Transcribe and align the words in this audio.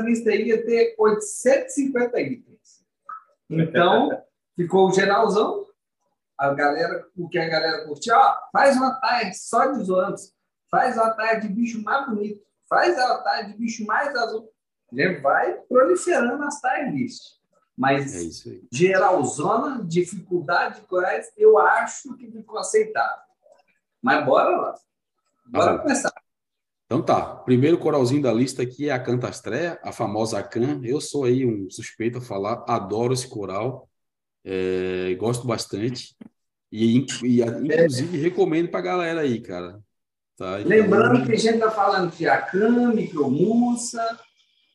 lista 0.00 0.30
aí 0.30 0.48
ia 0.48 0.64
ter 0.64 0.94
850 0.98 2.20
itens. 2.20 2.84
Então, 3.48 4.10
ficou 4.56 4.88
o 4.88 4.92
geralzão, 4.92 5.66
a 6.38 6.52
galera, 6.52 7.06
o 7.16 7.28
que 7.28 7.38
a 7.38 7.48
galera 7.48 7.84
curtiu, 7.86 8.14
ó, 8.14 8.36
faz 8.52 8.76
uma 8.76 8.94
tarde 9.00 9.36
só 9.38 9.66
de 9.66 9.84
zoantes, 9.84 10.34
faz 10.70 10.96
uma 10.96 11.10
tarde 11.10 11.48
de 11.48 11.54
bicho 11.54 11.82
mais 11.82 12.06
bonito, 12.06 12.42
faz 12.68 12.98
a 12.98 13.22
tarde 13.22 13.52
de 13.52 13.58
bicho 13.58 13.86
mais 13.86 14.14
azul. 14.14 14.52
Ele 14.92 15.20
vai 15.20 15.54
proliferando 15.68 16.42
as 16.44 16.60
tag 16.60 16.90
lists. 16.90 17.36
Mas 17.76 18.46
É 18.46 18.60
geralzona, 18.72 19.84
dificuldade 19.84 20.80
de 20.80 20.86
corais, 20.86 21.30
eu 21.36 21.58
acho 21.58 22.16
que 22.16 22.30
ficou 22.30 22.58
aceitável. 22.58 23.26
Mas 24.02 24.24
bora 24.24 24.56
lá. 24.56 24.74
Bora 25.46 25.72
bom. 25.74 25.82
começar. 25.82 26.12
Então 26.86 27.02
tá, 27.02 27.20
primeiro 27.36 27.78
coralzinho 27.78 28.22
da 28.22 28.32
lista 28.32 28.62
aqui 28.62 28.88
é 28.88 28.92
a 28.92 28.98
Cantastréia, 29.02 29.78
a 29.82 29.90
famosa 29.90 30.40
Can. 30.42 30.80
Eu 30.84 31.00
sou 31.00 31.24
aí 31.24 31.44
um 31.44 31.68
suspeito 31.68 32.18
a 32.18 32.20
falar, 32.20 32.64
adoro 32.68 33.12
esse 33.12 33.28
coral, 33.28 33.88
é, 34.44 35.12
gosto 35.18 35.46
bastante 35.46 36.14
e, 36.70 37.04
e, 37.24 37.42
a- 37.42 37.46
inclusive 37.58 38.16
recomendo 38.18 38.70
pra 38.70 38.80
galera 38.80 39.22
aí, 39.22 39.40
cara. 39.40 39.80
Tá? 40.36 40.60
Então, 40.60 40.70
Lembrando 40.70 41.26
que 41.26 41.32
a 41.32 41.36
gente 41.36 41.54
está 41.54 41.70
falando 41.72 42.14
de 42.14 42.28
Acan, 42.28 42.92
Micromussa, 42.94 43.98
da 43.98 44.20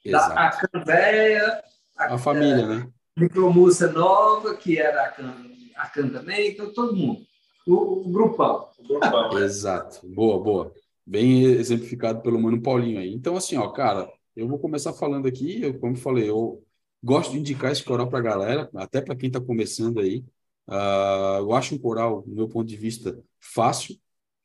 exato. 0.04 0.40
Acan 0.40 0.84
velha, 0.84 1.64
A 1.96 2.18
família, 2.18 2.68
né? 2.68 2.90
Micromussa 3.16 3.90
nova, 3.90 4.54
que 4.56 4.78
era 4.78 5.02
a 5.04 5.06
Acan, 5.06 5.34
Acan 5.78 6.10
também, 6.10 6.50
então 6.50 6.74
todo 6.74 6.94
mundo. 6.94 7.22
O, 7.66 8.10
o 8.10 8.12
grupão. 8.12 8.68
O 8.80 8.88
grupão, 8.88 9.34
né? 9.34 9.46
Exato. 9.46 10.02
Boa, 10.10 10.44
boa. 10.44 10.81
Bem 11.06 11.44
exemplificado 11.44 12.22
pelo 12.22 12.40
Mano 12.40 12.62
Paulinho 12.62 13.00
aí. 13.00 13.14
Então, 13.14 13.36
assim, 13.36 13.58
ó, 13.58 13.70
cara, 13.72 14.12
eu 14.36 14.48
vou 14.48 14.60
começar 14.60 14.94
falando 14.94 15.28
aqui, 15.28 15.62
eu, 15.62 15.78
como 15.80 15.96
falei, 15.96 16.30
eu 16.30 16.64
gosto 17.04 17.32
de 17.32 17.40
indicar 17.40 17.72
esse 17.72 17.84
coral 17.84 18.08
pra 18.10 18.22
galera, 18.22 18.70
até 18.76 19.02
para 19.02 19.16
quem 19.16 19.28
está 19.28 19.42
começando 19.42 20.00
aí. 20.00 20.24
Ah, 20.68 21.38
eu 21.40 21.54
acho 21.54 21.76
um 21.76 21.80
coral, 21.80 22.22
do 22.22 22.34
meu 22.36 22.48
ponto 22.48 22.68
de 22.68 22.78
vista, 22.78 23.22
fácil, 23.40 23.98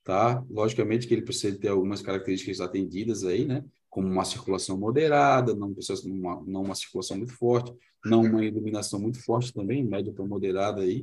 tá? 0.04 0.42
Logicamente 0.50 1.06
que 1.06 1.14
ele 1.14 1.22
precisa 1.22 1.58
ter 1.58 1.68
algumas 1.68 2.00
características 2.02 2.60
atendidas 2.60 3.24
aí, 3.24 3.44
né? 3.44 3.64
Como 3.91 4.08
uma 4.08 4.24
circulação 4.24 4.78
moderada, 4.78 5.54
não 5.54 5.72
precisa 5.74 6.06
uma, 6.08 6.42
não 6.46 6.62
uma 6.62 6.74
circulação 6.74 7.16
muito 7.16 7.32
forte, 7.34 7.72
não 8.04 8.22
uma 8.22 8.44
iluminação 8.44 9.00
muito 9.00 9.22
forte 9.22 9.52
também, 9.52 9.84
média 9.84 10.12
para 10.12 10.24
moderada 10.24 10.82
aí. 10.82 11.02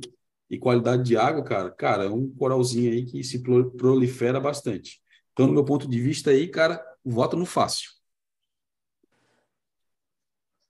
E 0.50 0.58
qualidade 0.58 1.02
de 1.04 1.16
água, 1.16 1.42
cara, 1.42 1.70
cara, 1.70 2.04
é 2.04 2.08
um 2.10 2.28
coralzinho 2.30 2.92
aí 2.92 3.04
que 3.04 3.22
se 3.24 3.42
pro- 3.42 3.70
prolifera 3.72 4.38
bastante. 4.40 5.00
Então, 5.34 5.48
no 5.48 5.52
meu 5.52 5.64
ponto 5.64 5.88
de 5.88 6.00
vista 6.00 6.30
aí, 6.30 6.48
cara, 6.48 6.80
voto 7.04 7.36
no 7.36 7.44
fácil. 7.44 7.90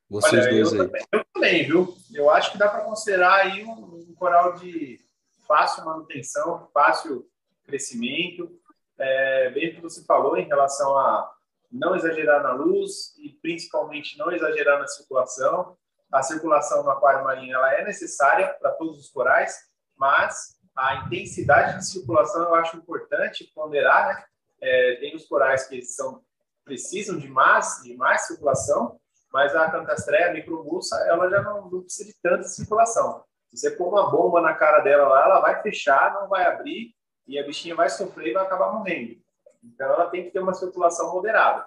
Vocês 0.08 0.46
Olha, 0.46 0.50
dois 0.50 0.72
eu 0.72 0.80
aí. 0.80 0.86
também, 0.86 1.06
eu 1.12 1.24
também, 1.32 1.66
viu? 1.66 1.96
Eu 2.14 2.30
acho 2.30 2.50
que 2.50 2.58
dá 2.58 2.68
para 2.68 2.80
considerar 2.80 3.40
aí 3.42 3.62
um, 3.62 4.06
um 4.08 4.14
coral 4.14 4.54
de 4.54 5.04
fácil 5.46 5.84
manutenção, 5.84 6.66
fácil 6.72 7.28
crescimento. 7.64 8.50
É, 8.98 9.50
bem 9.50 9.70
o 9.70 9.74
que 9.74 9.80
você 9.82 10.02
falou 10.04 10.36
em 10.38 10.46
relação 10.46 10.96
a 10.96 11.30
não 11.70 11.94
exagerar 11.94 12.42
na 12.42 12.52
luz 12.52 13.14
e 13.18 13.30
principalmente 13.42 14.16
não 14.16 14.32
exagerar 14.32 14.78
na 14.78 14.86
circulação. 14.86 15.76
A 16.10 16.22
circulação 16.22 16.84
no 16.84 16.90
aquário 16.90 17.22
marinho 17.22 17.54
ela 17.54 17.74
é 17.74 17.84
necessária 17.84 18.48
para 18.54 18.70
todos 18.70 18.98
os 18.98 19.10
corais, 19.10 19.54
mas 19.96 20.56
a 20.74 21.04
intensidade 21.04 21.78
de 21.78 21.86
circulação 21.86 22.44
eu 22.44 22.54
acho 22.54 22.78
importante 22.78 23.50
ponderar, 23.54 24.08
né? 24.08 24.24
É, 24.66 24.96
tem 24.96 25.14
os 25.14 25.26
corais 25.26 25.66
que 25.68 25.82
são 25.82 26.22
precisam 26.64 27.18
de 27.18 27.28
mais 27.28 27.82
de 27.82 27.94
mais 27.94 28.26
circulação 28.26 28.98
mas 29.34 29.52
a 29.56 29.68
cantastréia, 29.68 30.30
a 30.30 30.32
micromussa, 30.32 30.94
ela 31.08 31.28
já 31.28 31.42
não, 31.42 31.68
não 31.68 31.82
precisa 31.82 32.08
de 32.08 32.16
tanta 32.22 32.44
circulação. 32.44 33.24
Se 33.52 33.62
você 33.62 33.70
pôr 33.72 33.88
uma 33.88 34.08
bomba 34.08 34.40
na 34.40 34.54
cara 34.54 34.78
dela 34.78 35.08
lá, 35.08 35.24
ela 35.24 35.40
vai 35.40 35.60
fechar, 35.60 36.14
não 36.14 36.28
vai 36.28 36.44
abrir, 36.44 36.94
e 37.26 37.36
a 37.36 37.44
bichinha 37.44 37.74
vai 37.74 37.90
sofrer 37.90 38.28
e 38.28 38.32
vai 38.32 38.44
acabar 38.44 38.72
morrendo. 38.72 39.16
Então, 39.64 39.92
ela 39.92 40.08
tem 40.08 40.22
que 40.22 40.30
ter 40.30 40.38
uma 40.38 40.54
circulação 40.54 41.12
moderada. 41.12 41.66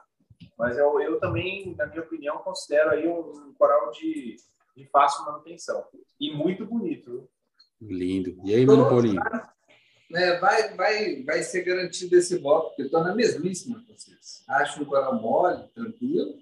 Mas 0.58 0.78
eu, 0.78 1.02
eu 1.02 1.20
também, 1.20 1.76
na 1.76 1.88
minha 1.88 2.02
opinião, 2.02 2.38
considero 2.38 2.92
aí 2.92 3.06
um, 3.06 3.32
um 3.32 3.54
coral 3.58 3.92
de, 3.92 4.38
de 4.74 4.86
fácil 4.86 5.26
manutenção. 5.26 5.84
E 6.22 6.34
muito 6.34 6.66
bonito. 6.66 7.28
Lindo. 7.82 8.40
E 8.46 8.56
aí, 8.56 8.66
Mano 8.66 8.88
Paulinho? 8.88 9.22
Né, 10.10 10.38
vai, 10.40 10.76
vai, 10.76 11.24
vai 11.24 11.44
ser 11.44 11.64
garantido 11.64 12.16
esse 12.16 12.38
voto, 12.38 12.68
porque 12.70 12.84
eu 12.84 12.86
estou 12.86 13.04
na 13.04 13.14
mesmíssima 13.14 13.84
com 13.86 13.94
vocês. 13.94 14.44
Acho 14.48 14.82
um 14.82 14.86
coral 14.86 15.22
mole, 15.22 15.68
tranquilo, 15.74 16.36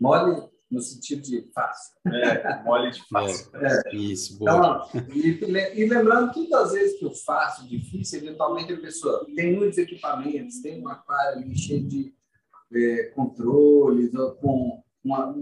mole 0.00 0.42
no 0.70 0.80
sentido 0.80 1.22
de 1.22 1.42
fácil. 1.54 1.94
É, 2.06 2.62
mole 2.64 2.90
de 2.90 3.02
fácil. 3.08 3.50
Isso, 3.92 4.38
boa. 4.38 4.88
Então, 4.94 5.48
e, 5.48 5.80
e 5.80 5.86
lembrando 5.88 6.32
que 6.32 6.48
todas 6.48 6.68
as 6.68 6.72
vezes 6.74 6.98
que 6.98 7.04
eu 7.04 7.12
faço 7.12 7.68
difícil, 7.68 8.18
eventualmente 8.20 8.72
a 8.72 8.80
pessoa 8.80 9.24
tem 9.34 9.54
muitos 9.54 9.78
equipamentos, 9.78 10.60
tem 10.60 10.82
um 10.82 10.88
aquário 10.88 11.38
ali 11.38 11.56
cheio 11.56 11.86
de 11.86 12.12
é, 12.74 13.04
controles, 13.14 14.12
ou 14.14 14.34
com 14.36 14.82
uma, 15.04 15.28
um 15.28 15.40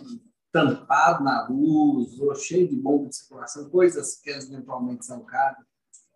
tampado 0.53 1.25
na 1.25 1.49
luz, 1.49 2.21
ou 2.21 2.35
cheio 2.35 2.69
de 2.69 2.77
bomba 2.77 3.09
de 3.09 3.17
circulação, 3.17 3.71
coisas 3.71 4.21
que 4.21 4.31
eventualmente 4.31 5.07
são 5.07 5.25
caras. 5.25 5.65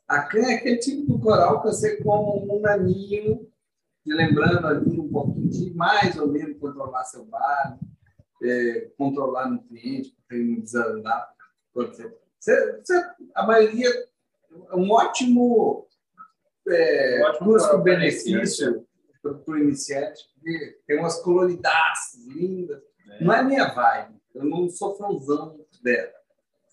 A 0.09 0.23
can 0.23 0.41
é 0.41 0.55
aquele 0.55 0.79
tipo 0.79 1.13
de 1.13 1.23
coral 1.23 1.61
que 1.61 1.69
você 1.69 2.03
com 2.03 2.49
um 2.51 2.61
naninho, 2.61 3.47
lembrando 4.07 4.67
ali 4.67 4.99
um 4.99 5.09
pouquinho 5.11 5.51
de 5.51 5.75
mais 5.75 6.17
ou 6.17 6.29
menos 6.29 6.59
controlar 6.59 7.05
seu 7.05 7.27
bar, 7.27 7.79
é, 8.43 8.91
controlar 8.97 9.51
nutrientes, 9.51 10.15
para 10.27 10.39
ele 10.39 10.55
não 10.55 10.61
desandar. 10.63 11.31
Você, 11.75 12.17
você, 12.41 13.11
a 13.35 13.47
maioria 13.47 13.91
é 14.71 14.75
um 14.75 14.91
ótimo, 14.91 15.87
é, 16.67 17.21
Um 17.21 17.25
ótimo 17.25 17.53
custo-benefício 17.53 18.87
para 19.21 19.33
o 19.47 19.59
iniciante, 19.59 20.25
porque 20.35 20.81
tem 20.87 20.99
umas 20.99 21.21
coloridades 21.21 22.15
lindas. 22.29 22.81
É. 23.11 23.25
Não 23.25 23.35
é 23.35 23.45
minha 23.45 23.75
vibe, 23.75 24.15
eu 24.35 24.45
não 24.47 24.71
sou 24.71 24.97
fãzão 24.97 25.61
dela, 25.83 26.13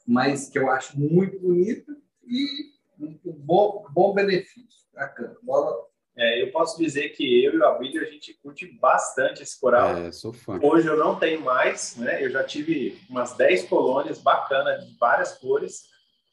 mas 0.07 0.47
que 0.47 0.57
eu 0.57 0.71
acho 0.71 0.97
muito 0.97 1.37
bonita 1.39 1.93
e 2.23 2.74
um 2.99 3.19
um 3.25 3.33
bom, 3.33 3.85
bom 3.91 4.13
benefício. 4.13 4.85
Bacana. 4.93 5.35
Bola. 5.43 5.75
É, 6.17 6.41
eu 6.41 6.49
posso 6.51 6.77
dizer 6.81 7.09
que 7.09 7.43
eu 7.43 7.53
e 7.53 7.57
o 7.57 7.65
Abílio, 7.65 8.01
a 8.01 8.05
gente 8.09 8.33
curte 8.41 8.65
bastante 8.79 9.43
esse 9.43 9.59
coral. 9.59 9.89
É, 9.97 10.11
sou 10.13 10.31
fã. 10.31 10.57
Hoje 10.63 10.87
eu 10.87 10.95
não 10.95 11.19
tenho 11.19 11.41
mais, 11.41 11.97
né? 11.97 12.23
Eu 12.23 12.29
já 12.29 12.41
tive 12.43 12.97
umas 13.09 13.33
10 13.35 13.67
colônias 13.67 14.19
bacanas 14.21 14.85
de 14.85 14.97
várias 14.97 15.37
cores 15.37 15.83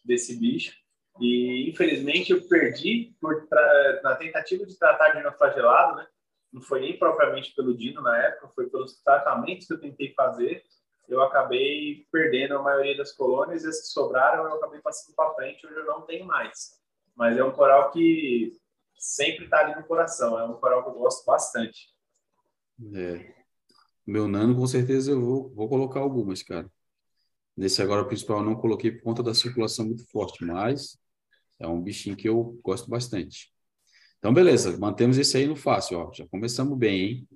desse 0.04 0.38
bicho. 0.38 0.72
E 1.20 1.68
infelizmente 1.68 2.30
eu 2.30 2.46
perdi 2.48 3.12
por 3.20 3.46
tra- 3.48 4.00
na 4.04 4.14
tentativa 4.14 4.64
de 4.64 4.78
tratar 4.78 5.10
de 5.10 5.16
dinoflagelado, 5.18 5.96
né? 5.96 6.06
Não 6.52 6.62
foi 6.62 6.80
nem 6.80 6.96
propriamente 6.98 7.52
pelo 7.54 7.76
Dino 7.76 8.00
na 8.02 8.16
época, 8.24 8.48
foi 8.54 8.68
pelos 8.70 9.02
tratamentos 9.02 9.66
que 9.66 9.72
eu 9.72 9.80
tentei 9.80 10.12
fazer. 10.14 10.62
Eu 11.08 11.20
acabei 11.22 12.06
perdendo 12.10 12.56
a 12.56 12.62
maioria 12.62 12.96
das 12.96 13.12
colônias 13.12 13.64
e 13.64 13.68
as 13.68 13.80
que 13.80 13.86
sobraram 13.88 14.44
eu 14.44 14.54
acabei 14.54 14.80
passando 14.80 15.14
para 15.14 15.34
frente. 15.34 15.66
Hoje 15.66 15.76
eu 15.76 15.86
não 15.86 16.02
tenho 16.02 16.24
mais. 16.24 16.80
Mas 17.14 17.36
é 17.36 17.44
um 17.44 17.52
coral 17.52 17.90
que 17.90 18.52
sempre 18.96 19.44
está 19.44 19.58
ali 19.58 19.74
no 19.74 19.84
coração. 19.84 20.38
É 20.38 20.44
um 20.44 20.54
coral 20.54 20.82
que 20.82 20.90
eu 20.90 20.94
gosto 20.94 21.24
bastante. 21.26 21.88
É. 22.94 23.34
Meu 24.06 24.26
nano, 24.26 24.56
com 24.56 24.66
certeza 24.66 25.12
eu 25.12 25.20
vou, 25.20 25.50
vou 25.54 25.68
colocar 25.68 26.00
algumas, 26.00 26.42
cara. 26.42 26.70
Nesse 27.56 27.82
agora 27.82 28.04
principal 28.04 28.38
eu 28.38 28.44
não 28.44 28.56
coloquei 28.56 28.90
por 28.90 29.02
conta 29.02 29.22
da 29.22 29.34
circulação 29.34 29.84
muito 29.86 30.08
forte, 30.10 30.44
mas 30.44 30.98
é 31.58 31.66
um 31.66 31.80
bichinho 31.80 32.16
que 32.16 32.28
eu 32.28 32.58
gosto 32.62 32.88
bastante. 32.88 33.52
Então, 34.18 34.32
beleza, 34.32 34.76
mantemos 34.78 35.18
esse 35.18 35.36
aí 35.36 35.46
no 35.46 35.56
fácil, 35.56 35.98
ó. 35.98 36.12
Já 36.12 36.26
começamos 36.28 36.78
bem, 36.78 37.00
hein? 37.00 37.28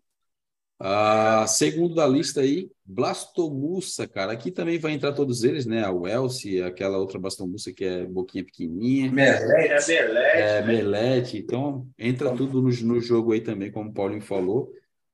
Ah, 0.79 1.47
segundo 1.49 1.95
da 1.95 2.07
lista 2.07 2.43
aí, 2.43 2.71
Blastomussa, 2.85 4.07
cara. 4.07 4.33
Aqui 4.33 4.51
também 4.51 4.79
vai 4.79 4.93
entrar 4.93 5.13
todos 5.15 5.43
eles, 5.43 5.65
né? 5.65 5.83
A 5.83 5.91
Welce, 5.91 6.61
aquela 6.63 6.99
outra 6.99 7.19
Blastomussa 7.19 7.73
que 7.73 7.85
é 7.85 8.05
boquinha 8.05 8.45
pequenininha. 8.45 9.07
É 9.07 9.11
Merlete. 9.11 9.89
Merlete, 9.89 10.39
É, 10.39 10.61
né? 10.61 10.67
Melete, 10.67 11.39
então 11.39 11.89
entra 11.99 12.35
tudo 12.35 12.61
no, 12.61 12.69
no 12.69 13.01
jogo 13.01 13.33
aí 13.33 13.41
também, 13.41 13.71
como 13.73 13.91
o 13.91 13.95
Paulinho 13.95 14.21
falou. 14.21 14.71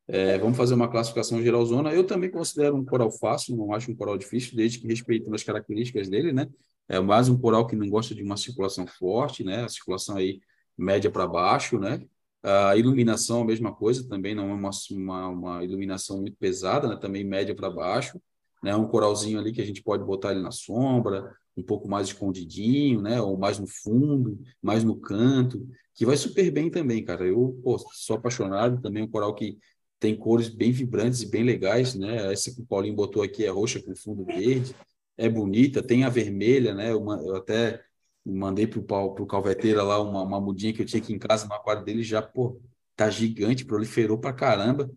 É, 0.09 0.37
vamos 0.37 0.57
fazer 0.57 0.75
uma 0.75 0.91
classificação 0.91 1.41
geralzona. 1.41 1.93
Eu 1.95 2.05
também 2.05 2.29
considero 2.31 2.77
um 2.77 2.85
coral 2.85 3.11
fácil, 3.13 3.57
não 3.57 3.73
acho 3.73 3.91
um 3.91 3.95
coral 3.95 4.19
difícil, 4.19 4.57
desde 4.57 4.81
que 4.81 4.87
respeitando 4.89 5.35
as 5.35 5.45
características 5.45 6.09
dele, 6.09 6.33
né? 6.33 6.49
É 6.89 6.99
mais 7.01 7.29
um 7.29 7.39
coral 7.39 7.67
que 7.69 7.77
não 7.77 7.89
gosta 7.89 8.15
de 8.15 8.23
uma 8.23 8.37
circulação 8.37 8.85
forte, 8.87 9.45
né? 9.45 9.63
A 9.65 9.69
circulação 9.69 10.17
aí 10.17 10.41
média 10.77 11.09
para 11.11 11.27
baixo, 11.27 11.79
né? 11.79 12.03
A 12.43 12.77
iluminação, 12.77 13.43
a 13.43 13.45
mesma 13.45 13.73
coisa, 13.73 14.09
também 14.09 14.35
não 14.35 14.51
é 14.51 14.55
uma, 14.55 14.71
uma, 14.91 15.29
uma 15.29 15.65
iluminação 15.65 16.21
muito 16.21 16.37
pesada, 16.37 16.89
né? 16.89 16.97
Também 16.97 17.25
média 17.25 17.55
para 17.55 17.71
baixo, 17.71 18.21
né? 18.63 18.75
Um 18.75 18.89
coralzinho 18.89 19.39
ali 19.39 19.53
que 19.53 19.61
a 19.61 19.65
gente 19.65 19.83
pode 19.83 20.05
botar 20.05 20.33
ele 20.33 20.43
na 20.43 20.51
sombra, 20.51 21.33
um 21.57 21.63
pouco 21.63 21.89
mais 21.89 22.09
escondidinho, 22.09 23.01
né? 23.01 23.21
Ou 23.21 23.39
mais 23.39 23.59
no 23.59 23.67
fundo, 23.67 24.39
mais 24.61 24.83
no 24.83 24.97
canto, 24.97 25.67
que 25.95 26.07
vai 26.07 26.17
super 26.17 26.51
bem 26.51 26.71
também, 26.71 27.05
cara. 27.05 27.25
Eu 27.27 27.61
pô, 27.63 27.79
sou 27.93 28.17
apaixonado 28.17 28.81
também, 28.81 29.03
um 29.03 29.09
coral 29.09 29.35
que 29.35 29.59
tem 30.01 30.17
cores 30.17 30.49
bem 30.49 30.73
vibrantes 30.73 31.23
e 31.23 31.31
bem 31.31 31.45
legais, 31.45 31.95
né? 31.95 32.33
Essa 32.33 32.53
que 32.53 32.61
o 32.61 32.67
Paulinho 32.67 32.97
botou 32.97 33.23
aqui 33.23 33.45
é 33.45 33.51
roxa 33.51 33.81
com 33.81 33.95
fundo 33.95 34.25
verde, 34.25 34.75
é 35.17 35.29
bonita, 35.29 35.83
tem 35.83 36.05
a 36.05 36.09
vermelha, 36.09 36.75
né? 36.75 36.91
Eu, 36.91 37.05
eu 37.25 37.37
até 37.37 37.81
mandei 38.25 38.67
pro, 38.67 38.83
pro 38.83 39.27
Calveteira 39.27 39.83
lá 39.83 40.01
uma, 40.01 40.23
uma 40.23 40.41
mudinha 40.41 40.73
que 40.73 40.83
eu 40.83 40.87
tinha 40.87 41.03
aqui 41.03 41.13
em 41.13 41.19
casa 41.19 41.47
no 41.47 41.55
aquário 41.55 41.85
dele, 41.85 42.03
já, 42.03 42.23
pô, 42.23 42.61
tá 42.97 43.11
gigante, 43.11 43.65
proliferou 43.65 44.19
pra 44.19 44.33
caramba. 44.33 44.91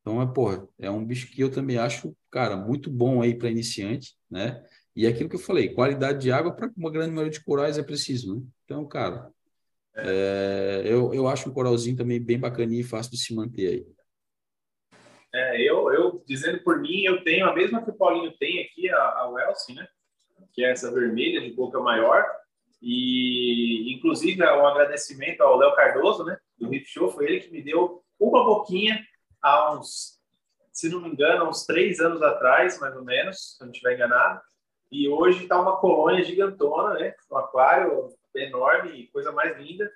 Então, 0.00 0.20
é, 0.20 0.26
porra, 0.26 0.66
é 0.78 0.90
um 0.90 1.04
bicho 1.04 1.30
que 1.30 1.40
eu 1.40 1.50
também 1.50 1.78
acho, 1.78 2.14
cara, 2.30 2.56
muito 2.56 2.90
bom 2.90 3.22
aí 3.22 3.34
para 3.36 3.50
iniciante, 3.50 4.16
né? 4.30 4.62
E 4.94 5.06
é 5.06 5.08
aquilo 5.08 5.28
que 5.28 5.36
eu 5.36 5.40
falei, 5.40 5.72
qualidade 5.72 6.20
de 6.20 6.32
água 6.32 6.52
para 6.52 6.70
uma 6.76 6.90
grande 6.90 7.12
maioria 7.12 7.30
de 7.32 7.44
corais 7.44 7.78
é 7.78 7.82
preciso, 7.82 8.34
né? 8.34 8.42
Então, 8.64 8.86
cara, 8.86 9.30
é, 9.94 10.82
eu, 10.84 11.14
eu 11.14 11.28
acho 11.28 11.48
um 11.48 11.52
coralzinho 11.52 11.96
também 11.96 12.20
bem 12.20 12.38
bacaninho 12.38 12.80
e 12.80 12.84
fácil 12.84 13.12
de 13.12 13.18
se 13.18 13.34
manter 13.34 13.68
aí. 13.68 13.86
É, 15.34 15.62
eu, 15.62 15.90
eu, 15.92 16.22
dizendo 16.26 16.62
por 16.62 16.78
mim, 16.80 17.04
eu 17.04 17.22
tenho 17.24 17.46
a 17.46 17.54
mesma 17.54 17.82
que 17.82 17.90
o 17.90 17.94
Paulinho 17.94 18.36
tem 18.38 18.60
aqui, 18.64 18.90
a, 18.90 18.98
a 18.98 19.28
Welsi, 19.30 19.74
né? 19.74 19.88
Que 20.52 20.62
é 20.64 20.70
essa 20.70 20.92
vermelha 20.92 21.40
de 21.40 21.54
boca 21.54 21.80
maior. 21.80 22.41
E, 22.82 23.94
inclusive, 23.94 24.42
um 24.42 24.66
agradecimento 24.66 25.40
ao 25.40 25.56
Léo 25.56 25.74
Cardoso, 25.76 26.24
né? 26.24 26.36
Do 26.58 26.68
Riff 26.68 26.86
Show, 26.86 27.08
foi 27.10 27.26
ele 27.26 27.40
que 27.40 27.52
me 27.52 27.62
deu 27.62 28.02
uma 28.18 28.44
boquinha 28.44 29.00
há 29.40 29.72
uns, 29.72 30.20
se 30.72 30.88
não 30.88 31.00
me 31.00 31.08
engano, 31.08 31.48
uns 31.48 31.64
três 31.64 32.00
anos 32.00 32.20
atrás, 32.20 32.80
mais 32.80 32.96
ou 32.96 33.04
menos, 33.04 33.56
se 33.56 33.62
eu 33.62 33.66
não 33.66 33.72
estiver 33.72 33.94
enganado. 33.94 34.40
E 34.90 35.08
hoje 35.08 35.44
está 35.44 35.60
uma 35.60 35.76
colônia 35.76 36.24
gigantona, 36.24 36.94
né? 36.94 37.14
Um 37.30 37.36
aquário 37.36 38.08
enorme, 38.34 39.06
coisa 39.12 39.30
mais 39.30 39.56
linda. 39.56 39.90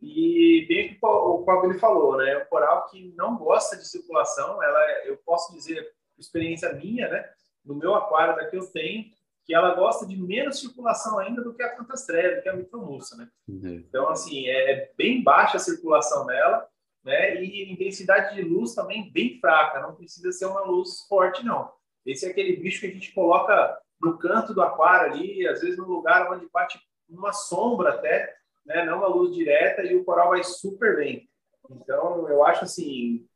E 0.00 0.64
bem 0.66 0.94
que 0.94 0.98
o 1.02 1.64
ele 1.64 1.78
falou, 1.78 2.16
né? 2.16 2.32
É 2.32 2.38
um 2.38 2.46
coral 2.46 2.86
que 2.86 3.12
não 3.16 3.36
gosta 3.36 3.76
de 3.76 3.86
circulação. 3.86 4.62
Ela, 4.62 5.04
eu 5.04 5.18
posso 5.18 5.52
dizer, 5.52 5.86
experiência 6.18 6.72
minha, 6.72 7.06
né? 7.08 7.30
No 7.62 7.74
meu 7.74 7.94
aquário 7.94 8.34
daqui 8.34 8.56
eu 8.56 8.66
tenho 8.72 9.04
que 9.50 9.54
ela 9.54 9.74
gosta 9.74 10.06
de 10.06 10.16
menos 10.16 10.60
circulação 10.60 11.18
ainda 11.18 11.42
do 11.42 11.52
que 11.52 11.60
a 11.60 11.76
Fantastrella, 11.76 12.36
do 12.36 12.42
que 12.42 12.48
a 12.48 12.54
Micromussa, 12.54 13.16
né? 13.16 13.28
Uhum. 13.48 13.84
Então, 13.88 14.08
assim, 14.08 14.46
é, 14.46 14.70
é 14.70 14.92
bem 14.96 15.24
baixa 15.24 15.56
a 15.56 15.60
circulação 15.60 16.24
dela, 16.24 16.68
né? 17.04 17.42
E 17.42 17.72
intensidade 17.72 18.36
de 18.36 18.42
luz 18.42 18.76
também 18.76 19.10
bem 19.10 19.40
fraca, 19.40 19.80
não 19.80 19.96
precisa 19.96 20.30
ser 20.30 20.46
uma 20.46 20.60
luz 20.60 21.00
forte, 21.08 21.44
não. 21.44 21.68
Esse 22.06 22.26
é 22.26 22.30
aquele 22.30 22.58
bicho 22.58 22.78
que 22.78 22.86
a 22.86 22.92
gente 22.92 23.12
coloca 23.12 23.76
no 24.00 24.16
canto 24.18 24.54
do 24.54 24.62
aquário 24.62 25.12
ali, 25.12 25.44
às 25.48 25.62
vezes 25.62 25.76
no 25.76 25.88
lugar 25.88 26.30
onde 26.30 26.48
bate 26.52 26.78
uma 27.08 27.32
sombra 27.32 27.94
até, 27.94 28.32
né? 28.64 28.84
não 28.84 28.98
uma 28.98 29.08
luz 29.08 29.34
direta, 29.34 29.82
e 29.82 29.96
o 29.96 30.04
coral 30.04 30.28
vai 30.28 30.44
super 30.44 30.94
bem. 30.94 31.28
Então, 31.68 32.28
eu 32.28 32.44
acho 32.44 32.62
assim, 32.62 33.26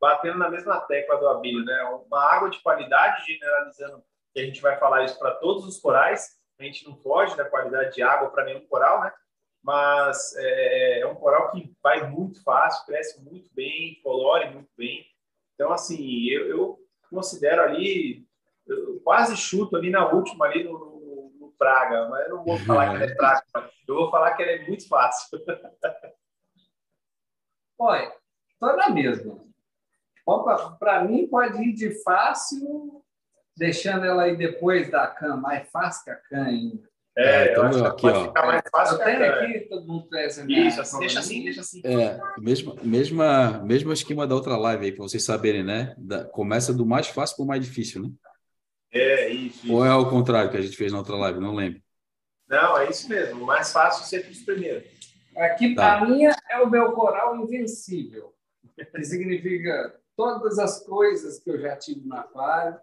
batendo 0.00 0.38
na 0.38 0.50
mesma 0.50 0.80
tecla 0.80 1.16
do 1.16 1.28
Abílio, 1.28 1.64
né? 1.64 1.80
Uma 2.08 2.24
água 2.24 2.50
de 2.50 2.60
qualidade, 2.60 3.24
generalizando, 3.24 4.02
que 4.32 4.40
a 4.40 4.44
gente 4.44 4.60
vai 4.60 4.78
falar 4.78 5.04
isso 5.04 5.18
para 5.18 5.34
todos 5.36 5.64
os 5.64 5.78
corais, 5.78 6.38
a 6.58 6.64
gente 6.64 6.86
não 6.86 6.96
foge 6.96 7.36
da 7.36 7.48
qualidade 7.48 7.94
de 7.94 8.02
água 8.02 8.30
para 8.30 8.44
nenhum 8.44 8.66
coral, 8.66 9.02
né? 9.02 9.12
Mas 9.62 10.34
é, 10.36 11.00
é, 11.00 11.06
um 11.06 11.14
coral 11.14 11.50
que 11.50 11.72
vai 11.82 12.08
muito 12.08 12.42
fácil, 12.42 12.86
cresce 12.86 13.22
muito 13.22 13.50
bem, 13.54 14.00
colore 14.02 14.50
muito 14.50 14.70
bem. 14.76 15.04
Então, 15.54 15.72
assim, 15.72 16.26
eu, 16.28 16.46
eu 16.46 16.78
considero 17.10 17.62
ali, 17.62 18.26
eu 18.66 19.00
quase 19.00 19.36
chuto 19.36 19.76
ali 19.76 19.90
na 19.90 20.10
última, 20.10 20.46
ali 20.46 20.64
no, 20.64 20.98
praga, 21.58 22.08
mas 22.08 22.24
eu 22.26 22.36
não 22.36 22.44
vou 22.44 22.56
falar 22.58 22.90
que 22.90 22.96
ela 22.96 23.04
é 23.04 23.14
praga, 23.14 23.44
eu 23.86 23.94
vou 23.96 24.10
falar 24.10 24.34
que 24.34 24.42
ela 24.42 24.52
é 24.52 24.66
muito 24.66 24.88
fácil. 24.88 25.38
Olha, 27.78 28.14
tô 28.58 28.76
na 28.76 28.88
mesma. 28.88 29.44
Para 30.78 31.04
mim, 31.04 31.26
pode 31.26 31.60
ir 31.62 31.72
de 31.72 32.02
fácil, 32.02 33.02
deixando 33.58 34.04
ela 34.04 34.22
aí 34.22 34.36
depois 34.36 34.90
da 34.90 35.06
can, 35.06 35.36
mais 35.36 35.68
fácil 35.70 36.04
que 36.04 36.10
a 36.10 36.16
can 36.16 36.44
ainda. 36.44 36.88
É, 37.16 37.48
é 37.48 37.52
então, 37.52 37.70
eu 37.72 37.84
aqui, 37.84 38.02
pode 38.02 38.18
ó. 38.18 38.24
ficar 38.26 38.46
mais 38.46 38.62
fácil. 38.70 38.96
Eu 38.96 39.04
tenho 39.04 39.24
aqui, 39.24 39.60
todo 39.68 39.86
mundo 39.86 40.08
conhece 40.08 40.52
Isso, 40.52 40.80
assim, 40.80 40.98
deixa 41.00 41.18
assim, 41.18 41.42
deixa 41.42 41.60
assim. 41.60 41.82
É, 41.84 42.20
mesma, 42.38 42.76
mesma, 42.80 43.58
mesmo 43.64 43.92
esquema 43.92 44.24
da 44.24 44.36
outra 44.36 44.56
live 44.56 44.84
aí, 44.84 44.92
para 44.92 45.02
vocês 45.02 45.24
saberem, 45.24 45.64
né? 45.64 45.96
Da, 45.98 46.24
começa 46.26 46.72
do 46.72 46.86
mais 46.86 47.08
fácil 47.08 47.36
para 47.36 47.44
o 47.44 47.48
mais 47.48 47.64
difícil, 47.64 48.02
né? 48.02 48.10
É, 48.92 49.28
isso. 49.30 49.72
Ou 49.72 49.84
é 49.84 49.88
ao 49.88 50.08
contrário 50.08 50.50
que 50.50 50.56
a 50.56 50.62
gente 50.62 50.76
fez 50.76 50.92
na 50.92 50.98
outra 50.98 51.16
live? 51.16 51.40
Não 51.40 51.54
lembro. 51.54 51.82
Não, 52.48 52.78
é 52.78 52.88
isso 52.88 53.08
mesmo. 53.08 53.42
O 53.42 53.46
mais 53.46 53.72
fácil 53.72 54.04
sempre 54.06 54.30
os 54.30 54.40
primeiros. 54.40 54.84
Aqui, 55.36 55.74
tá. 55.74 55.98
para 55.98 56.08
mim, 56.08 56.24
é 56.24 56.58
o 56.60 56.70
meu 56.70 56.92
coral 56.92 57.36
invencível. 57.36 58.32
Que 58.76 59.04
significa 59.04 59.94
todas 60.16 60.58
as 60.58 60.84
coisas 60.84 61.38
que 61.40 61.50
eu 61.50 61.60
já 61.60 61.76
tive 61.76 62.06
no 62.06 62.14
aquário. 62.14 62.78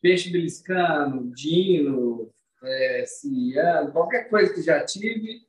Peixe 0.00 0.30
beliscano, 0.30 1.30
dino, 1.34 2.30
é, 2.62 3.04
ciano, 3.06 3.92
qualquer 3.92 4.28
coisa 4.28 4.52
que 4.52 4.62
já 4.62 4.84
tive, 4.84 5.42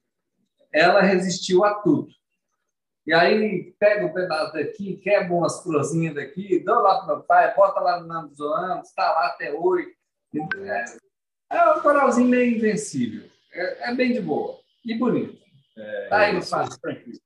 ela 0.73 1.01
resistiu 1.01 1.63
a 1.63 1.75
tudo. 1.75 2.09
E 3.05 3.13
aí 3.13 3.73
pega 3.79 4.05
um 4.05 4.13
pedaço 4.13 4.53
daqui, 4.53 4.97
quebra 4.97 5.33
umas 5.33 5.63
florzinhas 5.63 6.15
daqui, 6.15 6.59
dou 6.59 6.81
lá 6.81 6.99
para 6.99 7.15
meu 7.15 7.23
pai, 7.23 7.53
bota 7.55 7.79
lá 7.79 7.99
no 7.99 8.11
Amazon, 8.11 8.79
está 8.81 9.11
lá 9.11 9.27
até 9.27 9.51
hoje. 9.51 9.89
É, 10.35 10.85
é 11.57 11.73
um 11.73 11.81
coralzinho 11.81 12.29
meio 12.29 12.57
invencível. 12.57 13.29
É, 13.51 13.89
é, 13.89 13.95
bem 13.95 14.13
de 14.13 14.21
boa. 14.21 14.59
E 14.85 14.95
bonito. 14.95 15.37
É, 15.77 16.07
tá 16.07 16.19
aí 16.19 16.33
no 16.33 16.41
fácil, 16.41 16.79
tranquilo. 16.79 17.19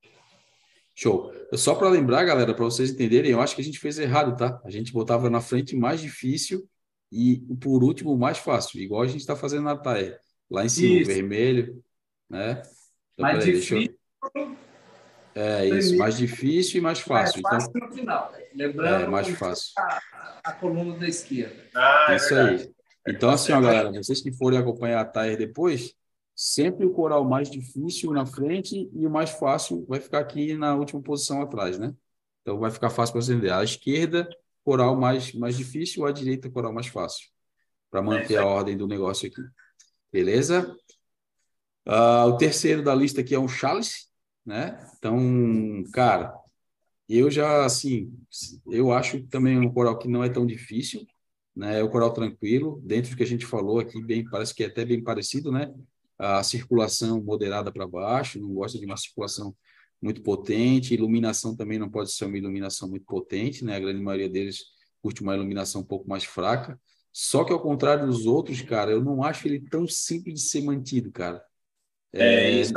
Show. 0.95 1.33
Só 1.54 1.75
para 1.75 1.89
lembrar, 1.89 2.24
galera, 2.24 2.54
para 2.54 2.63
vocês 2.63 2.89
entenderem, 2.89 3.31
eu 3.31 3.42
acho 3.42 3.54
que 3.54 3.62
a 3.62 3.63
gente 3.63 3.80
fez 3.80 4.00
errado, 4.00 4.38
tá? 4.38 4.62
A 4.63 4.69
gente 4.69 4.94
botava 4.94 5.30
na 5.30 5.42
frente 5.42 5.75
mais 5.75 6.00
difícil 6.00 6.68
e 7.12 7.38
por 7.62 7.84
último 7.84 8.18
mais 8.18 8.38
fácil, 8.38 8.81
igual 8.81 9.02
a 9.02 9.07
gente 9.07 9.22
está 9.22 9.36
fazendo 9.36 9.63
na 9.63 9.78
Taia. 9.78 10.19
Lá 10.50 10.63
em 10.66 10.69
cima, 10.69 11.02
isso. 11.02 11.12
vermelho, 11.12 11.84
né? 12.30 12.62
Então, 13.13 13.24
mais 13.24 13.40
peraí, 13.40 13.54
difícil. 13.60 13.98
Eu... 14.36 14.66
É 15.38 15.66
isso, 15.66 15.98
mais 15.98 16.16
difícil 16.16 16.78
e 16.78 16.81
mais 16.81 17.00
fácil. 17.00 17.42
Mais 17.42 17.66
fácil 17.66 17.72
então, 17.75 17.90
no 17.90 17.94
final. 17.94 18.34
Lembrando 18.54 19.04
é 19.04 19.07
mais 19.07 19.28
fácil. 19.30 19.74
A, 19.78 20.02
a 20.46 20.54
coluna 20.54 20.98
da 20.98 21.07
esquerda. 21.07 21.62
Ah, 21.75 22.07
é 22.10 22.16
isso 22.16 22.34
aí. 22.34 22.74
Então, 23.06 23.30
assim, 23.30 23.51
ó, 23.51 23.60
galera, 23.60 23.92
vocês 23.92 24.22
que 24.22 24.31
forem 24.31 24.58
acompanhar 24.58 25.01
a 25.01 25.06
Tair 25.06 25.38
depois, 25.38 25.94
sempre 26.34 26.86
o 26.86 26.92
coral 26.92 27.25
mais 27.25 27.50
difícil 27.50 28.13
na 28.13 28.25
frente 28.25 28.90
e 28.94 29.06
o 29.06 29.10
mais 29.10 29.31
fácil 29.31 29.86
vai 29.88 30.00
ficar 30.00 30.19
aqui 30.19 30.56
na 30.56 30.74
última 30.74 31.01
posição 31.01 31.42
atrás, 31.42 31.78
né? 31.78 31.94
Então, 32.42 32.58
vai 32.58 32.72
ficar 32.72 32.90
fácil 32.90 33.12
para 33.12 33.19
acender. 33.19 33.51
A 33.51 33.63
esquerda, 33.63 34.30
coral 34.65 34.97
mais, 34.97 35.31
mais 35.33 35.56
difícil, 35.56 36.06
a 36.06 36.12
direita, 36.12 36.50
coral 36.50 36.73
mais 36.73 36.88
fácil. 36.88 37.29
Para 37.89 38.01
manter 38.01 38.38
a 38.38 38.45
ordem 38.45 38.75
do 38.75 38.88
negócio 38.88 39.27
aqui. 39.27 39.41
Beleza? 40.12 40.75
Uh, 41.88 42.29
o 42.29 42.38
terceiro 42.38 42.84
da 42.84 42.95
lista 42.95 43.22
aqui 43.22 43.36
é 43.36 43.39
um 43.39 43.48
chalice, 43.48 44.07
né? 44.43 44.84
Então, 44.98 45.84
cara, 45.93 46.34
eu 47.07 47.29
já, 47.29 47.63
assim, 47.63 48.12
eu 48.65 48.91
acho 48.91 49.24
também 49.27 49.60
um 49.60 49.72
coral 49.72 50.00
que 50.00 50.07
não 50.07 50.24
é 50.24 50.29
tão 50.29 50.48
difícil, 50.48 51.05
né? 51.55 51.79
É 51.79 51.84
um 51.84 51.89
coral 51.89 52.12
tranquilo, 52.12 52.81
dentro 52.84 53.12
do 53.12 53.17
que 53.17 53.24
a 53.24 53.27
gente 53.27 53.45
falou 53.45 53.79
aqui, 53.79 54.01
bem, 54.01 54.27
parece 54.27 54.53
que 54.53 54.63
é 54.63 54.67
até 54.67 54.84
bem 54.84 55.03
parecido, 55.03 55.51
né? 55.51 55.72
A 56.17 56.41
circulação 56.41 57.22
moderada 57.22 57.72
para 57.72 57.88
baixo, 57.88 58.39
não 58.39 58.51
gosta 58.51 58.79
de 58.79 58.86
uma 58.86 58.98
circulação 58.98 59.55
muito 60.02 60.22
potente, 60.22 60.94
iluminação 60.94 61.56
também 61.56 61.80
não 61.80 61.90
pode 61.90 62.12
ser 62.12 62.25
uma 62.25 62.38
iluminação 62.38 62.90
muito 62.90 63.06
potente, 63.06 63.64
né? 63.64 63.75
A 63.75 63.80
grande 63.80 64.02
maioria 64.02 64.30
deles 64.30 64.60
curte 65.02 65.22
uma 65.22 65.36
iluminação 65.36 65.82
um 65.82 65.86
pouco 65.86 66.08
mais 66.08 66.24
fraca. 66.24 66.80
Só 67.12 67.44
que 67.44 67.54
ao 67.54 67.62
contrário 67.62 68.06
dos 68.06 68.25
outros, 68.25 68.62
cara, 68.62 68.92
eu 68.92 69.04
não 69.04 69.24
acho 69.24 69.48
ele 69.48 69.62
tão 69.70 69.88
simples 69.88 70.36
de 70.36 70.42
ser 70.42 70.62
mantido, 70.62 71.12
cara. 71.12 71.44
É, 72.14 72.24
é 72.24 72.52
isso. 72.52 72.74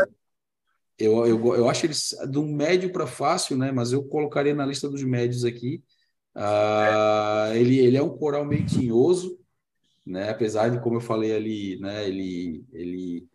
Eu, 0.97 1.27
eu, 1.27 1.55
eu 1.55 1.69
acho 1.69 1.87
ele 1.87 1.95
do 2.31 2.43
médio 2.45 2.93
para 2.93 3.07
fácil, 3.07 3.57
né? 3.57 3.71
Mas 3.73 3.93
eu 3.93 4.05
colocaria 4.05 4.55
na 4.55 4.67
lista 4.67 4.89
dos 4.89 5.03
médios 5.03 5.45
aqui, 5.45 5.83
Uh, 6.39 7.53
ele, 7.55 7.79
ele 7.81 7.97
é 7.97 8.03
um 8.03 8.17
coral 8.17 8.45
meio 8.45 8.65
tinhoso, 8.65 9.41
né? 10.07 10.31
Apesar 10.31 10.69
de, 10.69 10.81
como 10.81 10.97
eu 10.97 11.01
falei 11.01 11.35
ali, 11.35 11.81
né? 11.81 12.07
Ele, 12.09 12.65
ele 12.73 13.28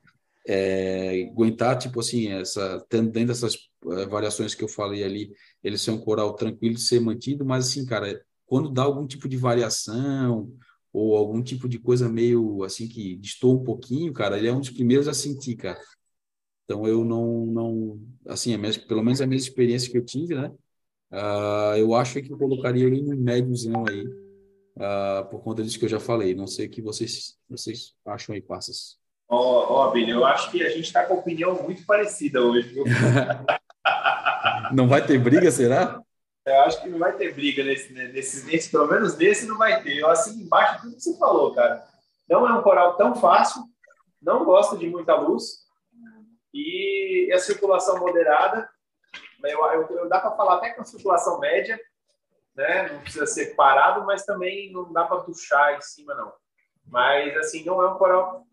é, 0.46 1.24
aguentar, 1.32 1.78
tipo 1.78 2.00
assim, 2.00 2.28
essa, 2.30 2.86
dentro 2.90 3.28
dessas 3.28 3.56
uh, 3.86 4.10
variações 4.10 4.54
que 4.54 4.64
eu 4.64 4.68
falei 4.68 5.04
ali, 5.04 5.32
ele 5.64 5.78
ser 5.78 5.92
um 5.92 6.00
coral 6.00 6.34
tranquilo 6.36 6.76
de 6.76 6.82
ser 6.82 7.00
mantido, 7.00 7.46
mas 7.46 7.68
assim, 7.68 7.86
cara, 7.86 8.22
quando 8.46 8.70
dá 8.70 8.84
algum 8.84 9.08
tipo 9.08 9.28
de 9.28 9.38
variação 9.38 10.52
ou 10.92 11.16
algum 11.16 11.42
tipo 11.42 11.68
de 11.68 11.80
coisa 11.80 12.10
meio 12.10 12.64
assim 12.64 12.88
que 12.88 13.16
distou 13.16 13.56
um 13.56 13.64
pouquinho, 13.64 14.14
cara, 14.14 14.38
ele 14.38 14.48
é 14.48 14.54
um 14.54 14.60
dos 14.60 14.70
primeiros 14.70 15.08
a 15.08 15.14
sentir, 15.14 15.56
cara. 15.56 15.80
Então 16.66 16.88
eu 16.88 17.04
não, 17.04 17.46
não 17.46 18.02
assim, 18.28 18.54
é 18.54 18.58
mesmo, 18.58 18.86
pelo 18.88 19.04
menos 19.04 19.22
a 19.22 19.28
minha 19.28 19.38
experiência 19.38 19.92
que 19.92 19.98
eu 19.98 20.06
tive, 20.06 20.36
né? 20.36 20.52
Uh, 21.12 21.78
eu 21.78 21.94
acho 21.94 22.22
que 22.22 22.32
eu 22.32 22.38
colocaria 22.38 22.86
ele 22.86 23.02
no 23.02 23.16
médiozão 23.16 23.86
aí, 23.88 24.06
uh, 24.06 25.30
por 25.30 25.42
conta 25.44 25.64
disso 25.64 25.78
que 25.80 25.86
eu 25.86 25.90
já 25.90 26.00
falei. 26.00 26.34
Não 26.36 26.48
sei 26.48 26.68
o 26.68 26.70
que 26.70 26.82
vocês, 26.82 27.38
vocês 27.50 27.94
acham 28.06 28.34
aí, 28.36 28.42
passas. 28.42 29.03
Ó, 29.34 29.40
oh, 29.40 29.88
oh, 29.88 29.92
Billy, 29.92 30.12
eu 30.12 30.24
acho 30.24 30.52
que 30.52 30.64
a 30.64 30.70
gente 30.70 30.84
está 30.84 31.04
com 31.06 31.16
opinião 31.16 31.56
muito 31.64 31.84
parecida 31.88 32.40
hoje. 32.40 32.76
Não 34.72 34.88
vai 34.88 35.04
ter 35.04 35.18
briga, 35.18 35.50
será? 35.50 36.00
Eu 36.46 36.62
acho 36.62 36.82
que 36.82 36.90
não 36.90 37.00
vai 37.00 37.14
ter 37.14 37.34
briga 37.34 37.64
nesse, 37.64 37.94
né, 37.94 38.10
nesse, 38.10 38.46
nesse, 38.46 38.70
pelo 38.70 38.88
menos 38.88 39.18
nesse 39.18 39.46
não 39.46 39.58
vai 39.58 39.82
ter. 39.82 39.98
Eu 39.98 40.10
assino 40.10 40.42
embaixo 40.42 40.82
tudo 40.82 40.96
que 40.96 41.02
você 41.02 41.18
falou, 41.18 41.54
cara. 41.54 41.86
Não 42.30 42.48
é 42.48 42.54
um 42.54 42.62
coral 42.62 42.98
tão 42.98 43.16
fácil, 43.16 43.64
não 44.22 44.44
gosta 44.44 44.78
de 44.78 44.90
muita 44.90 45.16
luz 45.16 45.64
e 46.54 47.32
a 47.34 47.40
circulação 47.40 47.98
moderada. 48.00 48.70
Eu, 49.44 49.66
eu, 49.68 49.98
eu 49.98 50.10
dá 50.10 50.20
para 50.20 50.36
falar 50.36 50.56
até 50.56 50.72
com 50.72 50.82
a 50.82 50.86
circulação 50.86 51.40
média, 51.40 51.80
né? 52.56 52.92
Não 52.92 53.00
precisa 53.00 53.26
ser 53.26 53.56
parado, 53.56 54.06
mas 54.06 54.26
também 54.26 54.72
não 54.72 54.92
dá 54.92 55.06
para 55.06 55.22
puxar 55.22 55.78
em 55.78 55.82
cima, 55.82 56.14
não. 56.14 56.34
Mas, 56.86 57.36
assim, 57.38 57.64
não 57.64 57.82
é 57.82 57.90
um 57.90 57.98
coral 57.98 58.46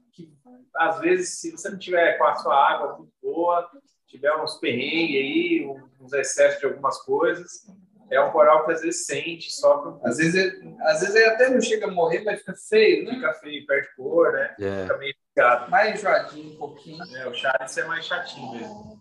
às 0.77 1.00
vezes, 1.00 1.41
se 1.41 1.50
você 1.50 1.69
não 1.71 1.79
tiver 1.79 2.19
com 2.19 2.25
a 2.25 2.37
sua 2.37 2.55
água 2.55 2.97
muito 2.99 3.12
boa, 3.23 3.69
tiver 4.07 4.35
uns 4.37 4.57
perrengues 4.57 5.17
aí, 5.17 5.77
uns 6.00 6.12
excessos 6.12 6.61
de 6.61 6.67
algumas 6.67 6.99
coisas, 7.03 7.67
é 8.11 8.21
um 8.21 8.33
coral 8.33 8.65
que 8.65 8.73
às 8.73 8.81
vezes 8.83 9.07
sente, 9.07 9.53
sofre 9.53 9.89
um 9.89 9.93
pouco. 9.93 10.09
Às 10.09 10.17
vezes, 10.17 10.35
ele, 10.35 10.77
às 10.83 11.00
vezes 11.00 11.15
ele 11.15 11.27
até 11.27 11.49
não 11.49 11.61
chega 11.61 11.87
a 11.87 11.91
morrer, 11.91 12.25
mas 12.25 12.41
fica 12.41 12.55
feio, 12.55 13.05
né? 13.05 13.15
Fica 13.15 13.35
feio, 13.35 13.67
perde 13.67 13.89
cor, 13.95 14.33
né? 14.33 14.57
Yeah. 14.59 14.83
Fica 14.83 14.99
meio 14.99 15.15
ligado. 15.29 15.71
Mais 15.71 15.99
enjoadinho 15.99 16.53
um 16.53 16.57
pouquinho. 16.57 17.17
É, 17.17 17.29
o 17.29 17.35
Charles 17.35 17.79
é 17.79 17.85
mais 17.85 18.05
chatinho 18.05 18.53
mesmo. 18.53 19.00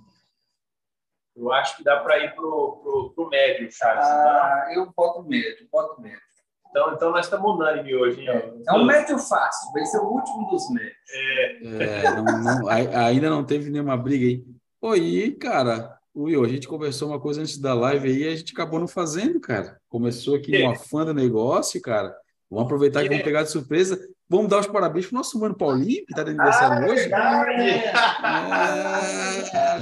Eu 1.36 1.52
acho 1.54 1.78
que 1.78 1.84
dá 1.84 2.00
para 2.02 2.20
ir 2.20 2.36
pro, 2.36 2.80
pro, 2.84 3.14
pro 3.16 3.30
médio, 3.30 3.72
Charles. 3.72 4.06
Ah, 4.06 4.66
tá? 4.66 4.74
eu 4.76 4.92
boto 4.96 5.24
médio, 5.24 5.68
boto 5.72 6.00
médio. 6.02 6.29
Então, 6.70 6.94
então 6.94 7.12
nós 7.12 7.26
estamos 7.26 7.56
unânime 7.56 7.96
hoje, 7.96 8.22
hein? 8.22 8.30
É, 8.30 8.54
é 8.68 8.74
um 8.74 8.86
médio 8.86 9.18
fácil, 9.18 9.72
vai 9.74 9.86
ser 9.86 9.98
o 9.98 10.08
último 10.08 10.48
dos 10.50 10.70
médios. 10.72 10.94
É. 11.12 12.04
é 12.06 12.12
não, 12.12 12.24
não, 12.24 12.68
ainda 12.70 13.30
não 13.30 13.44
teve 13.44 13.72
nenhuma 13.72 13.98
briga 13.98 14.26
aí. 14.26 14.44
Oi, 14.82 15.36
cara, 15.40 15.98
Will, 16.16 16.44
a 16.44 16.48
gente 16.48 16.68
conversou 16.68 17.10
uma 17.10 17.20
coisa 17.20 17.42
antes 17.42 17.58
da 17.58 17.74
live 17.74 18.08
aí 18.08 18.24
e 18.24 18.28
a 18.28 18.36
gente 18.36 18.54
acabou 18.54 18.80
não 18.80 18.88
fazendo, 18.88 19.40
cara. 19.40 19.78
Começou 19.90 20.36
aqui 20.36 20.62
uma 20.62 20.76
fã 20.76 21.04
do 21.06 21.14
negócio, 21.14 21.82
cara. 21.82 22.16
Vamos 22.50 22.66
aproveitar 22.66 23.02
que 23.04 23.10
vamos 23.10 23.24
pegar 23.24 23.44
de 23.44 23.52
surpresa. 23.52 24.00
Vamos 24.28 24.48
dar 24.48 24.60
os 24.60 24.68
parabéns 24.68 25.08
pro 25.08 25.16
nosso 25.16 25.40
mano 25.40 25.56
Paulinho, 25.56 26.06
que 26.06 26.12
está 26.12 26.24
de 26.24 26.30
aniversário 26.30 26.86
ah, 26.86 26.92
hoje. 26.92 27.10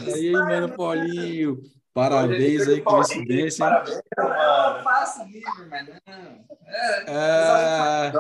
É, 0.10 0.14
aí, 0.14 0.32
mano 0.32 0.70
Paulinho. 0.70 1.60
Parabéns 1.98 2.68
aí, 2.68 2.80
coincidência. 2.80 3.66
Parabéns, 3.66 4.00
eu 4.16 4.84
faço 4.84 5.24
livro, 5.24 5.68
mas 5.68 5.88
não. 5.88 5.96
É, 7.08 8.12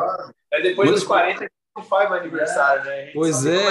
é 0.51 0.61
depois 0.63 0.89
dos 0.89 1.03
40 1.03 1.45
que 1.45 1.51
não 1.75 1.83
faz 1.83 2.09
mais 2.09 2.23
aniversário, 2.23 2.85
né? 2.85 3.11
Pois 3.13 3.45
é, 3.45 3.65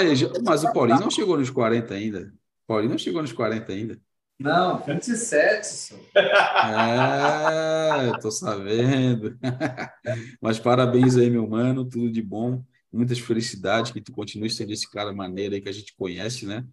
mas 0.45 0.63
o 0.63 0.71
Paulinho 0.71 1.01
não 1.01 1.11
chegou 1.11 1.37
nos 1.37 1.49
40 1.49 1.93
ainda. 1.93 2.33
O 2.63 2.67
Paulinho 2.67 2.91
não 2.91 2.97
chegou 2.97 3.21
nos 3.21 3.33
40 3.33 3.69
ainda. 3.69 3.99
Não, 4.39 4.77
27. 4.77 5.95
É, 6.15 8.17
tô 8.21 8.31
sabendo. 8.31 9.37
Mas 10.39 10.59
parabéns 10.59 11.17
aí, 11.17 11.27
meu 11.27 11.47
mano, 11.47 11.83
tudo 11.83 12.11
de 12.11 12.21
bom. 12.21 12.63
Muitas 12.93 13.19
felicidades, 13.19 13.91
que 13.91 13.99
tu 13.99 14.13
continue 14.13 14.49
sendo 14.49 14.71
esse 14.71 14.89
cara 14.89 15.11
maneiro 15.11 15.55
aí 15.55 15.61
que 15.61 15.67
a 15.67 15.73
gente 15.73 15.95
conhece, 15.97 16.45
né? 16.45 16.63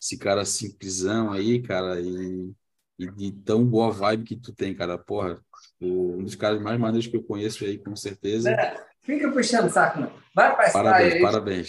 Esse 0.00 0.16
cara 0.16 0.44
simplesão 0.44 1.32
aí, 1.32 1.60
cara, 1.60 2.00
e 2.00 2.52
e 2.98 3.10
de 3.10 3.32
tão 3.32 3.64
boa 3.64 3.90
vibe 3.90 4.24
que 4.24 4.36
tu 4.36 4.52
tem, 4.52 4.74
cara. 4.74 4.98
Porra, 4.98 5.40
um 5.80 6.22
dos 6.22 6.34
caras 6.34 6.60
mais 6.60 6.78
maneiros 6.78 7.06
que 7.06 7.16
eu 7.16 7.22
conheço 7.22 7.64
aí, 7.64 7.78
com 7.78 7.94
certeza. 7.94 8.50
É, 8.50 8.76
fica 9.02 9.30
puxando 9.30 9.70
saco, 9.70 10.00
não. 10.00 10.12
Vai 10.34 10.54
pra 10.54 10.70
Parabéns, 10.70 11.14
aí. 11.14 11.22
parabéns. 11.22 11.68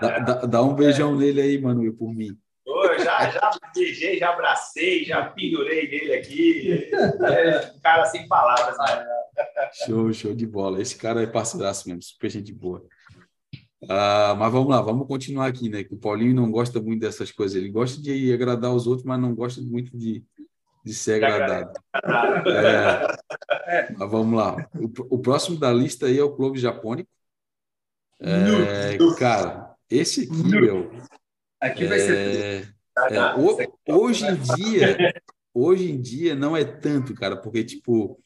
dá, 0.00 0.18
dá, 0.18 0.34
dá, 0.46 0.62
um 0.62 0.74
beijão 0.74 1.16
nele 1.16 1.40
aí, 1.40 1.60
Manu, 1.60 1.92
por 1.92 2.14
mim. 2.14 2.38
Pô, 2.64 2.98
já, 2.98 3.30
já 3.30 3.50
beijei, 3.74 4.18
já 4.18 4.30
abracei, 4.30 5.04
já 5.04 5.24
pendurei 5.30 5.88
nele 5.88 6.14
aqui. 6.14 6.90
É, 6.92 7.72
um 7.74 7.80
cara 7.80 8.04
sem 8.06 8.28
palavras, 8.28 8.76
né? 8.78 9.06
Show, 9.86 10.12
show 10.12 10.34
de 10.34 10.46
bola. 10.46 10.80
Esse 10.80 10.96
cara 10.96 11.22
é 11.22 11.26
parceiraço 11.26 11.88
mesmo, 11.88 12.02
super 12.02 12.30
gente 12.30 12.52
boa. 12.52 12.84
Uh, 13.82 14.34
mas 14.36 14.52
vamos 14.52 14.68
lá, 14.68 14.82
vamos 14.82 15.06
continuar 15.06 15.46
aqui, 15.46 15.68
né? 15.68 15.84
Que 15.84 15.94
o 15.94 15.98
Paulinho 15.98 16.34
não 16.34 16.50
gosta 16.50 16.80
muito 16.80 17.00
dessas 17.00 17.30
coisas. 17.30 17.56
Ele 17.56 17.70
gosta 17.70 18.00
de 18.00 18.32
agradar 18.32 18.74
os 18.74 18.86
outros, 18.86 19.04
mas 19.04 19.20
não 19.20 19.34
gosta 19.34 19.60
muito 19.62 19.96
de, 19.96 20.24
de 20.84 20.94
ser 20.94 21.22
agradado. 21.22 21.72
É, 23.66 23.92
mas 23.96 24.10
vamos 24.10 24.36
lá. 24.36 24.68
O, 24.74 25.16
o, 25.16 25.18
próximo 25.18 25.58
da 25.58 25.72
lista 25.72 26.06
aí 26.06 26.18
é 26.18 26.24
o 26.24 26.34
Clube 26.34 26.58
Japônico. 26.58 27.08
É, 28.20 28.98
cara, 29.16 29.74
esse 29.88 30.22
aqui, 30.22 30.42
meu. 30.48 30.90
Aqui 31.60 31.86
vai 31.86 31.98
ser. 32.00 32.74
É, 33.10 33.16
é 33.16 33.94
hoje 33.94 34.26
em 34.26 34.36
dia, 34.56 35.14
hoje 35.54 35.90
em 35.92 36.00
dia 36.00 36.34
não 36.34 36.56
é 36.56 36.64
tanto, 36.64 37.14
cara, 37.14 37.36
porque 37.36 37.62
tipo, 37.62 38.20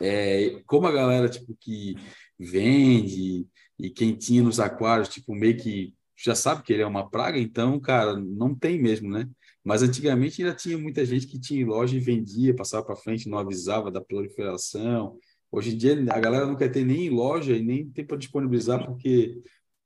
é, 0.00 0.62
como 0.66 0.86
a 0.86 0.92
galera 0.92 1.28
tipo 1.28 1.54
que 1.60 1.96
vende 2.38 3.46
e 3.78 3.90
quem 3.90 4.14
tinha 4.16 4.42
nos 4.42 4.60
aquários, 4.60 5.08
tipo, 5.08 5.34
meio 5.34 5.56
que 5.56 5.94
já 6.16 6.34
sabe 6.34 6.62
que 6.62 6.72
ele 6.72 6.82
é 6.82 6.86
uma 6.86 7.08
praga, 7.10 7.38
então, 7.38 7.78
cara, 7.80 8.16
não 8.16 8.54
tem 8.54 8.80
mesmo, 8.80 9.10
né? 9.10 9.28
Mas 9.64 9.82
antigamente 9.82 10.42
ainda 10.42 10.54
tinha 10.54 10.78
muita 10.78 11.04
gente 11.04 11.26
que 11.26 11.38
tinha 11.40 11.66
loja 11.66 11.96
e 11.96 12.00
vendia, 12.00 12.54
passava 12.54 12.84
para 12.84 12.96
frente, 12.96 13.28
não 13.28 13.38
avisava 13.38 13.90
da 13.90 14.00
proliferação. 14.00 15.18
Hoje 15.50 15.74
em 15.74 15.78
dia 15.78 15.94
a 16.10 16.20
galera 16.20 16.46
não 16.46 16.56
quer 16.56 16.68
ter 16.70 16.84
nem 16.84 17.10
loja 17.10 17.56
e 17.56 17.62
nem 17.62 17.88
tem 17.90 18.04
para 18.06 18.16
disponibilizar, 18.16 18.84
porque 18.86 19.42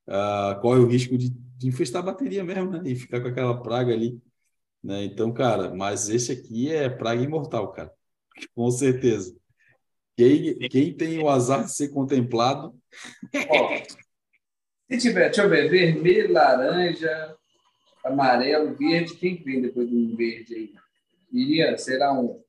uh, 0.08 0.60
corre 0.60 0.80
o 0.80 0.86
risco 0.86 1.16
de, 1.16 1.30
de 1.30 1.68
infestar 1.68 2.02
a 2.02 2.06
bateria 2.06 2.44
mesmo, 2.44 2.70
né? 2.70 2.82
E 2.84 2.96
ficar 2.96 3.20
com 3.20 3.28
aquela 3.28 3.62
praga 3.62 3.92
ali. 3.92 4.20
Né? 4.82 5.04
Então, 5.04 5.32
cara, 5.32 5.74
mas 5.74 6.08
esse 6.08 6.32
aqui 6.32 6.70
é 6.70 6.88
praga 6.88 7.22
imortal, 7.22 7.72
cara. 7.72 7.92
Com 8.54 8.70
certeza. 8.70 9.36
Quem, 10.18 10.58
quem 10.68 10.92
tem 10.92 11.22
o 11.22 11.28
azar 11.28 11.64
de 11.64 11.72
ser 11.72 11.90
contemplado. 11.90 12.74
Ó, 13.48 13.68
se 14.90 14.98
tiver, 14.98 15.26
deixa 15.26 15.44
eu 15.44 15.48
ver, 15.48 15.70
vermelho, 15.70 16.32
laranja, 16.32 17.36
amarelo, 18.04 18.74
verde, 18.74 19.14
quem 19.14 19.40
vem 19.40 19.62
depois 19.62 19.88
de 19.88 19.94
um 19.94 20.16
verde 20.16 20.56
aí? 20.56 20.74
Iria, 21.32 21.78
será 21.78 22.12
um, 22.12 22.42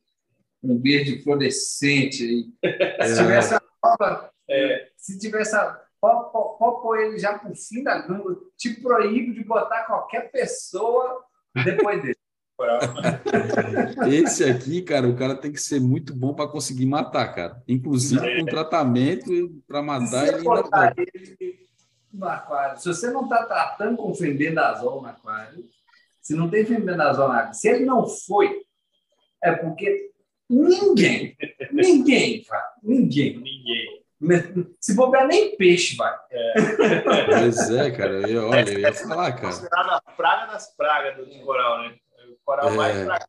um 0.64 0.82
verde 0.82 1.22
fluorescente 1.22 2.24
aí. 2.24 3.06
Se 3.08 3.22
tivesse 3.22 3.54
a 3.54 3.62
Copa, 3.80 4.34
é. 4.50 4.90
se 4.98 5.20
tivesse 5.20 5.56
a. 5.56 5.80
Pôr 6.02 6.98
ele 6.98 7.20
já 7.20 7.38
por 7.38 7.54
fim 7.56 7.84
da 7.84 8.02
gama, 8.02 8.36
te 8.58 8.82
proíbo 8.82 9.34
de 9.34 9.44
botar 9.44 9.84
qualquer 9.84 10.32
pessoa 10.32 11.24
depois 11.64 12.02
dele. 12.02 12.19
Esse 14.12 14.44
aqui, 14.44 14.82
cara, 14.82 15.08
o 15.08 15.16
cara 15.16 15.36
tem 15.36 15.52
que 15.52 15.62
ser 15.62 15.80
muito 15.80 16.16
bom 16.16 16.34
para 16.34 16.48
conseguir 16.48 16.86
matar, 16.86 17.34
cara. 17.34 17.64
Inclusive 17.68 18.40
com 18.40 18.46
tratamento 18.46 19.30
para 19.68 19.82
matar 19.82 20.28
ele, 20.28 20.44
ele 21.40 21.70
no 22.12 22.28
aquário. 22.28 22.80
Se 22.80 22.88
você 22.88 23.10
não 23.12 23.24
está 23.24 23.46
tratando 23.46 23.98
com 23.98 24.14
fenbendazol 24.14 25.02
no 25.02 25.08
aquário, 25.08 25.64
se 26.22 26.36
não 26.36 26.50
tem 26.50 26.66
fenbendazol 26.66 27.30
na 27.30 27.40
água, 27.40 27.54
se 27.54 27.70
ele 27.70 27.86
não 27.86 28.08
foi, 28.08 28.62
é 29.44 29.52
porque 29.54 30.12
ninguém, 30.50 31.36
ninguém, 31.72 32.44
vai, 32.48 32.62
ninguém, 32.84 33.38
ninguém. 33.38 34.00
Se 34.82 34.96
bobear, 34.96 35.28
nem 35.28 35.56
peixe 35.56 35.96
vai. 35.96 36.14
É. 36.30 36.54
Pois 37.26 37.70
é, 37.70 37.90
cara. 37.92 38.30
Eu, 38.30 38.50
olha, 38.50 38.70
eu 38.70 38.80
ia 38.80 38.94
falar, 38.94 39.32
cara. 39.32 39.56
A 39.72 40.12
praga 40.12 40.52
das 40.52 40.76
pragas 40.76 41.16
do 41.16 41.40
coral, 41.46 41.84
né? 41.84 41.96
Coral 42.50 42.74
é... 42.74 42.76
mais 42.76 43.26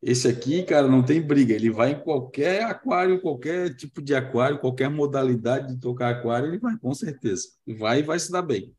Esse 0.00 0.28
aqui, 0.28 0.62
cara, 0.62 0.86
não 0.86 1.04
tem 1.04 1.20
briga. 1.20 1.54
Ele 1.54 1.70
vai 1.70 1.90
em 1.90 2.00
qualquer 2.00 2.62
aquário, 2.62 3.20
qualquer 3.20 3.74
tipo 3.74 4.00
de 4.00 4.14
aquário, 4.14 4.60
qualquer 4.60 4.88
modalidade 4.88 5.74
de 5.74 5.80
tocar 5.80 6.10
aquário, 6.10 6.48
ele 6.48 6.58
vai, 6.58 6.78
com 6.78 6.94
certeza. 6.94 7.48
Vai 7.66 7.98
e 7.98 8.02
vai 8.02 8.18
se 8.18 8.30
dar 8.30 8.42
bem. 8.42 8.72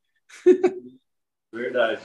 Verdade. 1.51 2.01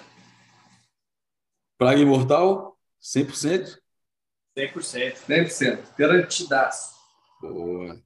Praga 1.79 2.01
imortal? 2.01 2.77
100%? 3.01 3.79
100%. 4.59 5.17
100%. 5.29 5.97
Garantidaço. 5.97 6.95
Boa. 7.41 8.03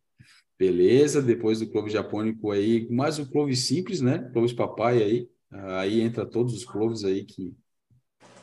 Beleza, 0.58 1.22
depois 1.22 1.60
do 1.60 1.70
clove 1.70 1.88
japônico 1.88 2.50
aí, 2.50 2.87
mais 2.90 3.18
o 3.18 3.30
clove 3.30 3.54
simples, 3.54 4.00
né? 4.00 4.28
Cloves 4.32 4.52
papai 4.52 5.02
aí. 5.02 5.30
Aí 5.50 6.00
entra 6.00 6.26
todos 6.26 6.52
os 6.52 6.64
cloves 6.64 7.04
aí 7.04 7.25
que 7.25 7.56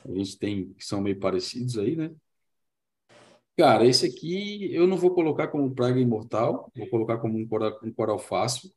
a 0.05 0.13
gente 0.13 0.38
tem 0.38 0.74
que 0.74 0.85
são 0.85 1.01
meio 1.01 1.19
parecidos 1.19 1.77
aí, 1.77 1.95
né? 1.95 2.12
Cara, 3.57 3.85
esse 3.85 4.05
aqui 4.05 4.74
eu 4.74 4.85
não 4.85 4.97
vou 4.97 5.13
colocar 5.13 5.47
como 5.47 5.74
praga 5.74 6.00
imortal, 6.00 6.69
vou 6.75 6.89
colocar 6.89 7.17
como 7.19 7.38
um 7.38 7.47
coral, 7.47 7.79
um 7.83 7.91
coral 7.93 8.19
fácil, 8.19 8.69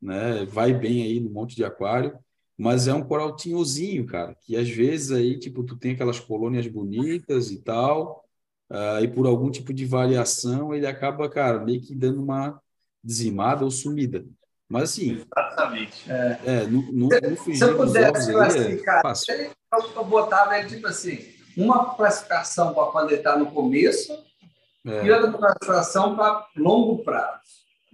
né? 0.00 0.44
Vai 0.46 0.74
bem 0.74 1.02
aí 1.04 1.20
no 1.20 1.30
monte 1.30 1.56
de 1.56 1.64
aquário, 1.64 2.18
mas 2.58 2.88
é 2.88 2.94
um 2.94 3.04
coral 3.06 3.36
tinhozinho, 3.36 4.06
cara, 4.06 4.34
que 4.36 4.56
às 4.56 4.68
vezes 4.68 5.12
aí, 5.12 5.38
tipo, 5.38 5.64
tu 5.64 5.76
tem 5.78 5.92
aquelas 5.92 6.20
colônias 6.20 6.66
bonitas 6.66 7.50
e 7.50 7.60
tal, 7.62 8.26
uh, 8.70 9.02
e 9.02 9.08
por 9.08 9.26
algum 9.26 9.50
tipo 9.50 9.72
de 9.72 9.86
variação 9.86 10.74
ele 10.74 10.86
acaba, 10.86 11.28
cara, 11.30 11.64
meio 11.64 11.80
que 11.80 11.94
dando 11.94 12.22
uma 12.22 12.60
dizimada 13.02 13.64
ou 13.64 13.70
sumida. 13.70 14.26
Mas 14.70 14.84
assim. 14.84 15.20
Exatamente. 15.20 16.10
É, 16.10 16.40
é 16.46 16.66
no, 16.66 16.82
no, 16.92 17.08
no 17.08 17.36
Se 17.54 17.60
eu 17.60 17.76
pudesse 17.76 18.32
classificar, 18.32 19.02
é 19.30 19.50
eu 19.96 20.04
botava 20.04 20.56
ele 20.58 20.68
tipo 20.68 20.86
assim: 20.86 21.18
uma 21.56 21.94
classificação 21.96 22.72
para 22.72 22.86
poder 22.86 23.16
estar 23.16 23.36
no 23.36 23.50
começo 23.50 24.12
é. 24.86 25.04
e 25.04 25.10
outra 25.10 25.32
classificação 25.32 26.14
para 26.14 26.46
longo 26.56 27.02
prazo. 27.02 27.40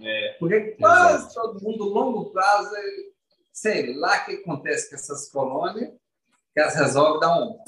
É. 0.03 0.37
Porque 0.39 0.73
quase 0.73 1.25
Exato. 1.25 1.35
todo 1.35 1.63
mundo, 1.63 1.85
longo 1.85 2.27
prazo, 2.27 2.71
sei 3.51 3.95
lá 3.97 4.19
o 4.19 4.25
que 4.27 4.33
acontece 4.33 4.91
com 4.91 4.97
essas 4.97 5.31
colônias, 5.31 5.91
que 6.53 6.61
elas 6.61 6.75
resolvem 6.75 7.21
dar 7.21 7.41
um 7.41 7.59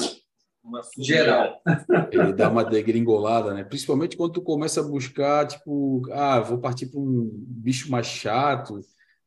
uma 0.63 0.83
geral. 0.99 1.63
Ele 2.13 2.33
dá 2.35 2.51
uma 2.51 2.63
degringolada, 2.63 3.55
né? 3.55 3.65
Principalmente 3.65 4.19
quando 4.19 4.35
tu 4.35 4.43
começa 4.43 4.81
a 4.81 4.85
buscar, 4.85 5.47
tipo, 5.47 6.03
ah, 6.13 6.41
vou 6.41 6.59
partir 6.59 6.87
para 6.87 7.01
um 7.01 7.31
bicho 7.33 7.91
mais 7.91 8.07
chato, 8.07 8.81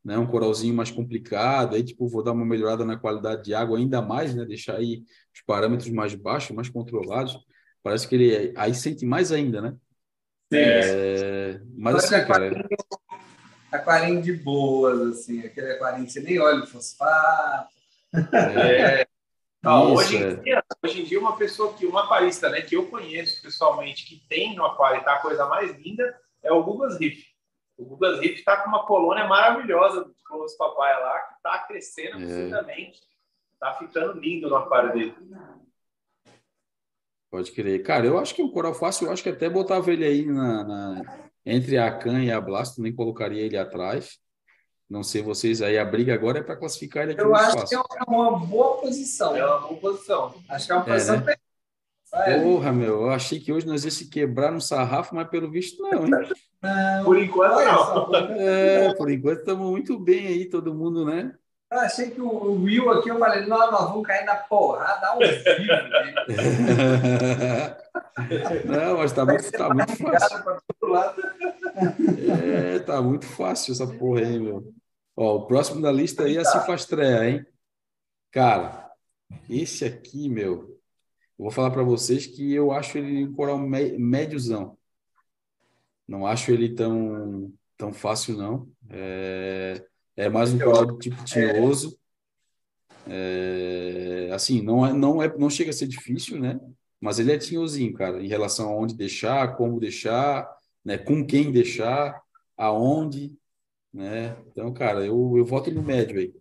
né? 0.04 0.18
Um 0.18 0.28
coralzinho 0.28 0.74
mais 0.74 0.92
complicado, 0.92 1.76
aí 1.76 1.84
tipo, 1.84 2.08
vou 2.08 2.24
dar 2.24 2.32
uma 2.32 2.46
melhorada 2.46 2.84
na 2.86 2.98
qualidade 2.98 3.44
de 3.44 3.54
água 3.54 3.78
ainda 3.78 4.02
mais, 4.02 4.34
né? 4.34 4.46
Deixar 4.46 4.78
aí 4.78 5.04
os 5.34 5.42
parâmetros 5.46 5.90
mais 5.90 6.16
baixos, 6.16 6.56
mais 6.56 6.70
controlados. 6.70 7.38
Parece 7.84 8.08
que 8.08 8.16
ele 8.16 8.54
aí 8.56 8.74
sente 8.74 9.06
mais 9.06 9.32
ainda, 9.32 9.62
né? 9.62 9.76
É, 10.54 11.62
mas 11.78 11.96
assim, 11.96 12.16
aquarinho, 12.16 12.54
cara. 12.54 12.68
Aquarinho 13.72 14.22
de 14.22 14.34
boas, 14.34 15.20
assim, 15.20 15.40
aquele 15.42 15.72
aquarinho 15.72 16.06
que 16.06 16.12
você 16.12 16.20
nem 16.20 16.40
olha 16.40 16.64
o 16.64 16.68
fosfato. 16.68 17.74
É. 18.34 19.06
Não, 19.64 19.94
hoje, 19.94 20.18
em 20.18 20.24
é. 20.24 20.34
dia, 20.38 20.64
hoje 20.84 21.02
em 21.02 21.06
dia, 21.06 21.20
uma 21.20 21.38
pessoa 21.38 21.74
que, 21.74 21.86
uma 21.86 22.06
aquarista, 22.06 22.50
né, 22.50 22.62
que 22.62 22.76
eu 22.76 22.88
conheço 22.88 23.42
pessoalmente, 23.44 24.08
que 24.08 24.20
tem 24.28 24.56
no 24.56 24.66
aquário 24.66 25.02
e 25.02 25.04
tá 25.04 25.14
a 25.14 25.22
coisa 25.22 25.46
mais 25.46 25.78
linda, 25.78 26.20
é 26.42 26.52
o 26.52 26.64
Gugas 26.64 27.00
Riff. 27.00 27.31
O 27.82 27.86
Gugas 27.86 28.20
Riff 28.20 28.36
está 28.36 28.58
com 28.58 28.70
uma 28.70 28.86
colônia 28.86 29.28
maravilhosa 29.28 30.04
do 30.04 30.16
Close 30.24 30.56
Papaya 30.56 31.00
lá, 31.00 31.20
que 31.22 31.34
está 31.34 31.58
crescendo 31.68 32.20
é. 32.20 32.24
absurdamente. 32.24 33.02
Está 33.54 33.74
ficando 33.74 34.20
lindo 34.20 34.48
no 34.48 34.56
aquário 34.56 34.94
dele. 34.94 35.16
Pode 37.32 37.52
crer. 37.52 37.82
Cara, 37.82 38.06
eu 38.06 38.20
acho 38.20 38.36
que 38.36 38.44
o 38.44 38.52
coral 38.52 38.76
fácil, 38.76 39.08
eu 39.08 39.12
acho 39.12 39.24
que 39.24 39.30
até 39.30 39.50
botava 39.50 39.92
ele 39.92 40.06
aí 40.06 40.26
na, 40.26 40.64
na, 40.64 41.30
entre 41.44 41.78
a 41.80 41.92
Can 41.92 42.24
e 42.24 42.32
a 42.32 42.40
Blasto, 42.40 42.82
nem 42.82 42.94
colocaria 42.94 43.42
ele 43.42 43.58
atrás. 43.58 44.20
Não 44.88 45.02
sei 45.02 45.24
vocês 45.24 45.62
aí, 45.62 45.78
a 45.78 45.86
briga 45.86 46.14
agora 46.14 46.40
é 46.40 46.44
para 46.44 46.58
classificar 46.58 47.04
ele 47.04 47.14
aqui 47.14 47.22
Eu 47.22 47.34
acho 47.34 47.66
que 47.66 47.74
é 47.74 47.82
uma 48.08 48.38
boa 48.38 48.78
posição. 48.82 49.36
É 49.36 49.44
uma 49.44 49.60
boa 49.60 49.80
posição. 49.80 50.36
Acho 50.50 50.66
que 50.68 50.72
é 50.72 50.76
uma 50.76 50.84
é, 50.84 50.94
posição 50.94 51.22
né? 51.22 51.36
Porra, 52.44 52.74
meu, 52.74 53.04
eu 53.04 53.10
achei 53.10 53.40
que 53.40 53.54
hoje 53.54 53.66
nós 53.66 53.86
ia 53.86 53.92
se 53.92 54.10
quebrar 54.10 54.52
no 54.52 54.60
sarrafo, 54.60 55.16
mas 55.16 55.30
pelo 55.30 55.50
visto 55.50 55.82
não, 55.82 56.06
hein? 56.06 56.12
Não, 56.62 57.04
por 57.04 57.18
enquanto 57.18 57.56
não. 57.56 58.16
É, 58.40 58.94
por 58.94 59.10
enquanto 59.10 59.40
estamos 59.40 59.70
muito 59.70 59.98
bem 59.98 60.28
aí, 60.28 60.46
todo 60.46 60.76
mundo, 60.76 61.06
né? 61.06 61.34
Eu 61.72 61.80
achei 61.80 62.12
que 62.12 62.20
o 62.22 62.64
Will 62.64 62.92
aqui, 62.92 63.10
eu 63.10 63.18
falei, 63.18 63.46
não, 63.46 63.72
nós 63.72 63.90
vamos 63.90 64.06
cair 64.06 64.26
na 64.26 64.36
porrada 64.36 65.08
ao 65.08 65.20
vivo. 65.20 65.32
não, 68.66 68.98
mas 68.98 69.14
tá 69.14 69.26
muito, 69.26 69.52
tá 69.52 69.74
muito 69.74 69.96
fácil. 69.96 70.44
É, 72.44 72.80
tá 72.80 73.02
muito 73.02 73.26
fácil 73.26 73.72
essa 73.72 73.88
porra 73.88 74.20
aí, 74.20 74.38
meu. 74.38 74.74
Ó, 75.16 75.38
o 75.38 75.48
próximo 75.48 75.82
da 75.82 75.92
lista 75.94 76.24
aí 76.24 76.36
é 76.36 76.42
a 76.42 76.46
Cifastrea, 76.46 77.30
hein? 77.30 77.46
Cara, 78.32 78.92
esse 79.50 79.86
aqui, 79.86 80.28
meu, 80.28 80.78
eu 81.40 81.46
vou 81.46 81.52
falar 81.52 81.72
para 81.72 81.84
vocês 81.84 82.28
que 82.28 82.54
eu 82.54 82.74
acho 82.74 82.98
ele 82.98 83.26
um 83.26 83.34
coral 83.34 83.58
médiozão. 83.58 84.78
Não 86.12 86.28
acho 86.28 86.52
ele 86.52 86.76
tão, 86.76 87.54
tão 87.78 87.94
fácil, 87.94 88.36
não. 88.36 88.68
É, 88.90 89.82
é 90.18 90.28
mais 90.28 90.54
um 90.54 90.60
coral 90.60 90.86
do 90.86 90.98
tipo 90.98 91.24
tinhoso. 91.24 91.98
É, 93.08 94.30
assim, 94.34 94.62
não, 94.62 94.86
é, 94.86 94.92
não, 94.92 95.24
é, 95.24 95.38
não 95.38 95.50
chega 95.50 95.70
a 95.70 95.74
ser 95.74 95.88
difícil, 95.88 96.38
né? 96.38 96.60
Mas 97.00 97.18
ele 97.18 97.32
é 97.32 97.38
tinhosinho, 97.38 97.94
cara, 97.94 98.22
em 98.22 98.28
relação 98.28 98.70
a 98.70 98.76
onde 98.76 98.94
deixar, 98.94 99.56
como 99.56 99.80
deixar, 99.80 100.54
né? 100.84 100.98
com 100.98 101.26
quem 101.26 101.50
deixar, 101.50 102.22
aonde. 102.58 103.34
Né? 103.94 104.36
Então, 104.48 104.74
cara, 104.74 105.06
eu, 105.06 105.38
eu 105.38 105.46
voto 105.46 105.72
no 105.72 105.82
médio 105.82 106.20
aí. 106.20 106.36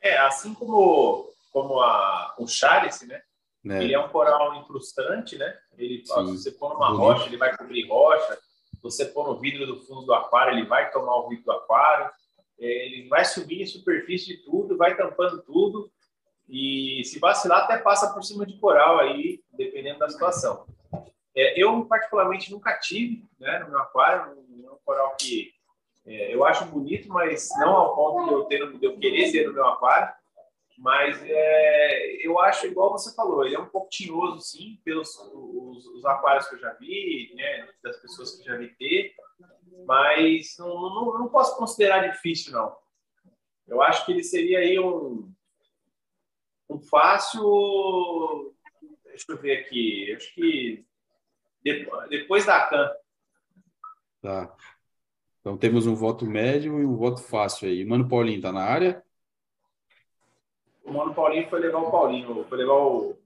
É, 0.00 0.16
assim 0.18 0.54
como, 0.54 1.28
como 1.50 1.80
a, 1.80 2.36
o 2.38 2.46
Charles, 2.46 3.02
né? 3.02 3.20
É. 3.68 3.82
Ele 3.82 3.94
é 3.94 3.98
um 3.98 4.08
coral 4.10 4.54
incrustante, 4.60 5.36
né? 5.36 5.58
Ele, 5.76 6.06
se 6.06 6.14
você 6.14 6.52
pôr 6.52 6.72
numa 6.72 6.92
Bonito. 6.92 7.00
rocha, 7.00 7.26
ele 7.26 7.36
vai 7.36 7.56
cobrir 7.56 7.88
rocha. 7.88 8.38
Você 8.82 9.04
pôr 9.04 9.28
no 9.28 9.38
vidro 9.38 9.66
do 9.66 9.80
fundo 9.80 10.02
do 10.02 10.14
aquário, 10.14 10.56
ele 10.56 10.66
vai 10.66 10.90
tomar 10.90 11.16
o 11.16 11.28
vidro 11.28 11.44
do 11.44 11.52
aquário. 11.52 12.10
É, 12.58 12.86
ele 12.86 13.08
vai 13.08 13.24
subir 13.24 13.62
em 13.62 13.66
superfície 13.66 14.26
de 14.26 14.38
tudo, 14.38 14.76
vai 14.76 14.96
tampando 14.96 15.42
tudo. 15.42 15.90
E 16.48 17.02
se 17.04 17.18
vacilar, 17.18 17.64
até 17.64 17.78
passa 17.78 18.12
por 18.12 18.22
cima 18.22 18.44
de 18.44 18.58
coral 18.58 18.98
aí, 18.98 19.40
dependendo 19.52 20.00
da 20.00 20.08
situação. 20.08 20.66
É, 21.34 21.62
eu, 21.62 21.84
particularmente, 21.84 22.50
nunca 22.50 22.76
tive 22.78 23.24
né, 23.38 23.60
no 23.60 23.70
meu 23.70 23.78
aquário. 23.78 24.32
É 24.64 24.70
um 24.70 24.78
coral 24.84 25.14
que 25.16 25.52
é, 26.06 26.34
eu 26.34 26.44
acho 26.44 26.64
bonito, 26.66 27.08
mas 27.08 27.48
não 27.58 27.70
ao 27.70 27.94
ponto 27.94 28.26
de 28.26 28.32
eu, 28.32 28.44
ter, 28.44 28.78
de 28.78 28.84
eu 28.84 28.98
querer 28.98 29.30
ter 29.30 29.46
no 29.46 29.54
meu 29.54 29.66
aquário. 29.66 30.12
Mas 30.80 31.22
é, 31.22 32.26
eu 32.26 32.40
acho, 32.40 32.66
igual 32.66 32.90
você 32.90 33.14
falou, 33.14 33.44
ele 33.44 33.54
é 33.54 33.60
um 33.60 33.68
pouco 33.68 33.90
tinhoso, 33.90 34.40
sim, 34.40 34.80
pelos 34.82 35.14
os, 35.34 35.84
os 35.84 36.04
aquários 36.06 36.48
que 36.48 36.54
eu 36.54 36.58
já 36.58 36.72
vi, 36.72 37.34
né, 37.34 37.68
das 37.82 37.98
pessoas 37.98 38.34
que 38.36 38.44
já 38.44 38.56
vi 38.56 38.68
ter, 38.76 39.12
mas 39.84 40.56
não, 40.58 40.68
não, 40.68 41.18
não, 41.18 41.28
posso 41.28 41.54
considerar 41.58 42.10
difícil, 42.10 42.54
não. 42.54 42.74
Eu 43.68 43.82
acho 43.82 44.06
que 44.06 44.12
ele 44.12 44.24
seria 44.24 44.60
aí 44.60 44.80
um, 44.80 45.30
um 46.70 46.80
fácil. 46.80 48.54
Deixa 49.04 49.26
eu 49.28 49.36
ver 49.36 49.58
aqui, 49.58 50.14
acho 50.16 50.34
que 50.34 50.82
depois, 51.62 52.08
depois 52.08 52.46
da 52.46 52.66
CAN. 52.68 52.90
Tá. 54.22 54.56
Então 55.40 55.58
temos 55.58 55.86
um 55.86 55.94
voto 55.94 56.24
médio 56.24 56.80
e 56.80 56.86
um 56.86 56.96
voto 56.96 57.22
fácil 57.22 57.68
aí. 57.68 57.84
Mano 57.84 58.08
Paulinho, 58.08 58.40
tá 58.40 58.50
na 58.50 58.64
área? 58.64 59.04
O 60.90 60.92
Mano 60.92 61.14
Paulinho 61.14 61.48
foi 61.48 61.60
levar 61.60 61.78
o 61.78 61.90
Paulinho, 61.90 62.44
foi 62.48 62.58
levar 62.58 62.74
o, 62.74 63.16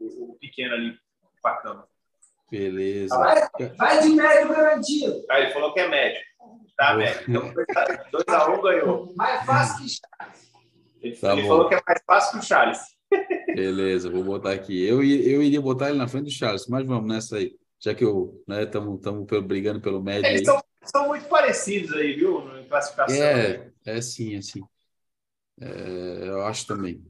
o, 0.00 0.32
o 0.32 0.36
pequeno 0.40 0.74
ali 0.74 0.98
para 1.40 1.56
cama. 1.58 1.88
Beleza. 2.50 3.16
Vai, 3.16 3.48
vai 3.76 4.02
de 4.02 4.08
médio 4.10 4.48
garantido. 4.48 5.24
Aí 5.30 5.44
ele 5.44 5.52
falou 5.52 5.72
que 5.72 5.80
é 5.80 5.88
médio. 5.88 6.20
Tá, 6.76 6.94
médio. 6.94 7.22
Então, 7.28 7.52
2x1 8.12 8.58
um, 8.58 8.62
ganhou. 8.62 9.14
Mais 9.14 9.46
fácil 9.46 9.84
que 9.84 9.90
Charles. 9.90 10.52
Ele, 11.00 11.16
tá 11.16 11.32
ele 11.32 11.46
falou 11.46 11.68
que 11.68 11.74
é 11.74 11.82
mais 11.86 12.02
fácil 12.04 12.32
que 12.32 12.44
o 12.44 12.48
Charles. 12.48 12.80
Beleza, 13.54 14.10
vou 14.10 14.24
botar 14.24 14.52
aqui. 14.52 14.84
Eu, 14.84 14.96
eu 14.96 15.42
iria 15.42 15.60
botar 15.60 15.90
ele 15.90 15.98
na 15.98 16.08
frente 16.08 16.24
do 16.24 16.30
Charles, 16.30 16.66
mas 16.66 16.84
vamos 16.84 17.12
nessa 17.12 17.36
aí. 17.36 17.52
Já 17.78 17.94
que 17.94 18.04
eu 18.04 18.42
estamos 18.48 19.00
né, 19.30 19.40
brigando 19.40 19.80
pelo 19.80 20.02
médio. 20.02 20.26
Eles 20.26 20.44
são, 20.44 20.60
são, 20.82 21.06
muito 21.08 21.28
parecidos 21.28 21.92
aí, 21.92 22.14
viu? 22.14 22.40
Em 22.58 22.66
classificação. 22.66 23.16
É, 23.16 23.70
é 23.86 24.00
sim, 24.00 24.36
é 24.36 24.42
sim. 24.42 24.62
É, 25.60 26.28
eu 26.28 26.44
acho 26.46 26.66
também. 26.66 27.04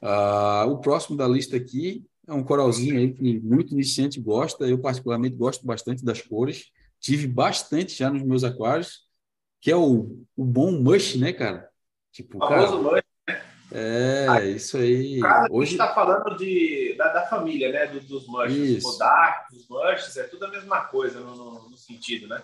Ah, 0.00 0.64
o 0.66 0.78
próximo 0.78 1.16
da 1.16 1.26
lista 1.26 1.56
aqui 1.56 2.04
é 2.26 2.32
um 2.32 2.44
coralzinho 2.44 2.98
aí 2.98 3.12
que 3.12 3.40
muito 3.40 3.72
iniciante 3.72 4.20
gosta. 4.20 4.66
Eu, 4.66 4.78
particularmente, 4.78 5.36
gosto 5.36 5.64
bastante 5.64 6.04
das 6.04 6.20
cores. 6.20 6.66
Tive 7.00 7.26
bastante 7.26 7.96
já 7.96 8.10
nos 8.10 8.22
meus 8.22 8.44
aquários, 8.44 9.06
que 9.60 9.70
é 9.70 9.76
o, 9.76 10.24
o 10.36 10.44
bom 10.44 10.72
mush, 10.72 11.16
né, 11.16 11.32
cara? 11.32 11.68
Tipo, 12.12 12.38
o 12.38 12.48
famoso 12.48 12.82
mush, 12.82 13.02
né? 13.28 13.42
É, 13.72 14.26
aí, 14.28 14.56
isso 14.56 14.76
aí. 14.76 15.20
Cara, 15.20 15.48
Hoje 15.50 15.72
está 15.72 15.92
falando 15.92 16.36
de, 16.36 16.94
da, 16.96 17.12
da, 17.12 17.26
família, 17.26 17.70
né? 17.72 17.86
Do, 17.86 18.00
dos 18.00 18.26
mushes. 18.26 18.84
O 18.84 18.98
dark, 18.98 19.50
os 19.52 19.68
mushes, 19.68 20.16
é 20.16 20.24
tudo 20.24 20.46
a 20.46 20.50
mesma 20.50 20.82
coisa 20.86 21.20
no, 21.20 21.34
no, 21.34 21.70
no 21.70 21.76
sentido, 21.76 22.28
né? 22.28 22.42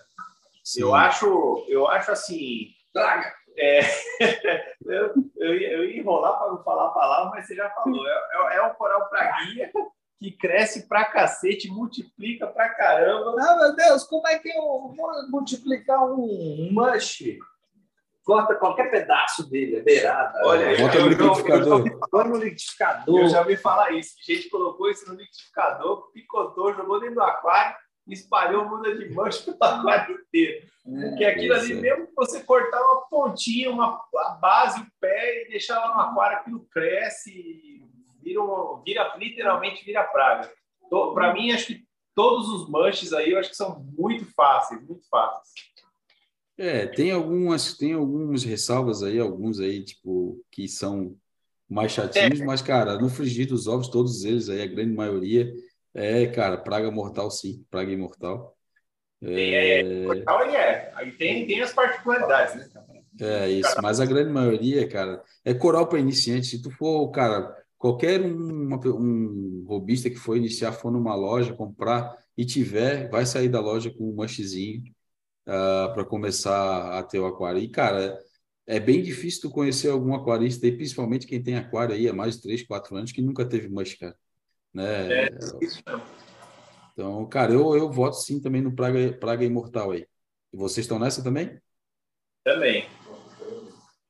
Eu 0.77 0.95
acho, 0.95 1.65
eu 1.69 1.89
acho 1.89 2.13
assim. 2.13 2.75
Draga 2.95 3.33
é, 3.57 3.81
eu, 4.87 5.15
eu, 5.37 5.55
ia, 5.55 5.73
eu 5.73 5.85
ia 5.85 6.01
enrolar 6.01 6.39
para 6.39 6.53
não 6.53 6.63
falar 6.63 6.87
a 6.87 6.93
palavra, 6.93 7.31
mas 7.31 7.47
você 7.47 7.55
já 7.55 7.69
falou. 7.71 8.07
É, 8.07 8.55
é, 8.55 8.57
é 8.57 8.63
um 8.63 8.75
coral 8.75 9.09
para 9.09 9.45
guia 9.45 9.71
que 10.19 10.31
cresce 10.31 10.89
pra 10.89 11.05
cacete, 11.05 11.69
multiplica 11.69 12.47
pra 12.47 12.69
caramba. 12.69 13.35
Ah, 13.41 13.57
meu 13.57 13.75
Deus, 13.75 14.05
como 14.05 14.27
é 14.29 14.39
que 14.39 14.49
eu 14.49 14.63
vou 14.63 15.29
multiplicar 15.31 16.05
um 16.05 16.71
mush? 16.71 17.25
Corta 18.25 18.55
qualquer 18.55 18.89
pedaço 18.89 19.51
dele, 19.51 19.81
a 19.81 19.83
beirada. 19.83 20.41
Olha, 20.45 20.77
Bota 20.79 21.01
no 21.01 21.09
liquidificador. 21.09 21.85
Eu, 22.13 22.25
no 22.25 22.37
liquidificador. 22.37 23.21
Eu 23.21 23.29
já 23.29 23.41
ouvi 23.41 23.57
falar 23.57 23.91
isso. 23.91 24.15
A 24.17 24.33
gente 24.33 24.49
colocou 24.49 24.89
isso 24.89 25.09
no 25.09 25.19
liquidificador, 25.19 26.13
picotou, 26.13 26.73
jogou 26.73 27.01
dentro 27.01 27.17
do 27.17 27.23
aquário 27.23 27.75
espalhou 28.09 28.69
muda 28.69 28.97
de 28.97 29.09
mancha 29.11 29.43
pelo 29.45 29.57
aquário 29.61 30.17
inteiro. 30.17 30.67
É, 30.87 31.09
Porque 31.09 31.25
aquilo 31.25 31.55
ali, 31.55 31.75
mesmo 31.75 32.07
que 32.09 32.15
você 32.17 32.43
cortar 32.43 32.81
uma 32.81 33.03
pontinha, 33.03 33.71
uma, 33.71 34.05
a 34.17 34.31
base, 34.41 34.81
o 34.81 34.87
pé 35.01 35.43
e 35.43 35.51
deixar 35.51 35.79
lá 35.79 35.95
no 35.95 36.01
aquário, 36.01 36.39
aquilo 36.39 36.67
cresce, 36.71 37.83
vira, 38.23 38.41
vira 38.85 39.17
literalmente 39.17 39.85
vira 39.85 40.03
praga. 40.05 40.51
Para 41.15 41.33
mim, 41.33 41.53
acho 41.53 41.69
que 41.69 41.85
todos 42.15 42.49
os 42.49 42.69
manches 42.69 43.13
aí, 43.13 43.31
eu 43.31 43.39
acho 43.39 43.51
que 43.51 43.57
são 43.57 43.81
muito 43.97 44.27
fáceis, 44.35 44.83
muito 44.87 45.09
fáceis. 45.09 45.51
É, 46.59 46.87
tem 46.87 47.11
algumas, 47.11 47.77
tem 47.77 47.95
algumas 47.95 48.45
ressalvas 48.45 49.03
aí, 49.03 49.19
alguns 49.19 49.59
aí, 49.59 49.83
tipo, 49.83 50.45
que 50.51 50.69
são 50.69 51.17
mais 51.69 51.93
chatinhos, 51.93 52.41
é. 52.41 52.45
mas, 52.45 52.61
cara, 52.61 52.99
no 52.99 53.09
frigir 53.09 53.49
dos 53.49 53.67
ovos, 53.67 53.89
todos 53.89 54.25
eles 54.25 54.49
aí, 54.49 54.61
a 54.61 54.67
grande 54.67 54.95
maioria, 54.95 55.51
é, 55.95 56.27
cara, 56.27 56.57
praga 56.57 56.91
mortal 56.91 57.31
sim, 57.31 57.65
praga 57.71 57.91
imortal. 57.91 58.57
É, 59.21 59.81
é, 59.81 60.05
mortal 60.05 60.47
ele 60.47 60.57
é. 60.57 60.93
Aí 60.95 61.13
tem, 61.13 61.47
tem 61.47 61.63
as 61.63 61.73
particularidades, 61.73 62.57
né? 62.57 62.83
É 63.21 63.49
isso, 63.51 63.75
mas 63.83 64.01
a 64.01 64.07
grande 64.07 64.31
maioria, 64.31 64.89
cara, 64.89 65.23
é 65.45 65.53
coral 65.53 65.87
para 65.87 65.99
iniciante. 65.99 66.47
Se 66.47 66.63
tu 66.63 66.71
for, 66.71 67.11
cara, 67.11 67.55
qualquer 67.77 68.21
um, 68.23 68.75
um 68.75 69.65
robista 69.67 70.09
que 70.09 70.17
for 70.17 70.37
iniciar, 70.37 70.73
for 70.73 70.91
numa 70.91 71.15
loja 71.15 71.55
comprar 71.55 72.17
e 72.37 72.45
tiver, 72.45 73.11
vai 73.11 73.27
sair 73.27 73.49
da 73.49 73.61
loja 73.61 73.91
com 73.91 74.11
um 74.11 74.15
mushzinho 74.15 74.83
uh, 75.47 75.51
ah, 75.51 75.91
para 75.95 76.05
começar 76.05 76.99
a 76.99 77.03
ter 77.03 77.19
o 77.19 77.27
aquário. 77.27 77.61
E, 77.61 77.69
cara, 77.69 78.19
é 78.67 78.81
bem 78.81 79.03
difícil 79.03 79.43
tu 79.43 79.51
conhecer 79.51 79.91
algum 79.91 80.15
aquarista, 80.15 80.67
e 80.67 80.73
principalmente 80.77 81.27
quem 81.27 81.43
tem 81.43 81.57
aquário 81.57 81.95
aí 81.95 82.09
há 82.09 82.13
mais 82.13 82.37
de 82.37 82.43
3, 82.43 82.63
4 82.67 82.97
anos, 82.97 83.13
que 83.13 83.21
nunca 83.21 83.45
teve 83.45 83.69
mush, 83.69 83.95
cara. 83.95 84.17
Né? 84.75 85.27
É, 85.27 85.39
isso 85.61 85.83
mesmo. 85.87 86.03
Então, 86.93 87.27
cara, 87.27 87.53
eu, 87.53 87.75
eu 87.75 87.91
voto 87.91 88.17
sim 88.17 88.41
também 88.41 88.61
no 88.61 88.75
Praga, 88.75 89.13
Praga 89.15 89.45
Imortal 89.45 89.93
aí. 89.93 90.07
E 90.53 90.57
vocês 90.57 90.85
estão 90.85 90.99
nessa 90.99 91.23
também? 91.23 91.59
Também. 92.45 92.87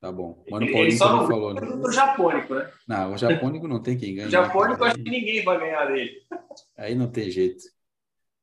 Tá 0.01 0.11
bom. 0.11 0.43
Mano 0.51 0.69
Paulinho 0.69 0.97
só 0.97 1.15
não 1.15 1.27
falou, 1.27 1.53
né? 1.53 1.61
O 1.61 1.89
japônico, 1.89 2.55
né? 2.55 2.69
Não, 2.85 3.13
o 3.13 3.17
japônico 3.17 3.69
não 3.69 3.81
tem 3.81 3.97
quem 3.97 4.15
ganha. 4.15 4.27
O 4.27 4.31
japônico 4.31 4.83
acho 4.83 4.95
que 4.95 5.09
ninguém 5.09 5.45
vai 5.45 5.57
ganhar 5.57 5.85
dele. 5.85 6.11
Aí 6.77 6.93
não 6.93 7.09
tem 7.09 7.31
jeito. 7.31 7.63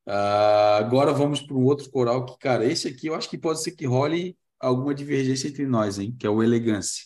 Uh, 0.09 0.79
agora 0.79 1.13
vamos 1.13 1.43
para 1.43 1.55
um 1.55 1.65
outro 1.65 1.91
coral 1.91 2.25
que, 2.25 2.39
cara, 2.39 2.65
esse 2.65 2.89
aqui 2.89 3.09
eu 3.09 3.15
acho 3.15 3.29
que 3.29 3.37
pode 3.37 3.63
ser 3.63 3.73
que 3.73 3.85
role 3.85 4.39
alguma 4.59 4.95
divergência 4.95 5.49
entre 5.49 5.67
nós, 5.67 5.99
hein? 5.99 6.17
Que 6.19 6.27
é 6.27 6.31
o 6.31 6.43
Elegância. 6.43 7.05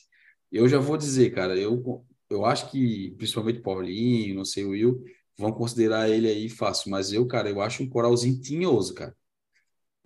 Eu 0.53 0.69
já 0.69 0.79
vou 0.79 0.97
dizer, 0.97 1.31
cara, 1.31 1.57
eu, 1.57 2.05
eu 2.31 2.45
acho 2.45 2.71
que 2.71 3.15
principalmente 3.17 3.61
Paulinho, 3.61 4.35
não 4.35 4.45
sei, 4.45 4.65
o 4.65 4.71
Will, 4.71 5.05
vão 5.37 5.53
considerar 5.53 6.09
ele 6.09 6.29
aí 6.29 6.49
fácil, 6.49 6.91
mas 6.91 7.13
eu, 7.13 7.27
cara, 7.27 7.49
eu 7.49 7.61
acho 7.61 7.83
um 7.83 7.89
coralzinho 7.89 8.41
tinhoso, 8.41 8.95
cara. 8.95 9.15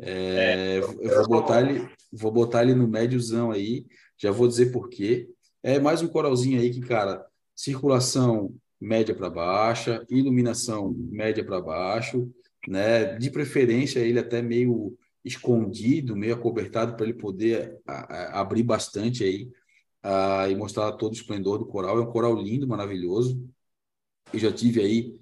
É, 0.00 0.76
é, 0.76 0.78
eu 0.78 1.14
vou 1.16 1.28
botar 1.28 1.60
ele, 1.60 1.88
vou 2.12 2.30
botar 2.30 2.62
ele 2.62 2.74
no 2.74 2.86
médiozão 2.86 3.50
aí, 3.50 3.86
já 4.16 4.30
vou 4.30 4.46
dizer 4.46 4.72
por 4.72 4.88
quê. 4.88 5.28
É 5.62 5.78
mais 5.78 6.02
um 6.02 6.08
coralzinho 6.08 6.60
aí 6.60 6.70
que, 6.70 6.80
cara, 6.80 7.24
circulação 7.54 8.54
média 8.80 9.14
para 9.14 9.28
baixa, 9.28 10.04
iluminação 10.08 10.94
média 11.10 11.44
para 11.44 11.60
baixo, 11.60 12.32
né? 12.66 13.16
De 13.16 13.30
preferência 13.30 13.98
ele 14.00 14.18
até 14.18 14.40
meio 14.40 14.96
escondido, 15.24 16.16
meio 16.16 16.34
acobertado 16.34 16.96
para 16.96 17.04
ele 17.04 17.14
poder 17.14 17.76
a, 17.86 18.14
a, 18.14 18.40
abrir 18.40 18.62
bastante 18.62 19.24
aí 19.24 19.50
a, 20.08 20.48
e 20.48 20.56
mostrar 20.56 20.92
todo 20.92 21.12
o 21.12 21.16
esplendor 21.16 21.58
do 21.58 21.66
coral. 21.66 21.98
É 21.98 22.00
um 22.00 22.10
coral 22.10 22.34
lindo, 22.34 22.66
maravilhoso. 22.66 23.38
Eu 24.32 24.38
já 24.38 24.52
tive 24.52 24.80
aí 24.80 25.18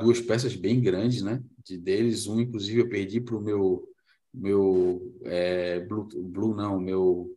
duas 0.00 0.20
peças 0.20 0.54
bem 0.54 0.80
grandes, 0.80 1.22
né? 1.22 1.42
De 1.64 1.76
deles, 1.76 2.26
um 2.26 2.40
inclusive 2.40 2.80
eu 2.80 2.88
perdi 2.88 3.20
para 3.20 3.36
o 3.36 3.40
meu 3.40 3.88
meu 4.32 5.18
é, 5.24 5.80
blue, 5.80 6.06
blue 6.14 6.54
não, 6.54 6.78
meu 6.78 7.34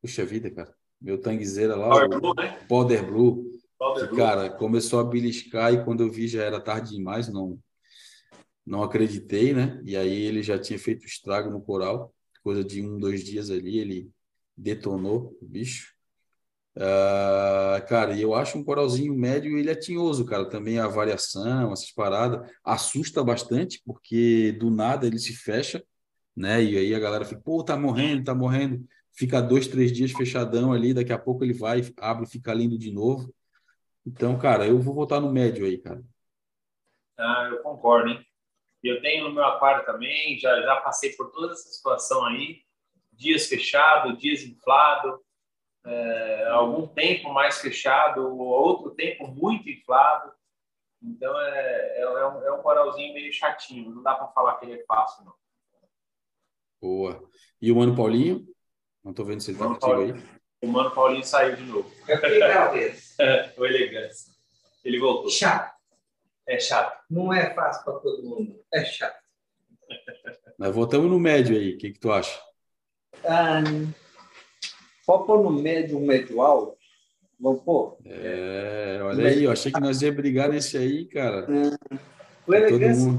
puxa 0.00 0.24
vida, 0.24 0.48
cara, 0.48 0.72
meu 1.00 1.20
tanguezeira 1.20 1.74
lá, 1.74 1.88
Power 1.88 2.06
o 2.06 2.20
Blue, 2.20 2.34
né? 2.36 2.58
Powder 2.68 3.04
Blue, 3.04 3.50
Powder 3.76 4.04
que, 4.04 4.08
Blue. 4.10 4.18
cara, 4.18 4.48
começou 4.48 5.00
a 5.00 5.04
beliscar 5.04 5.74
e 5.74 5.84
quando 5.84 6.04
eu 6.04 6.10
vi 6.10 6.28
já 6.28 6.44
era 6.44 6.60
tarde 6.60 6.94
demais, 6.94 7.28
não 7.28 7.58
não 8.64 8.84
acreditei, 8.84 9.52
né? 9.52 9.82
E 9.84 9.96
aí 9.96 10.22
ele 10.22 10.42
já 10.42 10.58
tinha 10.58 10.78
feito 10.78 11.06
estrago 11.06 11.50
no 11.50 11.60
coral, 11.60 12.14
coisa 12.42 12.62
de 12.62 12.82
um, 12.82 12.98
dois 12.98 13.24
dias 13.24 13.50
ali, 13.50 13.78
ele 13.78 14.10
detonou 14.56 15.36
o 15.42 15.46
bicho. 15.46 15.97
Uh, 16.76 17.84
cara, 17.88 18.16
eu 18.16 18.34
acho 18.34 18.56
um 18.56 18.64
coralzinho 18.64 19.12
médio 19.14 19.58
ele 19.58 19.70
é 19.70 19.74
tinhoso, 19.74 20.24
cara. 20.24 20.48
Também 20.48 20.78
a 20.78 20.86
variação, 20.86 21.72
essas 21.72 21.90
paradas, 21.90 22.50
assusta 22.64 23.22
bastante, 23.24 23.82
porque 23.84 24.52
do 24.52 24.70
nada 24.70 25.06
ele 25.06 25.18
se 25.18 25.34
fecha, 25.34 25.82
né? 26.36 26.62
E 26.62 26.76
aí 26.76 26.94
a 26.94 27.00
galera 27.00 27.24
fica, 27.24 27.40
pô, 27.40 27.64
tá 27.64 27.76
morrendo, 27.76 28.24
tá 28.24 28.34
morrendo. 28.34 28.86
Fica 29.12 29.40
dois, 29.40 29.66
três 29.66 29.90
dias 29.90 30.12
fechadão 30.12 30.72
ali, 30.72 30.94
daqui 30.94 31.12
a 31.12 31.18
pouco 31.18 31.44
ele 31.44 31.52
vai, 31.52 31.82
abre 31.98 32.24
e 32.24 32.30
fica 32.30 32.54
lindo 32.54 32.78
de 32.78 32.92
novo. 32.92 33.34
Então, 34.06 34.38
cara, 34.38 34.66
eu 34.66 34.78
vou 34.78 34.94
votar 34.94 35.20
no 35.20 35.32
médio 35.32 35.66
aí, 35.66 35.78
cara. 35.78 36.02
Ah, 37.18 37.48
eu 37.50 37.58
concordo, 37.62 38.10
hein? 38.10 38.24
Eu 38.82 39.02
tenho 39.02 39.24
no 39.24 39.34
meu 39.34 39.44
aquário 39.44 39.84
também, 39.84 40.38
já, 40.38 40.62
já 40.62 40.76
passei 40.76 41.16
por 41.16 41.32
toda 41.32 41.52
essa 41.52 41.68
situação 41.68 42.24
aí, 42.24 42.60
dias 43.12 43.46
fechado, 43.46 44.16
dias 44.16 44.42
inflado, 44.42 45.20
é, 45.88 46.48
algum 46.50 46.86
tempo 46.86 47.32
mais 47.32 47.58
fechado, 47.58 48.36
outro 48.36 48.90
tempo 48.90 49.26
muito 49.28 49.68
inflado. 49.68 50.32
Então 51.02 51.38
é, 51.40 51.98
é, 51.98 52.00
é, 52.00 52.26
um, 52.26 52.42
é 52.44 52.52
um 52.52 52.62
coralzinho 52.62 53.14
meio 53.14 53.32
chatinho, 53.32 53.90
não 53.90 54.02
dá 54.02 54.14
para 54.14 54.28
falar 54.28 54.56
que 54.56 54.66
ele 54.66 54.80
é 54.80 54.84
fácil, 54.84 55.24
não. 55.24 55.34
Boa. 56.80 57.28
E 57.60 57.72
o 57.72 57.76
Mano 57.76 57.96
Paulinho? 57.96 58.46
Não 59.02 59.10
estou 59.10 59.24
vendo 59.24 59.40
se 59.40 59.50
ele 59.50 59.58
está 59.58 59.68
contigo 59.68 60.00
aí. 60.00 60.38
O 60.60 60.66
Mano 60.66 60.90
Paulinho 60.90 61.24
saiu 61.24 61.56
de 61.56 61.62
novo. 61.64 61.90
É 62.06 62.16
o 63.56 63.64
elegância. 63.66 64.34
Ele 64.84 64.98
voltou. 64.98 65.30
Chato. 65.30 65.76
É 66.46 66.58
chato. 66.58 67.04
Não 67.10 67.32
é 67.32 67.54
fácil 67.54 67.84
para 67.84 68.00
todo 68.00 68.22
mundo. 68.22 68.60
É 68.72 68.84
chato. 68.84 69.22
Nós 70.58 70.74
voltamos 70.74 71.10
no 71.10 71.18
médio 71.18 71.56
aí. 71.56 71.74
O 71.74 71.78
que, 71.78 71.92
que 71.92 71.98
tu 71.98 72.12
acha? 72.12 72.40
Ah, 73.24 73.60
pode 75.08 75.24
pôr 75.24 75.42
no 75.42 75.50
médio, 75.50 75.96
um 75.96 76.04
médio 76.04 76.42
alto. 76.42 76.76
Vamos 77.40 77.62
pôr? 77.62 77.96
É, 78.04 79.00
olha 79.02 79.28
aí, 79.28 79.44
eu 79.44 79.50
achei 79.50 79.72
que 79.72 79.80
nós 79.80 80.02
ia 80.02 80.12
brigar 80.12 80.50
nesse 80.50 80.76
aí, 80.76 81.06
cara. 81.06 81.46
É. 81.50 81.98
O 82.46 82.54
elegância, 82.54 83.10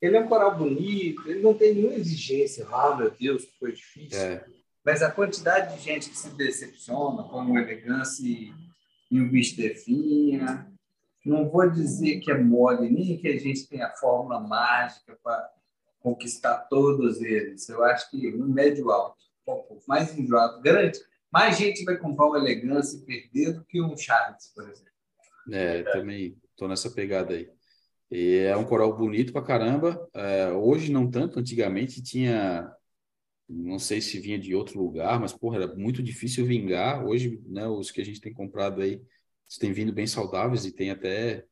ele 0.00 0.16
é 0.16 0.20
um 0.20 0.26
coral 0.26 0.56
bonito, 0.56 1.28
ele 1.28 1.42
não 1.42 1.52
tem 1.52 1.74
nenhuma 1.74 1.96
exigência. 1.96 2.66
Ah, 2.72 2.96
meu 2.96 3.10
Deus, 3.10 3.44
que 3.44 3.58
foi 3.58 3.72
difícil. 3.72 4.18
É. 4.18 4.42
Mas 4.82 5.02
a 5.02 5.10
quantidade 5.10 5.76
de 5.76 5.82
gente 5.82 6.08
que 6.08 6.16
se 6.16 6.30
decepciona 6.30 7.24
com 7.24 7.44
o 7.44 7.58
elegância 7.58 8.26
e, 8.26 8.50
e 9.10 9.20
o 9.20 9.28
bicho 9.28 9.54
definha, 9.56 10.66
não 11.26 11.50
vou 11.50 11.68
dizer 11.68 12.20
que 12.20 12.30
é 12.30 12.38
mole, 12.38 12.88
nem 12.88 13.18
que 13.18 13.28
a 13.28 13.38
gente 13.38 13.68
tem 13.68 13.82
a 13.82 13.90
fórmula 13.90 14.40
mágica 14.40 15.18
para 15.22 15.50
conquistar 16.00 16.54
todos 16.70 17.20
eles. 17.20 17.68
Eu 17.68 17.84
acho 17.84 18.10
que 18.10 18.34
um 18.34 18.46
médio 18.46 18.90
alto, 18.90 19.18
um 19.42 19.44
pouco 19.44 19.78
mais 19.86 20.16
enjoado, 20.18 20.62
grande, 20.62 21.00
mais 21.34 21.58
gente 21.58 21.84
vai 21.84 21.96
comprar 21.96 22.26
uma 22.26 22.38
elegância 22.38 22.96
e 22.96 23.04
perder 23.04 23.54
do 23.54 23.64
que 23.64 23.82
um 23.82 23.96
Charles, 23.96 24.52
por 24.54 24.62
exemplo. 24.70 24.92
É, 25.50 25.82
também 25.82 26.38
estou 26.52 26.68
nessa 26.68 26.88
pegada 26.88 27.34
aí. 27.34 27.50
E 28.08 28.36
é 28.36 28.56
um 28.56 28.64
coral 28.64 28.96
bonito 28.96 29.32
pra 29.32 29.42
caramba. 29.42 30.08
É, 30.14 30.52
hoje 30.52 30.92
não 30.92 31.10
tanto, 31.10 31.40
antigamente 31.40 32.00
tinha, 32.00 32.72
não 33.48 33.80
sei 33.80 34.00
se 34.00 34.20
vinha 34.20 34.38
de 34.38 34.54
outro 34.54 34.80
lugar, 34.80 35.18
mas 35.18 35.32
porra, 35.32 35.56
era 35.56 35.74
muito 35.74 36.00
difícil 36.04 36.46
vingar. 36.46 37.04
Hoje, 37.04 37.42
né, 37.46 37.66
os 37.66 37.90
que 37.90 38.00
a 38.00 38.04
gente 38.04 38.20
tem 38.20 38.32
comprado 38.32 38.80
aí 38.80 39.02
têm 39.58 39.72
vindo 39.72 39.92
bem 39.92 40.06
saudáveis 40.06 40.64
e 40.64 40.70
tem 40.70 40.92
até 40.92 41.44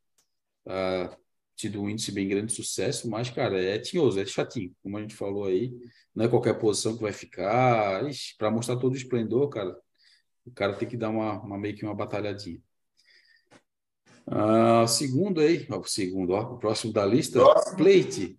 uh, 0.64 1.16
tido 1.56 1.80
um 1.80 1.88
índice 1.88 2.12
bem 2.12 2.28
grande 2.28 2.46
de 2.46 2.54
sucesso, 2.54 3.08
mas, 3.08 3.30
cara, 3.30 3.62
é 3.62 3.78
tinhoso, 3.78 4.18
é 4.20 4.26
chatinho, 4.26 4.74
como 4.82 4.96
a 4.96 5.00
gente 5.00 5.14
falou 5.14 5.44
aí, 5.44 5.72
não 6.14 6.24
é 6.24 6.28
qualquer 6.28 6.58
posição 6.58 6.96
que 6.96 7.02
vai 7.02 7.12
ficar, 7.12 8.02
para 8.38 8.50
mostrar 8.50 8.76
todo 8.76 8.92
o 8.92 8.96
esplendor, 8.96 9.48
cara, 9.48 9.76
o 10.44 10.50
cara 10.50 10.74
tem 10.74 10.88
que 10.88 10.96
dar 10.96 11.10
uma, 11.10 11.40
uma 11.40 11.58
meio 11.58 11.74
que 11.74 11.84
uma 11.84 11.94
batalhadinha. 11.94 12.60
Uh, 14.26 14.86
segundo 14.86 15.40
aí, 15.40 15.66
ó, 15.70 15.82
segundo, 15.84 16.32
ó, 16.32 16.54
o 16.54 16.58
próximo 16.58 16.92
da 16.92 17.04
lista, 17.04 17.40
próximo. 17.40 17.76
plate, 17.76 18.38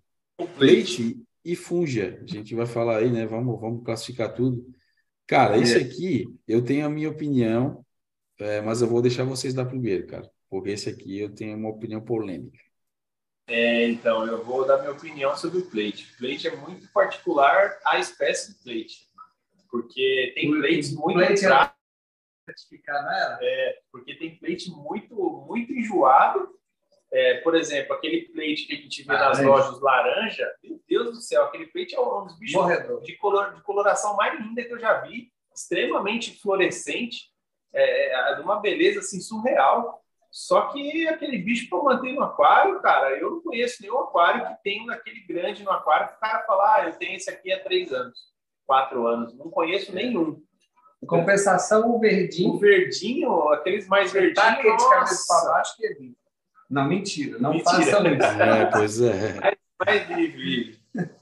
plate 0.57 1.21
e 1.43 1.55
funja, 1.55 2.19
a 2.21 2.25
gente 2.25 2.55
vai 2.55 2.65
falar 2.65 2.97
aí, 2.97 3.11
né, 3.11 3.25
vamos, 3.25 3.59
vamos 3.59 3.83
classificar 3.83 4.33
tudo. 4.33 4.65
Cara, 5.27 5.57
esse 5.57 5.77
aqui, 5.77 6.25
eu 6.47 6.63
tenho 6.63 6.85
a 6.85 6.89
minha 6.89 7.09
opinião, 7.09 7.85
é, 8.39 8.61
mas 8.61 8.81
eu 8.81 8.87
vou 8.87 9.01
deixar 9.01 9.23
vocês 9.23 9.53
dar 9.53 9.65
primeiro, 9.65 10.07
cara, 10.07 10.29
porque 10.49 10.71
esse 10.71 10.89
aqui 10.89 11.19
eu 11.19 11.33
tenho 11.33 11.57
uma 11.57 11.69
opinião 11.69 12.01
polêmica. 12.01 12.59
É, 13.47 13.87
então, 13.87 14.25
eu 14.25 14.43
vou 14.43 14.65
dar 14.65 14.79
minha 14.79 14.91
opinião 14.91 15.35
sobre 15.35 15.59
o 15.59 15.69
plate. 15.69 16.15
Plate 16.17 16.47
é 16.47 16.55
muito 16.55 16.87
particular 16.91 17.77
a 17.85 17.99
espécie 17.99 18.53
de 18.53 18.63
plate, 18.63 19.07
porque 19.69 20.31
tem 20.35 20.51
plates 20.51 20.93
muito 20.95 21.19
plate 21.19 21.45
é... 21.45 21.73
é, 23.41 23.79
porque 23.91 24.15
tem 24.15 24.37
plate 24.37 24.69
muito 24.71 25.15
muito 25.47 25.73
enjoado. 25.73 26.53
É, 27.11 27.35
por 27.41 27.53
exemplo, 27.53 27.93
aquele 27.93 28.23
plate 28.29 28.65
que 28.65 28.73
a 28.73 28.77
gente 28.77 29.03
vê 29.03 29.15
ah, 29.15 29.29
nas 29.29 29.39
é. 29.39 29.45
lojas 29.45 29.79
laranja, 29.79 30.51
meu 30.63 30.81
Deus 30.87 31.11
do 31.11 31.21
céu, 31.21 31.43
aquele 31.43 31.67
plate 31.67 31.93
é 31.93 32.01
um 32.01 32.25
dos 32.25 32.39
bichos 32.39 32.65
de, 33.03 33.15
color, 33.17 33.53
de 33.53 33.61
coloração 33.61 34.15
mais 34.15 34.39
linda 34.39 34.63
que 34.63 34.73
eu 34.73 34.79
já 34.79 35.01
vi, 35.01 35.31
extremamente 35.53 36.41
fluorescente, 36.41 37.31
é, 37.71 38.31
é, 38.31 38.35
de 38.35 38.41
uma 38.41 38.59
beleza 38.59 38.99
assim 38.99 39.21
surreal. 39.21 40.02
Só 40.33 40.61
que 40.69 41.07
aquele 41.07 41.37
bicho 41.37 41.69
para 41.69 41.83
manter 41.83 42.11
no 42.11 42.23
aquário, 42.23 42.81
cara, 42.81 43.11
eu 43.19 43.29
não 43.29 43.41
conheço 43.41 43.83
nenhum 43.83 43.99
aquário 43.99 44.47
que 44.47 44.63
tem 44.63 44.89
aquele 44.89 45.19
grande 45.27 45.63
no 45.63 45.69
aquário 45.69 46.07
que 46.07 46.15
o 46.15 46.19
cara 46.19 46.43
fala, 46.43 46.75
ah, 46.75 46.85
eu 46.87 46.93
tenho 46.93 47.15
esse 47.15 47.29
aqui 47.29 47.53
há 47.53 47.63
três 47.63 47.93
anos, 47.93 48.17
quatro 48.65 49.05
anos. 49.05 49.37
Não 49.37 49.51
conheço 49.51 49.93
nenhum. 49.93 50.41
Compensação, 51.05 51.95
o 51.95 51.99
verdinho. 51.99 52.53
O 52.53 52.57
verdinho, 52.57 53.49
aqueles 53.49 53.87
mais 53.87 54.11
verdinhos. 54.11 54.39
Tá 54.39 54.55
de 54.55 54.63
cabeça 54.63 55.25
para 55.27 55.51
baixo 55.51 55.75
que 55.77 55.85
é 55.85 55.93
vinho. 55.93 56.15
Não, 56.67 56.87
mentira. 56.87 57.37
Não 57.37 57.51
Mentira. 57.51 57.71
façam 57.71 58.07
isso. 58.07 58.25
É, 58.41 58.65
pois 58.65 59.01
é. 59.01 59.55
mais 59.85 60.09
livre. 60.09 60.79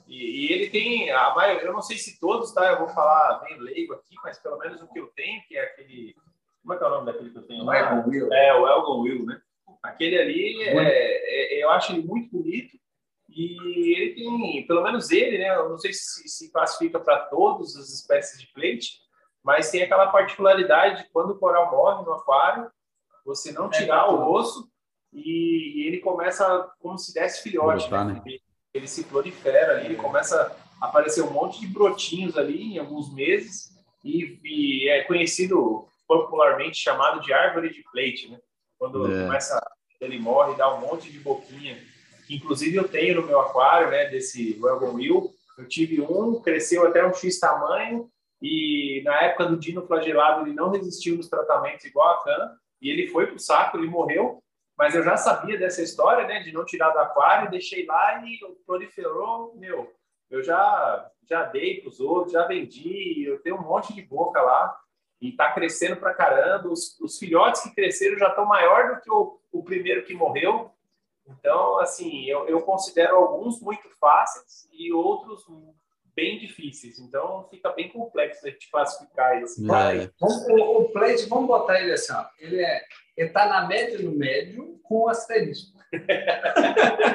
E, 0.07 0.45
e 0.47 0.53
ele 0.53 0.69
tem, 0.69 1.11
a 1.11 1.35
maioria, 1.35 1.67
eu 1.67 1.73
não 1.73 1.81
sei 1.81 1.97
se 1.97 2.17
todos, 2.17 2.53
tá? 2.53 2.71
Eu 2.71 2.79
vou 2.79 2.87
falar 2.87 3.39
bem 3.39 3.59
leigo 3.59 3.93
aqui, 3.93 4.15
mas 4.23 4.39
pelo 4.39 4.57
menos 4.57 4.81
o 4.81 4.87
que 4.87 4.99
eu 4.99 5.07
tenho, 5.07 5.41
que 5.49 5.57
é 5.57 5.63
aquele. 5.63 6.15
Como 6.61 6.73
é 6.73 6.77
que 6.77 6.83
é 6.83 6.87
o 6.87 6.89
nome 6.89 7.05
daquele 7.05 7.29
que 7.31 7.37
eu 7.37 7.43
tenho 7.43 7.63
lá? 7.63 7.77
Elgon 7.77 8.09
Will. 8.09 8.33
É, 8.33 8.53
o 8.53 8.67
Elgon 8.67 9.01
Will, 9.01 9.25
né? 9.25 9.41
Aquele 9.81 10.19
ali, 10.19 10.61
é, 10.63 11.59
é- 11.59 11.63
eu 11.63 11.69
acho 11.71 11.91
ele 11.91 12.03
muito 12.03 12.29
bonito. 12.31 12.77
E 13.29 13.95
ele 13.97 14.13
tem, 14.13 14.67
pelo 14.67 14.83
menos 14.83 15.09
ele, 15.09 15.37
né? 15.37 15.55
Eu 15.55 15.69
não 15.69 15.77
sei 15.77 15.93
se 15.93 16.27
se 16.27 16.51
classifica 16.51 16.99
para 16.99 17.19
todas 17.19 17.75
as 17.75 17.89
espécies 17.89 18.39
de 18.39 18.47
plate, 18.47 18.99
mas 19.43 19.71
tem 19.71 19.81
aquela 19.81 20.07
particularidade 20.07 21.03
de 21.03 21.09
quando 21.09 21.31
o 21.31 21.39
coral 21.39 21.71
morre 21.71 22.05
no 22.05 22.13
aquário, 22.13 22.69
você 23.25 23.51
não 23.51 23.69
tirar 23.69 24.09
o 24.09 24.31
osso 24.31 24.69
e, 25.13 25.87
ele 25.87 25.99
começa 25.99 26.69
como 26.79 26.97
se 26.97 27.13
desse 27.13 27.41
filhote. 27.41 27.87
Brotar, 27.87 28.05
né? 28.05 28.13
né? 28.13 28.21
Ele, 28.25 28.41
ele 28.73 28.87
se 28.87 29.03
prolifera 29.03 29.77
ali, 29.77 29.85
ele 29.87 29.95
começa 29.95 30.55
a 30.79 30.85
aparecer 30.85 31.21
um 31.21 31.31
monte 31.31 31.59
de 31.59 31.67
brotinhos 31.67 32.37
ali 32.37 32.73
em 32.73 32.79
alguns 32.79 33.13
meses 33.13 33.71
e, 34.03 34.39
e 34.43 34.89
é 34.89 35.03
conhecido 35.03 35.87
popularmente 36.11 36.77
chamado 36.77 37.21
de 37.21 37.31
árvore 37.31 37.69
de 37.69 37.83
plate, 37.91 38.29
né? 38.29 38.37
Quando 38.77 39.09
É. 39.09 39.25
começa, 39.25 39.61
ele 40.01 40.19
morre, 40.19 40.55
dá 40.57 40.73
um 40.73 40.81
monte 40.81 41.09
de 41.09 41.19
boquinha. 41.19 41.81
Inclusive 42.29 42.75
eu 42.75 42.87
tenho 42.87 43.21
no 43.21 43.27
meu 43.27 43.39
aquário, 43.39 43.89
né? 43.89 44.05
Desse 44.05 44.53
Wagon 44.59 44.95
Wheel. 44.95 45.31
Eu 45.57 45.67
tive 45.67 46.01
um, 46.01 46.41
cresceu 46.41 46.85
até 46.85 47.05
um 47.05 47.13
X 47.13 47.39
tamanho 47.39 48.09
e 48.41 49.01
na 49.05 49.21
época 49.21 49.45
do 49.45 49.57
dino 49.57 49.85
flagelado 49.85 50.41
ele 50.41 50.55
não 50.55 50.71
resistiu 50.71 51.15
nos 51.15 51.29
tratamentos 51.29 51.85
igual 51.85 52.09
a 52.09 52.23
Can 52.23 52.57
e 52.81 52.89
ele 52.89 53.07
foi 53.07 53.27
pro 53.27 53.39
saco, 53.39 53.77
ele 53.77 53.87
morreu. 53.87 54.39
Mas 54.77 54.95
eu 54.95 55.03
já 55.03 55.15
sabia 55.15 55.57
dessa 55.57 55.81
história, 55.81 56.27
né? 56.27 56.39
De 56.41 56.51
não 56.51 56.65
tirar 56.65 56.89
do 56.89 56.99
aquário, 56.99 57.51
deixei 57.51 57.85
lá 57.85 58.21
e 58.25 58.39
proliferou, 58.65 59.55
meu. 59.55 59.93
Eu 60.29 60.43
já 60.43 61.09
já 61.29 61.43
dei 61.43 61.79
para 61.79 61.89
os 61.89 61.99
outros, 62.01 62.33
já 62.33 62.45
vendi, 62.45 63.23
eu 63.23 63.39
tenho 63.41 63.55
um 63.55 63.61
monte 63.61 63.93
de 63.93 64.01
boca 64.01 64.41
lá 64.41 64.80
e 65.21 65.31
tá 65.33 65.51
crescendo 65.53 65.97
pra 65.97 66.13
caramba. 66.13 66.67
Os, 66.69 66.99
os 66.99 67.17
filhotes 67.19 67.61
que 67.61 67.75
cresceram 67.75 68.17
já 68.17 68.29
estão 68.29 68.45
maior 68.45 68.95
do 68.95 69.01
que 69.01 69.11
o, 69.11 69.39
o 69.51 69.63
primeiro 69.63 70.03
que 70.03 70.13
morreu. 70.15 70.71
Então, 71.27 71.79
assim, 71.79 72.25
eu, 72.25 72.47
eu 72.47 72.61
considero 72.61 73.15
alguns 73.15 73.61
muito 73.61 73.87
fáceis 73.99 74.67
e 74.73 74.91
outros 74.91 75.45
bem 76.15 76.39
difíceis. 76.39 76.99
Então, 76.99 77.47
fica 77.49 77.69
bem 77.71 77.89
complexo 77.89 78.45
a 78.45 78.49
gente 78.49 78.69
classificar 78.69 79.41
esse 79.41 79.63
É. 79.69 79.73
aí. 79.73 80.09
Vamos- 80.19 80.45
O, 80.49 80.81
o 80.81 80.89
plate, 80.91 81.27
vamos 81.29 81.47
botar 81.47 81.79
ele 81.79 81.93
assim, 81.93 82.11
ó. 82.13 82.25
Ele 82.39 82.59
é, 82.61 82.81
ele 83.15 83.29
tá 83.29 83.47
na 83.47 83.67
média 83.67 83.99
no 84.01 84.11
médio 84.11 84.79
com 84.83 85.07
asterisco. 85.07 85.79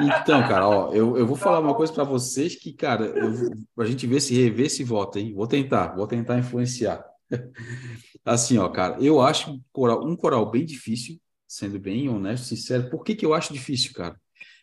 Então, 0.01 0.47
cara, 0.49 0.69
ó, 0.69 0.93
eu, 0.95 1.17
eu 1.17 1.27
vou 1.27 1.37
falar 1.37 1.59
uma 1.61 1.75
coisa 1.75 1.93
para 1.93 2.05
vocês 2.05 2.55
que, 2.57 2.73
cara, 2.73 3.05
eu, 3.05 3.53
a 3.83 3.87
gente 3.87 4.07
vê 4.07 4.21
se 4.21 4.35
rever 4.41 4.67
esse 4.67 4.85
voto, 4.85 5.19
hein? 5.19 5.35
Vou 5.35 5.47
tentar, 5.47 5.95
vou 5.95 6.07
tentar 6.07 6.39
influenciar. 6.39 7.05
Assim, 8.25 8.59
ó, 8.59 8.69
cara, 8.69 8.97
eu 9.01 9.21
acho 9.21 9.53
um 9.53 9.61
coral, 9.73 10.05
um 10.05 10.17
coral 10.17 10.51
bem 10.51 10.65
difícil, 10.65 11.19
sendo 11.47 11.79
bem 11.79 12.09
honesto, 12.09 12.47
sincero. 12.47 12.91
Por 12.91 13.05
que 13.05 13.15
que 13.15 13.25
eu 13.25 13.35
acho 13.35 13.53
difícil, 13.53 13.93
cara? 13.93 14.17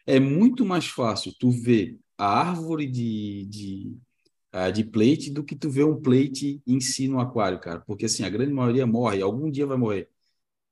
É 0.06 0.20
muito 0.20 0.66
mais 0.66 0.86
fácil 0.88 1.34
tu 1.40 1.50
ver 1.50 1.98
a 2.18 2.26
árvore 2.50 2.88
de, 2.88 3.46
de, 3.46 3.98
ah, 4.52 4.70
de 4.70 4.84
plate 4.84 5.32
do 5.32 5.44
que 5.44 5.56
tu 5.56 5.70
ver 5.70 5.86
um 5.86 6.02
plate 6.02 6.62
em 6.68 6.80
si 6.82 7.08
no 7.08 7.20
aquário, 7.20 7.60
cara. 7.60 7.80
Porque, 7.88 8.06
assim, 8.06 8.24
a 8.26 8.30
grande 8.30 8.54
maioria 8.54 8.86
morre, 8.86 9.22
algum 9.22 9.50
dia 9.50 9.66
vai 9.66 9.78
morrer. 9.78 10.10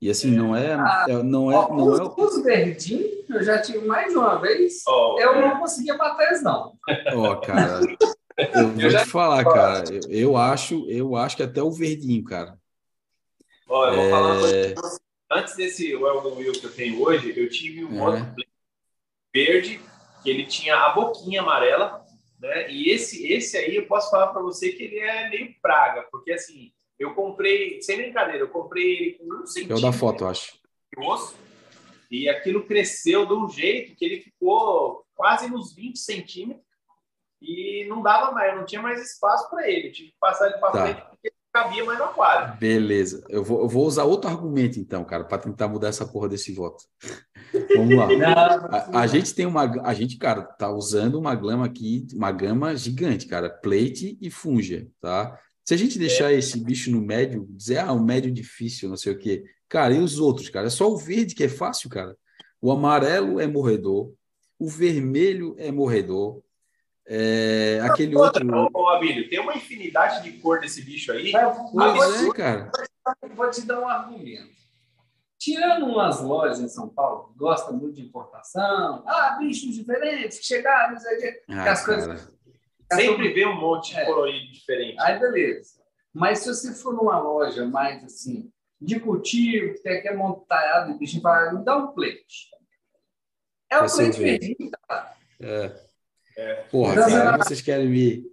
E, 0.01 0.09
assim, 0.09 0.31
não 0.31 0.55
é, 0.55 0.73
é- 1.07 1.23
não 1.23 1.51
é, 1.51 1.55
Ó, 1.55 1.75
não 1.75 1.87
os, 1.87 1.99
é, 1.99 2.03
os 2.03 2.43
verdinhos, 2.43 3.29
eu 3.29 3.43
já 3.43 3.61
tive 3.61 3.85
mais 3.85 4.13
uma 4.15 4.35
vez. 4.41 4.81
Ó, 4.87 5.19
Eu 5.19 5.39
não 5.39 5.59
conseguia 5.59 5.95
bater 5.95 6.27
eles, 6.27 6.43
não. 6.43 6.73
Ó, 7.13 7.35
cara, 7.37 7.81
eu 8.37 8.69
vou 8.69 8.89
te 8.89 9.05
falar, 9.05 9.43
cara. 9.43 9.83
Eu, 9.93 10.09
eu 10.09 10.37
acho, 10.37 10.89
eu 10.89 11.15
acho 11.15 11.35
que 11.37 11.43
até 11.43 11.61
o 11.61 11.71
verdinho, 11.71 12.23
cara. 12.23 12.57
ó, 13.67 13.87
eu 13.87 13.95
vou 13.95 14.09
falar 14.09 14.27
uma 14.33 14.39
coisa 14.39 14.55
É, 14.55 14.73
pra 14.73 14.81
você. 14.81 14.99
Antes 15.33 15.55
desse 15.55 15.95
Weldon 15.95 16.35
Will 16.35 16.51
que 16.51 16.65
eu 16.65 16.73
tenho 16.73 17.01
hoje, 17.01 17.33
eu 17.37 17.49
tive 17.49 17.85
um 17.85 17.97
É. 17.97 18.19
outro 18.19 18.35
verde, 19.33 19.79
que 20.21 20.29
ele 20.29 20.45
tinha 20.45 20.75
a 20.75 20.89
boquinha 20.89 21.41
amarela, 21.41 22.03
né? 22.39 22.69
E 22.69 22.89
esse, 22.89 23.31
esse 23.31 23.57
aí 23.57 23.75
eu 23.77 23.87
posso 23.87 24.11
falar 24.11 24.27
para 24.27 24.41
você 24.41 24.73
que 24.73 24.83
ele 24.83 24.99
é 24.99 25.29
meio 25.29 25.55
praga, 25.61 26.05
porque 26.11 26.33
assim, 26.33 26.73
eu 26.99 27.13
comprei, 27.13 27.81
sem 27.81 27.97
brincadeira, 27.97 28.39
eu 28.39 28.49
comprei 28.49 28.97
ele 28.97 29.11
com 29.13 29.23
um 29.25 29.27
é 29.27 29.35
o 29.35 29.39
da 29.41 29.47
centímetro 29.47 29.93
foto, 29.93 30.23
eu 30.25 30.27
acho. 30.29 30.53
de 30.93 31.03
osso, 31.03 31.35
e 32.09 32.27
aquilo 32.27 32.65
cresceu 32.65 33.25
de 33.25 33.33
um 33.33 33.47
jeito 33.49 33.95
que 33.95 34.03
ele 34.03 34.19
ficou 34.19 35.05
quase 35.15 35.49
nos 35.49 35.73
20 35.73 35.97
centímetros 35.97 36.65
e 37.41 37.85
não 37.89 38.01
dava 38.01 38.31
mais, 38.31 38.55
não 38.55 38.65
tinha 38.65 38.81
mais 38.81 39.01
espaço 39.01 39.49
para 39.49 39.67
ele. 39.69 39.87
Eu 39.87 39.91
tive 39.91 40.09
que 40.11 40.17
passar 40.19 40.47
ele 40.47 40.57
para 40.59 40.71
Tá. 40.71 40.83
frente 40.83 41.01
porque 41.09 41.27
ele 41.27 41.35
não 41.53 41.63
cabia 41.63 41.83
mais 41.85 41.99
no 41.99 42.05
aquário. 42.05 42.57
Beleza. 42.59 43.23
Eu 43.29 43.43
vou, 43.43 43.61
eu 43.61 43.67
vou 43.67 43.85
usar 43.85 44.03
outro 44.03 44.29
argumento, 44.29 44.79
então, 44.79 45.03
cara, 45.03 45.23
para 45.23 45.39
tentar 45.39 45.67
mudar 45.67 45.87
essa 45.89 46.05
porra 46.05 46.29
desse 46.29 46.53
voto. 46.53 46.83
Vamos 47.75 47.95
lá. 47.95 48.07
A, 48.69 49.01
a 49.01 49.07
gente 49.07 49.33
tem 49.33 49.45
uma. 49.45 49.63
A 49.83 49.93
gente, 49.93 50.17
cara, 50.17 50.43
tá 50.43 50.69
usando 50.71 51.15
uma 51.15 51.35
gama 51.35 51.65
aqui, 51.65 52.07
uma 52.13 52.31
gama 52.31 52.75
gigante, 52.75 53.25
cara. 53.27 53.49
Plate 53.49 54.17
e 54.21 54.29
funge, 54.29 54.89
tá? 55.01 55.37
Se 55.65 55.73
a 55.73 55.77
gente 55.77 55.99
deixar 55.99 56.31
esse 56.33 56.59
bicho 56.59 56.89
no 56.91 57.01
médio, 57.01 57.45
dizer, 57.49 57.79
ah, 57.79 57.91
o 57.91 58.03
médio 58.03 58.31
difícil, 58.31 58.89
não 58.89 58.97
sei 58.97 59.13
o 59.13 59.17
quê. 59.17 59.43
Cara, 59.69 59.93
e 59.93 59.99
os 59.99 60.19
outros, 60.19 60.49
cara? 60.49 60.67
É 60.67 60.69
só 60.69 60.89
o 60.91 60.97
verde 60.97 61.35
que 61.35 61.43
é 61.43 61.49
fácil, 61.49 61.89
cara. 61.89 62.15
O 62.61 62.71
amarelo 62.71 63.39
é 63.39 63.47
morredor. 63.47 64.11
O 64.59 64.67
vermelho 64.67 65.55
é 65.57 65.71
morredor. 65.71 66.41
É, 67.13 67.79
aquele 67.81 68.15
outro. 68.15 68.47
Ô, 68.73 68.87
Abílio, 68.87 69.29
tem 69.29 69.39
uma 69.39 69.53
infinidade 69.53 70.23
de 70.23 70.37
cor 70.39 70.61
desse 70.61 70.81
bicho 70.81 71.11
aí. 71.11 71.31
Mas 71.73 71.97
Pois 71.97 72.23
é, 72.25 72.31
cara. 72.33 72.71
vou 73.35 73.49
te 73.49 73.65
dar 73.65 73.81
um 73.81 73.87
argumento. 73.87 74.49
Tirando 75.37 75.87
umas 75.87 76.21
lojas 76.21 76.59
em 76.61 76.69
São 76.69 76.87
Paulo 76.87 77.27
que 77.33 77.37
gostam 77.37 77.73
muito 77.75 77.95
de 77.95 78.01
importação, 78.03 79.03
ah, 79.07 79.35
bichos 79.39 79.73
diferentes, 79.75 80.39
que 80.39 80.45
chegaram, 80.45 80.93
não 80.93 80.99
sei 80.99 81.17
o 81.17 81.19
quê. 81.19 81.43
Ah, 81.49 81.71
as 81.71 81.83
coisas- 81.83 82.07
cara. 82.87 83.01
Sempre 83.01 83.33
vê 83.33 83.45
um 83.45 83.59
monte 83.59 83.93
de 83.93 83.99
É. 83.99 84.05
colorido 84.05 84.51
diferente. 84.51 84.95
Aí, 85.01 85.19
beleza. 85.19 85.81
Mas 86.13 86.39
se 86.39 86.47
você 86.53 86.73
for 86.73 86.93
numa 86.93 87.19
loja 87.19 87.65
mais 87.65 88.03
assim, 88.03 88.51
de 88.79 88.99
cultivo, 88.99 89.73
que 89.73 89.81
tem 89.81 89.97
aquele 89.97 90.15
montalhado 90.17 90.93
de 90.93 90.99
bicho, 90.99 91.19
fala, 91.21 91.53
me 91.53 91.63
dá 91.65 91.75
um 91.77 91.87
plate. 91.93 92.49
É 93.69 93.77
Vai 93.77 93.85
o 93.85 93.89
ser 93.89 94.03
plate 94.05 94.19
verde. 94.19 94.47
verdinho, 94.47 94.71
cara. 94.87 95.13
É. 95.41 95.90
Porra, 96.69 96.95
cara, 96.95 97.37
vocês 97.37 97.61
querem 97.61 97.87
me. 97.89 98.25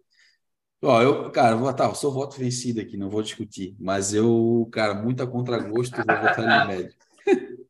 Ó, 0.82 1.02
eu, 1.02 1.30
cara, 1.30 1.56
vou, 1.56 1.72
tá, 1.72 1.87
eu 1.87 1.94
sou 1.94 2.12
voto 2.12 2.38
vencido 2.38 2.80
aqui, 2.80 2.96
não 2.96 3.11
vou 3.11 3.22
discutir. 3.22 3.74
Mas 3.80 4.14
eu, 4.14 4.68
cara, 4.72 4.94
muito 4.94 5.22
a 5.22 5.26
contragosto, 5.26 5.96
vou 5.96 6.04
votar 6.04 6.40
no 6.66 6.68
médio. 6.68 6.94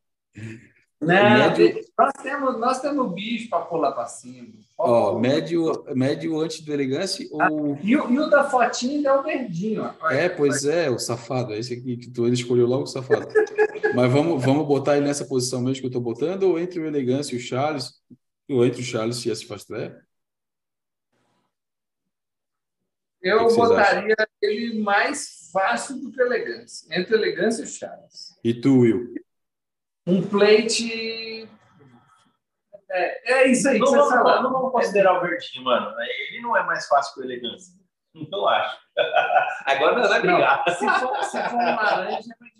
Não, 1.00 1.14
médio- 1.14 1.80
nós, 1.96 2.12
temos, 2.20 2.58
nós 2.58 2.80
temos 2.80 3.12
bicho 3.14 3.48
para 3.48 3.64
pular 3.64 3.92
para 3.92 4.06
cima. 4.06 4.48
Ó, 4.76 5.16
médio, 5.16 5.84
médio 5.94 6.36
antes 6.40 6.60
do 6.60 6.72
elegância 6.72 7.24
ou. 7.30 7.78
E, 7.80 7.96
o- 7.96 8.10
e 8.10 8.18
o 8.18 8.28
da 8.28 8.50
fotinha 8.50 9.08
é 9.08 9.12
o 9.12 9.22
verdinho. 9.22 9.92
ó. 10.00 10.10
É, 10.10 10.28
pois 10.28 10.64
é, 10.64 10.90
o 10.90 10.98
safado, 10.98 11.52
é 11.52 11.58
esse 11.60 11.72
aqui 11.74 11.96
que 11.98 12.10
tu 12.10 12.26
ele 12.26 12.34
escolheu 12.34 12.66
logo 12.66 12.82
o 12.82 12.86
safado. 12.86 13.28
Mas 13.94 14.12
vamos, 14.12 14.44
vamos 14.44 14.66
botar 14.66 14.96
ele 14.96 15.06
nessa 15.06 15.24
posição 15.24 15.62
mesmo 15.62 15.80
que 15.82 15.86
eu 15.86 15.90
tô 15.92 16.00
botando, 16.00 16.42
ou 16.42 16.58
entre 16.58 16.80
o 16.80 16.86
elegância 16.86 17.32
e 17.34 17.38
o 17.38 17.40
Charles, 17.40 17.92
ou 18.50 18.66
entre 18.66 18.80
o 18.82 18.84
Charles 18.84 19.24
e 19.24 19.30
esse 19.30 19.46
Fastré? 19.46 19.96
Eu 23.22 23.48
que 23.48 23.54
botaria 23.54 24.14
ele 24.40 24.80
mais 24.80 25.50
fácil 25.52 26.00
do 26.00 26.12
que 26.12 26.20
elegância. 26.20 26.86
Entre 26.96 27.14
elegância 27.14 27.62
e 27.64 27.66
Charles. 27.66 28.38
E 28.44 28.54
tu, 28.54 28.80
Will? 28.80 29.14
Um 30.06 30.22
plate. 30.26 31.48
É, 32.90 33.32
é 33.32 33.48
isso 33.48 33.68
aí 33.68 33.74
que 33.74 33.80
Não 33.80 33.86
você 33.86 33.96
vamos, 33.96 34.12
falou. 34.14 34.42
não 34.42 34.52
vamos 34.52 34.72
considerar 34.72 35.18
o 35.18 35.20
verdinho, 35.20 35.64
mano. 35.64 35.94
Ele 36.00 36.40
não 36.40 36.56
é 36.56 36.62
mais 36.64 36.86
fácil 36.86 37.14
que 37.14 37.20
o 37.20 37.24
elegância. 37.24 37.74
Não 38.32 38.48
acho. 38.48 38.76
Agora 39.64 39.96
nós 39.98 40.08
vamos 40.08 40.22
brigar. 40.22 40.64
Não, 40.66 40.74
se, 40.74 40.88
for, 41.00 41.24
se 41.24 41.42
for 41.50 41.56
um 41.56 41.76
laranja, 41.76 42.30
é 42.32 42.40
mais. 42.40 42.52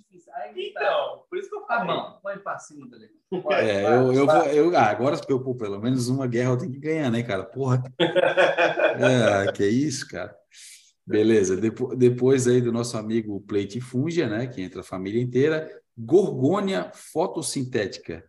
Então, 0.56 1.24
por 1.28 1.38
isso 1.38 1.48
que 1.48 1.56
eu 1.56 1.60
Tá 1.62 1.78
falei. 1.78 1.94
bom, 1.94 2.18
põe 2.22 2.38
pra 2.38 2.58
cima 2.58 2.86
dele. 2.88 3.10
É, 3.50 3.84
eu, 3.84 4.12
eu 4.12 4.26
vou. 4.26 4.42
Eu, 4.46 4.76
ah, 4.76 4.86
agora, 4.86 5.20
eu, 5.28 5.40
pô, 5.42 5.54
pelo 5.54 5.78
menos 5.80 6.08
uma 6.08 6.26
guerra 6.26 6.50
eu 6.50 6.58
tenho 6.58 6.72
que 6.72 6.78
ganhar, 6.78 7.10
né, 7.10 7.22
cara? 7.22 7.44
Porra. 7.44 7.82
É, 7.98 9.52
que 9.52 9.66
isso, 9.66 10.08
cara. 10.08 10.34
Beleza. 11.06 11.56
Depo- 11.56 11.94
depois 11.94 12.46
aí 12.46 12.60
do 12.60 12.72
nosso 12.72 12.96
amigo 12.96 13.40
Plate 13.40 13.80
Fungia, 13.80 14.28
né? 14.28 14.46
Que 14.46 14.60
entra 14.62 14.80
a 14.80 14.84
família 14.84 15.20
inteira. 15.22 15.70
Gorgônia 15.96 16.90
fotossintética. 16.94 18.24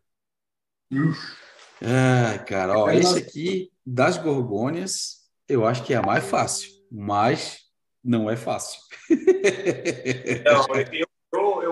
Ah, 1.82 2.40
cara, 2.40 2.78
ó, 2.78 2.90
esse 2.90 3.20
aqui 3.20 3.72
das 3.86 4.18
gorgônias, 4.18 5.30
eu 5.48 5.66
acho 5.66 5.84
que 5.84 5.94
é 5.94 5.98
a 5.98 6.02
mais 6.02 6.24
fácil, 6.26 6.70
mas 6.92 7.60
não 8.04 8.30
é 8.30 8.36
fácil. 8.36 8.80
Não, 10.46 10.66
eu 10.94 11.08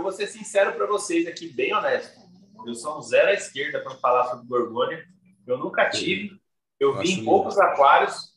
vou 0.08 0.12
ser 0.14 0.28
sincero 0.28 0.72
para 0.72 0.86
vocês 0.86 1.28
aqui, 1.28 1.50
bem 1.50 1.74
honesto. 1.76 2.18
Eu 2.66 2.74
sou 2.74 2.98
um 2.98 3.02
zero 3.02 3.28
à 3.28 3.34
esquerda 3.34 3.82
para 3.82 3.98
falar 3.98 4.24
sobre 4.30 4.48
gorgônia. 4.48 5.06
Eu 5.46 5.58
nunca 5.58 5.90
tive. 5.90 6.32
Eu 6.80 6.98
vi 6.98 7.12
em 7.12 7.26
poucos 7.26 7.60
aquários 7.60 8.34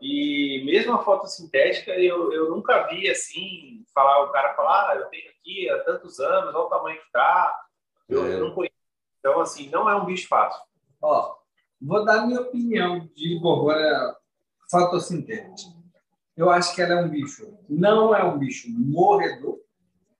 e 0.00 0.64
mesmo 0.64 0.94
a 0.94 1.04
fotossintética 1.04 1.92
eu, 1.92 2.32
eu 2.32 2.50
nunca 2.50 2.88
vi 2.88 3.08
assim 3.08 3.84
falar 3.94 4.24
o 4.24 4.32
cara 4.32 4.52
falar 4.54 4.90
ah, 4.90 4.96
eu 4.96 5.04
tenho 5.10 5.30
aqui 5.30 5.70
há 5.70 5.84
tantos 5.84 6.18
anos, 6.18 6.52
olha 6.52 6.64
o 6.64 6.68
tamanho 6.68 7.00
que 7.00 7.12
tá. 7.12 7.56
Eu, 8.08 8.26
é. 8.26 8.34
eu 8.34 8.40
não 8.40 8.52
conheço. 8.52 8.74
Então 9.20 9.38
assim 9.38 9.68
não 9.68 9.88
é 9.88 9.94
um 9.94 10.04
bicho 10.04 10.26
fácil. 10.26 10.60
Ó, 11.00 11.36
vou 11.80 12.04
dar 12.04 12.26
minha 12.26 12.40
opinião 12.40 13.08
de 13.14 13.38
gorgônia 13.38 14.16
fotossintética. 14.68 15.70
Eu 16.36 16.50
acho 16.50 16.74
que 16.74 16.82
ela 16.82 16.94
é 16.94 17.04
um 17.04 17.08
bicho, 17.08 17.56
não 17.68 18.12
é 18.12 18.24
um 18.24 18.36
bicho 18.36 18.66
morredor. 18.68 19.60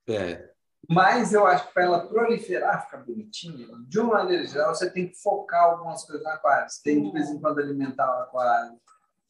É. 0.08 0.51
Mas 0.88 1.32
eu 1.32 1.46
acho 1.46 1.68
que 1.68 1.74
para 1.74 1.84
ela 1.84 2.06
proliferar, 2.06 2.84
ficar 2.84 2.98
bonitinha, 2.98 3.68
de 3.86 4.00
uma 4.00 4.14
maneira 4.14 4.44
geral, 4.46 4.74
você 4.74 4.90
tem 4.90 5.08
que 5.08 5.16
focar 5.16 5.62
algumas 5.64 6.04
coisas 6.04 6.24
no 6.24 6.30
aquário. 6.30 6.68
Você 6.68 6.82
tem 6.82 7.02
de 7.02 7.12
vez 7.12 7.30
em 7.30 7.40
quando 7.40 7.60
alimentar 7.60 8.08
o 8.08 8.22
aquário. 8.22 8.76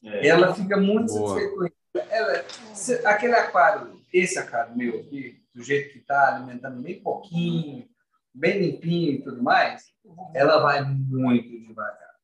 É. 0.03 0.27
Ela 0.27 0.53
fica 0.53 0.77
muito 0.77 1.13
Boa. 1.13 1.29
satisfeita 1.29 1.55
com 1.55 1.65
isso. 1.65 2.09
Ela, 2.09 2.43
se, 2.73 3.05
aquele 3.05 3.35
aquário, 3.35 4.01
esse 4.11 4.39
aquário 4.39 4.75
meu 4.75 4.99
aqui, 4.99 5.43
do 5.53 5.61
jeito 5.61 5.93
que 5.93 5.99
está, 5.99 6.35
alimentando 6.35 6.81
bem 6.81 7.01
pouquinho, 7.01 7.87
bem 8.33 8.59
limpinho 8.59 9.11
e 9.11 9.21
tudo 9.21 9.43
mais, 9.43 9.93
ela 10.33 10.59
vai 10.59 10.83
muito 10.83 11.49
devagar. 11.61 12.15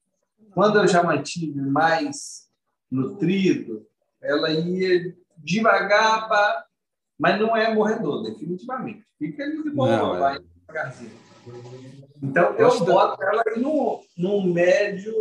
Quando 0.52 0.80
eu 0.80 0.88
já 0.88 1.04
mantive 1.04 1.62
mais 1.62 2.50
nutrido, 2.92 3.88
ela 4.22 4.50
ia 4.50 5.16
devagar, 5.38 6.28
pra... 6.28 6.66
mas 7.20 7.38
não 7.38 7.56
é 7.56 7.74
morredor, 7.74 8.24
definitivamente. 8.24 9.06
Fica 9.18 9.44
ali 9.44 9.62
de 9.62 9.70
boa, 9.72 9.98
não, 9.98 10.16
é. 10.16 10.20
vai 10.20 10.36
é. 10.38 10.40
devagarzinho. 10.40 11.12
Então, 12.24 12.54
eu, 12.54 12.70
eu 12.70 12.86
boto 12.86 13.22
ela 13.22 13.44
aí 13.46 13.60
no, 13.60 14.02
no 14.18 14.42
médio. 14.42 15.14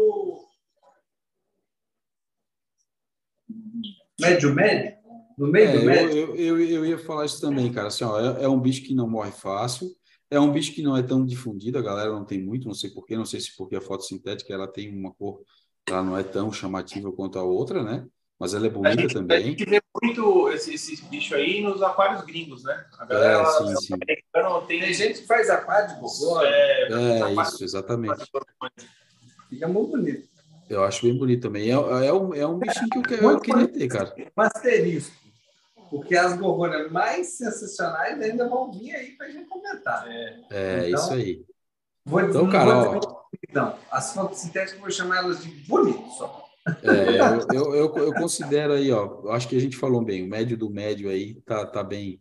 Médio, 4.21 4.55
médio? 4.55 4.99
No 5.37 5.47
meio 5.49 5.69
é, 5.69 5.79
do 5.79 5.85
médio? 5.85 6.19
Eu, 6.19 6.37
eu, 6.37 6.61
eu, 6.61 6.87
ia 6.87 6.99
falar 6.99 7.25
isso 7.25 7.41
também, 7.41 7.73
cara. 7.73 7.89
Assim, 7.89 8.05
ó, 8.05 8.21
é, 8.21 8.45
é, 8.45 8.49
um 8.49 8.61
bicho 8.61 8.83
que 8.83 8.95
não 8.95 9.09
morre 9.09 9.33
fácil. 9.33 9.89
É 10.31 10.39
um 10.39 10.53
bicho 10.53 10.73
que 10.75 10.83
não 10.83 10.97
é 10.97 11.03
tão 11.03 11.25
difundido, 11.25 11.79
a 11.79 11.83
galera 11.83 12.11
não 12.11 12.25
tem 12.25 12.43
muito, 12.43 12.67
não 12.67 12.75
sei 12.75 12.91
porquê, 12.91 13.17
não 13.17 13.25
sei 13.25 13.41
se 13.41 13.57
porque 13.57 13.77
a 13.77 13.81
fotossintética 13.81 14.53
ela 14.53 14.69
tem 14.69 14.95
uma 14.95 15.11
cor, 15.15 15.41
ela 15.87 16.03
não 16.03 16.19
é 16.19 16.23
tão 16.23 16.53
chamativa 16.53 17.11
quanto 17.11 17.39
a 17.39 17.43
outra, 17.43 17.83
né? 17.83 18.07
Mas 18.39 18.55
ela 18.55 18.67
é 18.67 18.71
bonita 18.71 18.95
a 18.95 19.03
gente, 19.03 19.15
também. 19.15 19.37
A 19.39 19.41
gente 19.41 19.65
vê 19.65 19.83
muito 20.01 20.49
esse, 20.51 20.75
esse, 20.75 21.05
bicho 21.07 21.35
aí 21.35 21.61
nos 21.61 21.83
aquários 21.83 22.25
gringos, 22.25 22.63
né? 22.63 22.87
A 22.97 23.05
galera 23.05 23.43
é, 23.43 23.47
sim, 23.47 23.77
sim. 23.77 23.99
Tem... 23.99 24.23
tem 24.69 24.95
gente 24.95 25.21
que 25.23 25.27
faz 25.27 25.51
aquário 25.51 25.89
de 25.89 26.01
gogó. 26.01 26.41
É, 26.43 26.89
é 26.89 27.43
isso, 27.43 27.65
exatamente. 27.65 28.31
Fica 29.49 29.67
muito 29.67 29.91
bonito. 29.91 30.29
Eu 30.71 30.85
acho 30.85 31.05
bem 31.05 31.19
bonito 31.19 31.43
também. 31.43 31.71
É, 31.71 31.73
é, 31.73 32.13
um, 32.13 32.33
é 32.35 32.47
um 32.47 32.59
bichinho 32.59 32.89
que 32.91 32.99
eu, 32.99 33.03
quero, 33.03 33.31
eu 33.31 33.41
queria 33.41 33.67
ter, 33.67 33.89
cara. 33.89 34.15
Um 34.37 34.43
asterisco. 34.43 35.17
Porque 35.91 36.15
as 36.15 36.37
gorgônias 36.37 36.93
mais 36.93 37.39
sensacionais 37.39 38.21
ainda 38.21 38.47
vão 38.49 38.71
vir 38.71 38.95
aí 38.95 39.13
para 39.13 39.27
a 39.27 39.31
gente 39.31 39.49
comentar. 39.49 40.07
É, 40.07 40.41
é 40.51 40.89
então, 40.91 41.01
isso 41.01 41.13
aí. 41.13 41.43
Vou, 42.05 42.21
então, 42.21 42.49
cara, 42.49 42.91
ó, 42.91 43.19
então, 43.49 43.75
as 43.91 44.13
fotossintéticas 44.13 44.75
eu 44.75 44.81
vou 44.81 44.91
chamar 44.91 45.19
elas 45.19 45.43
de 45.43 45.49
bonito 45.67 46.09
só. 46.13 46.48
É, 46.83 47.57
eu, 47.57 47.75
eu, 47.75 47.97
eu, 47.97 48.15
considero 48.15 48.73
aí, 48.73 48.91
ó, 48.91 49.31
acho 49.31 49.49
que 49.49 49.57
a 49.57 49.61
gente 49.61 49.77
falou 49.77 50.05
bem, 50.05 50.25
o 50.25 50.29
médio 50.29 50.57
do 50.57 50.71
médio 50.71 51.09
aí 51.09 51.35
tá, 51.43 51.65
tá 51.67 51.83
bem 51.83 52.21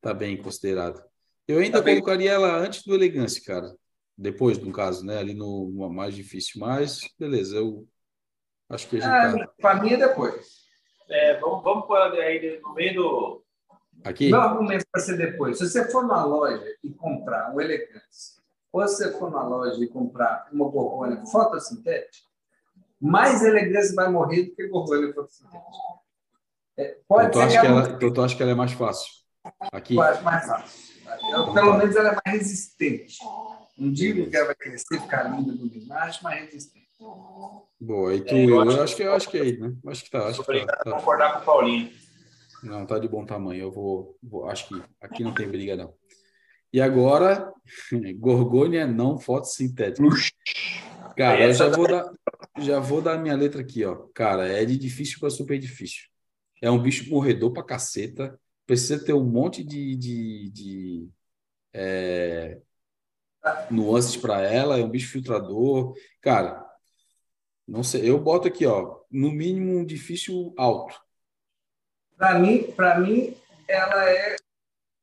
tá 0.00 0.14
bem 0.14 0.36
considerado. 0.36 1.02
Eu 1.46 1.58
ainda 1.58 1.82
tá 1.82 1.90
colocaria 1.90 2.32
ela 2.32 2.56
antes 2.56 2.84
do 2.84 2.94
elegância, 2.94 3.42
cara. 3.44 3.74
Depois, 4.16 4.58
no 4.58 4.72
caso, 4.72 5.04
né? 5.04 5.18
Ali 5.18 5.34
no, 5.34 5.70
no 5.70 5.90
mais 5.90 6.14
difícil, 6.14 6.60
mas 6.60 7.00
beleza, 7.18 7.56
eu 7.56 7.86
acho 8.68 8.88
que 8.88 8.96
a 8.96 9.00
gente. 9.00 9.10
Ah, 9.10 9.46
tá... 9.46 9.52
Para 9.60 9.82
mim 9.82 9.92
é 9.92 9.96
depois. 9.96 10.60
É, 11.08 11.40
vamos, 11.40 11.62
vamos 11.64 11.86
pôr 11.86 11.96
aí 11.96 12.60
no 12.62 12.74
meio 12.74 12.94
do. 12.94 13.44
Aqui? 14.04 14.30
Não 14.30 14.40
argumento 14.40 14.86
para 14.90 15.02
ser 15.02 15.16
depois. 15.16 15.58
Se 15.58 15.68
você 15.68 15.90
for 15.90 16.06
na 16.06 16.24
loja 16.24 16.64
e 16.82 16.90
comprar 16.90 17.54
um 17.54 17.60
elegância, 17.60 18.40
ou 18.72 18.86
se 18.86 18.96
você 18.96 19.18
for 19.18 19.30
na 19.30 19.42
loja 19.42 19.82
e 19.82 19.88
comprar 19.88 20.48
uma 20.52 20.70
borbolha 20.70 21.24
fotossintética, 21.26 22.29
mais 23.00 23.42
elegância 23.42 23.94
vai 23.94 24.10
morrer 24.10 24.44
do 24.44 24.54
que 24.54 24.68
gorgônia 24.68 25.12
fotossintética. 25.14 25.60
É, 26.76 26.96
pode 27.06 27.28
então, 27.28 27.40
tu 27.40 27.46
acha 27.46 27.60
que 27.60 27.66
ela, 27.66 27.98
tu 27.98 28.22
acha 28.22 28.36
que 28.36 28.42
ela 28.42 28.52
é 28.52 28.54
mais 28.54 28.72
fácil? 28.72 29.12
Aqui? 29.72 29.94
Mais, 29.94 30.22
mais 30.22 30.46
fácil. 30.46 30.90
Eu, 31.32 31.52
pelo 31.52 31.76
menos 31.76 31.96
ela 31.96 32.10
é 32.10 32.16
mais 32.24 32.38
resistente. 32.38 33.18
Não 33.76 33.90
digo 33.90 34.28
que 34.28 34.36
ela 34.36 34.46
vai 34.46 34.54
crescer, 34.54 35.00
ficar 35.00 35.24
linda 35.24 35.52
no 35.52 35.86
mas 35.86 36.20
mais 36.20 36.44
resistente. 36.44 36.80
Boa, 37.80 38.14
e 38.14 38.20
tu, 38.20 38.34
é, 38.34 38.44
eu, 38.44 38.60
acho, 38.60 38.80
acho 38.82 38.96
que, 38.96 39.02
eu 39.02 39.14
acho 39.14 39.30
que 39.30 39.38
é 39.38 39.40
aí, 39.40 39.58
né? 39.58 39.74
Acho 39.86 40.04
que 40.04 40.10
tá. 40.10 40.26
Acho 40.26 40.44
que 40.44 40.66
tá, 40.66 40.76
tá. 40.76 40.92
concordar 40.92 41.32
com 41.32 41.40
o 41.40 41.44
Paulinho. 41.44 41.90
Não, 42.62 42.84
tá 42.84 42.98
de 42.98 43.08
bom 43.08 43.24
tamanho. 43.24 43.62
Eu 43.62 43.72
vou, 43.72 44.18
vou, 44.22 44.48
acho 44.50 44.68
que 44.68 44.82
aqui 45.00 45.24
não 45.24 45.32
tem 45.32 45.48
briga, 45.48 45.76
não. 45.76 45.94
E 46.72 46.80
agora, 46.80 47.52
gorgônia 48.18 48.86
não 48.86 49.18
fotossintética. 49.18 50.06
Cara, 51.16 51.46
eu 51.46 51.54
já 51.54 51.68
vou 51.68 51.88
dar, 51.88 52.10
já 52.60 52.78
vou 52.80 53.00
dar 53.00 53.18
minha 53.18 53.36
letra 53.36 53.60
aqui, 53.60 53.84
ó. 53.84 54.06
Cara, 54.14 54.48
é 54.48 54.64
de 54.64 54.76
difícil 54.76 55.18
para 55.18 55.30
super 55.30 55.58
difícil. 55.58 56.08
É 56.62 56.70
um 56.70 56.80
bicho 56.80 57.08
morredor 57.10 57.52
pra 57.52 57.62
caceta. 57.62 58.38
Precisa 58.66 59.02
ter 59.04 59.12
um 59.12 59.24
monte 59.24 59.64
de, 59.64 59.96
de, 59.96 60.50
de 60.50 61.08
é, 61.72 62.60
nuances 63.70 64.16
para 64.16 64.42
ela. 64.42 64.78
É 64.78 64.84
um 64.84 64.90
bicho 64.90 65.10
filtrador. 65.10 65.94
Cara, 66.20 66.64
não 67.66 67.82
sei. 67.82 68.08
Eu 68.08 68.18
boto 68.18 68.48
aqui, 68.48 68.66
ó. 68.66 69.00
No 69.10 69.30
mínimo 69.30 69.78
um 69.78 69.84
difícil 69.84 70.54
alto. 70.56 71.00
Para 72.16 72.38
mim, 72.38 72.64
para 72.72 72.98
mim, 72.98 73.36
ela 73.66 74.10
é. 74.10 74.36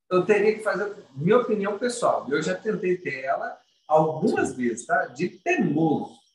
Eu 0.09 0.25
teria 0.25 0.55
que 0.55 0.63
fazer 0.63 0.95
minha 1.15 1.37
opinião 1.37 1.77
pessoal. 1.77 2.25
Eu 2.29 2.41
já 2.41 2.55
tentei 2.55 2.97
ter 2.97 3.23
ela 3.23 3.59
algumas 3.87 4.53
vezes, 4.55 4.85
tá? 4.85 5.07
De 5.07 5.29
teimoso. 5.29 6.26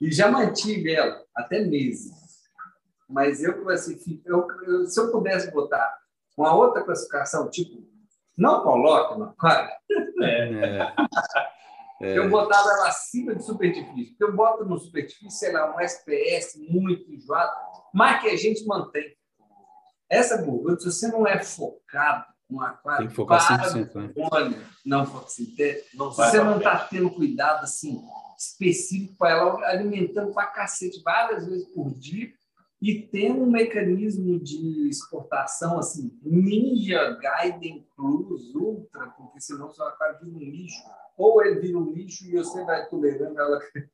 E 0.00 0.10
já 0.10 0.30
mantive 0.30 0.92
ela 0.94 1.24
até 1.34 1.60
meses. 1.60 2.12
Mas 3.08 3.42
eu 3.42 3.62
classifico, 3.62 4.22
eu, 4.26 4.46
eu, 4.66 4.86
se 4.86 4.98
eu 4.98 5.12
pudesse 5.12 5.50
botar 5.52 5.98
uma 6.36 6.54
outra 6.54 6.82
classificação, 6.82 7.50
tipo, 7.50 7.86
não 8.36 8.62
coloque 8.62 9.18
no 9.18 9.26
aquário, 9.26 9.70
é. 10.22 10.92
É. 12.00 12.18
eu 12.18 12.30
botava 12.30 12.70
ela 12.70 12.88
acima 12.88 13.34
de 13.34 13.44
super 13.44 13.70
difícil. 13.70 14.14
Porque 14.18 14.24
eu 14.24 14.34
boto 14.34 14.64
no 14.64 14.78
super 14.78 15.06
difícil, 15.06 15.30
sei 15.30 15.52
lá, 15.52 15.74
um 15.74 15.80
SPS 15.80 16.56
muito 16.56 17.12
enjoado, 17.12 17.52
mas 17.92 18.20
que 18.20 18.28
a 18.28 18.36
gente 18.36 18.64
mantém. 18.66 19.14
Essa 20.08 20.42
gordura, 20.42 20.78
se 20.78 20.86
você 20.86 21.08
não 21.08 21.26
é 21.26 21.42
focado, 21.42 22.31
um 22.56 22.60
aquário 22.60 23.00
Tem 23.00 23.08
que 23.08 23.14
focar 23.14 23.40
100%, 23.72 23.94
né? 23.94 24.12
Olha, 24.30 24.58
não 24.84 25.06
fotossintético. 25.06 25.96
Não 25.96 26.10
você 26.10 26.42
não 26.42 26.58
está 26.58 26.78
tendo 26.78 27.10
cuidado 27.10 27.64
assim 27.64 28.02
específico 28.38 29.14
para 29.16 29.30
ela, 29.30 29.66
alimentando 29.68 30.32
para 30.32 30.46
cacete 30.48 31.00
várias 31.02 31.46
vezes 31.46 31.68
por 31.68 31.92
dia 31.94 32.32
e 32.82 33.00
tendo 33.00 33.42
um 33.42 33.50
mecanismo 33.50 34.40
de 34.40 34.88
exportação 34.88 35.78
assim, 35.78 36.18
Ninja 36.20 37.16
Gaiden 37.20 37.86
Plus 37.96 38.52
Ultra, 38.56 39.06
porque 39.16 39.40
senão 39.40 39.70
seu 39.70 39.86
aquário 39.86 40.18
vira 40.20 40.36
um 40.36 40.40
lixo, 40.40 40.82
ou 41.16 41.44
ele 41.44 41.60
vira 41.60 41.78
um 41.78 41.92
lixo 41.92 42.26
e 42.26 42.32
você 42.32 42.64
vai 42.64 42.86
tolerando 42.88 43.38
ela. 43.38 43.60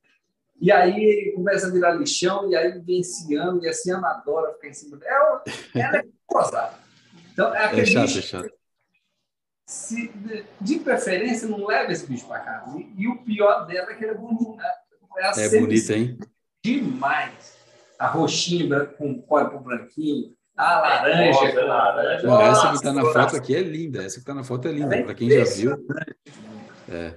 E 0.61 0.73
aí 0.73 1.05
ele 1.05 1.33
começa 1.37 1.69
a 1.69 1.71
virar 1.71 1.93
lixão, 1.93 2.51
e 2.51 2.57
aí 2.57 2.81
vem 2.81 2.99
esse 2.99 3.33
ano, 3.37 3.63
e 3.63 3.69
esse 3.69 3.93
ano 3.93 4.05
adora 4.05 4.55
ficar 4.55 4.67
em 4.67 4.75
cima 4.75 4.97
dela. 4.97 5.45
Ela 5.73 5.99
é 5.99 6.05
gozada. 6.27 6.75
Então, 7.39 7.55
é 7.55 7.67
aquele 7.67 7.83
é 7.83 7.87
chato, 7.87 8.07
bicho, 8.07 8.19
é 8.19 8.23
chato. 8.23 8.51
Se, 9.65 10.09
de, 10.09 10.45
de, 10.61 10.79
preferência, 10.81 11.47
não 11.47 11.65
leva 11.69 11.93
esse 11.93 12.05
bicho 12.05 12.27
para 12.27 12.41
casa. 12.41 12.77
E, 12.77 13.05
e, 13.05 13.07
o 13.07 13.19
pior 13.19 13.65
dela 13.65 13.93
é 13.93 13.95
que 13.95 14.03
ele 14.03 14.11
é 14.11 14.15
bonito. 14.15 14.57
É, 15.17 15.47
é 15.47 15.61
bonita, 15.61 15.93
hein? 15.93 16.19
Demais. 16.65 17.57
A 17.97 18.09
roxinha 18.09 18.87
com 18.87 19.23
código 19.23 19.61
branquinho, 19.61 20.35
a 20.57 20.81
laranja. 20.81 21.31
Nossa, 21.31 21.61
laranja. 21.65 22.27
Não, 22.27 22.41
essa 22.43 22.69
que 22.71 22.75
está 22.75 22.93
na 22.93 23.05
foto 23.05 23.37
aqui 23.37 23.55
é 23.55 23.61
linda. 23.61 24.03
Essa 24.03 24.17
que 24.17 24.23
está 24.23 24.35
na 24.35 24.43
foto 24.43 24.67
é 24.67 24.73
linda. 24.73 25.05
Para 25.05 25.15
quem 25.15 25.31
já 25.31 25.45
viu. 25.45 25.87
É. 26.89 27.15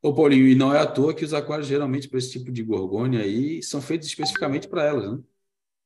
Ô, 0.00 0.14
Paulinho, 0.14 0.46
e 0.46 0.54
não 0.54 0.72
é 0.72 0.78
à 0.78 0.86
toa 0.86 1.12
que 1.12 1.24
os 1.24 1.34
aquários, 1.34 1.66
geralmente, 1.66 2.08
para 2.08 2.18
esse 2.18 2.30
tipo 2.30 2.52
de 2.52 2.62
gorgônia 2.62 3.20
aí, 3.20 3.60
são 3.64 3.82
feitos 3.82 4.06
especificamente 4.06 4.68
para 4.68 4.84
elas, 4.84 5.10
né? 5.10 5.18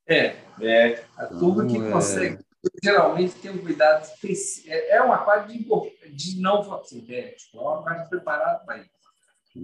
É, 0.06 0.36
é. 0.60 1.04
A 1.16 1.26
turma 1.28 1.64
que 1.64 1.76
então, 1.76 1.92
consegue 1.92 2.44
geralmente 2.82 3.34
tem 3.36 3.50
um 3.50 3.58
cuidado 3.58 4.04
específico. 4.04 4.72
É, 4.72 4.96
é 4.96 5.02
um 5.02 5.12
aquário 5.12 5.48
de, 5.48 5.66
de 6.10 6.40
não 6.40 6.62
fotossintético, 6.62 7.58
é 7.58 7.60
um 7.60 7.74
aquário 7.74 8.08
preparado 8.08 8.64
para 8.64 8.78
isso. 8.78 8.90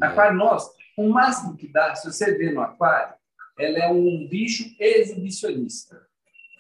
É. 0.03 0.07
Aquário 0.07 0.37
nosso, 0.37 0.73
o 0.97 1.09
máximo 1.09 1.57
que 1.57 1.69
dá, 1.69 1.95
se 1.95 2.11
você 2.11 2.37
vê 2.37 2.51
no 2.51 2.61
aquário, 2.61 3.15
ela 3.59 3.79
é 3.79 3.89
um 3.89 4.27
bicho 4.29 4.75
exibicionista. 4.79 6.07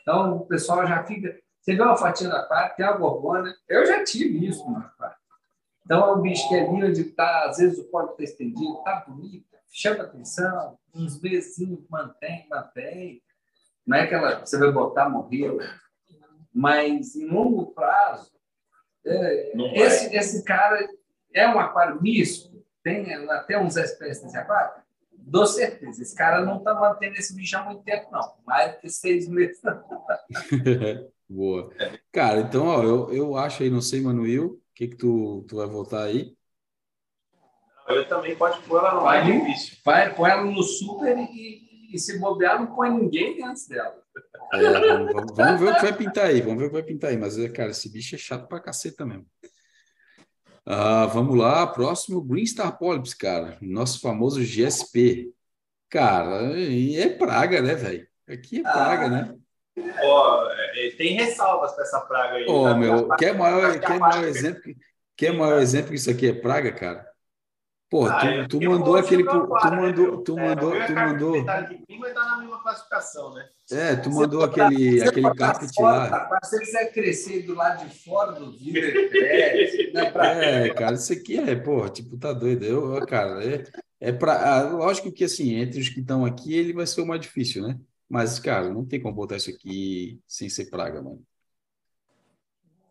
Então, 0.03 0.37
o 0.37 0.47
pessoal 0.47 0.87
já 0.87 1.03
fica. 1.05 1.39
Você 1.61 1.75
vê 1.75 1.83
uma 1.83 1.97
fatia 1.97 2.29
do 2.29 2.37
aquário, 2.37 2.77
tem 2.77 2.87
uma 2.87 2.97
gorgona. 2.97 3.55
Eu 3.69 3.85
já 3.85 4.05
tive 4.05 4.47
isso 4.47 4.65
no 4.71 4.79
aquário. 4.79 5.17
Então, 5.85 6.09
é 6.09 6.13
um 6.15 6.21
bicho 6.21 6.49
que 6.49 6.55
é 6.55 6.63
ali 6.63 6.85
onde 6.85 7.01
está, 7.01 7.45
às 7.47 7.59
vezes 7.59 7.79
o 7.79 7.85
polo 7.85 8.11
está 8.11 8.25
estendido, 8.25 8.79
está 8.79 9.05
bonito, 9.07 9.47
chama 9.71 10.05
atenção, 10.05 10.79
uns 10.95 11.21
meses 11.21 11.57
mantém, 11.89 12.47
mantém. 12.49 13.23
Não 13.87 13.97
é 13.97 14.03
aquela 14.03 14.41
você 14.41 14.59
vai 14.59 14.73
botar, 14.73 15.09
morreu. 15.09 15.59
Mas, 16.57 17.15
em 17.15 17.29
longo 17.29 17.67
prazo, 17.67 18.33
é, 19.05 19.53
esse, 19.75 20.17
esse 20.17 20.43
cara 20.43 20.89
é 21.35 21.47
um 21.47 21.61
aquário 21.61 22.01
misto, 22.01 22.65
tem 22.83 23.13
até 23.29 23.61
uns 23.61 23.77
espécies 23.77 24.25
nesse 24.25 24.39
aquário, 24.39 24.83
dou 25.13 25.47
certeza. 25.47 26.01
Esse 26.01 26.17
cara 26.17 26.43
não 26.43 26.57
está 26.57 26.75
mantendo 26.75 27.17
esse 27.17 27.37
bicho 27.37 27.59
há 27.59 27.63
muito 27.63 27.83
tempo, 27.83 28.09
não. 28.11 28.37
Mais 28.47 28.73
do 28.73 28.81
que 28.81 28.89
seis 28.89 29.29
meses. 29.29 29.61
Boa. 31.29 31.71
Cara, 32.11 32.41
então, 32.41 32.67
ó, 32.67 32.83
eu, 32.83 33.13
eu 33.13 33.37
acho 33.37 33.63
aí, 33.63 33.69
não 33.69 33.83
sei, 33.83 34.01
Manuel, 34.01 34.47
o 34.47 34.61
que 34.75 34.89
que 34.89 34.97
tu, 34.97 35.45
tu 35.47 35.57
vai 35.57 35.67
voltar 35.67 36.05
aí? 36.05 36.35
Eu 37.87 38.09
também 38.09 38.35
pode 38.35 38.61
pôr 38.63 38.79
ela 38.79 38.95
no 38.95 39.03
mais 39.03 39.27
difícil. 39.27 39.77
Vai, 39.85 40.15
põe 40.15 40.31
ela 40.31 40.45
no 40.45 40.63
super 40.63 41.19
e, 41.19 41.66
e, 41.93 41.99
se 41.99 42.19
bobear, 42.19 42.59
não 42.59 42.75
põe 42.75 42.91
ninguém 42.91 43.43
antes 43.45 43.67
dela. 43.69 43.95
É, 44.53 44.71
vamos, 44.71 45.37
vamos, 45.37 45.61
ver 45.61 45.71
o 45.71 45.75
que 45.75 45.83
vai 45.83 45.93
pintar 45.97 46.27
aí, 46.27 46.41
vamos 46.41 46.59
ver 46.59 46.67
o 46.67 46.69
que 46.69 46.75
vai 46.75 46.83
pintar 46.83 47.11
aí. 47.11 47.17
Mas, 47.17 47.37
cara, 47.53 47.71
esse 47.71 47.91
bicho 47.91 48.15
é 48.15 48.19
chato 48.19 48.47
pra 48.49 48.61
caceta 48.61 49.05
mesmo. 49.05 49.27
Ah, 50.65 51.07
vamos 51.07 51.37
lá, 51.37 51.67
próximo 51.67 52.21
Green 52.21 52.47
Star 52.47 52.77
Polyps, 52.77 53.15
cara. 53.15 53.57
Nosso 53.61 54.01
famoso 54.01 54.43
GSP. 54.43 55.33
Cara, 55.89 56.53
é 56.59 57.09
praga, 57.09 57.63
né, 57.63 57.75
velho? 57.75 58.07
Aqui 58.29 58.59
é 58.59 58.63
praga, 58.63 59.07
ah. 59.07 59.09
né? 59.09 59.37
Ó, 60.03 60.51
é, 60.51 60.91
tem 60.97 61.15
ressalvas 61.15 61.73
para 61.73 61.85
essa 61.85 62.01
praga 62.01 62.35
aí. 62.35 62.47
Ô, 62.47 62.63
oh, 62.63 62.75
meu, 62.75 63.09
quer 63.11 63.35
maior, 63.37 63.79
quer 63.79 63.99
maior 63.99 64.25
exemplo, 64.25 64.75
quer 65.17 65.33
maior 65.33 65.61
exemplo 65.61 65.91
que 65.91 65.97
isso 65.97 66.11
aqui 66.11 66.29
é 66.29 66.33
praga, 66.33 66.73
cara? 66.73 67.06
Pô, 67.89 68.07
ah, 68.07 68.49
tu, 68.49 68.59
tu 68.59 68.69
mandou 68.69 68.97
aquele. 68.97 69.23
Tu 69.23 69.33
mandou. 69.33 70.23
Tu 70.23 70.37
mandou. 70.37 70.73
Tu 70.87 70.93
mandou. 70.93 71.37
É, 73.71 73.97
tu 73.97 74.11
mandou 74.11 74.43
aquele, 74.43 75.03
aquele 75.03 75.33
carpet 75.35 75.71
lá. 75.81 76.29
Se 76.43 76.51
você 76.51 76.65
quiser 76.65 76.93
crescer 76.93 77.43
do 77.43 77.55
lado 77.55 77.87
de 77.87 78.05
fora 78.05 78.33
do 78.33 78.51
vidro, 78.51 79.09
cresce. 79.09 79.93
É, 79.95 80.75
cara, 80.75 80.95
isso 80.97 81.13
aqui 81.13 81.39
é, 81.39 81.55
pô, 81.55 81.89
tipo, 81.89 82.19
tá 82.19 82.33
doido. 82.33 82.65
Eu, 82.65 83.07
cara, 83.07 83.45
é, 83.45 83.63
é 84.01 84.13
pra. 84.13 84.63
Lógico 84.73 85.13
que 85.13 85.23
assim, 85.23 85.55
entre 85.55 85.81
os 85.81 85.89
que 85.89 86.01
estão 86.01 86.25
aqui, 86.25 86.57
ele 86.57 86.73
vai 86.73 86.89
ser 86.89 87.03
o 87.03 87.07
mais 87.07 87.21
difícil, 87.21 87.63
né? 87.63 87.79
Mas, 88.09 88.41
cara, 88.41 88.69
não 88.69 88.85
tem 88.85 89.01
como 89.01 89.15
botar 89.15 89.37
isso 89.37 89.51
aqui 89.51 90.21
sem 90.27 90.49
ser 90.49 90.71
praga, 90.71 91.01
mano. 91.01 91.23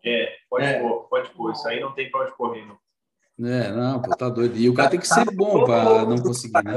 É, 0.05 0.37
pode 0.49 0.65
é. 0.65 0.79
pôr, 0.79 1.03
pode 1.09 1.29
pôr. 1.31 1.51
Isso 1.51 1.67
aí 1.67 1.81
não 1.81 1.93
tem 1.93 2.09
pra 2.09 2.21
onde 2.21 2.35
correr, 2.35 2.65
não. 2.65 2.77
É, 3.37 3.71
não, 3.71 4.01
pô, 4.01 4.15
tá 4.15 4.29
doido. 4.29 4.55
E 4.55 4.69
o 4.69 4.73
cara 4.73 4.89
tem 4.89 4.99
que 4.99 5.07
ser 5.07 5.25
bom 5.31 5.65
para 5.65 6.05
não 6.05 6.17
conseguir, 6.17 6.63
né? 6.63 6.73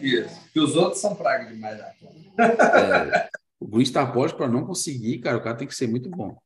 Isso. 0.00 0.40
Que 0.52 0.60
os 0.60 0.74
outros 0.74 1.00
são 1.00 1.14
praga 1.14 1.44
demais. 1.44 1.78
Né? 1.78 1.92
É, 2.38 3.28
o 3.60 4.12
pode 4.12 4.34
para 4.34 4.48
não 4.48 4.64
conseguir, 4.64 5.18
cara, 5.18 5.36
o 5.36 5.42
cara 5.42 5.56
tem 5.56 5.68
que 5.68 5.74
ser 5.74 5.86
muito 5.86 6.08
bom. 6.10 6.36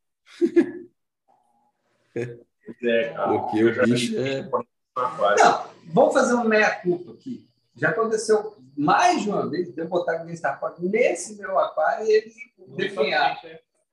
É, 2.82 3.10
cara. 3.10 3.28
Porque 3.28 3.62
o 3.62 3.84
bicho 3.84 4.18
é. 4.18 4.42
Não, 4.42 5.64
vamos 5.92 6.14
fazer 6.14 6.34
um 6.34 6.44
meia-culpa 6.44 7.12
aqui. 7.12 7.48
Já 7.76 7.90
aconteceu 7.90 8.56
mais 8.76 9.22
de 9.22 9.28
uma 9.28 9.48
vez 9.48 9.72
de 9.72 9.80
eu 9.80 9.86
botar 9.86 10.16
Green 10.16 10.34
Star 10.34 10.58
nesse 10.80 11.36
meu 11.36 11.58
aquário 11.58 12.06
e 12.06 12.10
ele 12.10 12.32
definhar. 12.76 13.38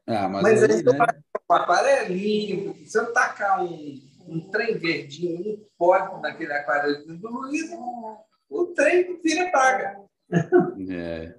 Ah, 0.07 0.27
mas, 0.27 0.43
mas 0.43 0.63
aí, 0.63 0.71
aí 0.71 0.83
né? 0.83 1.05
o 1.47 1.53
aquário 1.53 1.87
é 1.87 2.07
limpo. 2.07 2.85
Se 2.85 2.97
eu 2.97 3.13
tacar 3.13 3.63
um 3.63 4.01
um 4.27 4.49
trem 4.49 4.77
verdinho, 4.77 5.53
um 5.53 5.65
pódio 5.77 6.19
naquele 6.19 6.53
aquário 6.53 7.05
do 7.05 7.29
Luiz, 7.29 7.69
o 8.49 8.65
trem 8.67 9.19
vira 9.21 9.51
praga. 9.51 9.99
É. 10.89 11.35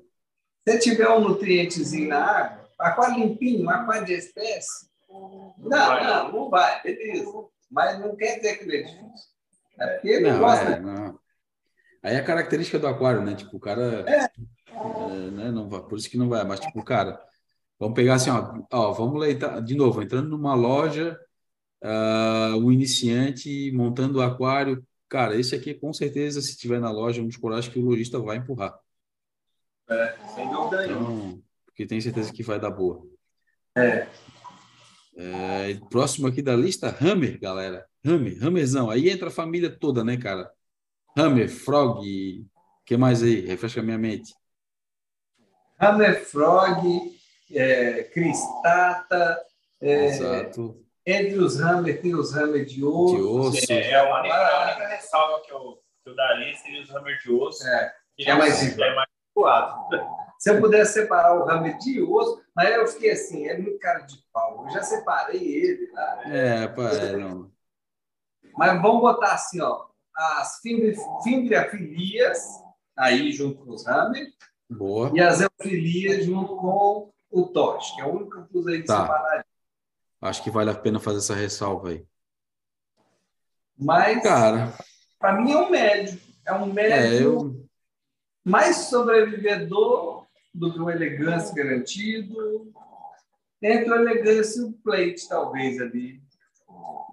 Se 0.66 0.78
tiver 0.78 1.08
um 1.10 1.20
nutrientezinho 1.20 2.08
na 2.08 2.24
água, 2.24 2.70
aquário 2.78 3.18
limpinho, 3.18 3.68
aquário 3.68 4.06
de 4.06 4.14
espécie, 4.14 4.88
não, 5.08 5.54
não, 5.58 6.32
não 6.32 6.50
vai, 6.50 6.82
beleza. 6.82 7.30
Mas 7.70 7.98
não 7.98 8.16
quer 8.16 8.36
dizer 8.36 8.58
que 8.58 8.64
ele 8.64 8.76
é 8.78 8.82
difícil. 8.82 9.34
É 9.78 9.86
porque 9.86 10.08
ele 10.08 10.30
não, 10.30 10.38
gosta. 10.38 10.64
É, 10.64 10.80
não. 10.80 11.18
Aí 12.02 12.14
é 12.14 12.18
a 12.18 12.24
característica 12.24 12.78
do 12.78 12.86
aquário, 12.86 13.22
né? 13.22 13.34
Tipo, 13.34 13.56
o 13.56 13.60
cara. 13.60 14.04
É. 14.08 14.24
É, 14.24 15.30
né? 15.30 15.50
não 15.50 15.68
vai, 15.68 15.82
por 15.82 15.98
isso 15.98 16.10
que 16.10 16.18
não 16.18 16.28
vai. 16.28 16.44
Mas, 16.44 16.60
tipo, 16.60 16.82
cara, 16.82 17.20
vamos 17.78 17.94
pegar 17.94 18.14
assim, 18.14 18.30
ó, 18.30 18.62
ó 18.72 18.92
vamos 18.92 19.20
leitar, 19.20 19.60
de 19.62 19.74
novo, 19.74 20.02
entrando 20.02 20.28
numa 20.28 20.54
loja 20.54 21.18
uh, 21.84 22.56
o 22.56 22.72
iniciante 22.72 23.70
montando 23.72 24.18
o 24.18 24.22
aquário. 24.22 24.84
Cara, 25.08 25.38
esse 25.38 25.54
aqui, 25.54 25.74
com 25.74 25.92
certeza, 25.92 26.40
se 26.40 26.56
tiver 26.56 26.80
na 26.80 26.90
loja, 26.90 27.22
um 27.22 27.26
dos 27.26 27.36
corais 27.36 27.68
que 27.68 27.78
o 27.78 27.84
lojista 27.84 28.18
vai 28.18 28.38
empurrar. 28.38 28.76
É, 29.88 30.16
sem 30.34 30.48
dúvida 30.48 30.86
então, 30.86 31.42
Porque 31.66 31.86
tem 31.86 32.00
certeza 32.00 32.32
que 32.32 32.42
vai 32.42 32.58
dar 32.58 32.70
boa. 32.70 33.06
É. 33.76 34.08
é. 35.16 35.74
Próximo 35.90 36.26
aqui 36.26 36.40
da 36.40 36.56
lista, 36.56 36.96
Hammer, 37.00 37.38
galera. 37.38 37.86
Hammer, 38.04 38.42
Hammerzão. 38.42 38.90
Aí 38.90 39.10
entra 39.10 39.28
a 39.28 39.32
família 39.32 39.70
toda, 39.70 40.02
né, 40.02 40.16
cara? 40.16 40.50
Hammer, 41.16 41.48
Frog, 41.48 42.00
o 42.40 42.84
que 42.84 42.96
mais 42.96 43.22
aí? 43.22 43.40
Refresca 43.40 43.80
a 43.80 43.84
minha 43.84 43.98
mente. 43.98 44.34
Hammer, 45.78 46.24
Frog, 46.24 46.82
é, 47.52 48.04
Cristata. 48.04 49.38
É, 49.80 50.06
Exato. 50.06 50.83
Entre 51.06 51.38
os 51.38 51.60
Hammer 51.60 52.00
tem 52.00 52.14
os 52.14 52.34
Hammer 52.34 52.64
de 52.64 52.82
osso. 52.84 53.16
De 53.16 53.22
osso. 53.22 53.72
É, 53.72 53.90
é 53.90 53.94
a, 53.94 54.18
única, 54.18 54.34
a 54.34 54.64
única 54.64 54.88
ressalva 54.88 55.42
que 55.42 55.52
eu, 55.52 55.78
que 56.02 56.10
eu 56.10 56.16
daria 56.16 56.54
seria 56.54 56.82
os 56.82 56.90
Hammer 56.90 57.18
de 57.18 57.30
osso. 57.30 57.66
É, 57.66 57.94
que 58.16 58.30
é 58.30 58.34
mais, 58.34 58.78
é 58.78 58.94
mais 58.94 59.08
Se 60.38 60.50
eu 60.50 60.60
pudesse 60.60 60.94
separar 60.94 61.38
o 61.38 61.48
Hammer 61.48 61.76
de 61.78 62.02
osso, 62.02 62.42
mas 62.54 62.70
eu 62.70 62.86
fiquei 62.86 63.12
assim, 63.12 63.46
é 63.46 63.58
muito 63.58 63.78
cara 63.78 64.00
de 64.00 64.16
pau. 64.32 64.64
Eu 64.64 64.70
já 64.70 64.82
separei 64.82 65.42
ele. 65.42 65.86
Tá? 65.88 66.22
É, 66.26 66.68
pá, 66.68 66.90
é, 66.90 67.16
não. 67.16 67.50
Mas 68.56 68.80
vamos 68.80 69.00
botar 69.00 69.32
assim, 69.34 69.60
ó, 69.60 69.86
as 70.14 70.60
fimbriafilias 71.22 72.62
aí 72.96 73.32
junto 73.32 73.64
com 73.64 73.72
os 73.72 73.86
Hammer. 73.86 74.28
Boa. 74.70 75.10
E 75.14 75.20
as 75.20 75.40
eufilias 75.40 76.24
junto 76.24 76.56
com 76.56 77.12
o 77.30 77.46
Tosh, 77.48 77.94
que 77.94 78.00
é 78.00 78.04
o 78.04 78.14
único 78.14 78.46
que 78.46 78.56
eu 78.56 78.68
aí 78.68 78.80
de 78.80 78.86
tá. 78.86 79.02
separar. 79.02 79.46
Acho 80.24 80.42
que 80.42 80.50
vale 80.50 80.70
a 80.70 80.74
pena 80.74 80.98
fazer 80.98 81.18
essa 81.18 81.34
ressalva 81.34 81.90
aí. 81.90 82.02
Mas, 83.78 84.22
cara, 84.22 84.72
para 85.18 85.38
mim 85.38 85.52
é 85.52 85.58
um 85.58 85.70
médio. 85.70 86.18
É 86.46 86.54
um 86.54 86.72
médio 86.72 86.94
é, 86.94 87.22
eu... 87.22 87.66
mais 88.42 88.76
sobrevivedor 88.88 90.24
do 90.54 90.72
que 90.72 90.80
o 90.80 90.88
elegância 90.88 91.54
garantido. 91.54 92.72
Entre 93.60 93.90
o 93.90 93.96
elegância 93.96 94.62
e 94.62 94.64
o 94.64 94.72
plate, 94.72 95.28
talvez, 95.28 95.78
ali. 95.78 96.22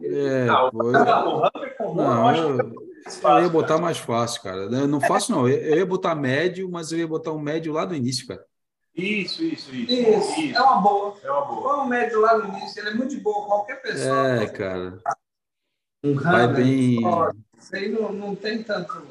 É, 0.02 0.46
não, 0.46 0.72
foi... 0.72 0.92
não, 0.94 1.94
não, 1.94 2.36
eu, 2.36 2.58
eu 2.58 3.42
ia 3.42 3.50
botar 3.50 3.78
mais 3.78 3.98
fácil, 3.98 4.42
cara. 4.42 4.70
Não 4.70 5.02
fácil, 5.02 5.36
não. 5.36 5.50
Eu 5.50 5.80
ia 5.80 5.86
botar 5.86 6.16
médio, 6.16 6.72
mas 6.72 6.94
eu 6.94 7.00
ia 7.00 7.08
botar 7.08 7.34
um 7.34 7.40
médio 7.40 7.74
lá 7.74 7.86
no 7.86 7.94
início, 7.94 8.26
cara. 8.26 8.46
Isso, 8.96 9.44
isso, 9.44 9.74
isso, 9.74 9.92
isso. 9.94 10.40
Isso, 10.42 10.58
é 10.58 10.62
uma 10.62 10.82
boa. 10.82 11.18
É 11.24 11.32
uma 11.32 11.46
boa. 11.46 11.62
Põe 11.62 11.86
um 11.86 11.88
médio 11.88 12.20
lá 12.20 12.38
no 12.38 12.58
início, 12.58 12.80
ele 12.80 12.90
é 12.90 12.94
muito 12.94 13.16
de 13.16 13.22
boa. 13.22 13.46
Qualquer 13.46 13.82
pessoa. 13.82 14.36
É, 14.36 14.48
cara. 14.48 15.00
Um 16.04 16.16
Vai 16.16 16.48
bem. 16.54 17.00
Isso 17.58 17.76
aí 17.76 17.90
não, 17.90 18.12
não 18.12 18.36
tem 18.36 18.64
tanto. 18.64 19.02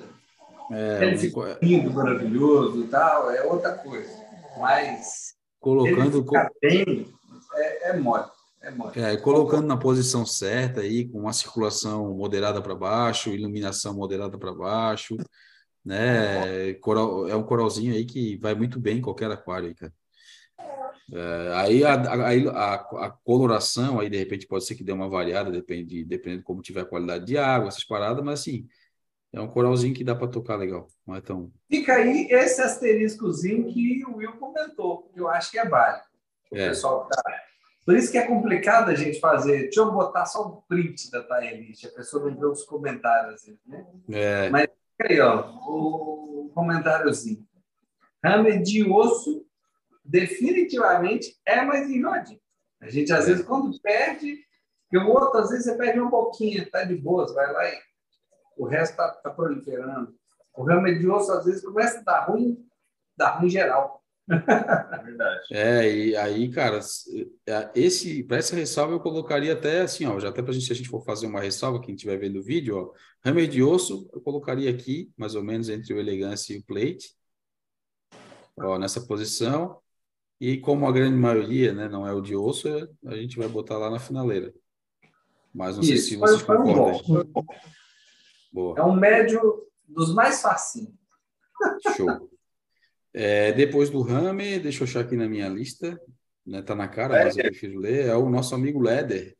É, 0.72 1.04
ele 1.04 1.18
fica 1.18 1.58
lindo, 1.62 1.92
maravilhoso 1.92 2.84
e 2.84 2.88
tal, 2.88 3.30
é 3.30 3.42
outra 3.44 3.72
coisa. 3.74 4.10
Mas. 4.58 5.34
Colocando. 5.58 6.00
Ele 6.00 6.12
ficar 6.12 6.50
bem 6.60 7.12
é, 7.54 7.90
é 7.90 7.96
mole. 7.96 8.24
É, 8.62 8.70
mole. 8.70 9.00
é, 9.00 9.16
colocando 9.16 9.66
na 9.66 9.76
posição 9.76 10.26
certa 10.26 10.82
aí, 10.82 11.08
com 11.08 11.20
uma 11.20 11.32
circulação 11.32 12.14
moderada 12.14 12.60
para 12.60 12.74
baixo, 12.74 13.30
iluminação 13.30 13.94
moderada 13.94 14.38
para 14.38 14.52
baixo, 14.52 15.16
né? 15.84 16.74
Coral, 16.74 17.28
é 17.28 17.36
um 17.36 17.42
coralzinho 17.42 17.94
aí 17.94 18.04
que 18.04 18.36
vai 18.36 18.54
muito 18.54 18.78
bem 18.78 18.98
em 18.98 19.02
qualquer 19.02 19.30
aquário 19.30 19.68
aí, 19.68 19.74
cara. 19.74 19.92
É, 21.12 21.52
aí 21.54 21.84
a, 21.84 21.94
a, 21.94 22.74
a, 22.74 23.10
coloração 23.24 23.98
aí 23.98 24.08
de 24.08 24.16
repente 24.16 24.46
pode 24.46 24.64
ser 24.64 24.76
que 24.76 24.84
dê 24.84 24.92
uma 24.92 25.08
variada, 25.08 25.50
depende, 25.50 26.04
dependendo 26.04 26.38
de 26.38 26.44
como 26.44 26.62
tiver 26.62 26.82
a 26.82 26.86
qualidade 26.86 27.24
de 27.24 27.36
água, 27.36 27.68
essas 27.68 27.82
paradas, 27.82 28.24
mas 28.24 28.40
assim, 28.40 28.68
é 29.32 29.40
um 29.40 29.48
coralzinho 29.48 29.94
que 29.94 30.04
dá 30.04 30.14
para 30.14 30.28
tocar 30.28 30.56
legal. 30.56 30.86
Não 31.06 31.16
é 31.16 31.20
tão... 31.20 31.50
Fica 31.68 31.94
aí 31.94 32.28
esse 32.30 32.62
asteriscozinho 32.62 33.66
que 33.66 34.04
o 34.06 34.16
Will 34.16 34.36
comentou, 34.38 35.10
que 35.12 35.20
eu 35.20 35.28
acho 35.28 35.50
que 35.50 35.58
é 35.58 35.68
válido. 35.68 36.04
O 36.50 36.56
é. 36.56 36.68
pessoal 36.68 37.08
tá... 37.08 37.22
Por 37.84 37.96
isso 37.96 38.12
que 38.12 38.18
é 38.18 38.26
complicado 38.26 38.90
a 38.90 38.94
gente 38.94 39.18
fazer. 39.18 39.62
Deixa 39.62 39.80
eu 39.80 39.90
botar 39.90 40.26
só 40.26 40.46
um 40.46 40.60
print 40.68 41.10
da 41.10 41.24
Taelite, 41.24 41.88
a 41.88 41.90
pessoa 41.90 42.30
não 42.30 42.38
vê 42.38 42.46
os 42.46 42.62
comentários. 42.64 43.42
Né? 43.66 43.86
É. 44.10 44.50
Mas 44.50 44.68
aí, 45.08 45.20
ó, 45.20 45.50
o 45.66 46.50
comentáriozinho. 46.54 47.46
Hammer 48.24 48.62
de 48.62 48.84
osso 48.90 49.46
definitivamente 50.04 51.36
é 51.46 51.62
mais 51.62 51.88
enjoadinho. 51.90 52.40
A 52.80 52.88
gente, 52.88 53.12
às 53.12 53.26
vezes, 53.26 53.44
quando 53.44 53.78
perde, 53.80 54.38
e 54.92 54.98
o 54.98 55.08
outro, 55.08 55.38
às 55.38 55.50
vezes, 55.50 55.64
você 55.64 55.76
perde 55.76 56.00
um 56.00 56.10
pouquinho, 56.10 56.68
tá 56.70 56.82
de 56.84 56.96
boas, 56.96 57.32
vai 57.34 57.52
lá 57.52 57.68
e 57.68 57.78
o 58.56 58.66
resto 58.66 58.96
tá, 58.96 59.08
tá 59.08 59.30
proliferando. 59.30 60.14
O 60.54 60.64
remedioso, 60.64 61.32
às 61.32 61.44
vezes, 61.44 61.62
começa 61.62 62.00
a 62.00 62.02
dar 62.02 62.20
ruim, 62.26 62.66
dá 63.16 63.30
ruim 63.30 63.48
geral. 63.48 63.99
É 64.28 65.02
verdade. 65.02 65.40
É, 65.50 65.92
e 65.92 66.16
aí, 66.16 66.48
cara, 66.50 66.78
é, 67.46 67.70
esse, 67.74 68.22
para 68.22 68.36
essa 68.36 68.54
ressalva 68.54 68.92
eu 68.92 69.00
colocaria 69.00 69.52
até 69.52 69.80
assim, 69.80 70.06
ó, 70.06 70.18
já 70.20 70.28
até 70.28 70.42
para 70.42 70.52
gente, 70.52 70.66
se 70.66 70.72
a 70.72 70.76
gente 70.76 70.88
for 70.88 71.04
fazer 71.04 71.26
uma 71.26 71.40
ressalva, 71.40 71.80
quem 71.80 71.94
estiver 71.94 72.16
vendo 72.18 72.38
o 72.38 72.42
vídeo, 72.42 72.76
ó, 72.76 72.92
remedioso, 73.24 74.08
eu 74.12 74.20
colocaria 74.20 74.70
aqui, 74.70 75.12
mais 75.16 75.34
ou 75.34 75.42
menos 75.42 75.68
entre 75.68 75.92
o 75.92 75.98
elegância 75.98 76.54
e 76.54 76.58
o 76.58 76.64
plate, 76.64 77.16
ó, 78.56 78.78
nessa 78.78 79.00
posição, 79.00 79.80
e 80.40 80.56
como 80.58 80.86
a 80.86 80.92
grande 80.92 81.16
maioria, 81.16 81.72
né, 81.72 81.88
não 81.88 82.06
é 82.06 82.12
o 82.12 82.20
de 82.20 82.36
osso, 82.36 82.68
a 83.06 83.16
gente 83.16 83.36
vai 83.36 83.48
botar 83.48 83.76
lá 83.76 83.90
na 83.90 83.98
finaleira. 83.98 84.54
Mas 85.52 85.76
não 85.76 85.82
Isso, 85.82 85.92
sei 85.92 85.98
se 85.98 86.16
vocês 86.16 86.42
concordam. 86.42 87.02
Um 87.08 87.44
Boa. 88.52 88.78
É 88.78 88.82
um 88.82 88.94
médio 88.94 89.66
dos 89.86 90.14
mais 90.14 90.40
facinhos. 90.40 90.92
Show. 91.96 92.30
É, 93.12 93.52
depois 93.52 93.90
do 93.90 94.02
Rame, 94.02 94.58
deixa 94.58 94.82
eu 94.82 94.86
achar 94.86 95.00
aqui 95.00 95.16
na 95.16 95.28
minha 95.28 95.48
lista, 95.48 96.00
né? 96.46 96.62
Tá 96.62 96.74
na 96.74 96.88
cara, 96.88 97.24
mas 97.24 97.36
eu 97.36 97.44
prefiro 97.44 97.78
ler, 97.78 98.06
é 98.06 98.14
o 98.14 98.28
nosso 98.28 98.54
amigo 98.54 98.80
Leder. 98.80 99.36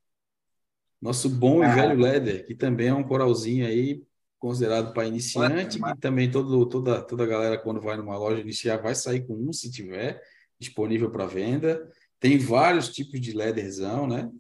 Nosso 1.01 1.29
bom 1.29 1.63
e 1.63 1.67
ah. 1.67 1.75
velho 1.75 1.99
Leder, 1.99 2.47
que 2.47 2.55
também 2.55 2.89
é 2.89 2.95
um 2.95 3.05
coralzinho 3.05 3.67
aí 3.67 4.03
considerado 4.39 4.93
para 4.93 5.07
iniciante, 5.07 5.79
que 5.79 6.01
também 6.01 6.31
todo, 6.31 6.67
toda, 6.67 7.03
toda 7.03 7.27
galera, 7.27 7.59
quando 7.59 7.81
vai 7.81 7.97
numa 7.97 8.17
loja 8.17 8.41
iniciar, 8.41 8.79
vai 8.79 8.95
sair 8.95 9.27
com 9.27 9.35
um, 9.35 9.53
se 9.53 9.71
tiver 9.71 10.21
disponível 10.59 11.11
para 11.11 11.27
venda. 11.27 11.89
Tem 12.19 12.39
vários 12.39 12.89
tipos 12.89 13.21
de 13.21 13.33
lederzão, 13.33 14.07
né? 14.07 14.31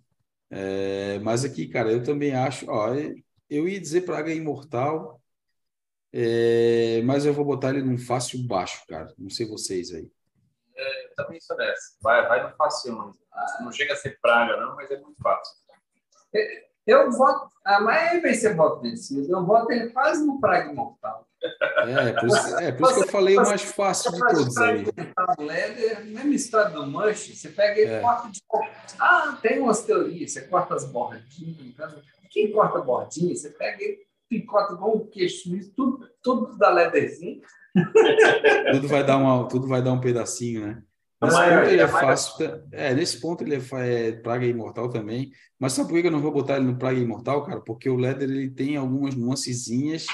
É, 0.50 1.18
mas 1.20 1.44
aqui, 1.44 1.68
cara, 1.68 1.92
eu 1.92 2.02
também 2.02 2.32
acho, 2.32 2.68
ó, 2.68 2.94
eu 3.48 3.68
ia 3.68 3.80
dizer 3.80 4.02
praga 4.02 4.32
imortal, 4.32 5.19
é, 6.12 7.02
mas 7.04 7.24
eu 7.24 7.32
vou 7.32 7.44
botar 7.44 7.70
ele 7.70 7.82
num 7.82 7.98
fácil 7.98 8.46
baixo, 8.46 8.84
cara. 8.88 9.12
Não 9.18 9.30
sei 9.30 9.46
vocês 9.46 9.94
aí. 9.94 10.10
É, 10.76 11.06
eu 11.06 11.14
também 11.14 11.40
sou 11.40 11.56
dessa. 11.56 11.96
Vai, 12.02 12.26
vai 12.26 12.42
no 12.42 12.56
fácil, 12.56 12.92
não. 12.92 13.14
não 13.60 13.72
chega 13.72 13.92
a 13.92 13.96
ser 13.96 14.18
praga, 14.20 14.56
não, 14.56 14.74
mas 14.76 14.90
é 14.90 14.98
muito 14.98 15.20
fácil. 15.22 15.54
É, 16.34 16.64
eu 16.86 17.10
voto, 17.12 17.50
a 17.64 17.80
maioria 17.80 18.22
vai 18.22 18.34
ser 18.34 18.54
voto 18.54 18.80
desse, 18.82 19.30
eu 19.30 19.44
voto 19.44 19.70
ele 19.70 19.90
quase 19.90 20.26
no 20.26 20.40
praga 20.40 20.70
imortal. 20.70 21.26
É, 21.42 22.12
por 22.12 22.26
isso, 22.26 22.58
é, 22.58 22.72
por 22.72 22.84
isso 22.84 22.94
que 22.94 23.08
eu 23.08 23.12
falei 23.12 23.38
o 23.38 23.42
mais 23.42 23.62
fácil 23.62 24.12
de 24.12 24.18
todos 24.18 24.56
aí. 24.58 24.84
Leder, 25.38 26.04
mesmo 26.04 26.32
história 26.32 26.70
do 26.70 26.86
Mush, 26.86 27.34
você 27.34 27.48
pega 27.48 27.80
ele 27.80 27.90
e 27.90 27.94
é. 27.94 28.00
corta 28.00 28.28
de. 28.28 28.42
Ah, 28.98 29.38
tem 29.40 29.58
umas 29.60 29.82
teorias, 29.82 30.32
você 30.32 30.42
corta 30.42 30.74
as 30.74 30.84
bordinhas. 30.84 31.74
Quem 32.30 32.52
corta 32.52 32.80
bordinha, 32.80 33.34
você 33.34 33.50
pega 33.50 33.82
ele, 33.82 34.06
picota 34.30 34.72
igual 34.72 34.96
um 34.96 35.06
queixo 35.06 35.50
tudo, 35.74 36.08
tudo 36.22 36.56
da 36.56 36.70
Lederzinho. 36.70 37.42
tudo 38.72 38.88
vai 38.88 39.04
dar 39.04 39.16
uma, 39.16 39.48
tudo 39.48 39.66
vai 39.66 39.82
dar 39.82 39.92
um 39.92 40.00
pedacinho, 40.00 40.66
né? 40.66 40.82
Nesse 41.22 41.36
ponto 41.36 41.68
ele 41.68 41.82
é 41.82 41.88
fácil. 41.88 42.62
É, 42.72 42.94
nesse 42.94 43.20
ponto 43.20 43.44
ele 43.44 43.54
é, 43.54 44.08
é, 44.08 44.12
Praga 44.12 44.46
Imortal 44.46 44.88
também. 44.88 45.30
Mas 45.58 45.74
sabe 45.74 45.90
por 45.90 46.00
que 46.00 46.06
eu 46.06 46.12
não 46.12 46.22
vou 46.22 46.32
botar 46.32 46.56
ele 46.56 46.64
no 46.64 46.78
Praga 46.78 46.98
Imortal, 46.98 47.44
cara? 47.44 47.60
Porque 47.60 47.90
o 47.90 47.96
Leder 47.96 48.30
ele 48.30 48.48
tem 48.48 48.76
algumas 48.76 49.14
nuancezinhas 49.14 50.06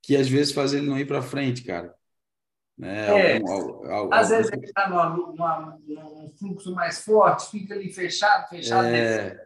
que 0.00 0.16
às 0.16 0.28
vezes 0.28 0.52
faz 0.52 0.72
ele 0.72 0.86
não 0.86 0.98
ir 0.98 1.06
para 1.06 1.20
frente, 1.20 1.62
cara. 1.62 1.94
Né? 2.78 3.34
É, 3.34 3.36
algum, 3.36 3.92
algum, 3.92 4.14
às 4.14 4.30
vezes 4.30 4.50
ele 4.50 4.64
está 4.64 4.88
num 4.88 6.32
fluxo 6.38 6.74
mais 6.74 7.04
forte, 7.04 7.50
fica 7.50 7.74
ali 7.74 7.92
fechado, 7.92 8.48
fechado. 8.48 8.86
É... 8.86 9.44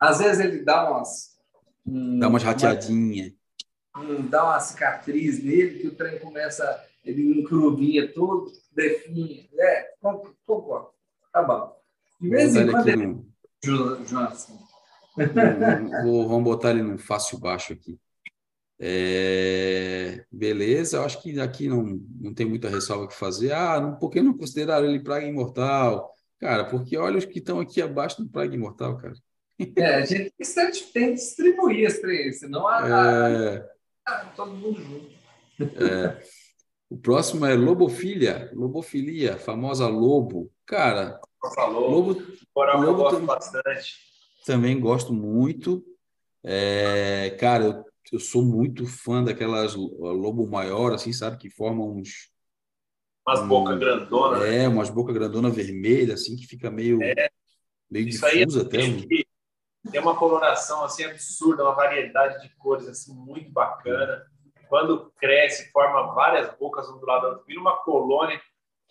Às 0.00 0.18
vezes 0.18 0.42
ele 0.42 0.64
dá 0.64 0.90
umas. 0.90 1.33
Um, 1.86 2.18
dá 2.18 2.28
umas 2.28 2.42
rateadinhas. 2.42 3.32
Um, 3.96 4.26
dá 4.26 4.44
uma 4.44 4.60
cicatriz 4.60 5.42
nele, 5.42 5.80
que 5.80 5.88
o 5.88 5.94
trem 5.94 6.18
começa, 6.18 6.84
ele 7.04 7.40
encruvinha 7.40 8.12
todo, 8.12 8.50
define. 8.74 9.48
É, 9.58 9.90
concordo. 10.46 10.88
Tá 11.32 11.42
bom. 11.42 11.76
De 12.20 12.30
vez 12.30 12.56
em 12.56 12.70
quando 12.70 12.88
ele. 12.88 13.06
No... 13.06 14.18
Assim. 14.20 14.58
Vamos 15.16 16.44
botar 16.44 16.70
ele 16.70 16.82
num 16.82 16.98
fácil 16.98 17.38
baixo 17.38 17.72
aqui. 17.72 17.98
É, 18.78 20.24
beleza, 20.30 20.96
eu 20.96 21.04
acho 21.04 21.22
que 21.22 21.38
aqui 21.40 21.68
não, 21.68 22.00
não 22.20 22.34
tem 22.34 22.44
muita 22.44 22.68
ressalva 22.68 23.06
que 23.06 23.14
fazer. 23.14 23.52
Ah, 23.52 23.80
não, 23.80 23.96
por 23.96 24.10
que 24.10 24.20
não 24.20 24.36
consideraram 24.36 24.86
ele 24.86 25.02
praga 25.02 25.24
imortal? 25.26 26.12
Cara, 26.40 26.64
porque 26.64 26.96
olha 26.96 27.18
os 27.18 27.24
que 27.24 27.38
estão 27.38 27.60
aqui 27.60 27.80
abaixo 27.80 28.22
do 28.22 28.28
praga 28.28 28.54
imortal, 28.54 28.98
cara. 28.98 29.14
É, 29.76 29.94
a 29.96 30.04
gente 30.04 30.32
tem 30.92 31.10
que 31.10 31.14
distribuir 31.14 31.86
as 31.86 31.98
três, 31.98 32.40
senão 32.40 32.66
a, 32.66 32.88
é... 32.88 33.70
a, 34.04 34.24
todo 34.36 34.52
mundo 34.52 34.82
junto. 34.82 35.10
É. 35.82 36.20
O 36.90 36.96
próximo 36.96 37.46
é 37.46 37.54
lobofilia, 37.54 38.50
lobofilia, 38.52 39.38
famosa 39.38 39.86
lobo. 39.86 40.50
Cara, 40.66 41.20
lobo, 41.58 42.20
lobo 42.54 43.10
também, 43.10 43.26
bastante. 43.26 43.96
Também 44.44 44.80
gosto 44.80 45.12
muito. 45.12 45.84
É, 46.42 47.36
cara, 47.38 47.64
eu 47.64 47.84
eu 48.12 48.20
sou 48.20 48.44
muito 48.44 48.86
fã 48.86 49.22
daquelas 49.22 49.74
lobo 49.74 50.46
maior, 50.46 50.92
assim, 50.92 51.12
sabe? 51.12 51.38
Que 51.38 51.48
formam 51.48 51.96
uns. 51.96 52.30
Umas 53.26 53.40
um, 53.40 53.48
boca 53.48 53.76
grandona. 53.76 54.38
Né? 54.40 54.64
É, 54.64 54.68
umas 54.68 54.90
boca 54.90 55.12
grandona 55.12 55.48
vermelha, 55.48 56.14
assim, 56.14 56.36
que 56.36 56.46
fica 56.46 56.70
meio, 56.70 57.02
é, 57.02 57.30
meio 57.90 58.06
difusa 58.06 58.62
até. 58.62 58.78
Tem 59.90 60.00
uma 60.00 60.16
coloração 60.16 60.82
assim 60.82 61.04
absurda, 61.04 61.62
uma 61.62 61.74
variedade 61.74 62.42
de 62.42 62.54
cores 62.56 62.88
assim 62.88 63.14
muito 63.14 63.50
bacana. 63.50 64.24
Quando 64.68 65.12
cresce, 65.18 65.70
forma 65.70 66.14
várias 66.14 66.52
bocas 66.56 66.88
um 66.88 66.98
do 66.98 67.06
lado 67.06 67.22
do 67.22 67.28
outro, 67.28 67.44
vira 67.46 67.60
uma 67.60 67.76
colônia 67.84 68.40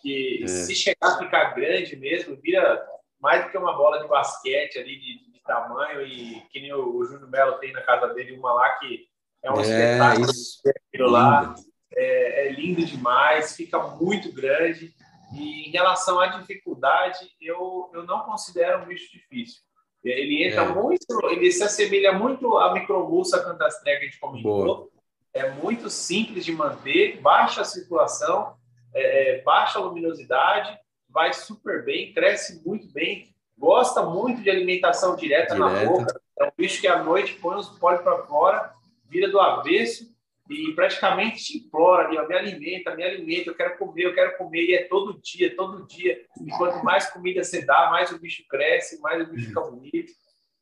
que, 0.00 0.42
é. 0.44 0.46
se 0.46 0.74
chegar 0.74 1.14
a 1.14 1.18
ficar 1.18 1.54
grande 1.54 1.96
mesmo, 1.96 2.36
vira 2.36 2.86
mais 3.20 3.44
do 3.44 3.50
que 3.50 3.58
uma 3.58 3.76
bola 3.76 4.00
de 4.00 4.08
basquete 4.08 4.78
ali 4.78 4.98
de, 4.98 5.32
de 5.32 5.40
tamanho 5.42 6.02
e 6.02 6.40
que 6.50 6.60
nem 6.60 6.72
o, 6.72 6.96
o 6.96 7.04
Júnior 7.04 7.28
Melo 7.28 7.58
tem 7.58 7.72
na 7.72 7.82
casa 7.82 8.12
dele 8.14 8.36
uma 8.36 8.52
lá 8.52 8.70
que 8.74 9.06
é 9.42 9.50
um 9.50 9.58
é, 9.58 9.62
espetáculo 9.62 10.30
isso. 10.30 10.62
aquilo 10.88 11.10
lá. 11.10 11.54
É, 11.96 12.48
é, 12.48 12.52
lindo 12.52 12.84
demais, 12.84 13.54
fica 13.54 13.78
muito 13.78 14.32
grande. 14.32 14.94
E 15.32 15.68
em 15.68 15.70
relação 15.70 16.18
à 16.20 16.26
dificuldade, 16.26 17.28
eu, 17.40 17.90
eu 17.92 18.04
não 18.04 18.20
considero 18.20 18.82
um 18.82 18.86
bicho 18.86 19.10
difícil. 19.12 19.60
Ele 20.04 20.44
entra 20.44 20.62
é. 20.62 20.68
muito, 20.68 21.26
ele 21.30 21.50
se 21.50 21.62
assemelha 21.62 22.12
muito 22.12 22.58
à 22.58 22.72
microbussa 22.74 23.42
cantastrega 23.42 24.00
que 24.00 24.06
a 24.06 24.08
gente 24.08 24.20
comentou. 24.20 24.64
Boa. 24.64 24.88
É 25.32 25.50
muito 25.50 25.88
simples 25.90 26.44
de 26.44 26.52
manter, 26.52 27.20
baixa 27.20 27.62
a 27.62 27.64
circulação, 27.64 28.54
é, 28.94 29.38
é, 29.38 29.42
baixa 29.42 29.78
a 29.78 29.82
luminosidade, 29.82 30.78
vai 31.08 31.32
super 31.32 31.84
bem, 31.84 32.12
cresce 32.12 32.62
muito 32.64 32.92
bem, 32.92 33.34
gosta 33.58 34.02
muito 34.02 34.42
de 34.42 34.50
alimentação 34.50 35.16
direta, 35.16 35.54
direta. 35.54 35.72
na 35.72 35.84
boca. 35.86 36.20
É 36.38 36.44
um 36.44 36.52
bicho 36.56 36.80
que 36.80 36.86
à 36.86 37.02
noite 37.02 37.34
põe 37.34 37.56
os 37.56 37.68
pólios 37.70 38.02
para 38.02 38.18
fora 38.26 38.72
vira 39.08 39.30
do 39.30 39.40
avesso 39.40 40.13
e 40.50 40.72
praticamente 40.74 41.42
te 41.42 41.58
implora 41.58 42.06
ali, 42.06 42.18
ó, 42.18 42.26
me 42.26 42.34
alimenta, 42.34 42.94
me 42.94 43.02
alimenta, 43.02 43.50
eu 43.50 43.54
quero 43.54 43.78
comer, 43.78 44.04
eu 44.04 44.14
quero 44.14 44.36
comer, 44.36 44.64
e 44.64 44.74
é 44.74 44.84
todo 44.84 45.18
dia, 45.22 45.56
todo 45.56 45.86
dia. 45.86 46.20
E 46.44 46.50
quanto 46.50 46.84
mais 46.84 47.08
comida 47.10 47.42
você 47.42 47.64
dá, 47.64 47.88
mais 47.90 48.10
o 48.12 48.18
bicho 48.18 48.44
cresce, 48.48 49.00
mais 49.00 49.26
o 49.26 49.30
bicho 49.30 49.48
fica 49.48 49.60
bonito. 49.62 50.12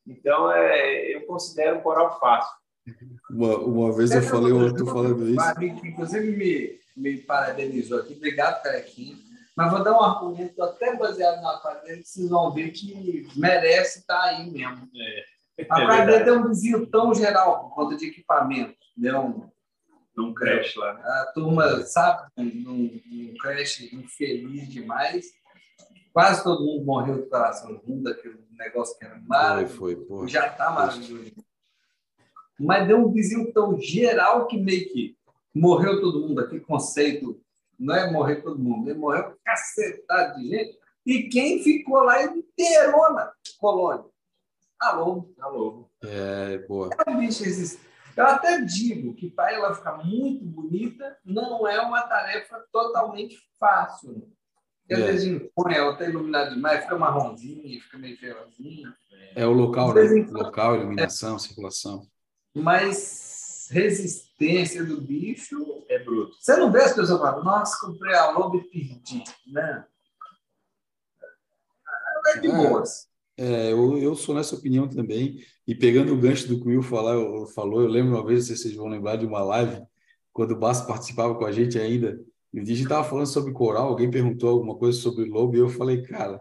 Então, 0.06 0.50
é, 0.52 1.14
eu 1.14 1.26
considero 1.26 1.78
um 1.78 1.80
coral 1.80 2.18
fácil. 2.20 2.52
Uma, 3.30 3.58
uma 3.58 3.92
vez 3.92 4.12
eu 4.12 4.22
falei, 4.22 4.52
eu 4.52 4.68
estou 4.68 4.86
falando 4.86 5.28
isso. 5.28 5.84
Inclusive, 5.84 6.36
me, 6.36 6.78
me 6.96 7.18
parabenizou 7.18 8.00
aqui, 8.00 8.14
obrigado, 8.14 8.62
Carequinha. 8.62 9.16
Mas 9.56 9.70
vou 9.70 9.82
dar 9.82 9.92
um 9.92 10.02
argumento 10.02 10.62
até 10.62 10.96
baseado 10.96 11.42
na 11.42 11.58
quadrilha, 11.58 11.98
que 11.98 12.08
vocês 12.08 12.28
vão 12.28 12.52
ver 12.52 12.70
que 12.70 13.26
merece 13.36 13.98
estar 14.00 14.18
tá 14.18 14.28
aí 14.28 14.50
mesmo. 14.50 14.88
É. 14.96 15.64
A 15.68 15.86
Cardeia 15.86 16.24
tem 16.24 16.32
um 16.32 16.50
desvio 16.50 16.86
tão 16.86 17.14
geral 17.14 17.60
por 17.60 17.74
conta 17.74 17.96
de 17.96 18.06
equipamento. 18.06 18.74
Deu 18.96 19.20
um, 19.20 19.51
um 20.20 20.34
crash 20.34 20.76
lá. 20.76 20.94
Né? 20.94 21.02
A 21.02 21.32
turma, 21.34 21.82
sabe, 21.82 22.30
um, 22.36 23.00
um 23.10 23.34
crash 23.40 23.92
infeliz 23.92 24.68
demais. 24.68 25.26
Quase 26.12 26.44
todo 26.44 26.64
mundo 26.64 26.84
morreu 26.84 27.16
do 27.16 27.26
coração 27.28 27.80
junto, 27.86 28.08
aquele 28.08 28.38
negócio 28.58 28.98
que 28.98 29.04
era 29.04 29.18
maravilhoso. 29.26 29.76
Foi, 29.76 29.96
foi, 30.06 30.28
Já 30.28 30.48
está 30.48 30.70
maravilhoso. 30.70 31.32
Mas 32.60 32.86
deu 32.86 32.98
um 32.98 33.12
desvio 33.12 33.52
tão 33.52 33.80
geral 33.80 34.46
que 34.46 34.58
meio 34.58 34.92
que 34.92 35.16
morreu 35.54 36.00
todo 36.00 36.20
mundo. 36.20 36.40
Aquele 36.40 36.60
conceito 36.60 37.40
não 37.78 37.94
é 37.94 38.10
morrer 38.10 38.36
todo 38.36 38.58
mundo, 38.58 38.88
ele 38.88 38.98
morreu 38.98 39.36
cacetado 39.44 40.38
de 40.38 40.48
gente. 40.48 40.78
E 41.04 41.28
quem 41.28 41.62
ficou 41.62 42.02
lá 42.02 42.22
inteirona, 42.22 43.32
colônia? 43.58 44.04
Alô. 44.78 45.28
Alô. 45.40 45.90
É, 46.04 46.58
boa. 46.58 46.90
É 47.06 47.10
um 47.10 47.18
bicho 47.18 47.44
Eu 48.16 48.26
até 48.26 48.60
digo 48.60 49.14
que 49.14 49.30
para 49.30 49.52
ela 49.52 49.74
ficar 49.74 49.98
muito 50.04 50.44
bonita, 50.44 51.16
não 51.24 51.66
é 51.66 51.80
uma 51.80 52.02
tarefa 52.02 52.64
totalmente 52.72 53.36
fácil. 53.58 54.30
Porque 54.80 54.94
às 54.94 55.00
É. 55.00 55.12
vezes 55.12 55.24
impõe, 55.26 55.74
ela 55.74 55.92
está 55.92 56.04
iluminada 56.04 56.50
demais, 56.50 56.82
fica 56.82 56.98
marronzinha, 56.98 57.80
fica 57.80 57.98
meio 57.98 58.18
ferrozinha. 58.18 58.94
É 59.34 59.46
o 59.46 59.52
local, 59.52 59.94
né? 59.94 60.04
em. 60.04 60.24
Local, 60.26 60.76
iluminação, 60.76 61.38
circulação. 61.38 62.06
Mas 62.54 63.68
resistência 63.70 64.84
do 64.84 65.00
bicho. 65.00 65.84
É 65.88 65.98
bruto. 65.98 66.36
Você 66.38 66.56
não 66.56 66.70
vê 66.70 66.82
as 66.82 66.92
pessoas 66.94 67.20
falando, 67.20 67.44
nossa, 67.44 67.80
comprei 67.86 68.14
a 68.14 68.30
lobo 68.30 68.58
e 68.58 68.64
perdi, 68.64 69.24
né? 69.46 69.86
É 72.34 72.38
de 72.38 72.48
É. 72.48 72.50
boas. 72.50 73.08
É, 73.36 73.72
eu, 73.72 73.98
eu 73.98 74.14
sou 74.14 74.34
nessa 74.34 74.54
opinião 74.54 74.88
também. 74.88 75.38
E 75.66 75.74
pegando 75.74 76.12
o 76.12 76.18
gancho 76.18 76.48
do 76.48 76.60
que 76.60 76.66
o 76.66 76.68
Will 76.68 76.82
falar, 76.82 77.14
eu, 77.14 77.46
falou, 77.46 77.82
eu 77.82 77.88
lembro 77.88 78.14
uma 78.14 78.26
vez, 78.26 78.40
não 78.40 78.46
sei 78.46 78.56
se 78.56 78.62
vocês 78.62 78.74
vão 78.74 78.88
lembrar 78.88 79.16
de 79.16 79.26
uma 79.26 79.42
live, 79.42 79.82
quando 80.32 80.52
o 80.52 80.58
Basso 80.58 80.86
participava 80.86 81.34
com 81.34 81.44
a 81.44 81.52
gente 81.52 81.78
ainda, 81.78 82.18
e 82.52 82.60
a 82.60 82.64
gente 82.64 82.82
estava 82.82 83.04
falando 83.04 83.26
sobre 83.26 83.52
coral, 83.52 83.88
alguém 83.88 84.10
perguntou 84.10 84.50
alguma 84.50 84.76
coisa 84.76 84.98
sobre 84.98 85.24
lobo, 85.24 85.56
e 85.56 85.60
eu 85.60 85.68
falei, 85.68 86.02
cara, 86.02 86.40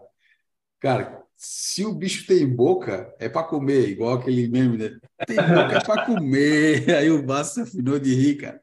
cara, 0.80 1.22
se 1.36 1.84
o 1.84 1.92
bicho 1.92 2.24
tem 2.24 2.46
boca, 2.46 3.12
é 3.18 3.28
para 3.28 3.42
comer, 3.42 3.88
igual 3.88 4.14
aquele 4.14 4.48
meme, 4.48 4.78
né? 4.78 4.96
Tem 5.26 5.36
boca 5.36 5.76
é 5.76 5.84
para 5.84 6.06
comer. 6.06 6.88
Aí 6.94 7.10
o 7.10 7.20
Basso 7.24 7.62
afinou 7.62 7.98
de 7.98 8.14
rir, 8.14 8.36
cara. 8.36 8.61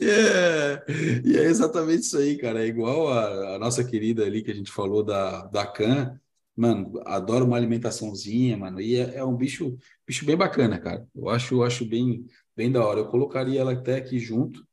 É, 0.00 0.84
E 1.24 1.36
é 1.36 1.44
exatamente 1.44 2.02
isso 2.02 2.18
aí, 2.18 2.36
cara. 2.36 2.62
É 2.62 2.66
igual 2.66 3.08
a, 3.08 3.56
a 3.56 3.58
nossa 3.58 3.84
querida 3.84 4.24
ali 4.24 4.42
que 4.42 4.50
a 4.50 4.54
gente 4.54 4.70
falou 4.70 5.02
da, 5.02 5.46
da 5.46 5.66
Can. 5.66 6.18
Mano, 6.56 7.00
adoro 7.06 7.46
uma 7.46 7.56
alimentaçãozinha, 7.56 8.56
mano. 8.56 8.80
E 8.80 8.96
é, 8.96 9.16
é 9.16 9.24
um 9.24 9.36
bicho, 9.36 9.76
bicho 10.06 10.24
bem 10.26 10.36
bacana, 10.36 10.78
cara. 10.78 11.06
Eu 11.14 11.28
acho, 11.28 11.62
acho 11.62 11.84
bem, 11.84 12.26
bem 12.56 12.70
da 12.70 12.84
hora. 12.84 13.00
Eu 13.00 13.08
colocaria 13.08 13.60
ela 13.60 13.72
até 13.72 13.96
aqui 13.96 14.18
junto 14.18 14.66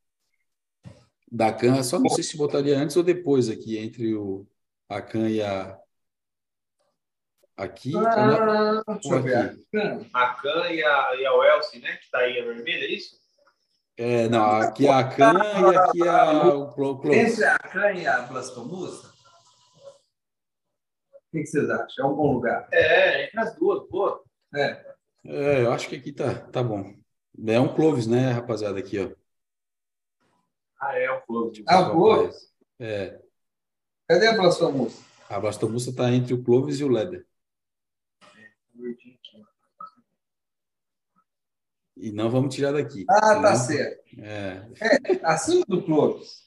da 1.32 1.54
Can. 1.54 1.82
Só 1.84 2.00
não 2.00 2.10
sei 2.10 2.24
se 2.24 2.38
botaria 2.38 2.78
antes 2.78 2.96
ou 2.98 3.04
depois 3.04 3.50
aqui, 3.50 3.78
entre 3.78 4.16
o, 4.16 4.46
a 4.88 5.02
Can 5.02 5.30
e 5.30 5.42
a. 5.42 5.78
Aqui, 7.60 7.92
na- 7.92 8.80
Ah, 8.80 8.84
aqui. 8.88 8.96
A 10.14 10.28
Can 10.36 10.70
e 10.72 10.82
a, 10.84 11.16
e 11.16 11.26
a 11.26 11.34
Welcy, 11.36 11.80
né? 11.80 11.98
Que 11.98 12.10
tá 12.10 12.20
aí 12.20 12.40
a 12.40 12.46
vermelha, 12.46 12.86
é 12.86 12.92
isso? 12.92 13.20
É, 13.98 14.30
não, 14.30 14.46
aqui 14.62 14.88
é 14.88 14.94
a 14.94 15.04
Can 15.04 15.34
e 15.72 15.76
aqui 15.76 16.04
é 16.04 16.08
a, 16.10 16.48
o 16.56 16.74
Clo- 16.74 17.00
Close. 17.02 17.20
Entre 17.20 17.44
a 17.44 17.60
canha 17.60 18.02
e 18.02 18.08
a 18.08 18.22
blastomussa, 18.22 19.08
o 19.10 19.12
que 21.32 21.42
que 21.42 21.46
vocês 21.48 21.70
acham? 21.70 22.06
É 22.06 22.08
um 22.10 22.16
bom 22.16 22.34
lugar. 22.36 22.70
É, 22.72 23.26
entre 23.26 23.40
as 23.42 23.54
duas, 23.56 23.86
boa. 23.90 24.24
É. 24.56 24.86
É, 25.26 25.62
eu 25.64 25.74
acho 25.74 25.90
que 25.90 25.98
aqui 25.98 26.14
tá, 26.14 26.34
tá 26.34 26.64
bom. 26.64 26.94
É 27.46 27.60
um 27.60 27.76
Clovis, 27.76 28.08
né, 28.08 28.32
rapaziada, 28.32 28.80
aqui, 28.80 28.98
ó. 29.00 29.10
Ah, 30.82 30.98
é 30.98 31.12
o 31.12 31.20
Close. 31.24 31.62
Ah, 31.68 31.82
o 31.82 31.92
Clovis? 31.92 32.54
É, 32.80 33.20
Cadê 34.08 34.28
a 34.28 34.34
blastomussa? 34.38 35.04
a 35.30 35.38
Blastomussa 35.40 35.94
tá 35.94 36.10
entre 36.10 36.34
o 36.34 36.42
Clovis 36.42 36.80
e 36.80 36.86
o 36.86 36.88
Leder. 36.88 37.26
E 41.98 42.12
não 42.12 42.30
vamos 42.30 42.56
tirar 42.56 42.72
daqui. 42.72 43.06
Ah, 43.10 43.42
tá 43.42 43.56
certo. 43.56 44.04
É, 44.20 44.66
Acima 45.24 45.66
do 45.68 45.84
Clovis. 45.84 46.44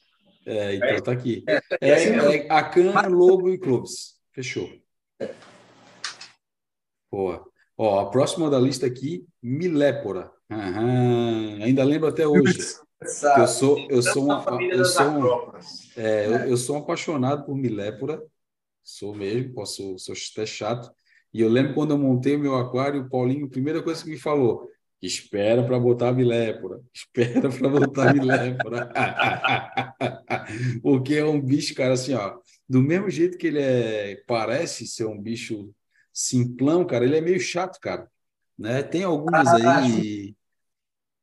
é, 0.46 0.74
então 0.76 1.02
tá 1.02 1.12
aqui. 1.12 1.44
É, 1.46 1.60
É, 1.80 2.36
é 2.46 2.46
a 2.50 2.62
Can, 2.64 3.08
Lobo 3.08 3.50
e 3.50 3.58
Clovis. 3.58 4.18
Fechou. 4.32 4.70
Boa. 7.10 7.46
Ó, 7.76 8.00
a 8.00 8.10
próxima 8.10 8.48
da 8.48 8.58
lista 8.58 8.86
aqui, 8.86 9.26
Milépora. 9.42 10.30
Aham, 10.50 11.58
Ainda 11.62 11.84
lembro 11.84 12.08
até 12.08 12.26
hoje. 12.26 12.58
Eu 13.36 13.46
sou, 13.48 13.86
eu 13.90 14.02
sou 14.02 14.24
uma, 14.24 14.44
eu 14.62 14.84
sou 14.84 15.06
um. 15.06 15.52
É, 15.96 16.26
eu, 16.26 16.32
eu 16.50 16.56
sou 16.56 16.76
um 16.76 16.78
apaixonado 16.78 17.44
por 17.44 17.56
Milépora, 17.56 18.22
sou 18.82 19.14
mesmo, 19.14 19.52
posso, 19.54 19.98
sou 19.98 20.14
até 20.32 20.46
chato. 20.46 20.90
E 21.32 21.40
eu 21.40 21.48
lembro 21.48 21.74
quando 21.74 21.92
eu 21.92 21.98
montei 21.98 22.36
o 22.36 22.38
meu 22.38 22.54
aquário, 22.56 23.02
o 23.02 23.08
Paulinho, 23.08 23.46
a 23.46 23.50
primeira 23.50 23.82
coisa 23.82 24.02
que 24.04 24.10
me 24.10 24.18
falou, 24.18 24.68
espera 25.00 25.62
para 25.64 25.78
botar 25.78 26.12
Milépora, 26.12 26.80
espera 26.94 27.48
para 27.48 27.68
botar 27.68 28.12
Milépora. 28.14 28.92
Porque 30.82 31.14
é 31.14 31.24
um 31.24 31.40
bicho, 31.40 31.74
cara, 31.74 31.94
assim, 31.94 32.14
ó, 32.14 32.36
do 32.68 32.82
mesmo 32.82 33.10
jeito 33.10 33.38
que 33.38 33.46
ele 33.46 33.60
é, 33.60 34.22
parece 34.26 34.86
ser 34.86 35.06
um 35.06 35.20
bicho 35.20 35.70
simplão, 36.12 36.84
cara, 36.84 37.04
ele 37.04 37.16
é 37.16 37.20
meio 37.20 37.40
chato, 37.40 37.78
cara. 37.80 38.08
Né? 38.58 38.82
Tem 38.82 39.02
algumas 39.02 39.48
Ah, 39.48 39.78
aí. 39.78 40.34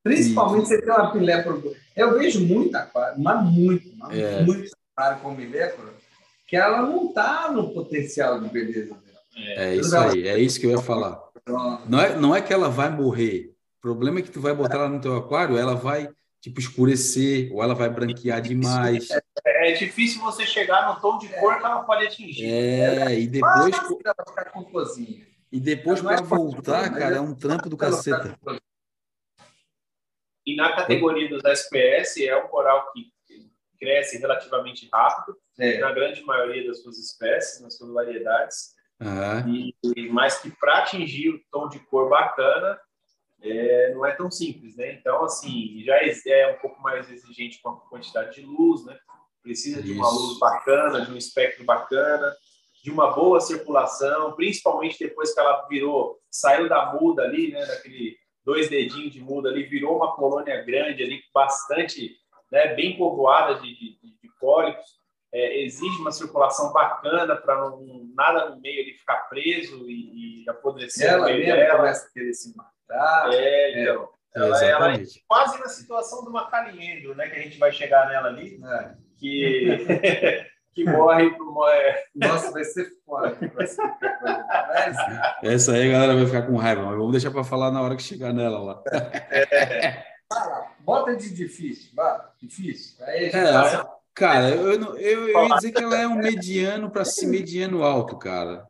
Principalmente 0.03 0.67
você 0.67 0.81
tem 0.81 0.91
uma 0.91 1.11
pilépora. 1.11 1.61
Eu 1.95 2.17
vejo 2.17 2.45
muito 2.45 2.75
aquário, 2.75 3.21
mas 3.21 3.45
muito, 3.45 3.95
mas 3.97 4.17
É. 4.17 4.43
muito 4.43 4.71
aquário 4.95 5.21
com 5.21 5.35
pilépora, 5.35 5.93
que 6.47 6.55
ela 6.55 6.81
não 6.81 7.09
está 7.09 7.51
no 7.51 7.73
potencial 7.73 8.41
de 8.41 8.49
beleza 8.49 8.95
dela. 8.95 9.08
É 9.35 9.75
isso 9.75 9.95
aí, 9.97 10.27
é 10.27 10.37
isso 10.39 10.59
que 10.59 10.65
eu 10.65 10.71
ia 10.71 10.81
falar. 10.81 11.21
Não 11.87 11.99
é, 11.99 12.15
não 12.15 12.35
é 12.35 12.41
que 12.41 12.53
ela 12.53 12.69
vai 12.69 12.89
morrer. 12.89 13.55
O 13.77 13.81
problema 13.81 14.19
é 14.19 14.21
que 14.21 14.31
tu 14.31 14.41
vai 14.41 14.53
botar 14.53 14.75
ela 14.75 14.89
no 14.89 14.99
teu 15.01 15.15
aquário, 15.15 15.57
ela 15.57 15.75
vai 15.75 16.09
tipo 16.41 16.59
escurecer 16.59 17.51
ou 17.53 17.61
ela 17.63 17.73
vai 17.75 17.89
branquear 17.89 18.41
demais. 18.41 19.09
É 19.45 19.71
difícil 19.73 20.21
você 20.21 20.45
chegar 20.45 20.87
no 20.93 21.01
tom 21.01 21.17
de 21.17 21.27
cor 21.29 21.57
que 21.57 21.65
ela 21.65 21.83
pode 21.83 22.05
atingir. 22.07 22.45
É, 22.45 23.19
e 23.19 23.27
depois 23.27 23.69
Mas 23.71 23.91
ela 24.05 24.25
ficar 24.27 24.45
com 24.51 24.63
cozinha. 24.65 25.25
e 25.51 25.59
depois 25.59 25.99
é 25.99 26.03
para 26.03 26.21
voltar, 26.21 26.79
fácil, 26.83 26.97
cara, 26.97 27.15
é 27.17 27.21
um 27.21 27.33
trampo 27.35 27.69
do 27.69 27.77
Ela 27.81 27.91
caceta. 27.91 28.37
E 30.45 30.55
na 30.55 30.75
categoria 30.75 31.29
dos 31.29 31.43
SPS, 31.43 32.17
é 32.25 32.35
um 32.35 32.47
coral 32.47 32.91
que 32.91 33.11
cresce 33.79 34.17
relativamente 34.17 34.89
rápido, 34.91 35.37
É. 35.57 35.77
na 35.79 35.91
grande 35.93 36.21
maioria 36.23 36.67
das 36.67 36.81
suas 36.81 36.97
espécies, 36.97 37.61
nas 37.61 37.77
suas 37.77 37.91
variedades. 37.93 38.73
Aham. 39.01 39.49
E, 39.49 39.75
e- 39.95 40.09
mas 40.09 40.39
que 40.39 40.51
para 40.51 40.79
atingir 40.79 41.29
o 41.29 41.39
tom 41.51 41.69
de 41.69 41.79
cor 41.79 42.09
bacana 42.09 42.79
é, 43.41 43.93
não 43.93 44.05
é 44.05 44.11
tão 44.11 44.29
simples, 44.29 44.75
né? 44.75 44.93
Então, 44.93 45.23
assim, 45.23 45.81
já 45.85 45.95
é- 45.95 46.13
é 46.27 46.51
um 46.55 46.59
pouco 46.59 46.81
mais 46.81 47.09
exigente 47.09 47.61
com 47.61 47.69
a 47.69 47.77
quantidade 47.89 48.35
de 48.35 48.41
luz, 48.45 48.85
né? 48.85 48.97
Precisa 49.41 49.81
de 49.81 49.93
uma 49.93 50.09
luz 50.09 50.37
bacana, 50.37 51.05
de 51.05 51.11
um 51.11 51.17
espectro 51.17 51.63
bacana, 51.63 52.35
de 52.83 52.91
uma 52.91 53.11
boa 53.11 53.39
circulação, 53.39 54.33
principalmente 54.33 54.99
depois 54.99 55.33
que 55.33 55.39
ela 55.39 55.65
virou, 55.69 56.19
saiu 56.29 56.67
da 56.67 56.93
muda 56.93 57.23
ali, 57.23 57.51
né? 57.51 57.65
Daquele 57.65 58.17
dois 58.43 58.67
dedinhos 58.69 59.13
de 59.13 59.21
muda 59.21 59.47
ali, 59.49 59.63
virou 59.63 59.95
uma 59.95 60.13
colônia 60.15 60.61
grande 60.63 61.01
ali, 61.03 61.21
bastante, 61.33 62.17
né? 62.51 62.73
Bem 62.75 62.97
povoada 62.97 63.55
de, 63.61 63.73
de, 63.73 63.99
de- 64.01 64.19
é, 65.31 65.61
exige 65.63 65.97
uma 66.01 66.11
circulação 66.11 66.73
bacana 66.73 67.35
para 67.35 67.55
não, 67.55 68.08
nada 68.19 68.49
no 68.49 68.59
meio 68.61 68.83
ali 68.83 68.93
ficar 68.93 69.17
preso 69.29 69.89
e, 69.89 70.43
e 70.43 70.49
apodrecer 70.49 71.09
Ela 71.09 71.25
mesmo 71.27 71.45
dela. 71.45 71.77
começa 71.77 72.07
a 72.07 72.11
querer 72.11 72.33
se 72.33 72.55
matar. 72.55 73.33
É, 73.33 73.81
então, 73.81 74.09
ela, 74.35 74.63
ela 74.65 74.93
é 74.93 75.03
quase 75.27 75.59
na 75.59 75.67
situação 75.67 76.23
de 76.23 76.29
uma 76.29 76.49
caliendro, 76.49 77.15
né? 77.15 77.27
Que 77.29 77.35
a 77.39 77.41
gente 77.41 77.57
vai 77.57 77.71
chegar 77.71 78.07
nela 78.09 78.27
ali, 78.27 78.57
né? 78.59 78.95
que, 79.17 79.85
que 80.75 80.83
morre 80.85 81.29
por 81.31 81.69
é, 81.71 82.03
Nossa, 82.15 82.51
vai 82.51 82.63
ser 82.63 82.87
foda. 83.05 83.35
Vai 83.55 83.65
ser 83.67 83.81
Essa 85.43 85.73
aí 85.73 85.89
a 85.89 85.91
galera 85.93 86.15
vai 86.15 86.25
ficar 86.25 86.43
com 86.43 86.55
raiva, 86.57 86.83
mas 86.83 86.95
vamos 86.97 87.11
deixar 87.11 87.31
para 87.31 87.43
falar 87.43 87.71
na 87.71 87.81
hora 87.81 87.95
que 87.95 88.03
chegar 88.03 88.33
nela 88.33 88.59
lá. 88.59 88.83
fala, 90.31 90.71
bota 90.81 91.15
de 91.15 91.33
difícil, 91.33 91.91
vai, 91.95 92.19
difícil. 92.39 93.03
Aí 93.05 93.17
a 93.17 93.23
gente 93.23 93.35
É, 93.37 93.51
passa- 93.51 93.89
Cara, 94.13 94.49
eu, 94.49 94.77
não- 94.79 94.97
eu, 94.97 95.29
eu 95.29 95.47
ia 95.47 95.55
dizer 95.55 95.71
que 95.71 95.83
ela 95.83 95.97
é 95.97 96.07
um 96.07 96.15
mediano 96.17 96.89
para 96.91 97.05
se 97.05 97.25
mediano 97.25 97.83
alto, 97.83 98.17
cara. 98.17 98.67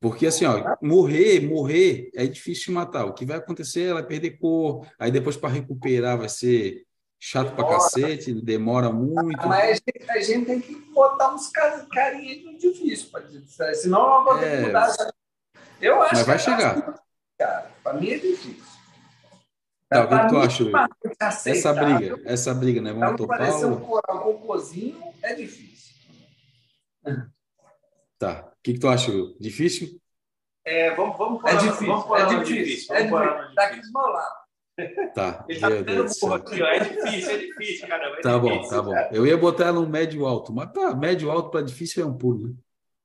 Porque 0.00 0.26
assim, 0.26 0.44
ó, 0.44 0.76
morrer, 0.82 1.40
morrer 1.40 2.10
é 2.14 2.26
difícil 2.26 2.66
de 2.66 2.72
matar. 2.72 3.06
O 3.06 3.14
que 3.14 3.24
vai 3.24 3.38
acontecer, 3.38 3.84
ela 3.84 4.00
vai 4.00 4.06
perder 4.08 4.32
cor, 4.38 4.86
aí 4.98 5.10
depois 5.10 5.36
para 5.36 5.48
recuperar 5.48 6.18
vai 6.18 6.28
ser 6.28 6.84
chato 7.18 7.54
pra 7.54 7.64
Demora. 7.64 7.78
cacete, 7.78 8.34
demora 8.34 8.92
muito. 8.92 9.48
Mas 9.48 9.70
a 9.70 9.72
gente, 9.72 10.10
a 10.10 10.20
gente 10.20 10.46
tem 10.46 10.60
que 10.60 10.74
botar 10.92 11.34
uns 11.34 11.48
car- 11.48 11.86
carinhas 11.88 12.44
no 12.44 12.58
difícil, 12.58 13.08
pra 13.10 13.74
senão 13.74 14.00
ela 14.00 14.20
vai 14.24 14.40
ter 14.40 14.46
É. 14.46 14.56
que 14.60 14.66
mudar. 14.66 14.96
Eu 15.80 16.02
acho 16.02 16.14
Mas 16.14 16.26
vai 16.26 16.36
que 16.36 16.42
chegar. 16.42 17.00
cara, 17.38 17.70
para 17.82 17.94
mim 17.94 18.10
é 18.10 18.18
difícil. 18.18 18.75
Tá, 19.88 20.04
o 20.04 20.08
que, 20.08 20.28
tu 20.28 20.36
acha, 20.38 21.50
Essa 21.50 21.72
briga, 21.72 22.20
essa 22.24 22.52
briga, 22.54 22.80
né? 22.82 22.92
Vamos 22.92 23.16
topar 23.16 23.38
parecer 23.38 23.66
um 23.66 23.72
ou... 23.74 23.80
coral 23.80 24.22
cocôzinho 24.22 25.00
é 25.22 25.34
difícil. 25.34 25.94
Tá. 28.18 28.46
O 28.50 28.56
que, 28.62 28.72
que 28.72 28.78
tu 28.80 28.88
acha, 28.88 29.10
Will? 29.10 29.36
Difícil? 29.38 30.00
É, 30.64 30.94
vamos, 30.94 31.18
vamos 31.18 31.42
pôr 31.42 31.48
É 31.48 31.52
ela- 31.52 31.60
difícil, 31.60 31.86
Vamos 31.86 32.04
pôr 32.06 32.18
é 32.18 32.22
no 32.24 32.44
difícil. 32.44 32.94
É 32.94 33.02
difícil. 33.02 33.54
Tá 33.54 33.62
aqui 33.64 33.74
difícil. 33.76 33.92
do 33.92 33.98
meu 34.00 34.08
lado. 34.10 34.34
Tá. 35.14 35.44
Ele 35.48 35.60
tá 35.60 35.68
Deus 35.68 36.18
céu. 36.18 36.32
aqui, 36.34 36.62
ó. 36.62 36.66
É 36.66 36.78
difícil, 36.80 37.30
é 37.30 37.36
difícil, 37.38 37.88
caramba. 37.88 38.16
É 38.16 38.20
Tá 38.22 38.38
bom, 38.38 38.48
difícil. 38.52 38.70
tá 38.70 38.82
bom. 38.82 38.94
Eu 39.12 39.26
ia 39.26 39.36
botar 39.36 39.64
ela 39.66 39.80
no 39.82 39.86
médio 39.86 40.24
alto, 40.26 40.50
mas 40.50 40.72
tá, 40.72 40.94
médio 40.96 41.30
alto 41.30 41.50
para 41.50 41.60
difícil 41.60 42.02
é 42.02 42.06
um 42.06 42.16
pulo, 42.16 42.48
né? 42.48 42.54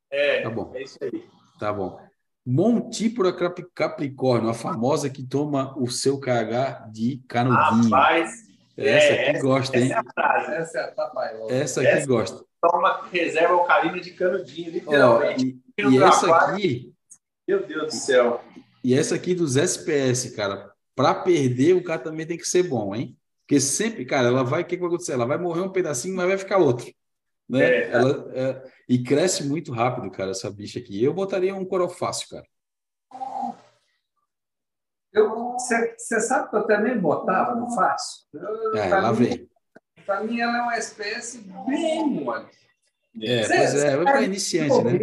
É, 0.09 0.41
Tá 0.43 0.49
bom. 0.49 0.71
é 0.75 0.81
isso 0.81 0.97
aí. 1.01 1.25
Tá 1.59 1.73
bom. 1.73 1.99
Montípora 2.45 3.31
Cap- 3.31 3.65
Capricórnio, 3.73 4.49
a 4.49 4.53
famosa 4.53 5.09
que 5.09 5.23
toma 5.23 5.77
o 5.77 5.89
seu 5.89 6.19
KH 6.19 6.89
de 6.91 7.21
canudinho. 7.27 7.83
Rapaz, 7.91 8.31
Essa 8.75 9.13
aqui 9.13 9.37
é, 9.37 9.39
gosta, 9.39 9.77
hein? 9.77 9.91
Essa 9.91 9.93
é 9.93 9.97
a 9.97 10.03
frase. 10.13 10.53
Essa 10.53 10.77
é 10.77 10.83
a 10.83 10.91
tapaiola. 10.91 11.53
Essa 11.53 11.81
aqui 11.81 11.89
essa 11.89 12.07
gosta. 12.07 12.45
Toma 12.61 13.07
reserva 13.11 13.53
alcalina 13.53 13.99
de 13.99 14.11
canudinho, 14.11 14.71
literalmente. 14.71 15.59
Oh, 15.79 15.89
e, 15.89 15.95
e 15.95 16.03
essa 16.03 16.35
aqui. 16.35 16.93
Meu 17.47 17.65
Deus 17.65 17.85
do 17.85 17.91
céu. 17.91 18.41
E 18.83 18.97
essa 18.97 19.15
aqui 19.15 19.35
dos 19.35 19.55
SPS, 19.55 20.35
cara, 20.35 20.71
para 20.95 21.13
perder, 21.13 21.73
o 21.73 21.83
cara 21.83 21.99
também 21.99 22.25
tem 22.25 22.37
que 22.37 22.47
ser 22.47 22.63
bom, 22.63 22.95
hein? 22.95 23.15
Porque 23.41 23.59
sempre, 23.59 24.05
cara, 24.05 24.27
ela 24.27 24.43
vai, 24.43 24.61
o 24.61 24.65
que, 24.65 24.75
que 24.75 24.81
vai 24.81 24.87
acontecer? 24.87 25.13
Ela 25.13 25.25
vai 25.25 25.37
morrer 25.37 25.61
um 25.61 25.71
pedacinho, 25.71 26.15
mas 26.15 26.27
vai 26.27 26.37
ficar 26.37 26.57
outro. 26.57 26.91
Né? 27.47 27.65
É. 27.65 27.91
Ela, 27.91 28.31
é, 28.33 28.63
e 28.91 29.01
cresce 29.01 29.47
muito 29.47 29.71
rápido, 29.71 30.11
cara, 30.11 30.31
essa 30.31 30.51
bicha 30.51 30.77
aqui. 30.77 31.01
Eu 31.01 31.13
botaria 31.13 31.55
um 31.55 31.63
coral 31.63 31.87
fácil, 31.87 32.27
cara. 32.27 32.45
Você 35.97 36.19
sabe 36.19 36.49
que 36.49 36.57
eu 36.57 36.67
também 36.67 36.99
botava 36.99 37.55
no 37.55 37.73
fácil? 37.73 38.25
é, 38.75 38.89
lá 38.89 39.13
vem. 39.13 39.49
Para 40.05 40.25
mim, 40.25 40.41
ela 40.41 40.57
é 40.57 40.61
uma 40.63 40.77
espécie 40.77 41.37
bem 41.65 42.05
mole. 42.05 42.49
É, 43.21 43.43
cê, 43.43 43.55
pois 43.55 43.75
é, 43.75 43.93
é 43.93 44.03
para 44.03 44.23
iniciante, 44.23 44.83
né? 44.83 44.99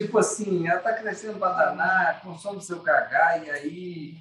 Tipo 0.00 0.18
assim, 0.18 0.68
ela 0.68 0.78
está 0.78 0.92
crescendo 0.92 1.40
danar, 1.40 2.22
consome 2.22 2.62
seu 2.62 2.78
cagar, 2.80 3.44
e 3.44 3.50
aí 3.50 4.14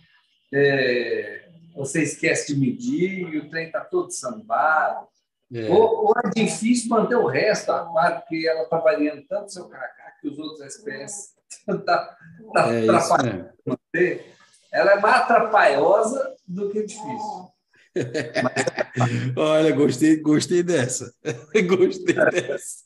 é, 0.52 1.48
você 1.76 2.02
esquece 2.02 2.56
de 2.56 2.60
medir, 2.60 3.32
e 3.32 3.38
o 3.38 3.50
trem 3.52 3.68
está 3.68 3.82
todo 3.82 4.10
sambado. 4.10 5.11
É. 5.54 5.70
Ou, 5.70 6.06
ou, 6.08 6.14
é 6.24 6.30
difícil 6.30 6.90
manter 6.90 7.16
o 7.16 7.28
resto 7.28 7.72
aquário, 7.72 8.22
porque 8.22 8.48
ela 8.48 8.64
está 8.64 8.78
variando 8.78 9.22
tanto 9.28 9.52
seu 9.52 9.68
cacá 9.68 10.14
que 10.22 10.30
os 10.30 10.40
outros 10.40 10.62
espécies 10.62 11.34
estão 11.50 11.78
tá, 11.84 12.18
tá 12.54 12.74
é 12.74 12.84
atrapalhando 12.88 13.50
manter. 13.66 14.34
Ela 14.72 14.92
é 14.94 15.00
mais 15.00 15.16
atrapalhosa 15.16 16.36
do 16.48 16.70
que 16.70 16.84
difícil. 16.84 17.52
olha, 19.36 19.76
gostei, 19.76 20.22
gostei 20.22 20.64
dessa. 20.64 21.14
gostei 21.68 22.16
dessa. 22.16 22.86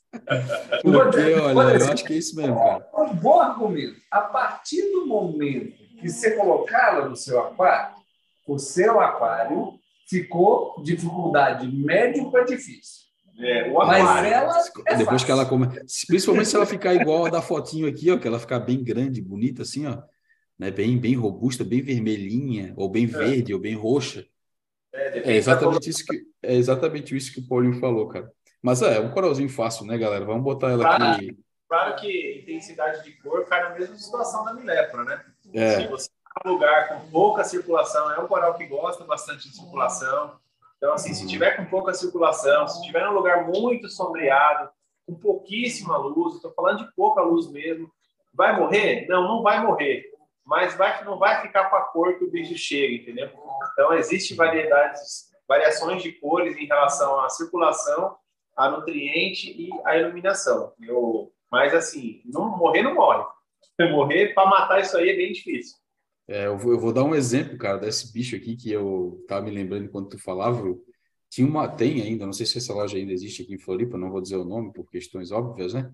Porque, 0.82 1.34
olha, 1.36 1.78
eu 1.78 1.92
acho 1.92 2.04
que 2.04 2.14
é 2.14 2.18
isso 2.18 2.36
mesmo, 2.36 2.56
cara. 2.56 2.90
Um 2.96 3.14
bom 3.14 3.40
argumento. 3.40 4.00
A 4.10 4.22
partir 4.22 4.82
do 4.92 5.06
momento 5.06 5.78
que 6.00 6.10
você 6.10 6.32
colocá-la 6.32 7.08
no 7.08 7.16
seu 7.16 7.40
aquário, 7.40 7.96
o 8.48 8.58
seu 8.58 9.00
aquário 9.00 9.80
ficou 10.08 10.82
dificuldade 10.84 11.68
médio 11.68 12.32
para 12.32 12.44
difícil. 12.44 13.06
É, 13.38 13.70
Mas 13.70 14.26
ela 14.26 14.60
é 14.88 14.96
depois 14.96 15.06
fácil. 15.06 15.26
que 15.26 15.32
ela 15.32 15.46
come, 15.46 15.68
principalmente 16.08 16.48
se 16.48 16.56
ela 16.56 16.66
ficar 16.66 16.94
igual 16.94 17.26
a 17.26 17.30
da 17.30 17.42
fotinho 17.42 17.86
aqui, 17.88 18.10
ó, 18.10 18.18
que 18.18 18.28
ela 18.28 18.40
ficar 18.40 18.60
bem 18.60 18.82
grande, 18.82 19.22
bonita 19.22 19.64
assim, 19.64 19.86
ó, 19.86 20.02
né, 20.58 20.72
bem 20.72 20.98
bem 20.98 21.16
robusta, 21.16 21.62
bem 21.62 21.82
vermelhinha, 21.82 22.74
ou 22.78 22.88
bem 22.88 23.04
é. 23.04 23.08
verde, 23.08 23.52
é. 23.52 23.56
ou 23.56 23.60
bem 23.60 23.76
roxa. 23.76 24.26
É, 24.94 25.34
é 25.34 25.36
exatamente 25.36 25.90
isso 25.90 26.06
que 26.06 26.24
é 26.42 26.56
exatamente 26.56 27.16
isso 27.16 27.34
que 27.34 27.42
o 27.42 27.48
Paulinho 27.48 27.78
falou, 27.78 28.08
cara. 28.08 28.32
Mas 28.62 28.82
é, 28.82 28.96
é 28.96 29.00
um 29.02 29.12
coralzinho 29.12 29.50
fácil, 29.50 29.86
né, 29.86 29.98
galera? 29.98 30.24
Vamos 30.24 30.44
botar 30.44 30.72
ela 30.72 30.84
claro, 30.84 31.04
aqui. 31.04 31.38
Claro 31.68 31.96
que 31.98 32.40
intensidade 32.42 33.04
de 33.04 33.12
cor 33.22 33.46
cai 33.46 33.64
na 33.64 33.78
mesma 33.78 33.98
situação 33.98 34.46
da 34.46 34.54
milepra, 34.54 35.04
né? 35.04 35.26
É. 35.54 35.82
Se 35.82 35.88
você 35.88 36.10
lugar 36.44 36.90
com 36.90 37.10
pouca 37.10 37.44
circulação, 37.44 38.12
é 38.12 38.20
um 38.20 38.28
coral 38.28 38.56
que 38.56 38.66
gosta 38.66 39.04
bastante 39.06 39.50
de 39.50 39.56
circulação. 39.56 40.38
Então, 40.78 40.94
assim, 40.94 41.14
se 41.14 41.28
tiver 41.28 41.52
com 41.52 41.66
pouca 41.66 41.94
circulação, 41.94 42.68
se 42.68 42.82
tiver 42.84 43.06
num 43.06 43.14
lugar 43.14 43.48
muito 43.48 43.88
sombreado, 43.88 44.70
com 45.06 45.16
pouquíssima 45.16 45.98
luz, 45.98 46.36
estou 46.36 46.52
falando 46.54 46.80
de 46.80 46.96
pouca 46.96 47.22
luz 47.22 47.50
mesmo, 47.50 47.90
vai 48.34 48.60
morrer? 48.60 49.08
Não, 49.08 49.28
não 49.28 49.42
vai 49.42 49.64
morrer. 49.64 50.12
Mas 50.44 50.76
vai, 50.76 51.04
não 51.04 51.18
vai 51.18 51.42
ficar 51.42 51.70
com 51.70 51.76
a 51.76 51.82
cor 51.82 52.18
que 52.18 52.26
o 52.26 52.30
bicho 52.30 52.56
chega, 52.58 52.96
entendeu? 52.96 53.30
Então, 53.74 53.94
existe 53.94 54.36
variedades, 54.36 55.32
variações 55.48 56.04
de 56.04 56.12
cores 56.12 56.56
em 56.58 56.66
relação 56.66 57.20
à 57.20 57.30
circulação, 57.30 58.16
a 58.56 58.70
nutriente 58.70 59.52
e 59.52 59.70
a 59.86 59.98
iluminação. 59.98 60.74
Eu, 60.82 61.32
mas, 61.52 61.74
assim, 61.74 62.22
não, 62.26 62.58
morrer 62.58 62.84
não 62.84 62.94
morre. 62.94 63.24
Morrer, 63.92 64.34
para 64.34 64.50
matar 64.50 64.80
isso 64.82 64.98
aí 64.98 65.10
é 65.10 65.16
bem 65.16 65.34
difícil. 65.34 65.78
É, 66.28 66.48
eu, 66.48 66.58
vou, 66.58 66.72
eu, 66.74 66.80
vou, 66.80 66.92
dar 66.92 67.04
um 67.04 67.14
exemplo, 67.14 67.58
cara, 67.58 67.78
desse 67.78 68.12
bicho 68.12 68.36
aqui 68.36 68.56
que 68.56 68.72
eu 68.72 69.24
tava 69.28 69.46
me 69.46 69.52
lembrando 69.52 69.86
enquanto 69.86 70.12
tu 70.12 70.20
falava. 70.20 70.62
tinha 71.30 71.48
uma, 71.48 71.68
tem 71.68 72.02
ainda, 72.02 72.26
não 72.26 72.34
sei 72.34 72.46
se 72.46 72.58
essa 72.58 72.74
loja 72.74 72.98
ainda 72.98 73.14
existe 73.14 73.44
aqui 73.44 73.54
em 73.54 73.58
Floripa, 73.60 73.98
não 73.98 74.12
vou 74.12 74.22
dizer 74.22 74.38
o 74.38 74.46
nome 74.46 74.74
por 74.74 74.90
questões 74.90 75.32
óbvias, 75.32 75.74
né? 75.74 75.94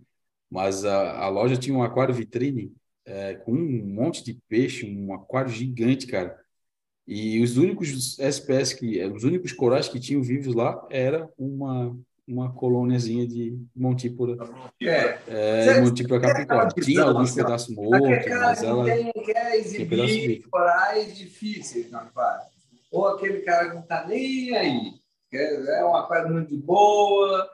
Mas 0.49 0.85
a, 0.85 1.19
a 1.25 1.29
loja 1.29 1.57
tinha 1.57 1.75
um 1.75 1.83
aquário 1.83 2.13
vitrine 2.13 2.73
é, 3.05 3.35
com 3.35 3.53
um 3.53 3.85
monte 3.85 4.23
de 4.23 4.33
peixe, 4.47 4.85
um 4.85 5.13
aquário 5.13 5.51
gigante, 5.51 6.07
cara. 6.07 6.39
E 7.07 7.41
os 7.41 7.57
únicos 7.57 8.17
SPS 8.19 8.73
que, 8.73 9.03
os 9.05 9.23
únicos 9.23 9.51
corais 9.53 9.89
que 9.89 9.99
tinham 9.99 10.21
vivos 10.21 10.55
lá 10.55 10.87
era 10.89 11.29
uma 11.37 11.97
uma 12.27 12.53
colôniazinha 12.53 13.27
de 13.27 13.57
montípora. 13.75 14.37
É, 14.81 15.19
é 15.27 15.81
montípora 15.81 16.21
capricórnio. 16.21 16.73
Tinha 16.75 17.03
alguns 17.03 17.33
pedaços 17.33 17.75
mortos, 17.75 18.25
mas 18.27 18.63
ela... 18.63 18.85
Quem 18.85 19.11
quer 19.25 19.55
exibir 19.55 20.47
corais 20.49 21.17
difíceis 21.17 21.91
no 21.91 21.97
aquário. 21.97 22.45
Ou 22.91 23.07
aquele 23.07 23.41
cara 23.41 23.69
que 23.69 23.75
não 23.75 23.81
está 23.81 24.05
nem 24.07 24.55
aí. 24.55 24.93
É 25.33 25.85
um 25.85 25.95
aquário 25.95 26.31
muito 26.31 26.49
de 26.49 26.57
boa, 26.57 27.49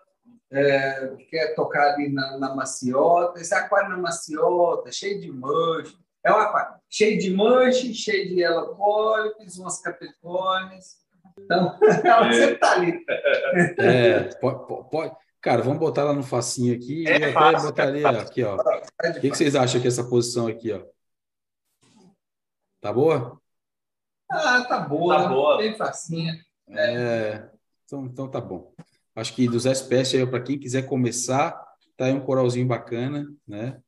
é, 0.51 1.15
quer 1.29 1.53
tocar 1.53 1.93
ali 1.93 2.11
na, 2.11 2.37
na, 2.37 2.55
maciota. 2.55 3.39
Esse 3.39 3.53
aquário 3.53 3.89
na 3.89 3.97
maciota, 3.97 4.91
cheio 4.91 5.21
de 5.21 5.31
manche. 5.31 5.95
É 6.23 6.31
um 6.31 6.37
aquário 6.37 6.77
cheio 6.89 7.19
de 7.19 7.29
manche, 7.29 7.93
cheio 7.93 8.29
de 8.29 8.41
helopólipes, 8.41 9.57
umas 9.57 9.79
capricórnios 9.79 10.95
então, 11.37 11.77
ela 12.03 12.27
é. 12.29 12.33
sempre 12.33 12.53
está 12.55 12.73
ali. 12.73 13.05
É, 13.77 14.23
pode, 14.35 14.89
pode, 14.89 15.15
cara, 15.41 15.61
vamos 15.61 15.79
botar 15.79 16.01
ela 16.01 16.13
no 16.13 16.23
facinho 16.23 16.75
aqui. 16.75 17.07
É 17.07 17.31
eu 17.31 17.39
até 17.39 17.61
botaria 17.61 18.09
aqui, 18.09 18.43
ó. 18.43 18.55
O 18.55 19.13
que, 19.21 19.29
que, 19.29 19.37
vocês 19.37 19.55
acham 19.55 19.79
que 19.79 19.87
essa 19.87 20.03
posição 20.03 20.47
aqui, 20.47 20.73
ó? 20.73 20.81
Tá 22.81 22.91
boa? 22.91 23.39
Ah, 24.29 24.63
tá 24.63 24.79
boa. 24.79 25.15
Tá 25.15 25.29
boa. 25.29 25.57
Bem 25.57 25.75
facinha. 25.75 26.39
É, 26.69 27.49
então, 27.85 28.05
então 28.05 28.27
tá 28.27 28.41
bom. 28.41 28.73
Acho 29.15 29.33
que 29.33 29.47
dos 29.47 29.65
SPS 29.65 30.15
aí, 30.15 30.27
para 30.27 30.43
quem 30.43 30.59
quiser 30.59 30.83
começar, 30.83 31.51
tá 31.95 32.05
aí 32.05 32.13
um 32.13 32.19
coralzinho 32.19 32.67
bacana, 32.67 33.25
né? 33.47 33.81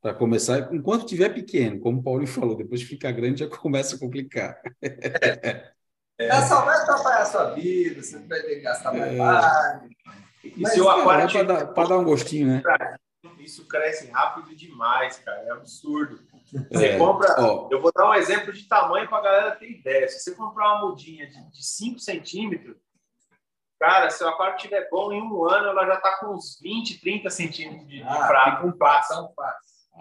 Para 0.00 0.14
começar, 0.14 0.72
enquanto 0.72 1.04
tiver 1.04 1.28
pequeno, 1.28 1.78
como 1.80 2.00
o 2.00 2.02
Paulo 2.02 2.24
falou, 2.26 2.56
depois 2.56 2.82
que 2.82 2.88
ficar 2.88 3.12
grande 3.12 3.40
já 3.40 3.48
começa 3.48 3.96
a 3.96 3.98
complicar. 3.98 4.60
É. 4.82 5.72
É. 6.20 6.26
Ela 6.26 6.42
só 6.42 6.64
vai 6.66 6.76
atrapalhar 6.76 7.22
a 7.22 7.24
sua 7.24 7.50
vida, 7.54 8.02
você 8.02 8.18
vai 8.18 8.40
ter 8.42 8.56
que 8.56 8.60
gastar 8.60 8.92
mais 8.92 9.10
é. 9.14 9.90
E 10.44 10.66
se 10.66 10.80
o 10.80 10.90
aquário 10.90 11.24
é 11.24 11.32
para 11.32 11.64
dar, 11.64 11.64
dar, 11.64 11.98
um 11.98 12.04
gostinho, 12.04 12.46
né? 12.46 12.62
Isso 13.38 13.66
cresce 13.66 14.10
rápido 14.10 14.54
demais, 14.54 15.18
cara. 15.18 15.40
É 15.40 15.50
absurdo. 15.52 16.20
Você 16.70 16.86
é. 16.88 16.98
compra. 16.98 17.34
Eu 17.70 17.80
vou 17.80 17.90
dar 17.90 18.10
um 18.10 18.14
exemplo 18.14 18.52
de 18.52 18.68
tamanho 18.68 19.08
para 19.08 19.18
a 19.18 19.22
galera 19.22 19.56
ter 19.56 19.70
ideia. 19.70 20.06
Se 20.08 20.20
você 20.20 20.34
comprar 20.34 20.74
uma 20.74 20.88
mudinha 20.88 21.26
de, 21.26 21.50
de 21.50 21.66
5 21.66 21.98
centímetros, 21.98 22.76
cara, 23.78 24.10
se 24.10 24.22
o 24.22 24.28
aquário 24.28 24.56
estiver 24.56 24.88
bom, 24.90 25.12
em 25.12 25.22
um 25.22 25.48
ano 25.48 25.68
ela 25.68 25.86
já 25.86 25.94
está 25.94 26.18
com 26.18 26.34
uns 26.34 26.58
20, 26.60 27.00
30 27.00 27.30
centímetros 27.30 27.88
de, 27.88 28.02
ah, 28.02 28.12
de 28.12 28.28
prato. 28.28 28.66
Um 28.66 28.76
fácil. 28.76 29.28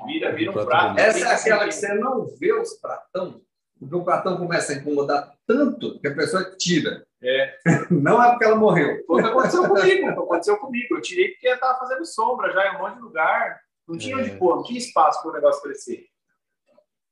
Vira, 0.05 0.33
vira 0.33 0.51
um 0.51 0.65
prato. 0.65 0.99
Essa 0.99 1.29
é 1.29 1.33
aquela 1.33 1.65
que 1.65 1.73
você 1.73 1.93
não 1.93 2.25
vê 2.37 2.53
os 2.53 2.73
pratão 2.73 3.41
o 3.81 4.03
cartão 4.03 4.37
começa 4.37 4.73
a 4.73 4.75
incomodar 4.75 5.33
tanto 5.47 5.99
que 5.99 6.07
a 6.07 6.15
pessoa 6.15 6.55
tira. 6.57 7.05
É. 7.21 7.57
Não 7.89 8.21
é 8.23 8.29
porque 8.29 8.45
ela 8.45 8.55
morreu. 8.55 9.03
Foi 9.05 9.21
o 9.21 9.23
que 9.23 9.29
aconteceu 9.29 9.67
comigo. 9.67 10.09
aconteceu 10.09 10.57
comigo. 10.57 10.95
Eu 10.95 11.01
tirei 11.01 11.29
porque 11.29 11.47
estava 11.47 11.79
fazendo 11.79 12.05
sombra 12.05 12.51
já 12.51 12.71
em 12.71 12.75
um 12.75 12.79
monte 12.79 12.95
de 12.95 13.01
lugar. 13.01 13.59
Não 13.87 13.97
tinha 13.97 14.15
é. 14.15 14.19
onde 14.19 14.37
pôr, 14.37 14.57
não 14.57 14.63
tinha 14.63 14.77
espaço 14.77 15.21
para 15.21 15.31
o 15.31 15.33
negócio 15.33 15.61
crescer. 15.61 16.05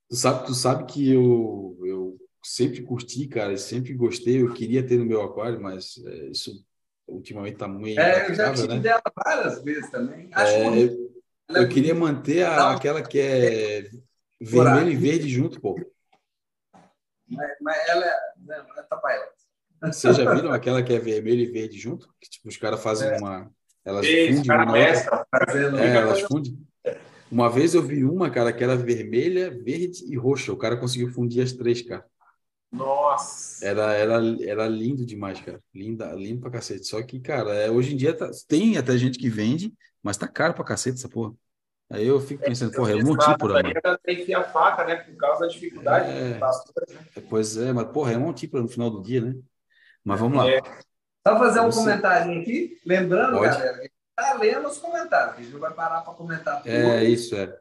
Tu 0.09 0.15
sabe, 0.15 0.45
tu 0.45 0.53
sabe 0.53 0.85
que 0.85 1.11
eu, 1.11 1.77
eu 1.83 2.17
sempre 2.43 2.81
curti, 2.83 3.27
cara, 3.27 3.57
sempre 3.57 3.93
gostei. 3.93 4.41
Eu 4.41 4.53
queria 4.53 4.85
ter 4.85 4.97
no 4.97 5.05
meu 5.05 5.21
aquário, 5.21 5.59
mas 5.59 6.01
é, 6.05 6.27
isso 6.27 6.63
ultimamente 7.07 7.53
está 7.53 7.67
muito. 7.67 7.99
É, 7.99 8.29
eu 8.29 8.35
já 8.35 8.53
tive 8.53 8.67
né? 8.67 8.79
dela 8.79 9.01
várias 9.25 9.63
vezes 9.63 9.89
também. 9.89 10.29
Acho 10.33 10.53
é, 10.53 10.83
eu, 10.83 11.07
eu 11.49 11.69
queria 11.69 11.95
manter 11.95 12.43
a, 12.43 12.71
aquela 12.71 13.01
que 13.01 13.19
é 13.19 13.89
vermelho 14.39 14.91
e 14.91 14.95
verde 14.95 15.27
junto, 15.27 15.59
pô. 15.59 15.75
Mas, 17.29 17.49
mas 17.61 17.89
ela, 17.89 18.05
não, 18.37 18.55
ela 18.55 18.83
tá 18.83 18.97
para 18.97 19.15
ela. 19.15 19.91
Vocês 19.91 20.17
já 20.17 20.33
viram 20.33 20.51
aquela 20.51 20.81
que 20.81 20.93
é 20.93 20.99
vermelho 20.99 21.41
e 21.41 21.51
verde 21.51 21.77
junto? 21.77 22.07
Que 22.19 22.29
tipo, 22.29 22.47
os 22.47 22.57
caras 22.57 22.81
fazem 22.81 23.09
é. 23.09 23.17
uma. 23.17 23.51
Elas 23.85 24.05
Esse 24.05 24.37
fundem 24.37 24.51
uma 24.51 24.71
mestra, 24.71 25.25
fazendo... 25.31 25.77
É, 25.77 25.95
elas 25.95 26.21
fundem. 26.21 26.57
Uma 27.31 27.49
vez 27.49 27.73
eu 27.73 27.81
vi 27.81 28.03
uma, 28.03 28.29
cara, 28.29 28.51
que 28.51 28.63
era 28.63 28.75
vermelha, 28.75 29.49
verde 29.49 30.03
e 30.05 30.17
roxa. 30.17 30.51
O 30.51 30.57
cara 30.57 30.77
conseguiu 30.77 31.11
fundir 31.11 31.43
as 31.43 31.53
três, 31.53 31.81
cara. 31.81 32.05
Nossa! 32.71 33.65
Era, 33.65 33.93
era, 33.93 34.13
era 34.41 34.67
lindo 34.67 35.05
demais, 35.05 35.39
cara. 35.39 35.61
Linda, 35.73 36.11
lindo 36.13 36.41
pra 36.41 36.51
cacete. 36.51 36.85
Só 36.85 37.01
que, 37.01 37.19
cara, 37.19 37.53
é, 37.53 37.71
hoje 37.71 37.93
em 37.93 37.97
dia 37.97 38.13
tá, 38.13 38.29
tem 38.47 38.77
até 38.77 38.97
gente 38.97 39.17
que 39.17 39.29
vende, 39.29 39.73
mas 40.03 40.17
tá 40.17 40.27
caro 40.27 40.53
pra 40.53 40.65
cacete 40.65 40.97
essa 40.97 41.09
porra. 41.09 41.33
Aí 41.89 42.05
eu 42.05 42.19
fico 42.19 42.43
pensando, 42.43 42.73
porra, 42.73 42.91
é 42.91 42.95
um 42.95 43.03
montípora, 43.03 43.63
mano. 43.63 43.99
Tem 44.03 44.25
que 44.25 44.33
a 44.33 44.43
faca, 44.43 44.83
né? 44.83 44.97
Por 44.97 45.15
causa 45.15 45.41
da 45.41 45.47
dificuldade. 45.47 46.09
É, 46.11 46.37
né? 46.37 46.39
pois 47.29 47.55
é, 47.55 47.71
mas 47.71 47.87
porra, 47.91 48.11
é 48.11 48.17
um 48.17 48.21
montípora 48.21 48.61
no 48.61 48.69
final 48.69 48.89
do 48.89 49.01
dia, 49.01 49.21
né? 49.21 49.35
Mas 50.03 50.19
vamos 50.19 50.37
lá. 50.37 50.49
É. 50.49 50.61
Só 51.25 51.37
fazer 51.37 51.59
um 51.61 51.69
comentário 51.69 52.39
aqui, 52.39 52.77
lembrando, 52.85 53.37
Pode. 53.37 53.53
galera, 53.53 53.79
que 53.79 53.91
está 54.09 54.33
lendo 54.35 54.67
os 54.67 54.77
comentários, 54.77 55.37
a 55.37 55.41
gente 55.41 55.57
vai 55.57 55.73
parar 55.73 56.01
para 56.01 56.13
comentar 56.13 56.57
tudo. 56.57 56.69
É, 56.69 57.03
isso, 57.03 57.35
é. 57.35 57.53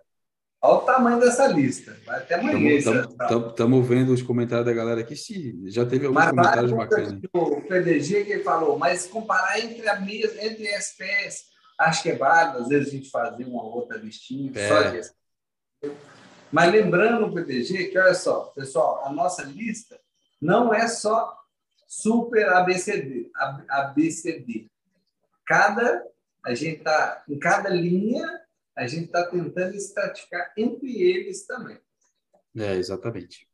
Olha 0.62 0.74
o 0.74 0.80
tamanho 0.80 1.20
dessa 1.20 1.46
lista. 1.46 1.96
Vai 2.04 2.18
até 2.18 2.34
amanhã. 2.34 2.76
Estamos 2.76 3.86
vendo 3.86 4.12
os 4.12 4.22
comentários 4.22 4.66
da 4.66 4.72
galera 4.72 5.00
aqui. 5.00 5.14
Se 5.14 5.70
já 5.70 5.84
teve 5.84 6.06
alguns 6.06 6.24
mas 6.24 6.30
comentários 6.30 6.72
bacanas. 6.72 7.20
O 7.32 7.60
PDG 7.62 8.24
que 8.24 8.32
ele 8.32 8.42
falou, 8.42 8.78
mas 8.78 9.06
comparar 9.06 9.60
entre 9.60 9.88
a 9.88 10.00
mesa, 10.00 10.44
entre 10.44 10.66
SPS, 10.66 11.44
acho 11.78 12.02
que 12.02 12.10
é 12.10 12.16
válido. 12.16 12.58
Às 12.58 12.68
vezes 12.68 12.88
a 12.88 12.90
gente 12.96 13.10
fazia 13.10 13.46
uma 13.46 13.62
outra 13.62 13.96
listinha 13.96 14.52
é. 14.54 14.68
só 14.68 14.82
de 14.90 15.96
Mas 16.52 16.72
lembrando 16.72 17.26
o 17.26 17.34
PDG 17.34 17.88
que, 17.88 17.98
olha 17.98 18.14
só, 18.14 18.46
pessoal, 18.54 19.04
a 19.04 19.12
nossa 19.12 19.42
lista 19.42 20.00
não 20.40 20.72
é 20.72 20.88
só 20.88 21.36
super 21.86 22.48
ABCD. 22.48 23.30
ABCD. 23.68 24.70
Cada, 25.46 26.04
a 26.44 26.54
gente 26.54 26.78
está 26.78 27.24
em 27.28 27.38
cada 27.38 27.68
linha 27.70 28.46
a 28.76 28.86
gente 28.86 29.06
está 29.06 29.24
tentando 29.24 29.74
estratificar 29.74 30.52
entre 30.56 31.00
eles 31.00 31.46
também. 31.46 31.78
É, 32.54 32.74
exatamente. 32.74 33.48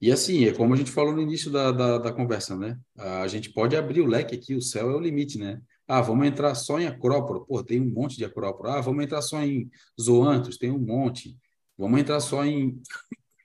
E 0.00 0.10
assim, 0.10 0.46
é 0.46 0.54
como 0.54 0.72
a 0.72 0.76
gente 0.76 0.90
falou 0.90 1.12
no 1.12 1.20
início 1.20 1.50
da, 1.50 1.70
da, 1.70 1.98
da, 1.98 2.12
conversa, 2.12 2.56
né? 2.56 2.78
A 2.96 3.26
gente 3.26 3.52
pode 3.52 3.76
abrir 3.76 4.00
o 4.00 4.06
leque 4.06 4.34
aqui, 4.34 4.54
o 4.54 4.62
céu 4.62 4.90
é 4.90 4.94
o 4.94 5.00
limite, 5.00 5.38
né? 5.38 5.60
Ah, 5.88 6.02
vamos 6.02 6.26
entrar 6.26 6.54
só 6.54 6.78
em 6.78 6.86
Acrópolo, 6.86 7.46
pô, 7.46 7.64
tem 7.64 7.80
um 7.80 7.90
monte 7.90 8.18
de 8.18 8.24
Acrópolo. 8.24 8.68
Ah, 8.68 8.80
vamos 8.82 9.02
entrar 9.02 9.22
só 9.22 9.42
em 9.42 9.70
Zoantos, 9.98 10.58
tem 10.58 10.70
um 10.70 10.78
monte. 10.78 11.34
Vamos 11.78 11.98
entrar 11.98 12.20
só 12.20 12.44
em, 12.44 12.80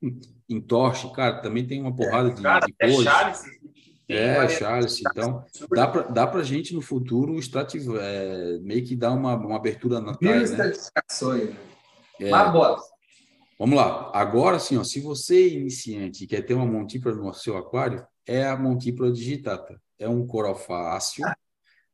em 0.50 0.60
Torche, 0.60 1.10
cara, 1.14 1.41
também 1.41 1.66
tem 1.66 1.82
uma 1.82 1.96
porrada 1.96 2.32
de, 2.32 2.41
cara, 2.41 2.66
de 2.66 2.74
coisas. 2.74 3.44
É, 4.10 4.50
Charles. 4.50 5.00
Então, 5.00 5.46
dá 5.72 5.88
para 5.88 6.02
dá 6.04 6.30
a 6.30 6.44
gente 6.44 6.74
no 6.74 6.82
futuro 6.82 7.39
extrativo, 7.39 7.98
é, 7.98 8.60
meio 8.60 8.84
que 8.84 8.96
dar 8.96 9.12
uma, 9.12 9.36
uma 9.36 9.56
abertura 9.56 10.02
na 10.02 10.18
Mil 10.22 10.32
né? 10.32 10.39
Né? 10.39 10.74
É. 12.20 12.30
Mas 12.30 12.52
bora. 12.52 12.78
Vamos 13.58 13.78
lá. 13.78 14.12
Agora, 14.14 14.60
sim, 14.60 14.78
ó, 14.78 14.84
se 14.84 15.00
você 15.00 15.36
é 15.36 15.48
iniciante 15.54 16.24
e 16.24 16.28
quer 16.28 16.41
ter 16.41 16.54
uma 16.54 16.66
montípula 16.66 17.16
no 17.16 17.34
seu 17.34 17.56
aquário, 17.56 18.06
é 18.28 18.46
a 18.46 18.58
montípula 18.58 19.12
digitata. 19.12 19.80
É 19.98 20.10
um 20.10 20.28
coral 20.28 20.56
fácil, 20.56 21.24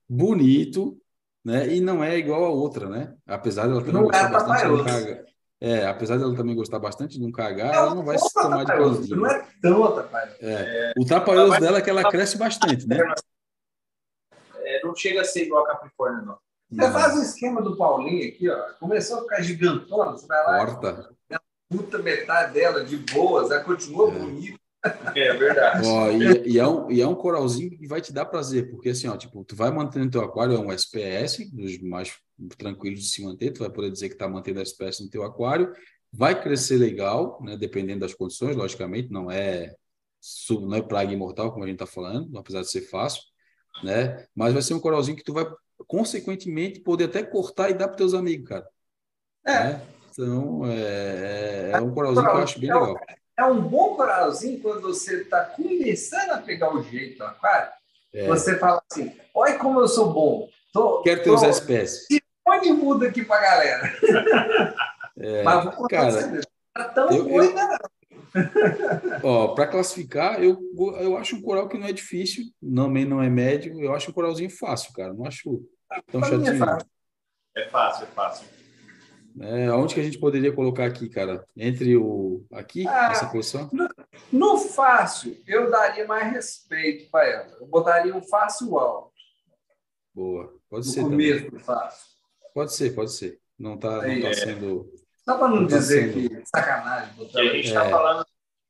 bonito, 0.10 0.98
né? 1.46 1.74
E 1.74 1.80
não 1.80 2.04
é 2.04 2.18
igual 2.18 2.44
a 2.46 2.50
outra, 2.50 2.90
né? 2.90 3.16
Apesar 3.28 3.68
dela 3.68 3.82
também 3.82 4.02
não 4.02 4.12
é 4.12 4.30
bastante 4.30 5.30
é, 5.62 5.86
apesar 5.88 6.18
dela 6.18 6.34
também 6.36 6.56
gostar 6.56 6.80
bastante 6.80 7.20
de 7.20 7.26
um 7.26 7.32
cagar, 7.34 7.74
ela 7.74 7.94
não 7.94 8.06
vai 8.06 8.18
se 8.18 8.34
tomar 8.34 8.64
de 8.64 8.72
planzinho. 8.72 9.18
Não 9.18 9.28
é 9.28 9.46
tão 9.62 9.84
atrapalhoso. 9.84 10.38
É. 10.40 10.94
O 10.98 11.06
trapalhoso 11.06 11.60
dela 11.60 11.80
é 11.80 11.82
que 11.82 11.90
ela 11.90 12.10
cresce 12.10 12.38
bastante, 12.38 12.88
né? 12.88 12.98
É, 14.56 14.86
não 14.86 14.96
chega 14.96 15.20
a 15.20 15.26
ser 15.26 15.44
igual 15.44 15.66
a 15.66 15.68
Capricórnio, 15.68 16.26
não. 16.26 16.38
Você 16.72 16.92
faz 16.92 17.18
o 17.18 17.24
esquema 17.24 17.62
do 17.62 17.76
Paulinho 17.76 18.30
aqui, 18.30 18.48
ó. 18.48 18.74
Começou 18.80 19.18
a 19.18 19.22
ficar 19.24 19.42
gigantona, 19.42 20.12
você 20.12 20.28
vai 20.28 20.46
lá. 20.46 20.66
Corta. 20.66 21.10
Puta 21.68 22.00
metade 22.00 22.54
dela 22.54 22.86
de 22.86 22.98
boas, 22.98 23.52
ela 23.52 23.64
continua 23.64 24.10
é. 24.10 24.12
bonita. 24.12 24.60
É 24.84 25.34
verdade. 25.34 25.86
Ó, 25.86 26.10
e, 26.12 26.54
e, 26.54 26.60
é 26.60 26.68
um, 26.68 26.90
e 26.90 27.02
é 27.02 27.08
um 27.08 27.16
coralzinho 27.16 27.78
que 27.78 27.88
vai 27.88 28.00
te 28.00 28.14
dar 28.14 28.26
prazer, 28.26 28.70
porque 28.70 28.90
assim, 28.90 29.08
ó, 29.08 29.18
tipo, 29.18 29.44
tu 29.44 29.56
vai 29.56 29.72
mantendo 29.72 30.10
teu 30.10 30.22
aquário, 30.22 30.56
é 30.56 30.60
um 30.60 30.72
SPS, 30.72 31.50
dos 31.52 31.78
mais 31.80 32.18
tranquilos 32.58 33.02
de 33.02 33.10
se 33.10 33.24
manter, 33.24 33.52
tu 33.52 33.60
vai 33.60 33.70
poder 33.70 33.92
dizer 33.92 34.08
que 34.08 34.16
está 34.16 34.28
mantendo 34.28 34.60
a 34.60 34.64
SPS 34.64 35.02
no 35.02 35.10
teu 35.10 35.24
aquário, 35.24 35.74
vai 36.12 36.42
crescer 36.42 36.78
legal, 36.78 37.40
né, 37.44 37.58
dependendo 37.58 38.00
das 38.00 38.14
condições, 38.14 38.56
logicamente, 38.56 39.12
não 39.12 39.30
é, 39.30 39.76
não 40.50 40.74
é 40.76 40.82
praga 40.82 41.12
imortal, 41.12 41.52
como 41.52 41.66
a 41.66 41.68
gente 41.68 41.82
está 41.82 41.86
falando, 41.86 42.38
apesar 42.38 42.62
de 42.62 42.72
ser 42.72 42.82
fácil, 42.82 43.22
né, 43.84 44.26
mas 44.34 44.54
vai 44.54 44.62
ser 44.62 44.74
um 44.74 44.80
coralzinho 44.80 45.18
que 45.18 45.24
tu 45.24 45.34
vai, 45.34 45.46
consequentemente, 45.88 46.80
poder 46.80 47.06
até 47.06 47.22
cortar 47.22 47.70
e 47.70 47.74
dar 47.74 47.90
para 47.90 47.98
teus 47.98 48.14
amigos, 48.14 48.48
cara. 48.48 48.68
É. 49.46 49.64
Né? 49.64 49.82
Então, 50.12 50.66
é, 50.66 51.72
é 51.74 51.82
um 51.82 51.94
coralzinho 51.94 52.26
que 52.26 52.32
eu 52.32 52.44
acho 52.44 52.60
bem 52.60 52.74
legal 52.74 52.96
é 53.40 53.46
um 53.46 53.62
bom 53.62 53.96
coralzinho 53.96 54.60
quando 54.60 54.82
você 54.82 55.22
está 55.22 55.46
começando 55.46 56.32
a 56.32 56.38
pegar 56.40 56.76
o 56.76 56.84
jeito 56.84 57.20
do 57.20 57.24
aquário. 57.24 57.72
É. 58.14 58.28
Você 58.28 58.58
fala 58.60 58.82
assim: 58.92 59.16
olha 59.34 59.58
como 59.58 59.80
eu 59.80 59.88
sou 59.88 60.12
bom. 60.12 60.50
Tô, 60.74 61.02
Quero 61.02 61.24
ter 61.24 61.30
tô... 61.30 61.36
os 61.36 61.44
espécies. 61.44 62.06
E 62.12 62.22
onde 62.46 62.72
muda 62.74 63.08
aqui 63.08 63.24
para 63.24 63.42
galera? 63.42 63.94
É, 65.22 65.44
Mas 65.44 65.66
vou 65.66 65.86
cara, 65.90 66.42
tá 66.74 66.86
tão 66.86 67.12
eu, 67.12 67.26
bom 67.26 67.42
ainda 67.42 67.78
Ó, 69.22 69.50
para 69.50 69.68
classificar, 69.68 70.42
eu, 70.42 70.58
eu 71.02 71.18
acho 71.18 71.36
um 71.36 71.42
coral 71.42 71.68
que 71.68 71.78
não 71.78 71.88
é 71.88 71.92
difícil, 71.92 72.46
também 72.62 73.04
não 73.04 73.22
é 73.22 73.30
médio, 73.30 73.82
eu 73.82 73.94
acho 73.94 74.12
um 74.12 74.14
coralzinho 74.14 74.50
fácil, 74.50 74.94
cara. 74.94 75.14
Não 75.14 75.26
acho 75.26 75.62
tão 76.10 76.24
chatinho. 76.24 76.54
É 76.54 76.58
fácil. 76.58 76.90
é 77.58 77.66
fácil, 77.68 78.04
é 78.04 78.08
fácil. 78.08 78.48
É, 79.42 79.72
onde 79.72 79.94
que 79.94 80.02
a 80.02 80.04
gente 80.04 80.20
poderia 80.20 80.52
colocar 80.52 80.86
aqui, 80.86 81.08
cara? 81.08 81.46
Entre 81.56 81.96
o 81.96 82.46
aqui, 82.52 82.86
ah, 82.86 83.10
essa 83.12 83.28
posição? 83.28 83.70
No, 83.72 83.88
no, 84.32 84.58
fácil, 84.58 85.42
eu 85.48 85.72
daria 85.72 86.06
mais 86.06 86.30
respeito 86.34 87.10
para 87.10 87.26
ela. 87.26 87.58
Eu 87.60 87.66
botaria 87.68 88.14
um 88.14 88.22
fácil 88.22 88.78
alto. 88.78 89.14
Boa, 90.14 90.54
pode 90.70 90.88
no 90.88 90.94
ser. 90.94 91.02
começo 91.02 91.46
também. 91.46 91.52
do 91.52 91.60
fácil. 91.60 92.10
Pode 92.54 92.74
ser, 92.74 92.94
pode 92.94 93.14
ser. 93.14 93.40
Não 93.58 93.76
está 93.76 93.90
não 93.90 94.22
tá 94.22 94.28
é. 94.28 94.34
sendo. 94.34 94.94
Só 95.24 95.38
para 95.38 95.48
não, 95.48 95.62
não 95.62 95.68
tá 95.68 95.78
dizer 95.78 96.14
sendo... 96.14 96.30
que 96.30 96.50
sacanagem. 96.50 97.14
Botar... 97.14 97.42
E 97.42 97.50
a 97.50 97.54
gente 97.54 97.68
está 97.68 97.86
é. 97.86 97.90
falando 97.90 98.26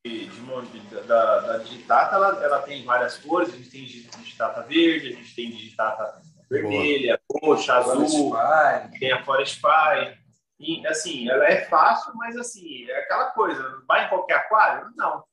de, 0.06 0.28
de, 0.28 1.08
da, 1.08 1.40
da 1.40 1.58
digitata, 1.58 2.16
ela, 2.16 2.44
ela 2.44 2.62
tem 2.62 2.86
várias 2.86 3.18
cores. 3.18 3.52
A 3.52 3.58
gente 3.58 3.72
tem 3.72 3.86
digitata 3.86 4.62
verde, 4.62 5.08
a 5.08 5.12
gente 5.14 5.36
tem 5.36 5.50
digitata 5.50 6.22
vermelha, 6.48 7.20
Boa. 7.28 7.56
roxa, 7.56 7.74
azul, 7.74 8.36
tem 9.00 9.12
a 9.12 9.24
Forest 9.24 9.60
Fire. 9.60 10.20
E, 10.60 10.86
assim, 10.88 11.30
ela 11.30 11.46
é 11.46 11.66
fácil, 11.66 12.14
mas, 12.16 12.36
assim, 12.36 12.90
é 12.90 13.00
aquela 13.00 13.32
coisa. 13.32 13.82
Vai 13.88 14.06
em 14.06 14.10
qualquer 14.10 14.36
aquário? 14.36 14.92
Não. 14.96 15.24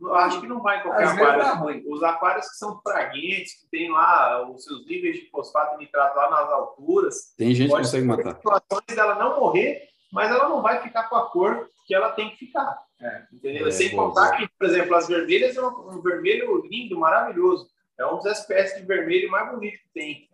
Eu 0.00 0.14
acho 0.14 0.40
que 0.40 0.46
não 0.46 0.60
vai 0.60 0.78
em 0.78 0.82
qualquer 0.82 1.04
Às 1.04 1.12
aquário. 1.12 1.92
Os 1.92 2.02
aquários 2.02 2.48
que 2.48 2.56
são 2.56 2.80
fragmentos, 2.80 3.52
que 3.52 3.68
tem 3.70 3.90
lá 3.90 4.48
os 4.48 4.64
seus 4.64 4.86
níveis 4.86 5.16
de 5.16 5.30
fosfato 5.30 5.74
e 5.74 5.78
nitrato 5.78 6.16
lá 6.16 6.30
nas 6.30 6.50
alturas. 6.50 7.34
Tem 7.36 7.54
gente 7.54 7.70
que 7.70 7.76
consegue 7.76 8.06
matar. 8.06 8.36
situações 8.36 8.94
dela 8.94 9.16
não 9.16 9.40
morrer, 9.40 9.88
mas 10.12 10.30
ela 10.30 10.48
não 10.48 10.62
vai 10.62 10.82
ficar 10.82 11.08
com 11.08 11.16
a 11.16 11.30
cor 11.30 11.68
que 11.86 11.94
ela 11.94 12.10
tem 12.12 12.30
que 12.30 12.36
ficar. 12.36 12.80
É. 13.00 13.22
Entendeu? 13.32 13.66
É, 13.66 13.70
Sem 13.70 13.90
contar 13.90 14.36
que, 14.36 14.48
por 14.58 14.66
exemplo, 14.66 14.94
as 14.94 15.08
vermelhas 15.08 15.56
é 15.56 15.62
um, 15.62 15.90
um 15.90 16.02
vermelho 16.02 16.62
lindo, 16.68 16.98
maravilhoso. 16.98 17.68
É 17.98 18.06
um 18.06 18.16
dos 18.16 18.26
espécies 18.26 18.80
de 18.80 18.86
vermelho 18.86 19.30
mais 19.30 19.50
bonito 19.50 19.78
que 19.78 19.88
tem. 19.92 20.28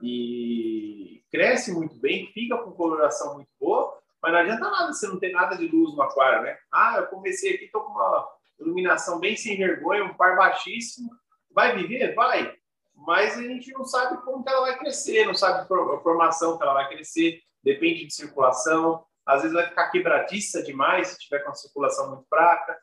E 0.00 1.17
cresce 1.30 1.72
muito 1.72 1.96
bem, 1.96 2.30
fica 2.32 2.56
com 2.58 2.72
coloração 2.72 3.34
muito 3.34 3.50
boa, 3.60 3.98
mas 4.22 4.32
não 4.32 4.38
adianta 4.40 4.70
nada 4.70 4.92
você 4.92 5.06
não 5.06 5.18
ter 5.18 5.32
nada 5.32 5.56
de 5.56 5.68
luz 5.68 5.94
no 5.94 6.02
aquário, 6.02 6.42
né? 6.42 6.58
Ah, 6.72 6.96
eu 6.98 7.06
comecei 7.06 7.54
aqui, 7.54 7.64
estou 7.66 7.82
com 7.82 7.92
uma 7.92 8.28
iluminação 8.58 9.18
bem 9.20 9.36
sem 9.36 9.56
vergonha, 9.56 10.04
um 10.04 10.14
par 10.14 10.36
baixíssimo. 10.36 11.10
Vai 11.52 11.76
viver? 11.76 12.14
Vai. 12.14 12.52
Mas 12.94 13.38
a 13.38 13.42
gente 13.42 13.72
não 13.72 13.84
sabe 13.84 14.20
como 14.22 14.42
que 14.42 14.50
ela 14.50 14.62
vai 14.62 14.78
crescer, 14.78 15.24
não 15.24 15.34
sabe 15.34 15.60
a 15.60 16.00
formação 16.00 16.58
que 16.58 16.64
ela 16.64 16.74
vai 16.74 16.88
crescer, 16.88 17.40
depende 17.62 18.06
de 18.06 18.12
circulação. 18.12 19.04
Às 19.24 19.42
vezes 19.42 19.56
vai 19.56 19.68
ficar 19.68 19.90
quebradiça 19.90 20.62
demais 20.62 21.08
se 21.08 21.18
tiver 21.18 21.40
com 21.40 21.50
a 21.50 21.54
circulação 21.54 22.10
muito 22.10 22.26
fraca, 22.28 22.76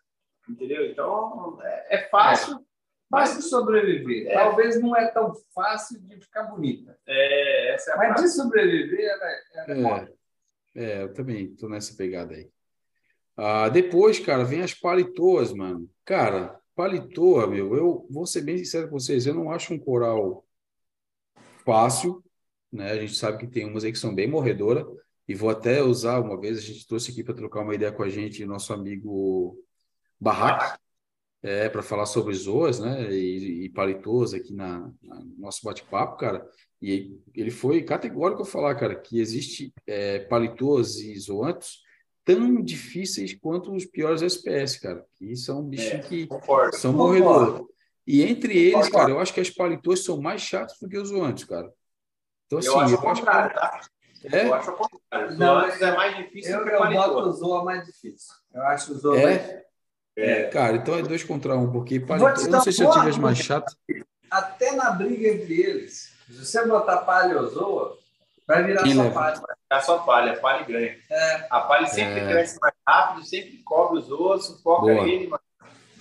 entendeu? 0.48 0.86
Então, 0.86 1.60
é, 1.62 1.98
é 1.98 2.10
fácil, 2.10 2.66
Fácil 3.10 3.38
de 3.38 3.44
sobreviver. 3.44 4.28
É. 4.28 4.34
Talvez 4.34 4.82
não 4.82 4.96
é 4.96 5.08
tão 5.08 5.34
fácil 5.54 6.00
de 6.02 6.20
ficar 6.20 6.44
bonita. 6.44 6.98
É, 7.06 7.74
essa 7.74 7.92
é 7.92 7.94
a 7.94 7.98
Mas 7.98 8.22
de 8.22 8.30
sobreviver, 8.30 9.06
ela, 9.06 9.26
é, 9.26 9.42
ela 9.54 10.00
é, 10.00 10.16
é, 10.76 11.04
eu 11.04 11.14
também 11.14 11.46
estou 11.46 11.70
nessa 11.70 11.96
pegada 11.96 12.34
aí. 12.34 12.50
Ah, 13.38 13.70
depois, 13.70 14.20
cara, 14.20 14.44
vem 14.44 14.62
as 14.62 14.74
palitoas, 14.74 15.54
mano. 15.54 15.90
Cara, 16.04 16.60
palitoa, 16.76 17.48
meu, 17.48 17.76
eu 17.76 18.08
vou 18.10 18.26
ser 18.26 18.42
bem 18.42 18.58
sincero 18.58 18.90
com 18.90 19.00
vocês, 19.00 19.26
eu 19.26 19.34
não 19.34 19.52
acho 19.52 19.74
um 19.74 19.80
coral 19.80 20.46
fácil, 21.66 22.24
né? 22.72 22.92
A 22.92 23.00
gente 23.00 23.16
sabe 23.16 23.38
que 23.38 23.48
tem 23.48 23.66
umas 23.66 23.84
aí 23.84 23.92
que 23.92 23.98
são 23.98 24.14
bem 24.14 24.28
morredora 24.28 24.86
e 25.28 25.34
vou 25.34 25.50
até 25.50 25.82
usar 25.82 26.20
uma 26.20 26.40
vez, 26.40 26.58
a 26.58 26.62
gente 26.62 26.88
trouxe 26.88 27.12
aqui 27.12 27.24
para 27.24 27.34
trocar 27.34 27.62
uma 27.62 27.74
ideia 27.74 27.92
com 27.92 28.04
a 28.04 28.10
gente, 28.10 28.46
nosso 28.46 28.74
amigo 28.74 29.58
Barraco, 30.20 30.78
é, 31.46 31.70
para 31.70 31.84
falar 31.84 32.08
sobre 32.08 32.34
zoas, 32.34 32.80
né, 32.80 33.08
e, 33.14 33.66
e 33.66 33.70
palitos 33.70 34.34
aqui 34.34 34.52
na, 34.52 34.92
na 35.04 35.22
nosso 35.38 35.64
bate-papo, 35.64 36.18
cara, 36.18 36.44
e 36.82 37.20
ele 37.36 37.52
foi 37.52 37.84
categórico 37.84 38.42
a 38.42 38.46
falar, 38.46 38.74
cara, 38.74 38.96
que 38.96 39.20
existe 39.20 39.72
é, 39.86 40.20
palitos 40.20 41.00
e 41.00 41.16
zoantos 41.20 41.84
tão 42.24 42.60
difíceis 42.64 43.38
quanto 43.40 43.72
os 43.72 43.86
piores 43.86 44.24
SPS, 44.24 44.80
cara, 44.80 45.06
que 45.14 45.36
são 45.36 45.62
bichinhos 45.64 46.06
é, 46.06 46.10
que 46.10 46.26
concordo, 46.26 46.76
são 46.76 46.92
morredores. 46.92 47.64
E 48.08 48.24
entre 48.24 48.58
eles, 48.58 48.74
concordo. 48.74 48.98
cara, 48.98 49.12
eu 49.12 49.20
acho 49.20 49.34
que 49.34 49.40
as 49.40 49.50
palitos 49.52 50.04
são 50.04 50.20
mais 50.20 50.42
chatos 50.42 50.80
do 50.82 50.90
que 50.90 50.98
os 50.98 51.10
zoantos, 51.10 51.44
cara. 51.44 51.72
Então, 52.48 52.58
assim, 52.58 52.70
eu 52.70 52.80
acho, 52.80 52.96
eu 52.96 53.10
acho 53.10 53.22
que... 53.22 53.28
tá? 53.28 53.82
É? 54.32 54.48
Eu 54.48 54.54
acho 54.56 54.72
o 54.72 54.74
contrário. 54.74 55.38
Não, 55.38 55.62
é 55.62 55.96
mais 55.96 56.18
difícil 56.18 56.56
eu, 56.56 56.64
que 56.64 56.72
eu 56.72 56.80
boto 56.80 57.30
o 57.30 57.32
Zoa 57.32 57.64
mais 57.64 57.86
difícil. 57.86 58.34
Eu 58.52 58.64
acho 58.64 58.94
o 58.94 58.98
Zoa 58.98 59.20
é? 59.20 59.24
mais 59.24 59.65
é, 60.18 60.44
cara, 60.46 60.78
então 60.78 60.96
é 60.96 61.02
dois 61.02 61.24
contra 61.24 61.58
um, 61.58 61.72
porque 61.72 61.96
eu 61.96 62.50
não 62.50 62.62
sei 62.62 62.72
se 62.72 62.84
eu 62.84 62.92
tive 62.92 63.10
as 63.10 63.18
mais 63.18 63.38
chatas. 63.38 63.76
até 64.30 64.72
na 64.72 64.92
briga 64.92 65.28
entre 65.28 65.62
eles. 65.62 66.14
Se 66.28 66.46
você 66.46 66.66
botar 66.66 66.98
paleozoa, 67.00 67.98
vai 68.48 68.64
virar 68.64 68.84
Quem 68.84 68.96
só 68.96 69.04
leva? 69.04 69.14
palha. 69.14 69.36
Vai 69.42 69.56
ficar 69.62 69.82
só 69.82 69.98
palha, 70.00 70.34
a 70.34 70.40
palha 70.40 70.66
ganha. 70.66 70.98
É, 71.10 71.48
A 71.50 71.62
palha 71.62 71.88
sempre 71.88 72.20
É. 72.22 72.28
cresce 72.30 72.60
mais 72.60 72.74
rápido, 72.88 73.26
sempre 73.26 73.58
cobre 73.64 74.00
os 74.00 74.12
ossos, 74.12 74.62
foca 74.62 74.82
Boa. 74.94 75.08
ele. 75.08 75.28
Mas... 75.28 75.40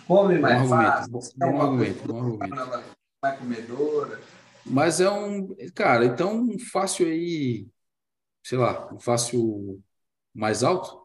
come 0.07 0.39
mais 0.39 0.55
argumento, 0.63 0.91
fácil. 0.93 1.11
bom, 1.11 1.21
é 1.21 1.51
bom 1.53 1.63
argumento, 1.63 2.07
bom 2.09 2.19
argumento. 2.19 2.57
mais 3.23 3.39
comedora. 3.39 4.21
Mas 4.67 5.01
é 5.01 5.11
um, 5.11 5.55
cara, 5.75 6.05
então 6.07 6.35
um 6.35 6.59
fácil 6.59 7.07
aí, 7.07 7.67
sei 8.43 8.57
lá, 8.57 8.89
um 8.93 8.99
fácil 8.99 9.83
mais 10.35 10.63
alto? 10.65 11.05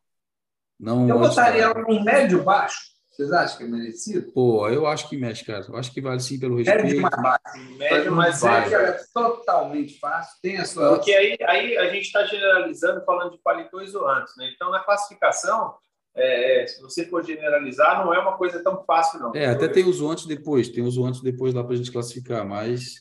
Não 0.79 1.09
Eu 1.09 1.19
botaria 1.19 1.73
um 1.89 2.01
médio 2.03 2.41
baixo. 2.41 2.79
Vocês 3.19 3.33
acham 3.33 3.57
que 3.57 3.63
é 3.65 3.67
merecido? 3.67 4.31
Pô, 4.31 4.69
eu 4.69 4.87
acho 4.87 5.09
que 5.09 5.17
mexe, 5.17 5.43
cara. 5.43 5.65
Eu 5.67 5.75
acho 5.75 5.91
que 5.93 5.99
vale 5.99 6.21
sim 6.21 6.39
pelo 6.39 6.55
Médio 6.55 6.71
respeito. 6.73 7.01
mais 7.01 7.21
baixo. 7.21 7.77
Médio, 7.77 8.11
mas 8.13 8.41
Não 8.41 8.49
é. 8.49 8.73
é 8.73 8.99
totalmente 9.13 9.99
fácil. 9.99 10.39
Tem 10.41 10.57
a 10.57 10.63
sua. 10.63 10.95
Porque 10.95 11.11
aí, 11.11 11.37
aí 11.45 11.77
a 11.77 11.89
gente 11.89 12.05
está 12.05 12.23
generalizando 12.23 13.03
falando 13.03 13.31
de 13.31 13.37
paletó 13.39 13.81
isolantes, 13.81 14.33
né? 14.37 14.49
Então, 14.55 14.71
na 14.71 14.79
classificação, 14.79 15.75
é, 16.15 16.63
é, 16.63 16.67
se 16.67 16.81
você 16.81 17.05
for 17.05 17.23
generalizar, 17.25 18.03
não 18.03 18.13
é 18.13 18.19
uma 18.19 18.37
coisa 18.37 18.61
tão 18.63 18.83
fácil, 18.83 19.19
não. 19.19 19.35
É, 19.35 19.45
até 19.47 19.67
tem 19.67 19.85
os 19.87 20.01
antes 20.01 20.25
depois, 20.25 20.67
tem 20.69 20.83
os 20.83 20.97
antes 20.97 21.21
depois 21.21 21.53
lá 21.53 21.63
pra 21.63 21.75
gente 21.75 21.91
classificar, 21.91 22.45
mas. 22.45 22.95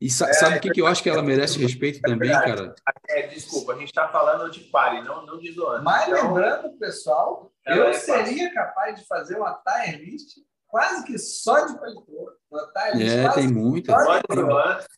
E 0.00 0.10
sa- 0.10 0.28
É, 0.28 0.32
sabe 0.32 0.56
o 0.56 0.60
que, 0.60 0.70
que 0.70 0.80
eu 0.80 0.86
acho 0.86 1.02
que 1.02 1.08
ela 1.08 1.22
merece 1.22 1.58
respeito 1.60 2.00
também, 2.00 2.30
cara? 2.30 2.74
É, 3.08 3.26
desculpa, 3.28 3.72
a 3.72 3.76
gente 3.76 3.88
está 3.88 4.08
falando 4.08 4.50
de 4.50 4.60
pare, 4.60 5.00
não, 5.02 5.24
não 5.26 5.38
de 5.38 5.48
isolante. 5.50 5.84
Mas 5.84 6.08
Então, 6.08 6.28
lembrando, 6.34 6.78
pessoal, 6.78 7.52
eu 7.66 7.84
é 7.84 7.92
seria 7.92 8.52
capaz 8.52 8.98
de 8.98 9.06
fazer 9.06 9.36
uma 9.36 9.60
tire 9.64 10.04
list 10.04 10.38
quase 10.66 11.04
que 11.04 11.16
só 11.18 11.66
de 11.66 11.78
paletó. 11.78 12.02
Uma 12.50 12.72
tire 12.72 12.98
list 12.98 13.12
É, 13.16 13.22
quase 13.22 13.38
tem 13.40 13.48
muita, 13.48 13.92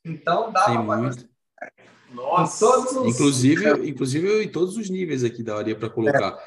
Então 0.04 0.52
dá 0.52 0.64
tem 0.64 0.74
para 0.86 0.96
muito. 0.96 1.28
nossa. 2.12 2.64
todos 2.64 2.92
os. 2.96 3.06
Inclusive, 3.14 3.88
inclusive 3.88 4.42
em 4.44 4.48
todos 4.48 4.76
os 4.76 4.88
níveis 4.88 5.22
aqui 5.24 5.42
daria 5.42 5.76
para 5.76 5.90
colocar. 5.90 6.38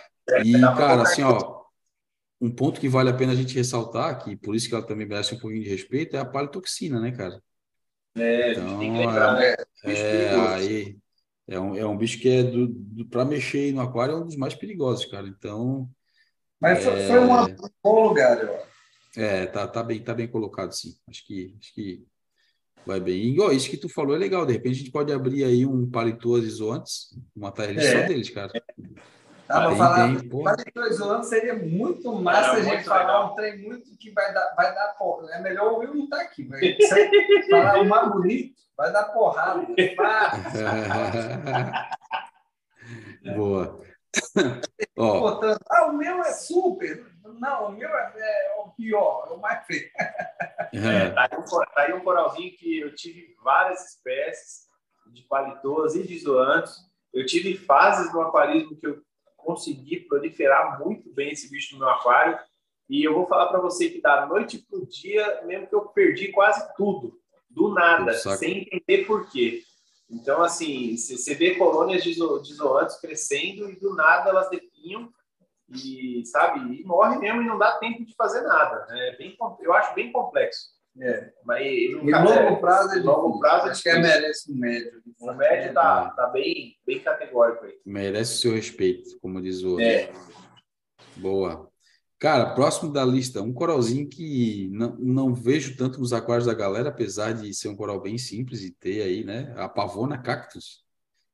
E, 0.44 0.60
dá 0.60 0.72
pra 0.72 0.88
cara, 0.88 1.02
assim, 1.04 1.24
ó, 1.24 1.64
um 2.40 2.52
ponto 2.52 2.80
que 2.80 2.90
vale 2.90 3.10
a 3.10 3.14
pena 3.14 3.32
a 3.32 3.36
gente 3.36 3.56
ressaltar, 3.56 4.24
que 4.24 4.36
por 4.36 4.56
isso 4.56 4.68
que 4.70 4.76
ela 4.76 4.86
também 4.86 5.08
merece 5.08 5.34
um 5.34 5.40
pouquinho 5.40 5.64
de 5.64 5.70
respeito, 5.70 6.16
é 6.16 6.20
a 6.20 6.26
palitoxina, 6.26 7.00
né, 7.00 7.12
cara? 7.12 7.42
É, 8.16 8.44
a 8.46 8.54
gente 8.54 8.62
Então, 8.62 8.80
tem 8.80 8.94
que 8.94 9.00
lembrar, 9.00 9.34
né? 9.36 9.56
Bicho 9.86 10.04
É, 10.04 10.22
perigoso. 10.22 10.54
aí 10.56 10.98
é 11.48 11.60
um, 11.60 11.76
é 11.76 11.86
um 11.86 11.98
bicho 11.98 12.20
que 12.20 12.30
é 12.30 12.44
do, 12.44 12.68
do 12.68 13.06
para 13.08 13.26
mexer 13.26 13.72
no 13.74 13.82
aquário 13.82 14.14
é 14.14 14.18
um 14.18 14.26
dos 14.26 14.36
mais 14.36 14.54
perigosos, 14.54 15.06
cara. 15.06 15.28
Então, 15.28 15.90
Mas 16.60 16.84
foi, 16.84 16.94
É. 16.94 17.08
foi 17.08 17.20
um 17.20 17.56
bom 17.84 18.08
lugar, 18.10 18.44
eu 18.44 18.56
acho. 18.56 18.68
é, 19.16 19.46
tá, 19.46 19.68
tá 19.68 19.84
bem, 19.84 20.04
tá 20.04 20.14
bem 20.14 20.28
colocado, 20.28 20.72
sim. 20.74 20.96
Acho 21.08 21.26
que, 21.26 21.56
acho 21.60 21.74
que 21.74 22.06
vai 22.86 23.00
bem. 23.00 23.36
E, 23.36 23.40
ó, 23.42 23.52
isso 23.52 23.70
que 23.70 23.78
tu 23.78 23.90
falou 23.90 24.16
é 24.16 24.20
legal. 24.20 24.46
De 24.46 24.54
repente 24.54 24.76
a 24.76 24.80
gente 24.80 24.92
pode 24.92 25.12
abrir 25.12 25.44
aí 25.44 25.66
um 25.66 25.90
paletô 25.90 26.38
isolantes, 26.38 27.18
uma 27.36 27.52
tile 27.52 27.78
É. 27.78 27.92
só 27.92 28.02
deles, 28.08 28.30
cara. 28.30 28.52
Dá 29.48 29.62
para 29.62 29.76
falar. 29.76 30.08
tem, 30.08 30.30
pô. 30.30 30.44
Paletó 30.44 30.82
isolante 30.86 31.28
seria 31.28 31.56
muito 31.56 32.12
massa 32.14 32.52
Era 32.52 32.60
a 32.60 32.62
gente 32.62 32.84
falar 32.84 33.00
legal. 33.06 33.32
um 33.32 33.36
trem 33.36 33.58
muito 33.60 33.98
que 33.98 34.12
vai 34.12 34.34
dar, 34.34 34.54
vai 34.56 34.76
dar 34.76 34.88
porra. 34.98 35.28
É 35.32 35.42
melhor 35.42 35.74
o 35.74 35.78
Will 35.80 35.96
não 35.96 36.04
estar 36.04 36.22
aqui. 36.22 36.44
Vai 36.44 36.60
Você 36.76 37.10
falar 37.50 37.80
o 37.82 37.86
mais 37.86 38.12
bonito, 38.12 38.56
vai 38.76 38.92
dar 38.92 39.06
porrada. 39.06 39.66
Boa. 43.36 43.82
Ó, 44.98 45.40
ah, 45.70 45.86
o 45.88 45.94
meu 45.94 46.22
é 46.22 46.32
super. 46.32 47.06
Não, 47.40 47.68
o 47.68 47.72
meu 47.72 47.90
é, 47.90 48.14
é 48.16 48.56
o 48.60 48.70
pior, 48.70 49.28
é 49.30 49.34
o 49.34 49.40
mais 49.40 49.66
feio. 49.66 49.90
é, 50.74 51.10
Tá 51.12 51.28
aí, 51.32 51.38
um, 51.38 51.44
tá 51.44 51.68
aí 51.76 51.94
um 51.94 52.04
coralzinho 52.04 52.56
que 52.58 52.80
eu 52.80 52.94
tive 52.96 53.36
várias 53.44 53.92
espécies 53.92 54.66
de 55.14 55.24
paletôs 55.24 55.96
e 55.96 56.04
de 56.04 56.14
isolantes. 56.16 56.76
Eu 57.14 57.26
tive 57.26 57.58
fases 57.58 58.12
no 58.14 58.22
aquarismo 58.22 58.76
que 58.78 58.88
eu 58.88 59.02
consegui 59.48 60.02
proliferar 60.02 60.78
muito 60.78 61.10
bem 61.14 61.32
esse 61.32 61.50
bicho 61.50 61.74
no 61.74 61.80
meu 61.80 61.90
aquário. 61.90 62.38
E 62.90 63.02
eu 63.02 63.14
vou 63.14 63.26
falar 63.26 63.48
para 63.48 63.62
você 63.62 63.90
que 63.90 64.02
da 64.02 64.26
noite 64.26 64.58
para 64.58 64.78
o 64.78 64.86
dia, 64.86 65.42
mesmo 65.46 65.68
que 65.68 65.76
eu 65.76 65.86
perdi 65.86 66.34
quase 66.34 66.68
tudo, 66.76 67.18
do 67.50 67.74
nada, 67.74 68.14
sem 68.14 68.64
entender 68.64 69.06
por 69.06 69.30
quê. 69.30 69.64
Então, 70.10 70.44
assim, 70.44 70.98
você 70.98 71.34
vê 71.34 71.56
colônias 71.56 72.04
de, 72.04 72.12
iso, 72.12 72.42
de 72.42 72.52
isolantes 72.52 73.00
crescendo 73.00 73.70
e 73.70 73.80
do 73.80 73.96
nada 73.96 74.30
elas 74.30 74.50
definham 74.50 75.10
e, 75.70 76.26
sabe, 76.26 76.60
e 76.80 76.84
morre 76.84 77.18
mesmo 77.18 77.42
e 77.42 77.46
não 77.46 77.58
dá 77.58 77.78
tempo 77.78 78.06
de 78.06 78.14
fazer 78.16 78.42
nada. 78.42 78.86
É 78.90 79.18
bem, 79.18 79.38
eu 79.62 79.74
acho 79.74 79.96
bem 79.96 80.12
complexo. 80.12 80.77
É. 81.00 81.32
Mas 81.46 81.66
Em 81.66 81.96
nunca- 82.04 82.20
longo 82.24 82.60
prazo 82.62 82.94
é 82.98 83.00
longo 83.02 83.40
prazo 83.40 83.68
é 83.68 83.72
Acho 83.72 83.84
que 83.84 83.90
é 83.90 84.00
merece 84.00 84.52
um 84.52 84.56
médio. 84.56 85.02
O 85.20 85.34
médio 85.34 85.74
tá, 85.74 86.10
tá 86.12 86.28
bem, 86.28 86.76
bem 86.86 87.00
categórico 87.00 87.66
aí. 87.66 87.74
merece 87.86 88.36
o 88.36 88.38
seu 88.40 88.54
respeito, 88.54 89.18
como 89.22 89.42
diz 89.42 89.62
o 89.64 89.70
outro. 89.72 89.86
É. 89.86 90.12
Boa. 91.16 91.70
Cara, 92.20 92.54
próximo 92.56 92.92
da 92.92 93.06
lista, 93.06 93.42
um 93.44 93.54
coralzinho 93.54 94.08
que 94.10 94.70
não, 94.72 94.96
não 94.98 95.34
vejo 95.36 95.78
tanto 95.78 96.00
nos 96.00 96.14
aquários 96.14 96.48
da 96.48 96.54
galera, 96.54 96.90
apesar 96.90 97.34
de 97.34 97.54
ser 97.54 97.68
um 97.68 97.76
coral 97.76 98.02
bem 98.02 98.18
simples 98.18 98.64
e 98.64 98.72
ter 98.72 99.04
aí, 99.04 99.24
né? 99.24 99.54
A 99.56 99.70
Pavona 99.70 100.18
Cactus. 100.18 100.84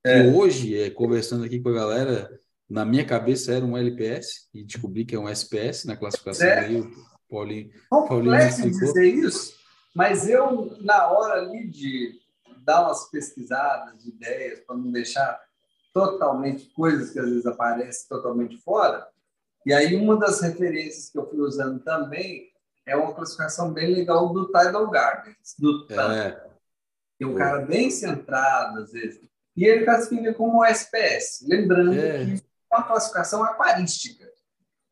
Que 0.05 0.11
É. 0.11 0.27
hoje, 0.27 0.77
é, 0.77 0.89
conversando 0.89 1.45
aqui 1.45 1.61
com 1.61 1.69
a 1.69 1.73
galera, 1.73 2.29
na 2.69 2.83
minha 2.83 3.05
cabeça 3.05 3.53
era 3.53 3.63
um 3.63 3.77
LPS 3.77 4.49
e 4.53 4.61
descobri 4.61 5.05
que 5.05 5.15
é 5.15 5.19
um 5.19 5.29
SPS 5.29 5.85
na 5.87 5.95
classificação 5.95 6.45
É. 6.47 6.59
aí, 6.59 6.81
o 6.81 6.91
Paulinho. 7.33 7.71
Complexo 7.89 8.69
dizer 8.69 9.05
isso, 9.05 9.55
mas 9.95 10.29
eu, 10.29 10.77
na 10.81 11.07
hora 11.07 11.41
ali 11.41 11.67
de 11.67 12.19
dar 12.63 12.83
umas 12.83 13.09
pesquisadas, 13.09 14.01
de 14.01 14.09
ideias, 14.09 14.59
para 14.61 14.77
não 14.77 14.91
deixar 14.91 15.39
totalmente 15.93 16.67
coisas 16.73 17.11
que 17.11 17.19
às 17.19 17.25
vezes 17.25 17.45
aparecem 17.45 18.07
totalmente 18.07 18.57
fora, 18.57 19.07
e 19.65 19.73
aí 19.73 19.95
uma 19.95 20.17
das 20.17 20.41
referências 20.41 21.09
que 21.09 21.17
eu 21.17 21.29
fui 21.29 21.39
usando 21.39 21.83
também 21.83 22.51
é 22.85 22.95
uma 22.95 23.13
classificação 23.13 23.71
bem 23.73 23.93
legal 23.93 24.29
do 24.31 24.47
Tidal 24.47 24.89
Gardens, 24.89 25.55
do 25.57 25.87
TAM, 25.87 26.13
É, 26.13 26.47
que 27.17 27.23
é 27.23 27.27
um 27.27 27.35
cara 27.35 27.59
bem 27.65 27.89
centrado, 27.89 28.79
às 28.79 28.91
vezes, 28.91 29.21
e 29.55 29.65
ele 29.65 29.85
classifica 29.85 30.33
como 30.33 30.65
SPS, 30.65 31.45
lembrando 31.47 31.93
É. 31.93 32.25
que 32.25 32.43
é 32.71 32.75
uma 32.75 32.83
classificação 32.83 33.43
aquarística. 33.43 34.32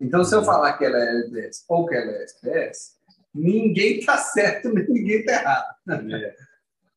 Então, 0.02 0.24
se 0.24 0.34
eu 0.34 0.40
Uhum. 0.40 0.46
falar 0.46 0.74
que 0.74 0.84
ela 0.84 0.98
é 0.98 1.10
LDS 1.10 1.64
ou 1.70 1.86
que 1.86 1.96
ela 1.96 2.12
é 2.12 2.24
SPS, 2.24 2.98
ninguém 3.34 4.00
está 4.00 4.18
certo, 4.18 4.74
nem 4.74 4.86
ninguém 4.90 5.20
está 5.20 5.34
errado. 5.34 5.76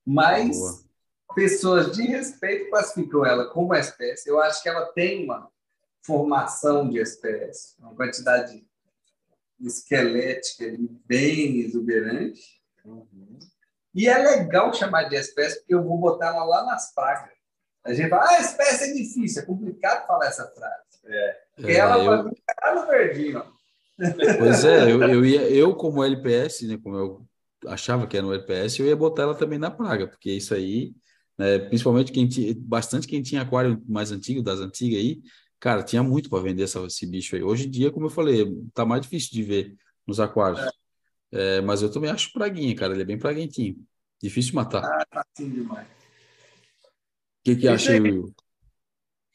Mas 0.07 0.59
Boa. 0.59 0.81
pessoas 1.35 1.93
de 1.93 2.03
respeito 2.03 2.71
classificam 2.71 3.25
ela 3.27 3.51
como 3.51 3.75
SPS. 3.75 4.27
Eu 4.27 4.41
acho 4.41 4.63
que 4.63 4.69
ela 4.69 4.87
tem 4.93 5.25
uma 5.25 5.51
formação 6.03 6.89
de 6.89 6.99
SPS, 7.01 7.77
uma 7.79 7.95
quantidade 7.95 8.67
esquelética 9.61 10.65
bem 11.07 11.61
exuberante. 11.61 12.63
E 13.95 14.09
é 14.09 14.19
legal 14.19 14.73
chamar 14.75 15.05
de 15.05 15.17
espécie, 15.17 15.59
porque 15.61 15.75
eu 15.75 15.85
vou 15.85 15.99
botar 15.99 16.29
ela 16.29 16.45
lá 16.45 16.65
nas 16.67 16.93
pragas. 16.95 17.33
A 17.85 17.93
gente 17.93 18.09
fala, 18.09 18.29
ah, 18.29 18.41
espécie 18.41 18.91
é 18.91 18.93
difícil, 18.95 19.43
é 19.43 19.47
complicado 19.47 20.07
falar 20.07 20.27
essa 20.27 20.47
frase. 20.51 20.84
Porque 21.57 21.73
É, 21.73 21.77
ela 21.79 21.97
eu- 21.99 22.25
vai 22.25 22.35
ficar 22.35 22.75
no 22.75 22.87
verdinho. 22.89 23.39
ó. 23.39 23.55
Pois 24.37 24.65
é, 24.65 24.91
eu, 24.91 25.05
eu 25.09 25.25
ia, 25.25 25.49
eu 25.51 25.75
como 25.77 26.03
LPS, 26.05 26.67
né, 26.67 26.79
como 26.79 26.97
eu 26.97 27.29
achava 27.67 28.07
que 28.07 28.17
era 28.17 28.27
um 28.27 28.33
LPS, 28.33 28.81
eu 28.81 28.87
ia 28.87 28.97
botar 28.97 29.23
ela 29.23 29.35
também 29.35 29.59
na 29.59 29.71
praga, 29.71 30.09
porque 30.09 30.31
isso 30.33 30.55
aí, 30.55 30.93
né, 31.39 31.59
principalmente 31.59 32.13
quem 32.13 32.29
tinha, 32.29 32.55
bastante 32.59 33.07
quem 33.07 33.23
tinha 33.23 33.43
aquário 33.43 33.83
mais 33.89 34.11
antigo, 34.11 34.43
das 34.43 34.61
antigas 34.61 34.99
aí, 35.01 35.23
cara, 35.61 35.83
tinha 35.83 36.03
muito 36.03 36.29
para 36.29 36.43
vender 36.43 36.65
essa, 36.65 36.81
esse 36.85 37.07
bicho 37.07 37.37
aí. 37.37 37.43
Hoje 37.43 37.67
em 37.67 37.71
dia, 37.71 37.91
como 37.91 38.07
eu 38.07 38.11
falei, 38.11 38.45
tá 38.75 38.85
mais 38.85 39.03
difícil 39.03 39.31
de 39.33 39.43
ver 39.43 39.77
nos 40.07 40.21
aquários. 40.21 40.61
É, 41.33 41.61
mas 41.63 41.83
eu 41.83 41.91
também 41.91 42.11
acho 42.11 42.33
praguinha, 42.33 42.75
cara, 42.77 42.93
ele 42.93 43.03
é 43.03 43.05
bem 43.07 43.19
praguentinho. 43.19 43.77
Difícil 44.23 44.51
de 44.51 44.57
matar. 44.57 44.83
O 44.83 44.87
Ah, 44.87 45.05
tá 45.11 45.25
assim 45.35 45.51
demais. 45.51 45.87
que 47.45 47.57
que 47.57 47.69
acha, 47.69 47.93
aí. 47.93 48.01
Will? 48.01 48.35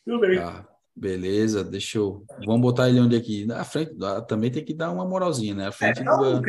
Tudo 0.05 0.19
bem. 0.21 0.39
Ah, 0.39 0.65
beleza, 0.99 1.63
deixa 1.63 1.97
eu. 1.97 2.25
Vamos 2.45 2.61
botar 2.61 2.89
ele 2.89 2.99
onde 2.99 3.15
aqui? 3.15 3.45
Na 3.45 3.63
frente, 3.63 3.95
também 4.27 4.51
tem 4.51 4.63
que 4.63 4.73
dar 4.73 4.91
uma 4.91 5.05
moralzinha, 5.05 5.55
né? 5.55 5.65
A 5.65 5.69
É, 5.69 5.71
frente 5.71 6.01
um 6.01 6.05
do. 6.05 6.41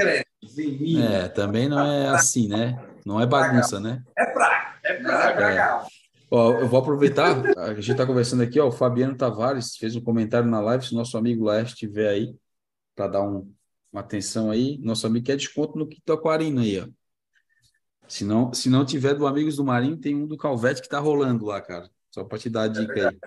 É, 0.98 1.28
também 1.28 1.68
não 1.68 1.80
é 1.80 2.08
assim, 2.08 2.48
né? 2.48 2.78
Não 3.06 3.20
é 3.20 3.26
bagunça, 3.26 3.78
né? 3.80 4.02
É 4.16 4.26
praga. 4.26 4.78
É 4.84 5.02
Mas 5.02 5.12
é 5.12 5.32
praga. 5.32 5.36
praga. 5.36 5.86
Ó, 6.32 6.52
eu 6.60 6.68
vou 6.68 6.78
aproveitar, 6.80 7.36
a 7.58 7.74
gente 7.74 7.90
está 7.90 8.06
conversando 8.06 8.42
aqui, 8.42 8.60
ó, 8.60 8.68
o 8.68 8.72
Fabiano 8.72 9.16
Tavares 9.16 9.76
fez 9.76 9.96
um 9.96 10.00
comentário 10.00 10.48
na 10.48 10.60
live, 10.60 10.86
se 10.86 10.94
nosso 10.94 11.18
amigo 11.18 11.44
Laércio 11.44 11.74
estiver 11.74 12.08
aí, 12.08 12.36
para 12.94 13.08
dar 13.08 13.22
um, 13.22 13.52
uma 13.92 14.00
atenção 14.00 14.48
aí, 14.48 14.78
nosso 14.78 15.06
amigo 15.08 15.26
quer 15.26 15.36
desconto 15.36 15.76
no 15.76 15.88
kit 15.88 16.02
aquarino 16.08 16.60
aí, 16.60 16.78
ó. 16.78 16.86
Se 18.06 18.24
não, 18.24 18.52
se 18.52 18.68
não 18.68 18.84
tiver 18.84 19.14
do 19.14 19.26
Amigos 19.26 19.56
do 19.56 19.64
Marinho, 19.64 19.96
tem 19.96 20.14
um 20.14 20.26
do 20.26 20.36
Calvete 20.36 20.82
que 20.82 20.88
tá 20.88 20.98
rolando 21.00 21.44
lá, 21.46 21.60
cara. 21.60 21.88
Só 22.12 22.24
para 22.24 22.38
te 22.38 22.50
dar 22.50 22.62
a 22.62 22.68
dica 22.68 23.08
aí. 23.08 23.18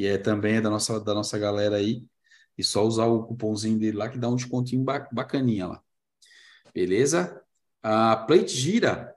Que 0.00 0.06
é 0.06 0.16
também 0.16 0.56
é 0.56 0.60
da 0.62 0.70
nossa, 0.70 0.98
da 0.98 1.12
nossa 1.12 1.38
galera 1.38 1.76
aí. 1.76 2.02
E 2.56 2.64
só 2.64 2.82
usar 2.86 3.04
o 3.04 3.22
cupomzinho 3.26 3.78
dele 3.78 3.98
lá 3.98 4.08
que 4.08 4.16
dá 4.16 4.30
um 4.30 4.34
descontinho 4.34 4.82
ba- 4.82 5.06
bacaninha 5.12 5.66
lá. 5.66 5.82
Beleza? 6.72 7.44
A 7.82 8.16
Plate 8.16 8.48
Gira 8.48 9.14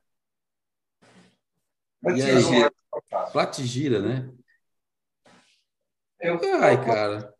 E 2.13 2.21
aí, 2.21 2.69
Platigira, 3.31 4.01
né? 4.01 4.29
Eu, 6.19 6.37
Ai, 6.61 6.73
eu, 6.75 6.83
cara. 6.83 7.33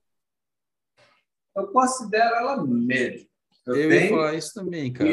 eu 1.58 1.68
considero 1.68 2.36
ela 2.36 2.66
média. 2.66 3.28
Eu, 3.68 3.76
Eu, 3.76 3.92
ia 3.92 4.10
falar 4.10 4.36
isso 4.36 4.54
também, 4.54 4.94
cara. 4.94 5.10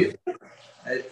é, 0.87 1.11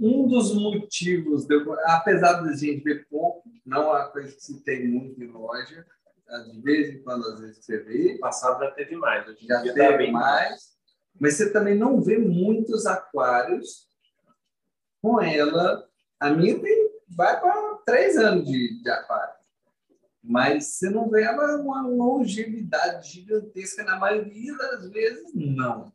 um 0.00 0.26
dos 0.26 0.52
motivos, 0.52 1.46
de 1.46 1.54
eu- 1.54 1.76
apesar 1.86 2.42
de 2.42 2.48
a 2.48 2.56
gente 2.56 2.82
ver 2.82 3.06
pouco, 3.08 3.48
não 3.64 3.82
é 3.82 4.00
uma 4.00 4.08
coisa 4.08 4.34
que 4.34 4.40
se 4.42 4.64
tem 4.64 4.88
muito 4.88 5.22
em 5.22 5.28
loja, 5.28 5.86
de 6.50 6.60
vez 6.60 6.90
em 6.90 7.02
quando, 7.02 7.26
às 7.26 7.40
vezes, 7.40 7.64
você 7.64 7.78
vê, 7.78 8.14
No 8.14 8.20
passado 8.20 8.60
já 8.62 8.70
teve 8.72 8.96
mais. 8.96 9.26
Hoje 9.28 9.46
já 9.46 9.62
dia 9.62 9.74
teve 9.74 9.90
tá 9.92 9.96
bem 9.96 10.12
mais, 10.12 10.68
mas 11.20 11.34
você 11.34 11.50
também 11.52 11.74
não 11.76 12.00
vê 12.00 12.18
muitos 12.18 12.86
aquários 12.86 13.88
com 15.02 15.20
ela. 15.20 15.88
A 16.20 16.30
minha 16.30 16.58
tem, 16.60 16.90
vai 17.08 17.40
para 17.40 17.78
três 17.86 18.16
anos 18.16 18.46
de, 18.46 18.82
de 18.82 18.90
aquário. 18.90 19.34
Mas 20.22 20.66
você 20.74 20.90
não 20.90 21.08
vê 21.08 21.22
ela 21.22 21.56
uma 21.56 21.86
longevidade 21.86 23.08
gigantesca, 23.10 23.82
na 23.84 23.96
maioria 23.98 24.56
das 24.58 24.90
vezes, 24.90 25.32
não. 25.34 25.92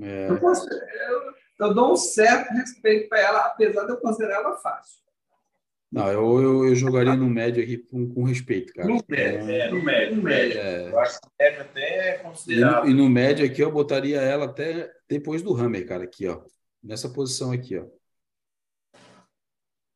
É, 0.00 0.28
Eu, 0.28 0.36
eu- 0.36 1.34
eu 1.58 1.74
dou 1.74 1.92
um 1.92 1.96
certo 1.96 2.50
respeito 2.52 3.08
para 3.08 3.18
ela, 3.18 3.38
apesar 3.46 3.84
de 3.86 3.92
eu 3.92 3.96
considerar 3.96 4.36
ela 4.42 4.56
fácil. 4.58 5.00
Não, 5.90 6.08
eu, 6.10 6.40
eu, 6.42 6.66
eu 6.68 6.74
jogaria 6.74 7.14
no 7.14 7.28
médio 7.28 7.62
aqui 7.62 7.78
com, 7.78 8.08
com 8.12 8.24
respeito, 8.24 8.72
cara. 8.74 8.88
No 8.88 9.00
médio. 9.08 9.50
É, 9.50 9.70
no 9.70 9.82
médio. 9.82 10.16
No 10.16 10.22
médio. 10.22 10.58
É, 10.60 10.88
Eu 10.90 10.98
acho 11.00 11.20
que 11.20 11.26
o 11.26 11.30
médio 11.40 11.60
até 11.62 11.80
é 11.80 12.22
e, 12.48 12.90
e 12.90 12.94
no 12.94 13.08
médio 13.08 13.46
aqui 13.46 13.60
eu 13.62 13.70
botaria 13.72 14.20
ela 14.20 14.46
até 14.46 14.92
depois 15.08 15.42
do 15.42 15.54
Hammer, 15.56 15.86
cara, 15.86 16.04
aqui, 16.04 16.26
ó. 16.28 16.42
Nessa 16.82 17.08
posição 17.08 17.52
aqui, 17.52 17.78
ó. 17.78 17.82
O 17.84 17.88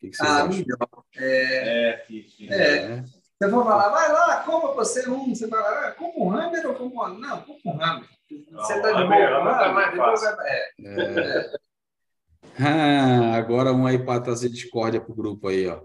que, 0.01 0.09
que 0.11 0.17
vocês 0.17 0.29
Ah, 0.31 0.45
acham? 0.45 0.49
melhor. 0.49 1.05
É, 1.17 1.89
É, 1.89 1.93
que- 2.07 2.49
É. 2.51 3.03
Você 3.03 3.49
for 3.51 3.65
falar, 3.65 3.89
vai 3.89 4.13
lá, 4.13 4.43
coma 4.45 4.75
você 4.75 5.09
um. 5.09 5.35
Você 5.35 5.49
fala, 5.49 5.89
ah, 5.89 5.93
como 5.93 6.27
um 6.27 6.31
hammer 6.31 6.67
ou 6.67 6.75
como 6.75 7.03
um... 7.05 7.19
Não, 7.19 7.43
como 7.43 7.59
um 7.65 7.83
hammer. 7.83 8.09
Você 8.29 8.45
Não, 8.77 8.83
tá 8.83 8.93
de 8.93 9.03
hammer- 9.03 9.29
boa 9.43 9.55
tá 9.59 9.73
mais 9.73 9.97
fácil. 9.97 10.37
vai- 10.37 10.49
é. 10.51 10.73
É. 10.85 11.53
Ah, 12.61 13.35
agora 13.37 13.73
um 13.73 13.87
aí 13.87 13.99
para 13.99 14.21
trazer 14.21 14.49
discórdia 14.49 15.01
pro 15.01 15.15
grupo 15.15 15.49
aí, 15.49 15.67
ó. 15.67 15.83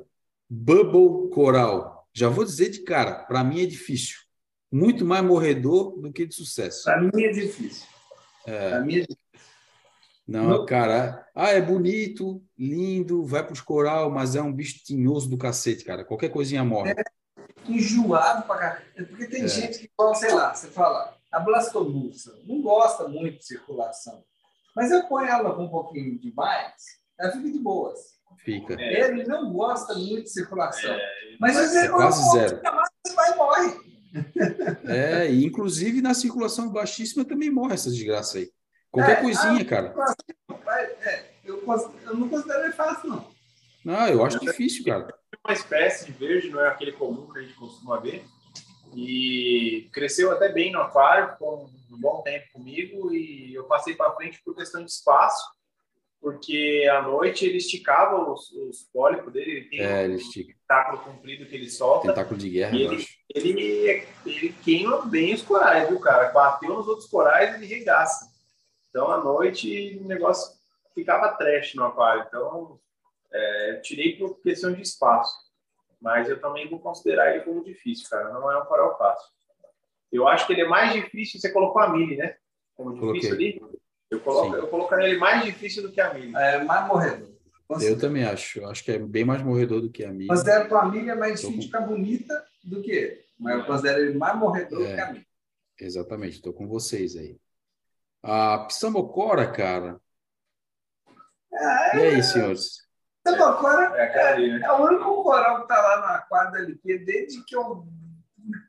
Bubble 0.49 1.29
Coral. 1.31 2.07
Já 2.13 2.29
vou 2.29 2.45
dizer 2.45 2.69
de 2.69 2.79
cara, 2.83 3.23
para 3.25 3.43
mim 3.43 3.61
é 3.61 3.65
difícil. 3.65 4.17
Muito 4.71 5.05
mais 5.05 5.23
morredor 5.23 5.97
do 5.99 6.11
que 6.11 6.25
de 6.25 6.35
sucesso. 6.35 6.83
Para 6.83 7.01
mim 7.01 7.23
é 7.23 7.29
difícil. 7.31 7.87
Para 8.43 8.81
mim 8.81 8.95
é 8.97 8.99
difícil. 9.01 9.17
Não, 10.27 10.49
Não. 10.49 10.65
cara. 10.65 11.25
Ah, 11.35 11.49
é 11.51 11.61
bonito, 11.61 12.43
lindo, 12.57 13.23
vai 13.23 13.45
pros 13.45 13.61
coral, 13.61 14.09
mas 14.09 14.35
é 14.35 14.41
um 14.41 14.51
bicho 14.51 14.83
tinhoso 14.83 15.29
do 15.29 15.37
cacete, 15.37 15.83
cara. 15.85 16.03
Qualquer 16.03 16.29
coisinha 16.29 16.63
morre. 16.63 16.95
Enjoado 17.67 18.43
pra 18.47 18.57
caralho. 18.57 18.85
Porque 19.07 19.27
tem 19.27 19.43
É. 19.43 19.47
gente 19.47 19.79
que, 19.79 19.85
igual, 19.85 20.15
sei 20.15 20.33
lá, 20.33 20.53
você 20.53 20.67
fala, 20.67 21.15
a 21.31 21.39
blastomussa 21.39 22.39
não 22.45 22.61
gosta 22.61 23.07
muito 23.07 23.37
de 23.39 23.45
circulação. 23.45 24.23
Mas 24.75 24.91
eu 24.91 25.03
ponho 25.07 25.27
ela 25.27 25.55
com 25.55 25.63
um 25.65 25.69
pouquinho 25.69 26.19
de 26.19 26.33
mais, 26.33 26.73
ela 27.19 27.31
fica 27.31 27.49
de 27.49 27.59
boas. 27.59 28.15
Fica. 28.39 28.75
É. 28.79 29.09
Ele 29.09 29.23
não 29.23 29.51
gosta 29.53 29.93
muito 29.95 30.23
de 30.23 30.29
circulação. 30.29 30.91
É, 30.91 31.37
Mas 31.39 31.55
É 31.57 31.67
você 31.67 31.89
quase 31.89 32.31
zero. 32.31 32.61
Você 33.05 33.15
vai 33.15 33.31
e 33.31 33.35
morre. 33.35 33.85
É, 34.85 35.31
e 35.31 35.45
inclusive 35.45 36.01
na 36.01 36.13
circulação 36.13 36.69
baixíssima 36.69 37.25
também 37.25 37.49
morre 37.49 37.73
essa 37.73 37.89
desgraça 37.89 38.37
aí. 38.37 38.49
Qualquer 38.91 39.17
É, 39.19 39.21
coisinha, 39.21 39.65
cara. 39.65 39.93
É, 41.01 41.25
eu, 41.43 41.63
eu 42.05 42.15
não 42.15 42.29
considero 42.29 42.71
fácil, 42.73 43.09
não. 43.09 43.27
Não, 43.83 44.07
eu 44.07 44.23
acho 44.25 44.39
difícil, 44.39 44.83
cara. 44.85 45.13
uma 45.45 45.53
espécie 45.53 46.05
de 46.05 46.11
verde, 46.13 46.49
não 46.49 46.63
é 46.63 46.69
aquele 46.69 46.93
comum 46.93 47.31
que 47.31 47.39
a 47.39 47.41
gente 47.41 47.55
costuma 47.55 47.99
ver. 47.99 48.25
E 48.95 49.89
cresceu 49.91 50.31
até 50.31 50.49
bem 50.49 50.71
no 50.71 50.79
aquário, 50.81 51.33
ficou 51.33 51.65
um 51.91 51.99
bom 51.99 52.21
tempo 52.21 52.45
comigo 52.53 53.13
e 53.13 53.53
eu 53.53 53.65
passei 53.65 53.93
para 53.95 54.13
frente 54.15 54.41
por 54.43 54.55
questão 54.55 54.83
de 54.83 54.89
espaço, 54.89 55.43
porque 56.21 56.87
à 56.91 57.01
noite 57.01 57.45
ele 57.45 57.57
esticava 57.57 58.31
os, 58.31 58.51
os 58.51 58.83
pólipos 58.93 59.31
dele, 59.33 59.51
ele 59.51 59.69
tem 59.69 59.79
É, 59.81 60.01
um 60.01 60.05
ele 60.05 60.15
estica. 60.15 60.53
tentáculo 60.53 60.99
comprido 61.03 61.45
que 61.45 61.55
ele 61.55 61.69
solta, 61.69 62.07
Tentáculo 62.07 62.37
de 62.39 62.49
guerra, 62.49 62.75
ele- 62.75 63.05
ele, 63.33 64.07
ele 64.25 64.53
queima 64.63 65.05
bem 65.05 65.33
os 65.33 65.41
corais, 65.41 65.87
viu, 65.89 65.99
cara? 65.99 66.31
Bateu 66.31 66.73
nos 66.73 66.87
outros 66.87 67.07
corais, 67.09 67.53
ele 67.55 67.65
regaça. 67.65 68.33
Então, 68.89 69.11
à 69.11 69.21
noite, 69.21 69.99
o 70.01 70.07
negócio 70.07 70.55
ficava 70.93 71.33
trash 71.35 71.75
no 71.75 71.83
aquário. 71.83 72.23
Então, 72.27 72.79
é, 73.33 73.71
eu 73.71 73.81
tirei 73.81 74.15
por 74.17 74.41
questão 74.41 74.71
de 74.71 74.81
espaço. 74.81 75.35
Mas 76.05 76.29
eu 76.29 76.39
também 76.39 76.69
vou 76.69 76.79
considerar 76.79 77.33
ele 77.33 77.43
como 77.43 77.63
difícil, 77.63 78.07
cara. 78.07 78.29
Não 78.31 78.51
é 78.51 78.61
um 78.61 78.65
coral 78.65 78.95
fácil. 78.95 79.27
Eu 80.11 80.27
acho 80.27 80.45
que 80.45 80.53
ele 80.53 80.61
é 80.61 80.67
mais 80.67 80.93
difícil. 80.93 81.39
Você 81.39 81.51
colocou 81.51 81.81
a 81.81 81.89
Mili, 81.89 82.15
né? 82.15 82.37
Como 82.75 82.93
difícil 83.11 83.33
ali. 83.33 83.61
Eu, 84.11 84.19
coloco, 84.19 84.55
eu 84.55 84.67
colocaria 84.67 85.07
ele 85.09 85.17
mais 85.17 85.43
difícil 85.43 85.81
do 85.81 85.91
que 85.91 85.99
a 85.99 86.13
Mili. 86.13 86.31
É 86.35 86.63
mais 86.63 86.87
morredor. 86.87 87.33
Eu 87.81 87.97
também 87.99 88.23
acho. 88.23 88.59
Eu 88.59 88.69
acho 88.69 88.83
que 88.83 88.91
é 88.91 88.99
bem 88.99 89.25
mais 89.25 89.41
morredor 89.41 89.81
do 89.81 89.89
que 89.91 90.05
a 90.05 90.11
minha. 90.13 90.27
Considero 90.27 90.67
que 90.67 90.73
a 90.75 90.85
milha 90.85 91.11
é 91.13 91.15
mais 91.15 91.41
Tô 91.41 91.47
difícil 91.47 91.51
com- 91.53 91.59
de 91.59 91.65
ficar 91.65 91.81
bonita 91.81 92.45
do 92.63 92.81
que 92.83 92.91
ele. 92.91 93.25
Mas 93.39 93.57
eu 93.57 93.65
considero 93.65 94.01
ele 94.03 94.15
mais 94.17 94.37
morredor 94.37 94.77
do 94.77 94.85
É. 94.85 94.93
que 94.93 95.01
a 95.01 95.11
milha. 95.11 95.25
Exatamente, 95.81 96.35
estou 96.35 96.53
com 96.53 96.67
vocês 96.67 97.15
aí. 97.17 97.35
A 98.21 98.59
Psamocora, 98.59 99.51
cara. 99.51 99.99
E 101.51 101.97
aí, 101.97 102.21
senhores? 102.23 102.84
Agora 103.25 103.97
É 103.97 104.03
aquela 104.03 104.29
ali, 104.31 104.51
né? 104.51 104.61
é 104.63 104.71
o 104.71 104.83
único 104.83 105.23
coral 105.23 105.57
que 105.57 105.61
está 105.63 105.81
lá 105.81 105.97
no 105.99 106.05
aquário 106.15 106.51
da 106.51 106.59
LP, 106.59 106.99
desde 106.99 107.43
que 107.43 107.55
eu 107.55 107.87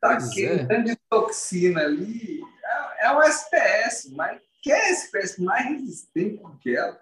taquei 0.01 0.49
Pois 0.49 0.61
é. 0.61 0.63
um 0.63 0.69
tanto 0.69 0.85
de 0.85 0.97
toxina 1.11 1.83
ali. 1.83 2.41
É, 2.65 3.07
é 3.07 3.11
uma 3.11 3.27
SPS, 3.27 4.11
mas 4.15 4.41
que 4.63 4.73
é 4.73 4.91
espécie 4.91 5.43
mais 5.43 5.65
resistente 5.67 6.43
do 6.43 6.59
que 6.59 6.77
ela? 6.77 6.99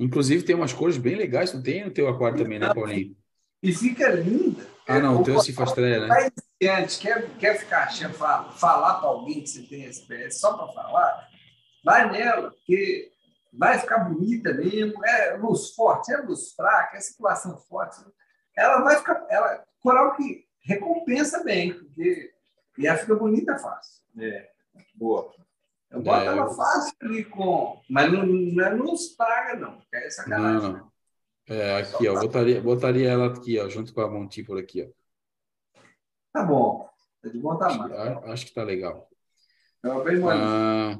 Inclusive 0.00 0.42
tem 0.42 0.56
umas 0.56 0.72
cores 0.72 0.96
bem 0.96 1.14
legais, 1.14 1.54
não 1.54 1.62
tem 1.62 1.84
no 1.84 1.90
teu 1.90 2.08
aquário 2.08 2.36
também, 2.36 2.58
né, 2.58 2.74
Paulinho? 2.74 3.16
E 3.62 3.72
fica 3.72 4.08
linda. 4.08 4.66
Ah, 4.86 4.98
não, 4.98 5.20
o 5.20 5.24
teu 5.24 5.34
é 5.34 5.36
coral 5.36 5.42
cifastreia, 5.42 6.00
né? 6.00 6.06
Vai 6.08 6.30
iniciante, 6.60 6.98
quer, 6.98 7.28
quer 7.38 7.58
ficar 7.58 7.84
achando, 7.84 8.14
falar, 8.14 8.52
falar 8.52 8.94
para 8.94 9.08
alguém 9.08 9.40
que 9.40 9.48
você 9.48 9.62
tem 9.62 9.84
SPS 9.84 10.40
só 10.40 10.56
para 10.56 10.72
falar, 10.72 11.28
vai 11.84 12.10
nela, 12.10 12.50
porque 12.50 13.10
vai 13.56 13.78
ficar 13.78 13.98
bonita 14.00 14.52
mesmo, 14.54 15.04
é 15.04 15.36
luz 15.36 15.74
forte, 15.74 16.12
é 16.12 16.18
luz 16.18 16.52
fraca, 16.52 16.96
é 16.96 17.00
circulação 17.00 17.56
forte. 17.58 17.96
Ela 18.56 18.82
vai 18.82 18.96
ficar, 18.96 19.26
ela, 19.28 19.64
coral 19.80 20.14
que 20.16 20.46
recompensa 20.60 21.42
bem, 21.44 21.72
porque 21.74 22.32
e 22.78 22.86
ela 22.86 22.98
fica 22.98 23.14
bonita 23.14 23.56
fácil. 23.58 24.02
É. 24.18 24.50
Boa. 24.94 25.32
Eu 25.90 26.02
boto 26.02 26.20
É, 26.20 26.26
ela 26.26 26.42
eu- 26.46 26.50
fácil 26.50 26.92
ali 27.02 27.24
com. 27.24 27.80
Mas 27.88 28.12
não, 28.12 28.26
não 28.26 28.64
é 28.66 28.74
nos 28.74 29.08
praga, 29.10 29.54
não. 29.58 29.80
É 29.92 30.10
sacanagem. 30.10 30.72
Não, 30.72 30.78
não. 30.78 30.92
É, 31.48 31.78
aqui, 31.78 32.08
ó, 32.08 32.20
botaria, 32.20 32.60
botaria 32.60 33.08
ela 33.10 33.26
aqui, 33.32 33.58
ó, 33.58 33.68
junto 33.68 33.94
com 33.94 34.00
a 34.00 34.10
Montípora 34.10 34.60
aqui, 34.60 34.82
ó. 34.82 35.80
Tá 36.32 36.42
bom. 36.42 36.88
É 37.24 37.28
de 37.28 37.38
bom 37.38 37.56
tamanho. 37.56 37.94
A- 37.96 38.32
Acho 38.32 38.46
que 38.46 38.52
tá 38.54 38.62
legal. 38.62 39.08
É 39.84 39.88
bem 40.04 40.18
molinha. 40.18 40.44
Ah, 40.44 40.98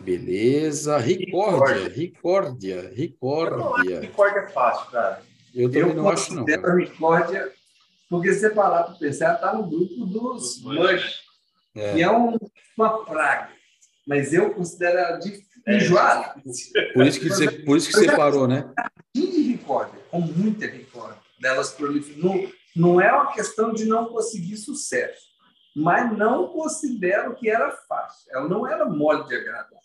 beleza. 0.00 0.96
Ricórdia, 0.98 1.88
Ricórdia, 1.88 2.74
Eu 2.96 3.50
não 3.58 3.74
acho 3.74 3.84
que 3.84 3.94
Ricórdia. 3.94 4.10
corda 4.14 4.38
é 4.40 4.48
fácil, 4.48 4.90
cara. 4.90 5.22
Eu 5.54 5.68
também 5.70 5.88
Eu 5.88 5.94
não 5.94 6.08
acho, 6.08 6.34
não. 6.34 6.44
cara. 6.44 6.74
Ricórdia, 6.76 7.52
porque 8.08 8.32
se 8.32 8.40
você 8.40 8.50
parar 8.50 8.84
para 8.84 8.94
pensar, 8.94 9.24
ela 9.26 9.34
está 9.34 9.52
no 9.54 9.68
grupo 9.68 10.06
dos 10.06 10.62
mush, 10.62 11.20
É. 11.76 11.94
que 11.94 12.02
é 12.02 12.10
um- 12.10 12.38
uma 12.76 13.04
praga. 13.04 13.50
Mas 14.06 14.32
eu 14.32 14.50
considero 14.54 14.98
ela 14.98 15.16
de 15.18 15.42
É. 15.66 15.76
enjoada. 15.76 16.40
Por 16.94 17.06
isso 17.06 17.20
que 17.20 17.28
você, 17.28 17.50
por 17.50 17.76
isso 17.76 17.88
que 17.88 17.94
você 17.94 18.16
parou, 18.16 18.46
né? 18.48 18.70
de 19.14 19.26
Ricórdia, 19.52 19.98
com 20.10 20.20
muita 20.20 20.66
Ricórdia, 20.66 21.18
delas 21.40 21.72
proliferam. 21.72 22.22
Não, 22.22 22.52
não 22.76 23.00
é 23.00 23.12
uma 23.12 23.32
questão 23.32 23.72
de 23.72 23.84
não 23.84 24.06
conseguir 24.06 24.56
sucesso, 24.56 25.26
mas 25.74 26.16
não 26.16 26.48
considero 26.48 27.34
que 27.34 27.50
era 27.50 27.70
fácil. 27.88 28.30
Ela 28.32 28.48
não 28.48 28.66
era 28.66 28.84
mole 28.86 29.24
de 29.26 29.34
agradar. 29.34 29.80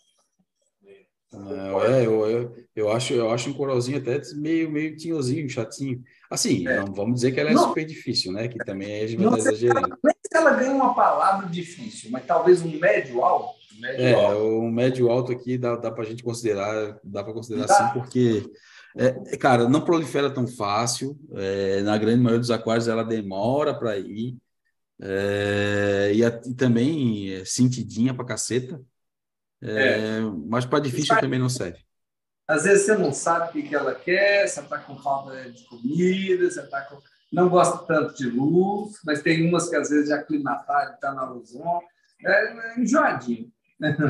Não, 1.38 1.82
é, 1.84 2.06
eu, 2.06 2.26
eu, 2.26 2.56
eu 2.76 2.92
acho, 2.92 3.12
eu 3.14 3.30
acho 3.30 3.50
um 3.50 3.54
coralzinho 3.54 3.98
até 3.98 4.20
meio, 4.34 4.70
meio 4.70 4.96
tinhosinho, 4.96 5.48
chatinho. 5.48 6.02
Assim, 6.30 6.66
É. 6.66 6.80
não 6.80 6.92
vamos 6.92 7.16
dizer 7.16 7.32
que 7.32 7.40
ela 7.40 7.50
é 7.50 7.54
Não. 7.54 7.68
super 7.68 7.84
difícil, 7.84 8.32
né? 8.32 8.48
Que 8.48 8.58
também 8.64 9.02
a 9.02 9.06
gente 9.06 9.22
vai 9.24 9.38
estar 9.38 9.50
exagerando. 9.50 9.96
É 10.06 10.12
que 10.28 10.36
ela 10.36 10.52
ganha 10.54 10.72
uma 10.72 10.94
palavra 10.94 11.48
difícil, 11.48 12.10
mas 12.10 12.24
talvez 12.26 12.62
um 12.62 12.78
médio 12.78 13.22
alto. 13.24 13.54
Médio 13.80 14.04
É, 14.04 14.14
alto. 14.14 14.38
o 14.42 14.70
médio 14.70 15.10
alto 15.10 15.32
aqui 15.32 15.58
dá, 15.58 15.76
dá 15.76 15.90
para 15.90 16.02
a 16.04 16.06
gente 16.06 16.22
considerar, 16.22 16.98
dá 17.04 17.22
para 17.22 17.32
considerar 17.32 17.66
Dá. 17.66 17.74
sim, 17.74 17.92
porque, 17.98 18.50
é, 18.96 19.36
cara, 19.36 19.68
não 19.68 19.80
prolifera 19.80 20.30
tão 20.30 20.46
fácil. 20.46 21.16
é, 21.34 21.82
na 21.82 21.96
grande 21.98 22.18
maioria 22.20 22.40
dos 22.40 22.50
aquários 22.50 22.88
ela 22.88 23.02
demora 23.04 23.74
para 23.74 23.96
ir. 23.98 24.36
é, 25.00 26.12
e, 26.14 26.24
a- 26.24 26.40
e 26.46 26.54
também 26.54 27.32
é 27.32 27.44
sentidinha 27.44 28.14
pra 28.14 28.24
caceta. 28.24 28.80
É, 29.64 30.20
Mas 30.46 30.66
para 30.66 30.80
difícil 30.80 31.18
também 31.18 31.38
não 31.38 31.48
serve. 31.48 31.78
Às 32.46 32.64
vezes 32.64 32.84
você 32.84 32.96
não 32.96 33.12
sabe 33.12 33.58
o 33.58 33.62
que 33.62 33.74
ela 33.74 33.94
quer, 33.94 34.46
você 34.46 34.60
está 34.60 34.78
com 34.78 34.98
falta 34.98 35.50
de 35.50 35.64
comida, 35.64 36.50
você 36.50 36.62
tá 36.66 36.82
com... 36.82 36.98
não 37.32 37.48
gosta 37.48 37.78
tanto 37.86 38.14
de 38.14 38.28
luz, 38.28 39.00
mas 39.04 39.22
tem 39.22 39.48
umas 39.48 39.70
que 39.70 39.76
às 39.76 39.88
vezes 39.88 40.10
já 40.10 40.16
aclimataram, 40.16 40.94
está 40.94 41.12
na 41.12 41.24
luzona. 41.24 41.80
É, 42.22 42.74
é 42.74 42.80
enjoadinho. 42.80 43.50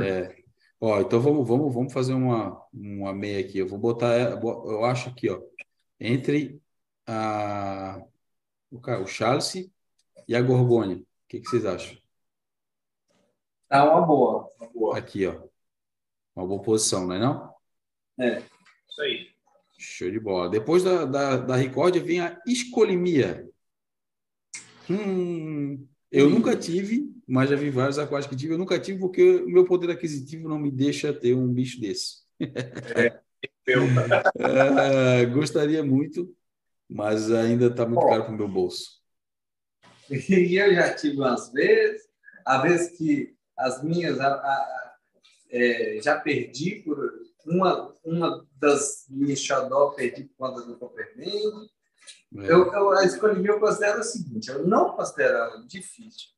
É. 0.05 0.45
Ó, 0.81 1.01
então 1.01 1.21
vamos, 1.21 1.47
vamos, 1.47 1.73
vamos 1.73 1.93
fazer 1.93 2.13
uma, 2.13 2.61
uma 2.73 3.15
meia 3.15 3.41
aqui. 3.41 3.59
Eu 3.59 3.69
vou 3.69 3.79
botar, 3.79 4.13
eu 4.13 4.85
acho 4.85 5.09
aqui, 5.09 5.31
ó, 5.31 5.41
entre 6.01 6.61
a, 7.07 8.03
o, 8.71 8.79
o 8.79 9.07
Charles 9.07 9.55
e 10.27 10.35
a 10.35 10.43
Gorgônia. 10.43 10.97
O 10.97 11.05
que 11.29 11.41
que 11.41 11.49
vocês 11.49 11.65
acham? 11.65 11.97
Tá 13.69 13.85
uma 13.85 14.05
boa. 14.05 14.44
Boa. 14.75 14.99
Aqui, 14.99 15.27
ó. 15.27 15.41
Uma 16.35 16.47
boa 16.47 16.63
posição, 16.63 17.07
não 17.07 17.15
é 17.15 17.19
não? 17.19 17.55
É. 18.19 18.43
Isso 18.89 19.01
aí. 19.01 19.29
Show 19.79 20.11
de 20.11 20.19
bola. 20.19 20.49
Depois 20.49 20.83
da, 20.83 21.05
da, 21.05 21.37
da 21.37 21.57
Record 21.57 21.97
vem 21.99 22.21
a 22.21 22.41
escolimia. 22.47 23.49
Hum, 24.91 25.87
eu 26.11 26.29
nunca 26.29 26.57
tive, 26.57 27.13
mas 27.27 27.51
já 27.51 27.57
vi 27.57 27.71
vários 27.71 27.99
aquários 27.99 28.27
que 28.27 28.37
tive. 28.37 28.55
Eu 28.55 28.59
nunca 28.59 28.79
tive 28.79 28.99
porque 28.99 29.37
o 29.37 29.49
meu 29.49 29.65
poder 29.65 29.91
aquisitivo 29.91 30.49
não 30.49 30.59
me 30.59 30.71
deixa 30.71 31.13
ter 31.13 31.35
um 31.35 31.53
bicho 31.53 31.81
desse. 31.81 32.25
Pergunta. 33.65 34.23
É, 34.39 35.27
gostaria 35.33 35.83
muito, 35.83 36.35
mas 36.89 37.31
ainda 37.31 37.67
está 37.67 37.87
muito 37.87 38.05
Ó. 38.05 38.09
caro 38.09 38.25
para 38.25 38.35
o 38.35 38.37
meu 38.37 38.49
bolso. 38.49 39.03
E 40.11 40.57
eu 40.57 40.75
já 40.75 40.95
tive 40.95 41.17
umas 41.17 41.51
vezes, 41.51 42.03
a 42.45 42.59
vez 42.59 42.91
que 42.91 43.35
as 43.57 43.83
minhas 43.83 44.21
a- 44.21 44.35
a- 44.35 44.95
é, 45.51 45.99
já 46.03 46.19
perdi 46.19 46.83
por 46.85 46.99
uma, 47.47 47.95
uma 48.05 48.47
das 48.59 49.05
minhas 49.09 49.39
xodó 49.41 49.91
perdi 49.91 50.25
por 50.25 50.37
conta 50.49 50.67
do 50.67 50.77
Copernic. 50.79 51.71
É, 52.37 52.51
Eu, 52.53 52.73
eu, 52.73 52.91
a 52.93 53.05
escolha 53.05 53.39
eu 53.47 53.61
considero 53.61 54.01
o 54.01 54.05
seguinte: 54.05 54.51
eu 54.51 54.67
não 54.67 54.93
considero 54.97 55.37
ela 55.37 55.67
difícil, 55.67 56.31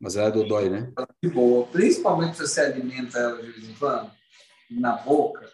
mas 0.00 0.16
ela 0.16 0.28
é 0.28 0.32
dodói, 0.32 0.70
né? 0.70 0.92
de 1.22 1.28
boa, 1.30 1.66
principalmente 1.66 2.36
se 2.36 2.46
você 2.48 2.60
alimenta 2.62 3.18
ela 3.18 3.42
de 3.42 3.50
vez 3.52 3.68
em 3.68 3.74
quando, 3.74 4.10
na 4.70 4.92
boca, 4.96 5.50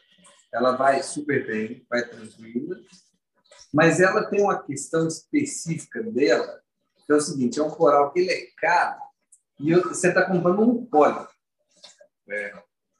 ela 0.52 0.72
vai 0.76 1.02
super 1.02 1.46
bem, 1.46 1.84
vai 1.90 2.06
tranquila. 2.08 2.76
Mas 3.72 4.00
ela 4.00 4.24
tem 4.28 4.42
uma 4.42 4.62
questão 4.62 5.06
específica 5.06 6.02
dela, 6.02 6.60
que 7.06 7.12
é 7.12 7.16
o 7.16 7.20
seguinte: 7.20 7.58
é 7.58 7.62
um 7.62 7.70
coral 7.70 8.12
que 8.12 8.20
ele 8.20 8.30
é 8.30 8.46
caro 8.58 9.00
e 9.60 9.74
você 9.74 10.08
está 10.08 10.24
comprando 10.24 10.62
um 10.62 10.84
pólipo. 10.86 11.28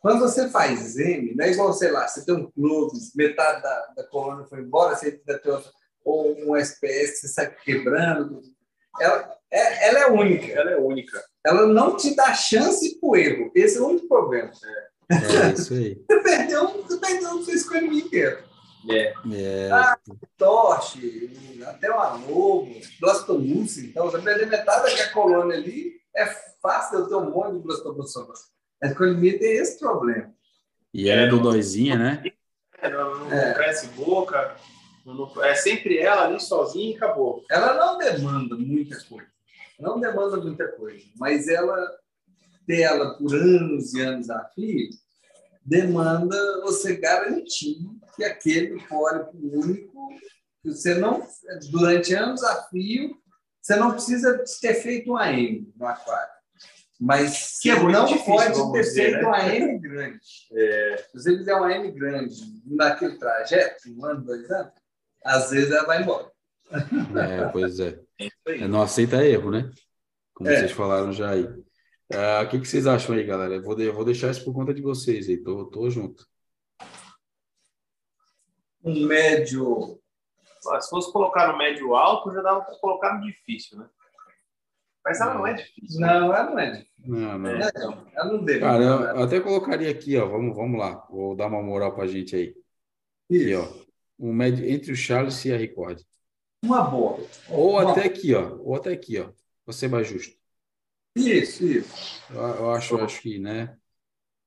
Quando 0.00 0.20
você 0.20 0.48
faz 0.48 0.96
M, 0.98 1.34
não 1.34 1.44
é 1.44 1.50
igual, 1.50 1.72
sei 1.72 1.90
lá, 1.90 2.08
você 2.08 2.24
tem 2.24 2.34
um 2.34 2.50
clube, 2.50 2.98
metade 3.14 3.62
da, 3.62 3.86
da 3.96 4.04
colônia 4.04 4.46
foi 4.46 4.60
embora, 4.60 4.96
você 4.96 5.20
ainda 5.26 5.38
tem 5.38 5.52
outra, 5.52 5.70
ou 6.04 6.34
um 6.38 6.56
SPS 6.56 7.10
que 7.10 7.16
você 7.16 7.28
sai 7.28 7.54
quebrando. 7.64 8.40
Ela 8.98 9.36
é, 9.50 9.88
ela 9.88 9.98
é 10.00 10.06
única. 10.06 10.52
Ela 10.52 10.70
é 10.70 10.76
única. 10.76 11.22
Ela 11.44 11.66
não 11.66 11.96
te 11.96 12.14
dá 12.14 12.32
chance 12.34 12.98
para 12.98 13.08
o 13.08 13.16
erro. 13.16 13.50
Esse 13.54 13.78
é 13.78 13.80
o 13.80 13.88
único 13.88 14.08
problema. 14.08 14.50
É 15.10 15.52
isso 15.52 15.74
aí. 15.74 16.00
Você 16.08 16.20
perdeu, 16.22 16.82
você 16.82 16.96
perdeu 16.98 17.30
o 17.30 17.44
seu 17.44 17.54
escolha 17.54 17.84
inteiro. 17.84 18.44
É. 18.88 19.12
É, 19.34 19.68
Torche, 20.38 21.58
até 21.66 21.90
uma 21.90 22.14
lobo, 22.14 22.74
blastomucil. 22.98 23.90
Então, 23.90 24.10
você 24.10 24.18
perder 24.22 24.46
metade 24.46 24.96
da 24.96 25.10
colônia 25.10 25.56
ali, 25.58 25.99
é 26.16 26.26
fácil 26.62 27.00
eu 27.00 27.08
ter 27.08 27.14
um 27.16 27.30
monte 27.30 27.54
de 27.54 27.58
blastomucil. 27.60 28.26
A 28.82 28.86
escolha 28.86 29.14
tem 29.38 29.56
esse 29.56 29.78
problema. 29.78 30.32
e 30.92 31.08
ela 31.08 31.22
é 31.22 31.26
dodóizinha, 31.28 31.96
né? 31.96 32.22
É, 32.78 32.88
Não, 32.90 33.18
não 33.20 33.32
É. 33.32 33.54
cresce 33.54 33.86
boca. 33.88 34.56
não- 35.04 35.44
é 35.44 35.54
sempre 35.54 35.98
ela 35.98 36.24
ali 36.26 36.40
sozinha 36.40 36.92
e 36.92 36.96
acabou. 36.96 37.44
Ela 37.50 37.74
não 37.74 37.98
demanda 37.98 38.54
muita 38.56 38.98
coisa. 39.04 39.26
Não 39.78 39.98
demanda 40.00 40.36
muita 40.36 40.68
coisa. 40.72 41.04
Mas 41.16 41.48
ela, 41.48 41.76
ter 42.66 42.80
ela 42.82 43.14
por 43.16 43.34
anos 43.34 43.94
e 43.94 44.00
anos 44.00 44.28
a 44.30 44.44
fio, 44.54 44.88
demanda 45.64 46.60
você 46.62 46.96
garantir 46.96 47.78
que 48.16 48.24
aquele 48.24 48.80
pólipo 48.86 49.30
único, 49.34 50.08
que 50.62 50.70
você 50.70 50.94
não, 50.94 51.26
durante 51.70 52.14
anos 52.14 52.42
a 52.42 52.62
fio, 52.68 53.16
você 53.60 53.76
não 53.76 53.92
precisa 53.92 54.42
ter 54.60 54.74
feito 54.74 55.12
um 55.12 55.16
AM 55.16 55.72
no 55.76 55.86
aquário. 55.86 56.30
Mas 57.02 57.58
Que 57.60 57.70
é 57.70 57.78
não 57.82 58.04
difícil, 58.04 58.26
pode 58.34 58.72
ter 58.72 58.80
dizer, 58.82 59.02
feito 59.12 59.22
né? 59.22 59.28
um 59.28 59.34
AM 59.34 59.78
grande. 59.78 60.20
É, 60.52 60.96
Se 60.98 61.12
você 61.14 61.36
fizer 61.38 61.54
um 61.56 61.64
AM 61.64 61.90
grande 61.92 62.34
naquele 62.66 63.16
trajeto, 63.18 63.88
um 63.88 64.04
ano, 64.04 64.22
dois 64.24 64.50
anos, 64.50 64.72
às 65.24 65.50
vezes 65.50 65.70
ela 65.70 65.86
vai 65.86 66.02
embora. 66.02 66.30
É, 66.70 67.48
pois 67.50 67.80
é. 67.80 67.98
é. 68.20 68.28
É, 68.46 68.68
Não 68.68 68.82
aceita 68.82 69.24
erro, 69.24 69.50
né? 69.50 69.70
Como 70.34 70.48
É. 70.50 70.58
vocês 70.58 70.72
falaram 70.72 71.12
já 71.12 71.30
aí. 71.30 71.48
Ah, 72.12 72.42
O 72.44 72.48
que, 72.48 72.60
que 72.60 72.66
vocês 72.68 72.86
acham 72.86 73.14
aí, 73.14 73.24
galera? 73.24 73.54
Eu 73.54 73.62
vou, 73.62 73.74
de- 73.74 73.84
eu 73.84 73.94
vou 73.94 74.04
deixar 74.04 74.30
isso 74.30 74.44
por 74.44 74.52
conta 74.52 74.74
de 74.74 74.82
vocês 74.82 75.28
aí. 75.28 75.38
Tô, 75.38 75.66
tô 75.66 75.88
junto. 75.90 76.26
Um 78.82 79.06
médio 79.06 79.99
Se 80.60 80.90
fosse 80.90 81.12
colocar 81.12 81.50
no 81.50 81.58
médio 81.58 81.94
alto, 81.94 82.32
já 82.32 82.42
dava 82.42 82.62
para 82.62 82.76
colocar 82.76 83.14
no 83.14 83.26
difícil, 83.26 83.78
né? 83.78 83.88
Mas 85.04 85.20
ela 85.20 85.34
não 85.34 85.46
é 85.46 85.54
difícil. 85.54 86.00
Não, 86.00 86.34
ela 86.34 86.50
não 86.50 86.58
é 86.58 86.70
difícil. 86.72 86.90
Não, 87.06 87.38
não. 87.38 87.52
Não, 87.52 87.58
não. 87.58 88.06
Ela 88.14 88.32
não 88.32 88.44
deve. 88.44 88.60
Cara, 88.60 88.82
eu, 88.82 89.00
eu 89.00 89.22
até 89.22 89.40
colocaria 89.40 89.90
aqui, 89.90 90.16
ó. 90.18 90.26
Vamos, 90.28 90.54
vamos 90.54 90.78
lá. 90.78 91.06
Vou 91.10 91.34
dar 91.34 91.46
uma 91.46 91.62
moral 91.62 91.94
pra 91.94 92.06
gente 92.06 92.36
aí. 92.36 92.54
Aqui, 93.30 93.54
ó. 93.54 93.66
Um 94.18 94.32
médio 94.32 94.68
entre 94.68 94.92
o 94.92 94.96
Charles 94.96 95.42
e 95.46 95.52
a 95.52 95.56
Record. 95.56 96.02
Uma 96.62 96.82
boa. 96.82 97.18
Ou 97.48 97.80
Uma- 97.80 97.92
até 97.92 98.04
aqui, 98.04 98.34
ó. 98.34 98.56
Ou 98.58 98.76
até 98.76 98.92
aqui, 98.92 99.18
ó. 99.18 99.30
Ser 99.72 99.88
mais 99.88 100.06
justo. 100.08 100.36
Isso, 101.16 101.64
isso. 101.64 102.22
Eu, 102.30 102.40
eu 102.40 102.70
acho, 102.72 102.94
eu 102.98 103.04
acho 103.04 103.22
que, 103.22 103.38
né? 103.38 103.78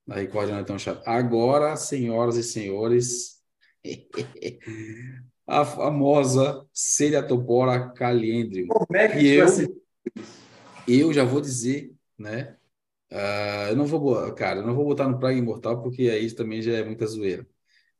A 0.10 0.16
Record 0.16 0.50
não 0.50 0.58
é 0.60 0.64
tão 0.64 0.78
chato. 0.78 1.02
Agora, 1.08 1.76
senhoras 1.78 2.36
e 2.36 2.44
senhores, 2.44 3.42
a 5.48 5.66
famosa 5.66 6.66
Ceriatopora 6.74 7.90
caliendrium. 7.94 8.68
Como 8.68 8.98
é 8.98 9.08
que 9.08 9.20
E 9.20 9.28
eu-. 9.36 9.84
Eu 10.88 11.14
já 11.14 11.24
vou 11.24 11.40
dizer, 11.40 11.94
né? 12.18 12.58
ah, 13.12 13.68
eu 13.70 13.76
não 13.76 13.86
vou, 13.86 14.34
cara, 14.34 14.60
eu 14.60 14.68
não 14.68 14.76
vou 14.76 14.86
botar 14.86 15.08
no 15.08 15.18
Praga 15.20 15.38
Imortal, 15.38 15.82
porque 15.82 16.10
aí 16.10 16.30
também 16.34 16.62
já 16.62 16.74
é 16.74 16.84
muita 16.84 17.06
zoeira. 17.06 17.48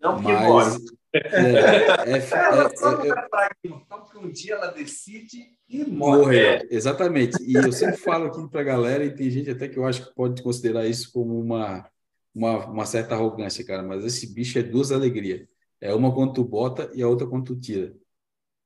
Não, 0.02 0.16
porque 0.16 0.28
morre. 0.28 0.72
Mas 0.72 0.80
é, 1.14 1.20
é, 1.20 2.18
Ela 2.52 2.76
só 2.76 2.92
é- 2.92 2.96
não 2.98 3.06
é- 3.06 3.30
parar 3.30 3.46
aqui, 3.48 3.68
então, 3.68 4.02
porque 4.02 4.18
um 4.18 4.30
dia 4.30 4.56
ela 4.56 4.68
decide 4.68 5.54
e 5.70 5.86
morre. 5.86 6.18
Morrer, 6.20 6.68
exatamente. 6.70 7.42
E 7.44 7.56
eu 7.56 7.72
sempre 7.72 7.98
falo 7.98 8.26
aqui 8.26 8.50
para 8.50 8.62
a 8.62 8.66
galera, 8.66 9.06
e 9.06 9.16
tem 9.16 9.30
gente 9.30 9.50
até 9.50 9.68
que 9.68 9.78
eu 9.78 9.86
acho 9.86 10.06
que 10.06 10.16
pode 10.16 10.42
considerar 10.42 10.86
isso 10.88 11.12
como 11.14 11.40
uma, 11.40 11.90
uma, 12.34 12.66
uma 12.66 12.86
certa 12.86 13.16
arrogância, 13.16 13.66
cara, 13.66 13.84
mas 13.84 14.04
esse 14.04 14.34
bicho 14.34 14.60
é 14.60 14.64
duas 14.64 14.92
alegrias. 14.92 15.48
É 15.84 15.94
uma 15.94 16.14
quando 16.14 16.34
tu 16.34 16.44
bota 16.46 16.90
e 16.94 17.02
a 17.04 17.08
outra 17.08 17.28
quando 17.28 17.46
tu 17.46 17.60
tira 17.60 17.94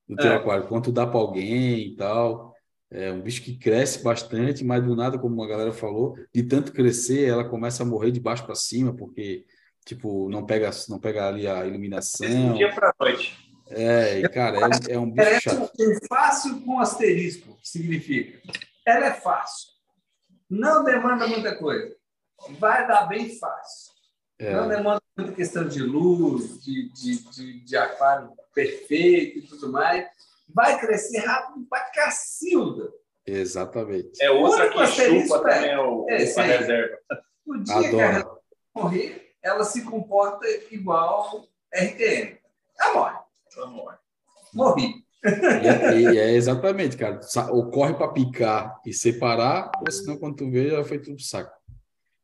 do 0.07 0.15
teu 0.15 0.31
É. 0.31 0.35
aquário. 0.35 0.67
Quando 0.67 0.83
tu 0.85 0.91
dá 0.91 1.05
para 1.07 1.19
alguém 1.19 1.79
e 1.87 1.95
tal. 1.95 2.53
É 2.89 3.11
um 3.11 3.21
bicho 3.21 3.41
que 3.43 3.57
cresce 3.57 4.01
bastante, 4.01 4.63
mas 4.63 4.81
do 4.81 4.95
nada, 4.95 5.19
como 5.19 5.43
a 5.43 5.47
galera 5.47 5.73
falou, 5.73 6.15
de 6.33 6.41
tanto 6.43 6.71
crescer, 6.71 7.27
ela 7.27 7.43
começa 7.43 7.83
a 7.83 7.85
morrer 7.85 8.11
de 8.11 8.19
baixo 8.21 8.45
para 8.45 8.55
cima, 8.55 8.93
porque, 8.95 9.45
tipo, 9.85 10.29
não 10.29 10.45
pega, 10.45 10.69
não 10.87 10.97
pega 10.97 11.27
ali 11.27 11.45
a 11.47 11.63
Do 11.63 11.67
iluminação. 11.69 12.53
dia 12.53 12.73
para 12.73 12.93
noite. 12.97 13.35
É, 13.69 14.19
e, 14.21 14.29
cara, 14.29 14.57
é, 14.89 14.93
é 14.93 14.97
um 14.99 15.11
bicho 15.11 15.15
Parece 15.27 15.41
chato. 15.41 15.73
um 15.81 16.07
fácil 16.07 16.61
com 16.61 16.79
asterisco, 16.79 17.57
que 17.61 17.67
significa. 17.67 18.39
Ela 18.85 19.07
é 19.07 19.13
fácil. 19.15 19.67
Não 20.49 20.81
demanda 20.85 21.27
muita 21.27 21.57
coisa. 21.57 21.93
Vai 22.57 22.87
dar 22.87 23.07
bem 23.07 23.37
fácil. 23.37 23.91
É. 24.39 24.53
Não 24.53 24.67
demanda 24.67 25.01
muita 25.17 25.33
questão 25.33 25.67
de 25.67 25.81
luz, 25.81 26.63
de, 26.63 26.89
de, 26.89 27.17
de, 27.31 27.59
de 27.61 27.77
aquário 27.77 28.29
perfeito 28.53 29.39
e 29.39 29.41
tudo 29.41 29.71
mais. 29.71 30.05
Vai 30.47 30.79
crescer 30.79 31.19
rápido 31.19 31.65
pra 31.67 31.81
cacilda. 31.91 32.91
Exatamente. 33.25 34.21
É 34.21 34.29
outra 34.31 34.69
que 34.69 34.87
chupa 34.87 35.37
é- 35.37 35.41
também 35.41 35.77
o, 35.77 36.05
é, 36.09 36.15
a 36.15 36.27
sim. 36.27 36.41
reserva. 36.41 36.97
O 37.45 37.57
dia 37.57 37.89
que 37.89 37.99
a 37.99 38.09
Adoro. 38.17 38.37
Morrer, 38.75 39.33
ela 39.41 39.63
se 39.63 39.81
comporta 39.83 40.45
igual 40.71 41.45
RTM. 41.73 42.37
Ela 42.79 42.93
morre. 42.93 43.17
Ela 43.55 43.67
morre. 43.67 43.97
Morri. 44.53 45.07
E 45.25 45.67
é, 45.67 45.99
e 45.99 46.17
é 46.17 46.31
exatamente, 46.33 46.95
cara. 46.95 47.19
Ou 47.51 47.69
corre 47.69 47.95
para 47.95 48.07
picar 48.09 48.79
e 48.85 48.93
separar, 48.93 49.71
ou 49.81 49.91
senão 49.91 50.17
quando 50.17 50.35
tu 50.37 50.49
vê, 50.49 50.69
já 50.69 50.83
foi 50.83 50.99
tudo 50.99 51.19
saco. 51.21 51.51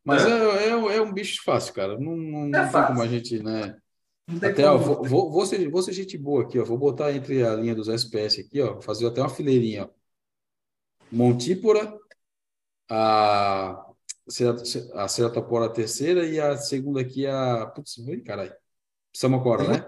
Mas 0.04 0.26
é, 0.26 0.68
é, 0.68 0.70
é 0.70 1.02
um 1.02 1.14
bicho 1.14 1.42
fácil, 1.44 1.74
cara. 1.74 1.98
Não, 1.98 2.16
não, 2.16 2.46
não 2.46 2.52
tem 2.52 2.72
fácil. 2.72 2.88
como 2.88 3.02
a 3.02 3.08
gente, 3.08 3.42
né? 3.42 3.78
Não 4.28 4.40
tem 4.40 4.50
Até, 4.50 4.70
ó, 4.70 4.78
vou, 4.78 5.04
vou, 5.04 5.32
vou 5.32 5.46
ser, 5.46 5.70
vou 5.70 5.82
ser 5.82 5.94
gente 5.94 6.18
boa 6.18 6.44
aqui, 6.44 6.60
ó. 6.60 6.66
Vou 6.66 6.78
botar 6.78 7.14
entre 7.14 7.44
a 7.44 7.56
linha 7.56 7.76
dos 7.76 7.88
SPS 7.88 8.40
aqui, 8.40 8.62
ó. 8.62 8.82
Fazer 8.82 9.08
até 9.08 9.22
uma 9.22 9.30
fileirinha, 9.30 9.86
ó. 9.86 9.90
Montípora, 11.12 11.96
a, 12.90 13.86
a 14.96 15.08
Ceratopora 15.08 15.72
terceira 15.72 16.26
e 16.26 16.40
a 16.40 16.58
segunda 16.58 17.02
aqui, 17.02 17.26
a. 17.28 17.68
Putz, 17.68 17.96
caralho. 18.26 18.54
Samocora, 19.16 19.68
né? 19.68 19.88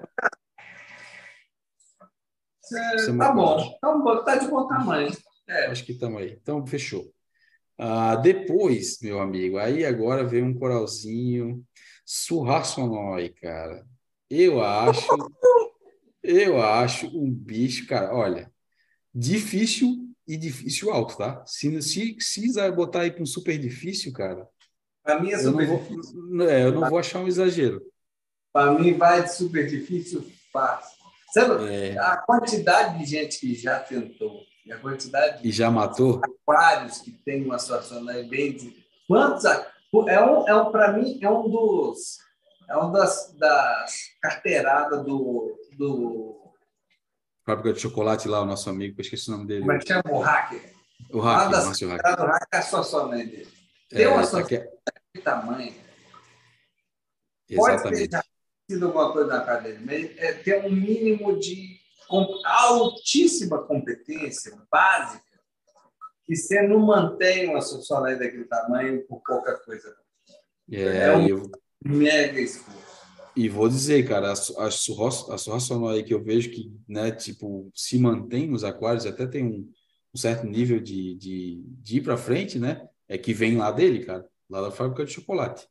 É, 2.73 3.17
tá 3.17 3.31
bom. 3.31 3.75
Então, 3.77 4.23
tá 4.23 4.35
de 4.37 4.47
bom 4.47 4.67
tamanho. 4.67 5.11
É. 5.47 5.67
Acho 5.67 5.83
que 5.83 5.91
estamos 5.93 6.21
aí. 6.21 6.37
Então, 6.41 6.65
fechou. 6.65 7.14
Ah, 7.77 8.15
depois, 8.15 8.99
meu 9.02 9.19
amigo, 9.19 9.57
aí 9.57 9.85
agora 9.85 10.23
vem 10.23 10.43
um 10.43 10.53
coralzinho 10.53 11.65
surraçonói, 12.06 13.30
cara. 13.30 13.85
Eu 14.30 14.64
acho, 14.64 15.07
eu 16.23 16.61
acho 16.61 17.07
um 17.07 17.30
bicho, 17.30 17.88
cara, 17.88 18.15
olha, 18.15 18.52
difícil 19.14 20.10
e 20.27 20.38
difícil 20.38 20.91
alto, 20.91 21.18
tá? 21.18 21.43
Se, 21.45 21.81
se, 21.81 22.15
se 22.19 22.72
botar 22.72 23.02
aí 23.02 23.11
para 23.11 23.23
um 23.23 23.26
super 23.26 23.57
difícil, 23.57 24.14
cara. 24.14 24.47
Para 25.03 25.19
mim 25.19 25.31
é 25.31 25.38
super 25.38 25.68
eu 25.68 25.77
difícil. 25.77 26.41
É, 26.49 26.64
eu 26.64 26.72
não 26.72 26.89
vou 26.89 26.97
achar 26.97 27.19
um 27.19 27.27
exagero. 27.27 27.81
Para 28.52 28.72
mim 28.80 28.93
vai 28.93 29.23
de 29.23 29.34
super 29.34 29.68
difícil 29.68 30.26
fácil. 30.52 30.95
Sabe, 31.31 31.65
é. 31.69 31.99
a 31.99 32.18
quantidade 32.18 32.97
de 32.97 33.06
gente 33.06 33.39
que 33.39 33.53
já 33.53 33.80
tentou 33.80 34.41
e 34.65 34.71
a 34.71 34.79
quantidade 34.79 35.47
e 35.47 35.51
já 35.51 35.69
matou? 35.69 36.21
aquários 36.23 36.99
que 36.99 37.11
tem 37.11 37.43
uma 37.43 37.59
situação 37.59 38.03
né, 38.03 38.23
bem 38.23 38.57
quantos 39.07 39.45
é 39.45 40.21
um, 40.21 40.47
é 40.47 40.55
um 40.55 40.71
para 40.71 40.93
mim 40.93 41.19
é 41.21 41.29
um 41.29 41.49
dos 41.49 42.17
é 42.67 42.77
um 42.77 42.91
das, 42.91 43.33
das 43.37 43.93
carteiradas 44.21 45.05
do, 45.05 45.57
do 45.77 46.51
fábrica 47.45 47.73
de 47.73 47.79
chocolate 47.79 48.27
lá 48.27 48.41
o 48.41 48.45
nosso 48.45 48.69
amigo 48.69 48.95
eu 48.97 49.01
esqueci 49.01 49.29
o 49.29 49.33
nome 49.33 49.45
dele. 49.45 49.61
Como 49.61 49.71
é 49.71 49.77
que 49.77 49.87
chama? 49.87 50.03
O 50.09 50.19
hacker. 50.19 50.73
O 51.11 51.19
hacker, 51.19 51.49
das 51.51 51.65
Márcio 51.65 51.89
hacker. 51.89 52.15
do 52.15 52.23
hacker 52.23 52.47
é 52.51 52.57
a 52.57 52.61
situação 52.61 53.09
dele. 53.09 53.47
Tem 53.89 54.03
é, 54.03 54.07
uma 54.07 54.23
situação 54.23 54.57
é... 54.57 54.71
de 55.13 55.21
tamanho. 55.21 55.73
Exatamente. 57.47 58.09
pode 58.09 58.09
ter 58.09 58.23
sido 58.69 58.87
alguma 58.87 59.13
coisa 59.13 59.27
na 59.27 59.41
cara 59.41 59.61
dele, 59.61 59.79
mas 59.85 60.17
é, 60.17 60.33
ter 60.33 60.65
um 60.65 60.71
mínimo 60.71 61.39
de 61.39 61.79
altíssima 62.45 63.64
competência 63.64 64.57
básica 64.72 65.23
que 66.26 66.36
você 66.36 66.61
não 66.61 66.80
mantém 66.80 67.49
uma 67.49 67.61
sociedade 67.61 68.19
daquele 68.19 68.45
tamanho 68.45 69.06
por 69.07 69.22
pouca 69.22 69.57
coisa. 69.60 69.95
É, 70.72 70.82
é 70.82 71.15
um 71.15 71.27
eu... 71.27 71.52
mega 71.84 72.40
esforço. 72.40 72.86
E 73.36 73.49
vou 73.49 73.68
dizer, 73.68 74.07
cara, 74.07 74.32
a, 74.32 74.34
a, 74.34 74.68
a 74.68 75.91
aí 75.91 76.03
que 76.03 76.14
eu 76.14 76.23
vejo 76.23 76.49
que, 76.52 76.73
né, 76.88 77.11
tipo, 77.11 77.69
se 77.76 77.99
mantém 77.99 78.48
nos 78.48 78.64
aquários, 78.64 79.06
até 79.06 79.27
tem 79.27 79.44
um, 79.44 79.72
um 80.14 80.18
certo 80.18 80.48
nível 80.48 80.80
de, 80.80 81.15
de, 81.15 81.64
de 81.65 81.98
ir 81.98 82.02
para 82.02 82.18
frente, 82.18 82.57
né? 82.57 82.88
É 83.07 83.18
que 83.18 83.34
vem 83.34 83.57
lá 83.57 83.72
dele, 83.72 84.06
cara, 84.06 84.26
lá 84.49 84.61
da 84.61 84.72
fábrica 84.72 85.06
de 85.06 85.11
chocolate. 85.11 85.68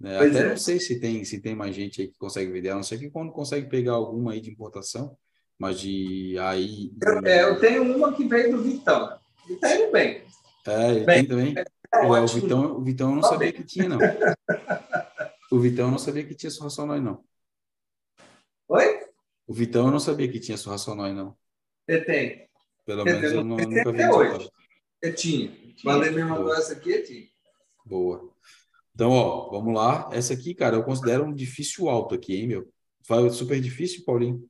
Né? 0.00 0.16
Até 0.16 0.38
é. 0.38 0.48
não 0.50 0.56
sei 0.56 0.78
se 0.78 1.00
tem, 1.00 1.24
se 1.24 1.40
tem 1.40 1.54
mais 1.54 1.74
gente 1.74 2.00
aí 2.00 2.08
que 2.08 2.16
consegue 2.16 2.52
vender, 2.52 2.70
a 2.70 2.76
não 2.76 2.82
ser 2.82 2.98
que 2.98 3.10
quando 3.10 3.32
consegue 3.32 3.68
pegar 3.68 3.94
alguma 3.94 4.32
aí 4.32 4.40
de 4.40 4.50
importação, 4.50 5.16
mas 5.58 5.80
de 5.80 6.36
aí. 6.38 6.92
Eu, 7.02 7.26
é, 7.26 7.44
eu 7.44 7.60
tenho 7.60 7.96
uma 7.96 8.12
que 8.12 8.26
veio 8.26 8.56
do 8.56 8.62
Vitão. 8.62 9.18
E 9.48 9.56
tá 9.56 9.74
indo 9.74 9.92
bem. 9.92 10.22
É, 10.66 10.90
ele 10.90 11.04
bem, 11.04 11.16
tem 11.16 11.26
também. 11.26 11.54
É 11.56 12.00
o, 12.06 12.26
Vitão, 12.26 12.76
o 12.76 12.80
Vitão 12.82 13.10
eu 13.10 13.16
não 13.16 13.22
sabia 13.22 13.52
bem. 13.52 13.52
que 13.52 13.64
tinha, 13.64 13.88
não. 13.88 13.98
o 15.50 15.60
Vitão 15.60 15.86
eu 15.86 15.90
não 15.90 15.98
sabia 15.98 16.24
que 16.24 16.34
tinha 16.34 16.50
surracionóis, 16.50 17.02
não. 17.02 17.24
Oi? 18.68 19.00
O 19.46 19.54
Vitão 19.54 19.86
eu 19.86 19.92
não 19.92 20.00
sabia 20.00 20.28
que 20.28 20.40
tinha 20.40 20.56
surracionóis, 20.56 21.14
não. 21.14 21.36
Ele 21.86 22.04
tem. 22.04 22.48
Pelo 22.84 23.04
menos 23.04 23.32
eu 23.32 23.44
não, 23.44 23.56
nunca 23.56 23.92
vi. 23.92 24.04
Hoje. 24.04 24.50
Eu 25.00 25.14
tinha. 25.14 25.52
Quando 25.82 26.04
ele 26.04 26.16
me 26.16 26.24
mandou 26.24 26.54
essa 26.54 26.72
aqui, 26.72 26.90
eu 26.90 27.04
tinha. 27.04 27.26
Boa. 27.84 28.32
Então, 28.94 29.10
ó, 29.10 29.50
vamos 29.50 29.74
lá. 29.74 30.08
Essa 30.12 30.34
aqui, 30.34 30.54
cara, 30.54 30.76
eu 30.76 30.84
considero 30.84 31.24
um 31.24 31.34
difícil 31.34 31.88
alto 31.88 32.14
aqui, 32.14 32.36
hein, 32.36 32.46
meu? 32.46 32.72
Vai 33.06 33.28
super 33.30 33.60
difícil, 33.60 34.04
Paulinho? 34.04 34.48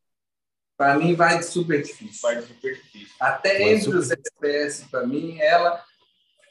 Para 0.76 0.98
mim, 0.98 1.14
vai 1.14 1.38
de 1.38 1.44
super 1.44 1.82
difícil. 1.82 2.20
Vai 2.22 2.36
de 2.36 2.46
super 2.46 2.74
difícil. 2.74 3.14
Até 3.20 3.58
vai 3.58 3.62
entre 3.74 3.84
super... 3.84 3.98
os 3.98 4.10
SPS, 4.10 4.88
para 4.90 5.06
mim, 5.06 5.38
ela 5.40 5.82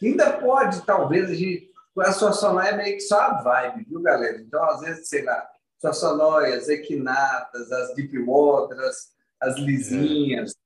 ainda 0.01 0.33
pode, 0.33 0.85
talvez, 0.85 1.29
a 1.29 1.33
gente. 1.33 1.71
A 1.99 2.11
Sossonóia 2.11 2.69
é 2.69 2.77
meio 2.77 2.95
que 2.95 3.01
só 3.01 3.21
a 3.21 3.41
vibe, 3.43 3.85
viu, 3.87 4.01
galera? 4.01 4.41
Então, 4.41 4.63
às 4.63 4.81
vezes, 4.81 5.07
sei 5.07 5.23
lá, 5.23 5.47
Sossonóias, 5.79 6.67
Equinatas, 6.67 7.71
as 7.71 7.93
Deep 7.93 8.17
Waters, 8.25 9.09
as 9.39 9.57
lisinhas. 9.57 10.51
É. 10.51 10.63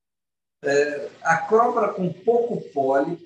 É, 0.63 1.09
a 1.21 1.37
cobra 1.37 1.89
com 1.89 2.11
pouco 2.11 2.61
pólipo 2.71 3.25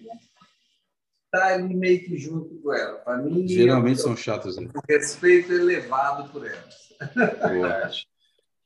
está 1.26 1.48
ali 1.48 1.74
meio 1.74 2.04
que 2.04 2.18
junto 2.18 2.56
com 2.62 2.74
ela. 2.74 2.98
Para 3.00 3.18
mim, 3.18 3.48
geralmente 3.48 4.00
eu, 4.00 4.04
são 4.04 4.18
chatos. 4.18 4.58
Né? 4.58 4.70
Respeito 4.90 5.54
elevado 5.54 6.30
por 6.30 6.46
elas. 6.46 8.06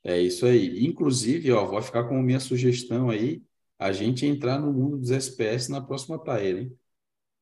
É 0.06 0.20
isso 0.20 0.46
aí. 0.46 0.86
Inclusive, 0.86 1.50
ó, 1.50 1.66
vou 1.66 1.82
ficar 1.82 2.04
com 2.04 2.22
minha 2.22 2.38
sugestão 2.38 3.10
aí, 3.10 3.42
a 3.76 3.90
gente 3.90 4.24
entrar 4.24 4.56
no 4.56 4.72
mundo 4.72 4.98
dos 4.98 5.10
SPS 5.10 5.68
na 5.68 5.80
próxima 5.80 6.16
taia, 6.16 6.60
hein? 6.60 6.78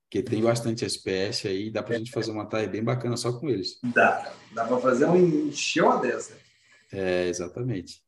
Porque 0.09 0.23
tem 0.23 0.43
bastante 0.43 0.83
SPS 0.83 1.47
aí, 1.47 1.71
dá 1.71 1.83
para 1.83 1.97
a 1.97 1.99
gente 1.99 2.11
fazer 2.11 2.31
uma 2.31 2.47
taia 2.47 2.67
bem 2.67 2.83
bacana 2.83 3.19
só 3.19 3.39
com 3.39 3.51
eles. 3.51 3.79
Dá, 3.83 4.33
dá 4.53 4.65
para 4.65 4.79
fazer 4.79 5.05
um 5.05 5.53
show 5.53 6.01
dessa. 6.01 6.39
É, 6.91 7.29
exatamente. 7.29 8.03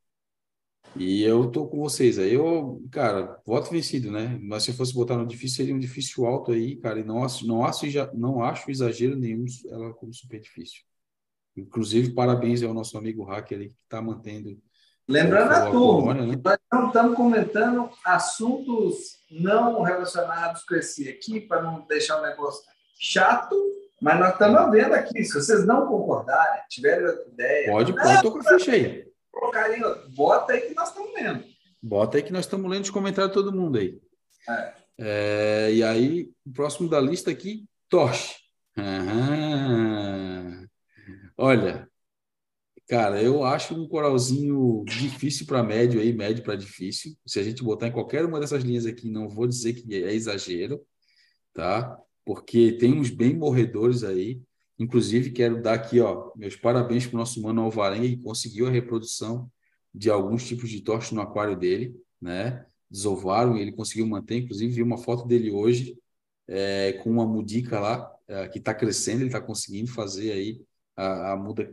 E 0.96 1.22
eu 1.22 1.50
tô 1.50 1.66
com 1.66 1.78
vocês 1.80 2.18
aí. 2.18 2.32
Eu, 2.32 2.82
cara, 2.90 3.38
voto 3.44 3.70
vencido, 3.70 4.10
né? 4.10 4.38
Mas 4.40 4.62
se 4.62 4.70
eu 4.70 4.74
fosse 4.74 4.94
botar 4.94 5.18
no 5.18 5.26
difícil, 5.26 5.56
seria 5.56 5.74
um 5.74 5.78
difícil 5.78 6.24
alto 6.24 6.52
aí, 6.52 6.76
cara. 6.76 6.98
E 7.00 7.04
não 7.04 7.22
acho, 7.22 7.46
não 7.46 7.62
acho, 7.62 7.84
não 8.14 8.42
acho 8.42 8.70
exagero 8.70 9.16
nenhum 9.16 9.44
ela 9.68 9.92
como 9.92 10.14
super 10.14 10.40
difícil. 10.40 10.85
Inclusive, 11.56 12.12
parabéns 12.12 12.62
ao 12.62 12.74
nosso 12.74 12.98
amigo 12.98 13.24
hacker 13.24 13.58
que 13.58 13.74
está 13.84 14.02
mantendo. 14.02 14.58
Lembrando 15.08 15.52
a 15.52 15.70
turma, 15.70 16.14
né? 16.14 16.40
nós 16.44 16.58
não 16.72 16.86
estamos 16.88 17.16
comentando 17.16 17.88
assuntos 18.04 19.18
não 19.30 19.82
relacionados 19.82 20.64
com 20.64 20.74
esse 20.74 21.08
aqui, 21.08 21.40
para 21.40 21.62
não 21.62 21.86
deixar 21.86 22.18
o 22.18 22.22
negócio 22.22 22.64
chato, 22.98 23.54
mas 24.02 24.18
nós 24.18 24.32
estamos 24.32 24.70
vendo 24.70 24.94
aqui. 24.94 25.24
Se 25.24 25.34
vocês 25.34 25.64
não 25.64 25.86
concordarem, 25.86 26.60
tiverem 26.68 27.06
outra 27.06 27.28
ideia. 27.28 27.70
Pode, 27.70 27.92
pode, 27.94 28.14
estou 28.14 28.32
com 28.32 28.38
a 28.40 28.42
ficha 28.42 28.72
aí. 28.72 29.06
Carinho, 29.52 30.10
bota 30.14 30.52
aí 30.52 30.62
que 30.62 30.74
nós 30.74 30.88
estamos 30.88 31.14
lendo. 31.14 31.44
Bota 31.82 32.16
aí 32.16 32.22
que 32.22 32.32
nós 32.32 32.44
estamos 32.44 32.70
lendo 32.70 32.84
os 32.84 32.90
comentários 32.90 33.30
de 33.30 33.34
todo 33.34 33.56
mundo 33.56 33.78
aí. 33.78 33.98
É. 34.48 34.72
É, 34.98 35.72
e 35.72 35.84
aí, 35.84 36.30
o 36.44 36.52
próximo 36.52 36.88
da 36.88 37.00
lista 37.00 37.30
aqui, 37.30 37.64
Tosh. 37.88 38.36
Aham. 38.76 40.35
Olha, 41.38 41.88
cara, 42.88 43.22
eu 43.22 43.44
acho 43.44 43.74
um 43.74 43.88
coralzinho 43.88 44.84
difícil 44.86 45.46
para 45.46 45.62
médio 45.62 46.00
aí, 46.00 46.12
médio 46.12 46.42
para 46.44 46.56
difícil. 46.56 47.16
Se 47.26 47.38
a 47.38 47.42
gente 47.42 47.62
botar 47.62 47.88
em 47.88 47.92
qualquer 47.92 48.24
uma 48.24 48.40
dessas 48.40 48.62
linhas 48.64 48.86
aqui, 48.86 49.10
não 49.10 49.28
vou 49.28 49.46
dizer 49.46 49.74
que 49.74 49.94
é 49.94 50.14
exagero, 50.14 50.80
tá? 51.54 51.98
Porque 52.24 52.72
tem 52.72 52.94
uns 52.94 53.10
bem 53.10 53.36
morredores 53.36 54.04
aí. 54.04 54.40
Inclusive, 54.78 55.30
quero 55.32 55.62
dar 55.62 55.74
aqui, 55.74 56.00
ó, 56.00 56.32
meus 56.36 56.56
parabéns 56.56 57.06
para 57.06 57.16
o 57.16 57.18
nosso 57.18 57.40
mano 57.42 57.62
Alvarenga, 57.62 58.08
que 58.08 58.18
conseguiu 58.22 58.66
a 58.66 58.70
reprodução 58.70 59.50
de 59.94 60.10
alguns 60.10 60.46
tipos 60.46 60.70
de 60.70 60.82
torche 60.82 61.14
no 61.14 61.22
aquário 61.22 61.56
dele, 61.58 61.94
né? 62.20 62.66
Desovaram 62.90 63.56
e 63.56 63.62
ele 63.62 63.72
conseguiu 63.72 64.06
manter. 64.06 64.38
Inclusive, 64.38 64.74
vi 64.74 64.82
uma 64.82 64.98
foto 64.98 65.26
dele 65.26 65.50
hoje 65.50 65.98
é, 66.48 66.94
com 67.02 67.10
uma 67.10 67.26
mudica 67.26 67.80
lá, 67.80 68.12
é, 68.28 68.48
que 68.48 68.58
está 68.58 68.74
crescendo, 68.74 69.20
ele 69.20 69.28
está 69.28 69.40
conseguindo 69.40 69.90
fazer 69.90 70.32
aí 70.32 70.62
a, 70.96 71.32
a 71.32 71.36
muda 71.36 71.70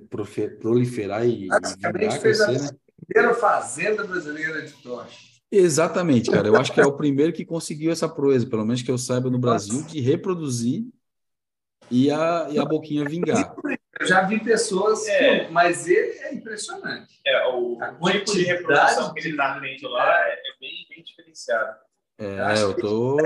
proliferar 0.59 1.25
e, 1.25 1.47
Basicamente 1.47 2.19
fez 2.19 2.41
a 2.41 2.51
né? 2.51 2.69
primeira 3.07 3.33
fazenda 3.35 4.03
brasileira 4.03 4.61
de 4.61 4.73
tocha. 4.73 5.17
Exatamente, 5.51 6.31
cara. 6.31 6.47
Eu 6.47 6.55
acho 6.55 6.73
que 6.73 6.81
é 6.81 6.85
o 6.85 6.97
primeiro 6.97 7.31
que 7.31 7.45
conseguiu 7.45 7.91
essa 7.91 8.09
proeza, 8.09 8.47
pelo 8.47 8.65
menos 8.65 8.81
que 8.81 8.89
eu 8.89 8.97
saiba 8.97 9.29
no 9.29 9.37
Brasil, 9.37 9.83
de 9.83 10.01
reproduzir 10.01 10.85
e 11.91 12.09
a, 12.09 12.47
e 12.49 12.57
a 12.57 12.65
boquinha 12.65 13.05
vingar. 13.05 13.55
Eu 13.99 14.07
já 14.07 14.23
vi 14.23 14.43
pessoas, 14.43 15.07
é. 15.07 15.47
mas 15.49 15.87
ele 15.87 16.17
é 16.21 16.33
impressionante. 16.33 17.21
É, 17.25 17.47
o 17.49 17.77
a 17.79 18.11
tipo 18.11 18.33
de 18.33 18.43
reprodução 18.43 19.13
que 19.13 19.19
ele 19.19 19.29
está 19.31 19.59
tendo 19.59 19.89
lá 19.89 20.27
é, 20.27 20.33
é 20.33 20.59
bem, 20.59 20.87
bem 20.89 21.03
diferenciado. 21.03 21.82
É, 22.23 22.61
eu 22.61 22.73
tô. 22.75 23.17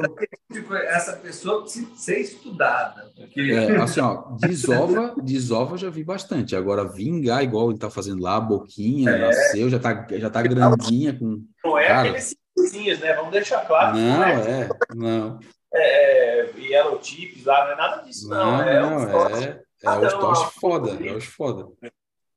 Essa 0.88 1.14
pessoa 1.14 1.62
precisa 1.62 1.96
ser 1.96 2.20
estudada. 2.20 3.12
Porque... 3.16 3.42
É, 3.42 3.76
assim, 3.78 4.00
ó, 4.00 4.24
desova, 4.40 5.14
desova 5.22 5.78
já 5.78 5.90
vi 5.90 6.04
bastante. 6.04 6.56
Agora, 6.56 6.88
vingar 6.88 7.44
igual 7.44 7.70
ele 7.70 7.80
tá 7.80 7.90
fazendo 7.90 8.22
lá, 8.22 8.38
a 8.38 8.42
boquinha, 8.42 9.12
é. 9.12 9.18
nasceu, 9.20 9.70
já 9.70 9.80
tá, 9.80 10.08
já 10.10 10.30
tá 10.30 10.42
grandinha 10.42 11.18
com. 11.18 11.44
Não 11.64 11.78
é 11.78 11.88
Cara... 11.88 12.10
aqueles 12.10 12.36
simplesinhos, 12.56 13.00
né? 13.00 13.14
Vamos 13.14 13.32
deixar 13.32 13.66
claro. 13.68 13.98
Não, 13.98 14.18
não 14.18 14.26
é. 14.26 14.70
Não. 14.96 15.40
É, 15.74 16.40
é, 16.40 16.52
yellow 16.58 17.00
chips 17.04 17.46
lá, 17.46 17.66
não 17.66 17.72
é 17.74 17.76
nada 17.76 18.04
disso, 18.04 18.28
não. 18.30 18.58
Não, 18.58 18.62
é, 18.64 18.82
não, 18.82 19.28
é, 19.38 19.62
é 19.84 20.08
os 20.08 20.14
toches 20.14 20.54
foda, 20.54 21.06
é 21.06 21.14
os 21.14 21.26
foda. 21.26 21.68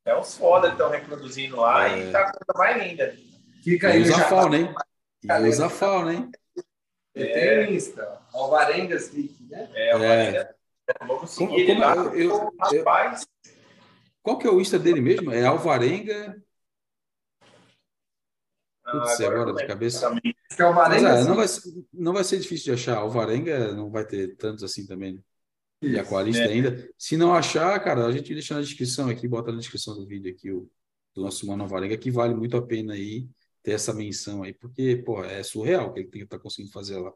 É 0.05 0.15
os 0.16 0.37
foda 0.37 0.69
que 0.69 0.74
estão 0.74 0.91
reproduzindo 0.91 1.57
lá 1.57 1.89
é. 1.89 2.09
e 2.09 2.12
tá 2.12 2.20
a 2.20 2.32
coisa 2.32 2.59
mais 2.59 2.82
linda. 2.82 3.15
Fica 3.62 3.89
aí. 3.89 4.03
Usa 4.03 4.19
fauna, 4.19 4.57
hein? 4.57 4.74
E 5.23 5.49
usa 5.49 5.69
fauna, 5.69 6.15
hein? 6.15 6.31
É. 7.23 7.65
Tem 7.67 7.75
Insta, 7.77 8.21
Alvarengas 8.33 9.09
Geek, 9.11 9.45
né? 9.45 9.71
É, 9.75 9.93
Alvarengas. 9.93 10.35
É. 10.47 10.55
Vamos 11.07 11.31
seguir 11.31 11.67
como, 11.67 11.83
como, 11.83 12.17
eu, 12.17 12.31
eu, 12.31 12.55
rapaz. 12.59 13.27
Qual 14.23 14.39
que 14.39 14.47
é 14.47 14.51
o 14.51 14.61
Insta 14.61 14.79
dele 14.79 15.01
mesmo? 15.01 15.33
É 15.33 15.45
Alvarenga. 15.45 16.43
Putz, 18.91 19.21
Ah, 19.21 19.27
agora 19.27 19.47
não 19.47 19.55
de 19.55 19.67
cabeça. 19.67 20.07
é 20.07 20.11
Mas 20.73 21.03
é, 21.03 21.07
assim. 21.11 21.29
não 21.29 21.37
vai, 21.37 21.49
ser- 21.49 21.85
não 21.93 22.13
vai 22.13 22.25
ser 22.25 22.39
difícil 22.41 22.65
de 22.75 22.81
achar. 22.81 22.97
Alvarenga 22.99 23.73
não 23.73 23.91
vai 23.91 24.05
ter 24.05 24.35
tantos 24.37 24.65
assim 24.65 24.85
também. 24.87 25.15
né? 25.15 25.21
E 25.83 25.99
aquarista 25.99 26.43
É. 26.43 26.49
ainda. 26.49 26.91
Se 26.99 27.17
não 27.17 27.33
achar, 27.35 27.79
cara, 27.83 28.05
a 28.05 28.13
gente 28.13 28.35
deixa 28.35 28.55
na 28.55 28.61
descrição 28.61 29.09
aqui, 29.09 29.27
bota 29.29 29.51
na 29.53 29.59
descrição 29.59 29.95
do 29.95 30.07
vídeo 30.07 30.31
aqui 30.31 30.51
o 30.51 30.69
do 31.15 31.23
nosso 31.23 31.45
Mano 31.47 31.63
Alvarenga, 31.65 31.97
que 31.97 32.11
vale 32.11 32.35
muito 32.35 32.57
a 32.57 32.63
pena 32.63 32.93
aí 32.95 33.27
ter 33.62 33.73
essa 33.73 33.93
menção 33.93 34.43
aí, 34.43 34.53
porque, 34.53 34.97
pô, 35.05 35.23
é 35.24 35.43
surreal 35.43 35.89
o 35.89 35.93
que 35.93 36.01
ele 36.01 36.09
tem 36.09 36.20
que 36.20 36.24
estar 36.24 36.39
conseguindo 36.39 36.73
fazer 36.73 36.99
lá. 36.99 37.12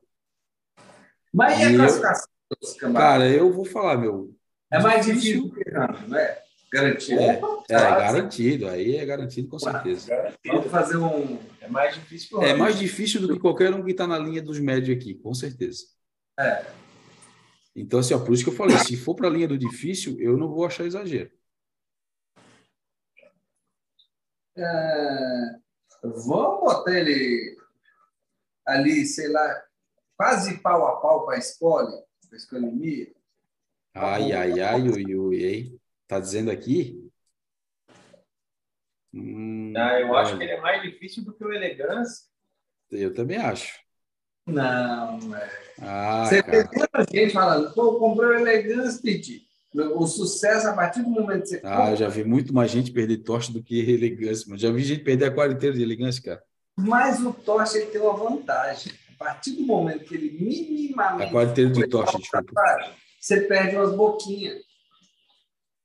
Mas 1.33 1.59
e 1.61 1.65
a 1.65 1.77
classificação 1.77 2.29
dos? 2.61 2.75
Cara, 2.75 3.29
eu 3.29 3.53
vou 3.53 3.65
falar, 3.65 3.97
meu. 3.97 4.35
É 4.71 4.81
mais 4.81 5.07
difícil. 5.07 5.45
difícil 5.45 5.49
do 5.49 5.55
que 5.55 5.71
Ramos, 5.71 6.09
não 6.09 6.19
é? 6.19 6.43
Garantido. 6.73 7.21
É, 7.21 7.27
é 7.27 7.39
Fácil. 7.39 7.67
garantido, 7.69 8.69
aí 8.69 8.97
é 8.97 9.07
garantido 9.07 9.49
com 9.49 9.59
certeza. 9.59 10.09
Garantido. 10.09 10.39
Vamos 10.47 10.71
fazer 10.71 10.97
um. 10.97 11.39
É 11.61 11.69
mais 11.69 11.95
difícil 11.95 12.43
É 12.43 12.55
mais 12.55 12.79
difícil 12.79 13.21
do 13.21 13.33
que 13.33 13.41
qualquer 13.41 13.73
um 13.73 13.85
que 13.85 13.93
está 13.93 14.07
na 14.07 14.19
linha 14.19 14.43
dos 14.43 14.59
médios 14.59 14.97
aqui, 14.97 15.15
com 15.15 15.33
certeza. 15.33 15.85
É. 16.39 16.65
Então, 17.77 18.01
assim, 18.01 18.15
ó, 18.15 18.19
por 18.19 18.35
isso 18.35 18.45
que 18.45 18.51
eu 18.51 18.55
falei, 18.55 18.77
se 18.79 18.97
for 18.97 19.15
para 19.15 19.29
a 19.29 19.31
linha 19.31 19.49
do 19.49 19.59
difícil, 19.59 20.17
eu 20.21 20.37
não 20.37 20.49
vou 20.49 20.65
achar 20.67 20.85
exagero. 20.85 21.31
é, 24.57 25.64
Vamos 26.05 26.61
botar 26.61 26.93
ele 26.99 27.57
ali, 28.67 29.07
sei 29.07 29.29
lá, 29.29 29.65
quase 30.17 30.59
pau 30.59 30.87
a 30.87 31.01
pau 31.01 31.25
com 31.25 31.31
a 31.31 31.39
escola, 31.39 31.91
com 32.29 32.35
a 32.35 32.37
escolimia. 32.37 33.13
Ai, 33.95 34.33
ai, 34.33 34.61
ai, 34.61 34.83
ui, 34.89 35.17
ui, 35.17 35.45
hein? 35.45 35.81
Tá 36.07 36.21
dizendo 36.21 36.51
aqui? 36.51 37.01
Hum, 39.15 39.73
Ah, 39.77 40.01
eu 40.01 40.15
acho 40.17 40.37
que 40.37 40.43
ele 40.43 40.53
é 40.53 40.61
mais 40.61 40.83
difícil 40.83 41.25
do 41.25 41.33
que 41.33 41.45
o 41.45 41.53
Elegância. 41.53 42.27
Eu 42.91 43.15
também 43.15 43.39
acho. 43.39 43.83
Não, 44.47 45.19
não 45.19 45.37
é. 45.37 45.51
Ah, 45.81 46.27
Você 46.27 46.43
cara. 46.43 46.69
muita 46.75 47.05
gente 47.11 47.33
falando, 47.33 47.73
pô, 47.75 47.99
comprei 47.99 48.29
o 48.29 48.35
elegância, 48.35 49.01
pedi. 49.03 49.49
O 49.75 50.07
sucesso, 50.07 50.69
a 50.69 50.73
partir 50.73 51.03
do 51.03 51.11
momento 51.11 51.43
que 51.43 51.49
você 51.49 51.61
Ah, 51.65 51.91
eu 51.91 51.97
já 51.97 52.09
vi 52.09 52.23
muito 52.23 52.55
mais 52.55 52.71
gente 52.71 52.93
perder 52.93 53.19
tocha 53.19 53.53
do 53.53 53.61
que 53.63 53.81
elegância, 53.91 54.47
mano. 54.47 54.59
Já 54.61 54.71
vi 54.71 54.85
gente 54.85 55.03
perder 55.03 55.25
a 55.27 55.35
quarentena 55.35 55.73
de 55.73 55.83
elegância, 55.83 56.23
cara. 56.23 56.43
Mas 56.77 57.21
o 57.21 57.33
Tocha 57.33 57.79
ele 57.79 57.87
tem 57.87 58.01
uma 58.01 58.15
vantagem. 58.17 58.93
A 59.15 59.25
partir 59.25 59.53
do 59.53 59.63
momento 59.63 60.05
que 60.05 60.15
ele 60.15 60.31
minimamente. 60.41 61.29
A 61.29 61.31
quarentena 61.31 61.71
de 61.71 61.89
tocha, 61.89 62.19
desculpa. 62.19 62.53
Você 63.21 63.41
perde 63.43 63.75
umas 63.77 63.95
boquinhas. 63.97 64.63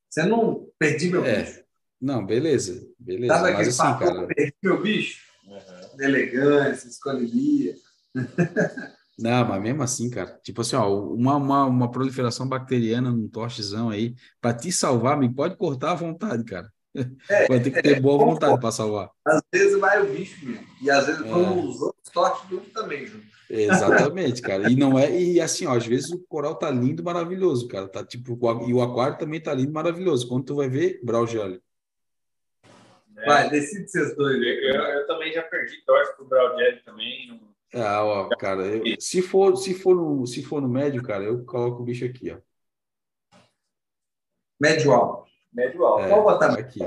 Você 0.10 0.24
não 0.24 0.68
perdi 0.78 1.10
meu 1.10 1.24
É. 1.26 1.44
bicho. 1.44 1.64
Não, 2.02 2.26
beleza, 2.26 2.88
beleza. 2.98 3.34
Sabe 3.34 3.44
Mas 3.44 3.54
aquele 3.54 3.70
assim, 3.70 3.78
papo, 3.78 4.00
cara, 4.06 4.28
perdi 4.28 4.54
meu 4.64 4.82
bicho? 4.82 5.22
Uhum. 5.48 6.02
Elegância, 6.04 6.88
escolheria. 6.88 7.76
Não, 9.22 9.46
mas 9.48 9.62
mesmo 9.62 9.84
assim, 9.84 10.10
cara, 10.10 10.40
tipo 10.44 10.62
assim, 10.62 10.76
ó, 10.76 10.90
uma, 10.90 11.36
uma, 11.36 11.66
uma 11.66 11.92
proliferação 11.92 12.48
bacteriana 12.48 13.12
num 13.12 13.28
tochezão 13.28 13.90
aí, 13.90 14.16
para 14.40 14.54
te 14.56 14.72
salvar, 14.72 15.18
me 15.18 15.34
pode 15.34 15.58
cortar 15.58 15.92
à 15.92 15.96
vontade, 15.96 16.44
cara. 16.46 16.72
É, 17.30 17.48
Vai 17.50 17.60
ter 17.60 17.72
que 17.72 17.82
ter 17.82 18.00
boa 18.00 18.18
vontade 18.18 18.60
para 18.60 18.72
salvar. 18.72 19.10
Às 19.26 19.42
vezes 19.54 19.80
vai 19.80 20.02
o 20.02 20.10
bicho 20.12 20.46
mesmo. 20.46 20.66
E 20.82 20.90
às 20.90 21.06
vezes 21.06 21.22
É. 21.22 21.30
vão 21.30 21.68
os 21.68 21.82
outros 21.82 22.10
toques 22.14 22.48
tudo 22.50 22.66
também, 22.72 23.06
junto. 23.06 23.26
Exatamente, 23.50 24.42
cara. 24.42 24.70
E 24.70 24.76
não 24.76 24.98
é, 24.98 25.10
e 25.20 25.42
assim, 25.42 25.66
ó, 25.66 25.76
às 25.76 25.86
vezes 25.86 26.12
o 26.12 26.20
coral 26.28 26.56
tá 26.56 26.70
lindo, 26.72 27.04
maravilhoso, 27.04 27.68
cara. 27.68 27.88
Tá 27.88 28.04
tipo, 28.06 28.38
e 28.68 28.74
o 28.74 28.82
aquário 28.82 29.18
também 29.18 29.42
tá 29.42 29.54
lindo, 29.54 29.72
maravilhoso. 29.74 30.28
Quando 30.28 30.46
tu 30.46 30.56
vai 30.56 30.70
ver, 30.70 31.00
brau 31.04 31.26
de 31.26 31.38
óleo. 31.38 31.62
É. 33.18 33.26
Vai, 33.26 33.50
decide 33.50 33.90
vocês 33.90 34.16
dois. 34.16 34.36
Eu, 34.38 34.42
eu, 34.42 34.82
eu 34.82 35.08
também 35.08 35.34
já 35.34 35.42
perdi 35.44 35.84
torce 35.86 36.16
pro 36.16 36.26
Braudjelli 36.26 36.82
também. 36.86 37.28
não- 37.28 37.49
Ah, 37.74 38.04
ó, 38.04 38.30
cara, 38.30 38.64
eu- 38.66 39.00
se 39.00 39.22
for, 39.22 39.56
se 39.56 39.74
for 39.76 39.96
no, 39.96 40.26
se 40.26 40.44
for 40.44 40.62
no 40.62 40.68
médio, 40.68 41.04
cara, 41.04 41.24
eu 41.24 41.46
coloco 41.46 41.82
o 41.82 41.86
bicho 41.86 42.04
aqui, 42.06 42.32
ó. 42.32 42.40
Médio 44.60 44.92
alto. 44.92 45.30
Médio 45.54 45.86
alto. 45.86 46.04
É, 46.04 46.10
Vamos 46.10 46.24
botar 46.24 46.60
aqui. 46.60 46.80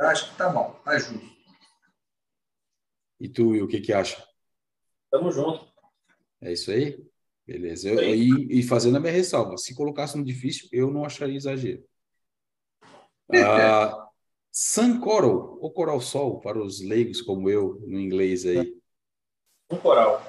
Acho 0.00 0.30
que 0.30 0.36
tá 0.38 0.48
bom, 0.48 0.72
tá 0.84 0.98
justo. 0.98 1.20
E 3.20 3.28
tu, 3.28 3.50
Will, 3.50 3.66
o 3.66 3.68
que 3.68 3.80
que 3.80 3.92
acha? 3.92 4.26
Tamo 5.10 5.30
junto. 5.30 5.70
É 6.40 6.52
isso 6.52 6.70
aí? 6.70 7.04
Beleza. 7.46 7.88
Eu- 7.88 7.94
Isso 7.96 8.02
aí. 8.04 8.46
e, 8.48 8.60
e 8.60 8.62
fazendo 8.62 8.96
a 8.96 9.00
minha 9.00 9.12
ressalva, 9.12 9.58
se 9.58 9.74
colocasse 9.74 10.16
no 10.16 10.24
difícil, 10.24 10.68
eu 10.72 10.90
não 10.90 11.04
acharia 11.04 11.36
exagero. 11.36 11.84
Ah, 13.32 14.08
Sun 14.50 15.00
Coral, 15.00 15.58
ou 15.60 15.70
Coral 15.72 16.00
Sol, 16.00 16.40
para 16.40 16.58
os 16.60 16.80
leigos 16.80 17.20
como 17.20 17.48
eu, 17.50 17.78
no 17.86 18.00
inglês 18.00 18.46
aí. 18.46 18.79
Um 19.70 19.76
coral. 19.76 20.22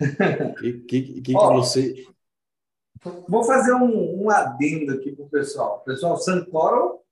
O 0.00 0.54
que, 0.54 0.72
que, 0.80 1.02
que, 1.02 1.20
que 1.22 1.36
Ó. 1.36 1.54
você. 1.54 2.06
Vou 3.28 3.44
fazer 3.44 3.74
um, 3.74 4.24
um 4.24 4.30
adendo 4.30 4.92
aqui 4.92 5.12
pro 5.12 5.28
pessoal. 5.28 5.80
Pessoal, 5.80 6.16
Sun 6.16 6.44
Coral, 6.46 7.04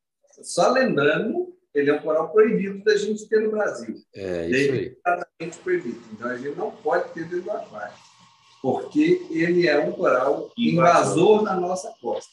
só 0.43 0.70
lembrando, 0.70 1.55
ele 1.74 1.90
é 1.90 1.94
um 1.94 2.02
coral 2.02 2.31
proibido 2.31 2.82
da 2.82 2.97
gente 2.97 3.28
ter 3.28 3.40
no 3.40 3.51
Brasil. 3.51 3.97
É 4.14 4.48
isso 4.48 4.73
aí. 4.73 4.90
Totalmente 4.90 5.59
proibido. 5.62 6.02
Então 6.12 6.31
a 6.31 6.36
gente 6.36 6.56
não 6.56 6.70
pode 6.70 7.12
ter 7.12 7.24
dentro 7.24 7.43
do 7.43 7.51
aquário. 7.51 7.94
Porque 8.62 9.27
ele 9.31 9.66
é 9.66 9.78
um 9.78 9.93
coral 9.93 10.51
Invasor. 10.56 11.40
invasor 11.40 11.43
na 11.43 11.56
nossa 11.56 11.93
costa. 12.01 12.32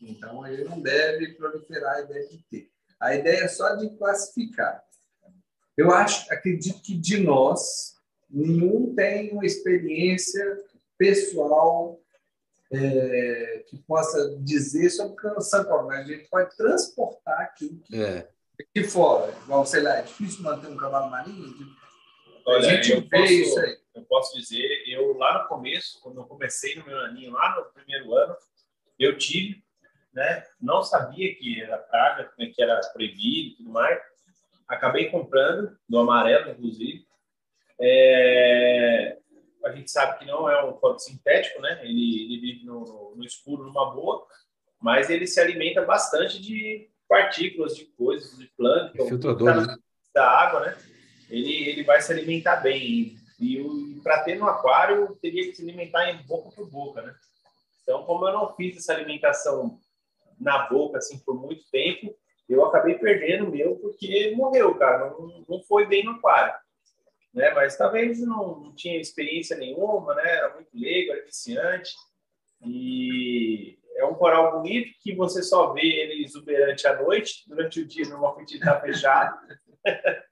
Então 0.00 0.46
gente 0.46 0.64
não 0.64 0.80
deve 0.80 1.34
proliferar 1.34 1.96
a 1.96 2.00
ideia 2.02 2.28
de 2.28 2.38
ter. 2.50 2.70
A 3.00 3.14
ideia 3.14 3.44
é 3.44 3.48
só 3.48 3.74
de 3.76 3.90
classificar. 3.96 4.82
Eu 5.76 5.90
acho, 5.92 6.30
acredito 6.32 6.82
que 6.82 6.96
de 6.96 7.18
nós, 7.18 7.94
nenhum 8.30 8.94
tem 8.94 9.30
uma 9.32 9.44
experiência 9.44 10.58
pessoal 10.96 12.00
é, 12.72 13.64
que 13.68 13.78
possa 13.78 14.36
dizer 14.40 14.90
sobre 14.90 15.26
o 15.28 15.40
São 15.40 15.64
Paulo. 15.64 15.88
Mas 15.88 16.00
a 16.00 16.12
gente 16.12 16.28
pode 16.28 16.56
transportar 16.56 17.40
aquilo 17.40 17.78
que 17.80 17.96
É, 18.00 18.28
de 18.74 18.84
fora. 18.84 19.32
Igual, 19.44 19.66
sei 19.66 19.82
lá, 19.82 19.98
é 19.98 20.02
difícil 20.02 20.42
manter 20.42 20.68
um 20.68 20.76
cavalo 20.76 21.10
marinho. 21.10 21.54
Olha, 22.46 22.58
a 22.68 22.82
gente 22.82 22.94
vê 23.00 23.08
posso- 23.18 23.32
isso 23.32 23.60
aí. 23.60 23.78
eu 23.94 24.02
posso 24.04 24.38
dizer, 24.38 24.82
eu 24.88 25.16
lá 25.16 25.42
no 25.42 25.48
começo, 25.48 26.00
quando 26.02 26.20
eu 26.20 26.24
comecei 26.24 26.74
no 26.76 26.86
meu 26.86 26.98
aninho, 27.00 27.32
lá 27.32 27.56
no 27.56 27.64
primeiro 27.72 28.14
ano, 28.14 28.34
eu 28.98 29.16
tive, 29.18 29.62
né? 30.12 30.44
Não 30.60 30.82
sabia 30.82 31.34
que 31.34 31.60
era 31.62 31.78
praga, 31.78 32.30
né, 32.38 32.46
que 32.46 32.62
era 32.62 32.80
proibido 32.92 33.48
e 33.52 33.56
tudo 33.56 33.70
mais. 33.70 34.00
Acabei 34.68 35.10
comprando, 35.10 35.76
do 35.88 35.98
amarelo, 35.98 36.50
inclusive. 36.52 37.04
É, 37.80 39.16
a 39.64 39.70
gente 39.72 39.90
sabe 39.90 40.18
que 40.18 40.26
não 40.26 40.48
é 40.48 40.64
um 40.64 40.78
fotossintético, 40.78 41.60
né? 41.62 41.80
Ele, 41.82 42.24
ele 42.24 42.40
vive 42.40 42.64
no, 42.64 43.14
no 43.16 43.24
escuro, 43.24 43.64
numa 43.64 43.94
boa, 43.94 44.26
mas 44.80 45.10
ele 45.10 45.26
se 45.26 45.40
alimenta 45.40 45.84
bastante 45.84 46.40
de 46.40 46.88
partículas, 47.08 47.76
de 47.76 47.86
coisas, 47.86 48.38
de 48.38 48.46
plâncton, 48.56 49.06
filtrador, 49.06 49.56
né? 49.56 49.66
tá 49.66 49.78
da 50.14 50.30
água, 50.30 50.60
né? 50.60 50.78
Ele, 51.28 51.68
ele 51.68 51.84
vai 51.84 52.00
se 52.00 52.12
alimentar 52.12 52.56
bem. 52.56 53.16
E 53.40 54.00
para 54.02 54.22
ter 54.22 54.36
no 54.36 54.46
aquário, 54.46 55.16
teria 55.22 55.44
que 55.44 55.54
se 55.54 55.62
alimentar 55.62 56.10
em 56.10 56.22
boca 56.26 56.50
por 56.54 56.68
boca, 56.68 57.02
né? 57.02 57.14
Então, 57.82 58.04
como 58.04 58.26
eu 58.28 58.32
não 58.32 58.54
fiz 58.54 58.76
essa 58.76 58.92
alimentação 58.92 59.78
na 60.38 60.68
boca, 60.68 60.98
assim, 60.98 61.18
por 61.18 61.34
muito 61.34 61.64
tempo, 61.70 62.14
eu 62.48 62.64
acabei 62.64 62.98
perdendo 62.98 63.46
o 63.46 63.50
meu, 63.50 63.76
porque 63.76 64.32
morreu, 64.36 64.74
cara. 64.74 65.10
Não, 65.10 65.44
não 65.48 65.62
foi 65.62 65.86
bem 65.86 66.04
no 66.04 66.12
aquário. 66.12 66.54
Né? 67.32 67.50
Mas 67.50 67.76
talvez 67.76 68.20
não, 68.20 68.58
não 68.60 68.74
tinha 68.74 69.00
experiência 69.00 69.56
nenhuma, 69.56 70.14
né? 70.14 70.36
Era 70.36 70.54
muito 70.54 70.70
leigo, 70.74 71.12
era 71.12 71.24
viciante. 71.24 71.92
E 72.66 73.78
é 73.96 74.04
um 74.04 74.14
coral 74.14 74.52
bonito 74.52 74.92
que 75.00 75.14
você 75.14 75.42
só 75.42 75.72
vê 75.72 75.82
ele 75.82 76.24
exuberante 76.24 76.86
à 76.86 77.00
noite, 77.00 77.44
durante 77.48 77.80
o 77.80 77.86
dia 77.86 78.04
ele 78.04 78.42
está 78.44 78.80
fechado. 78.80 79.38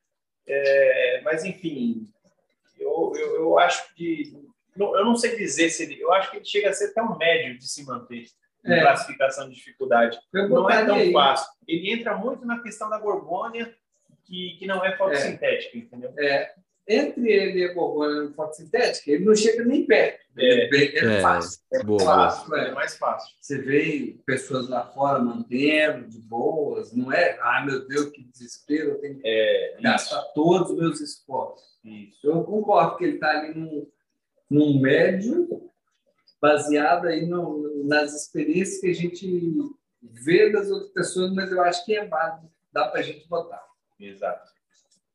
É, 0.51 1.21
mas 1.25 1.45
enfim, 1.45 2.09
eu, 2.79 3.13
eu, 3.15 3.35
eu 3.37 3.59
acho 3.59 3.95
que 3.95 4.33
eu 4.79 5.05
não 5.05 5.15
sei 5.15 5.37
dizer 5.37 5.69
se 5.69 5.83
ele, 5.83 6.01
eu 6.01 6.11
acho 6.13 6.31
que 6.31 6.39
ele 6.39 6.45
chega 6.47 6.71
a 6.71 6.73
ser 6.73 6.95
tão 6.95 7.19
médio 7.19 7.59
de 7.59 7.69
se 7.69 7.85
manter 7.85 8.25
em 8.65 8.73
É. 8.73 8.81
classificação 8.81 9.49
de 9.49 9.57
dificuldade. 9.57 10.19
Eu 10.33 10.49
Não 10.49 10.71
é 10.71 10.87
tão 10.87 10.95
aí. 10.97 11.13
fácil. 11.13 11.49
Ele 11.67 11.93
entra 11.93 12.17
muito 12.17 12.47
na 12.47 12.63
questão 12.63 12.89
da 12.89 12.99
gorgônia, 12.99 13.75
que, 14.25 14.57
que 14.59 14.67
não 14.67 14.83
é 14.83 14.97
fotossintética, 14.97 15.77
entendeu? 15.77 16.15
É, 16.19 16.55
entre 16.89 17.31
ele 17.31 17.59
e 17.61 17.65
a 17.71 17.75
borboleta 17.75 18.33
fotossintética, 18.35 19.11
ele 19.11 19.25
não 19.25 19.35
chega 19.35 19.65
nem 19.65 19.85
perto. 19.87 20.19
É. 20.39 20.65
É, 20.67 20.69
bem- 20.71 20.89
é 20.95 21.19
É, 21.19 21.21
fácil. 21.21 21.61
É 21.73 21.83
boa, 21.83 22.01
fácil. 22.05 22.55
É 22.57 22.69
é. 22.69 22.73
mais 22.73 22.97
fácil. 22.97 23.37
Você 23.41 23.59
vê 23.59 24.19
pessoas 24.25 24.69
lá 24.69 24.87
fora 24.87 25.19
mantendo 25.19 26.09
de 26.09 26.19
boas, 26.21 26.93
não 26.93 27.13
é? 27.13 27.39
Ah, 27.43 27.63
meu 27.67 27.87
Deus, 27.87 28.11
que 28.11 28.23
desespero, 28.25 28.91
eu 28.93 29.01
tenho 29.01 29.19
que 29.21 29.23
É, 29.29 29.73
isso, 29.75 29.83
gastar 29.83 30.23
todos 30.35 30.71
os 30.71 30.79
meus 30.79 31.01
esforços. 31.01 31.79
isso. 31.85 32.27
Eu 32.27 32.43
concordo 32.45 32.97
que 32.97 33.05
ele 33.05 33.15
está 33.15 33.31
ali 33.31 33.53
num, 33.59 33.87
num 34.49 34.81
médio, 34.81 35.49
baseado 36.41 37.07
aí 37.07 37.27
no- 37.27 37.85
nas 37.85 38.15
experiências 38.15 38.81
que 38.81 38.87
a 38.91 38.95
gente 38.95 39.53
ver 40.01 40.53
das 40.53 40.71
outras 40.71 40.93
pessoas, 40.93 41.33
mas 41.35 41.51
eu 41.51 41.61
acho 41.63 41.85
que 41.85 41.97
é 41.97 42.07
válido, 42.07 42.49
dá 42.73 42.87
para 42.89 43.01
a 43.01 43.03
gente 43.03 43.29
botar. 43.29 43.63
Exato. 43.99 44.49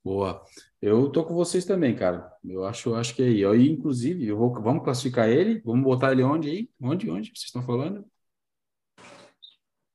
Boa. 0.03 0.43
Eu 0.85 1.09
tô 1.09 1.23
com 1.23 1.33
vocês 1.33 1.63
também, 1.63 1.95
cara. 1.95 2.29
Eu 2.43 2.65
acho, 2.65 2.89
eu 2.89 2.95
acho 2.95 3.15
que 3.15 3.23
é 3.23 3.27
aí. 3.27 3.39
Eu, 3.39 3.55
inclusive, 3.55 4.27
eu 4.27 4.35
vou, 4.35 4.53
vamos 4.61 4.83
classificar 4.83 5.29
ele? 5.29 5.61
Vamos 5.63 5.81
botar 5.81 6.11
ele 6.11 6.23
onde 6.23 6.49
aí? 6.49 6.69
Onde, 6.81 7.09
onde 7.09 7.29
vocês 7.29 7.45
estão 7.45 7.63
falando? 7.63 8.05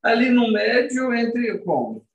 Ali 0.02 0.30
no 0.30 0.50
médio, 0.50 1.12
entre 1.12 1.58
como? 1.58 2.06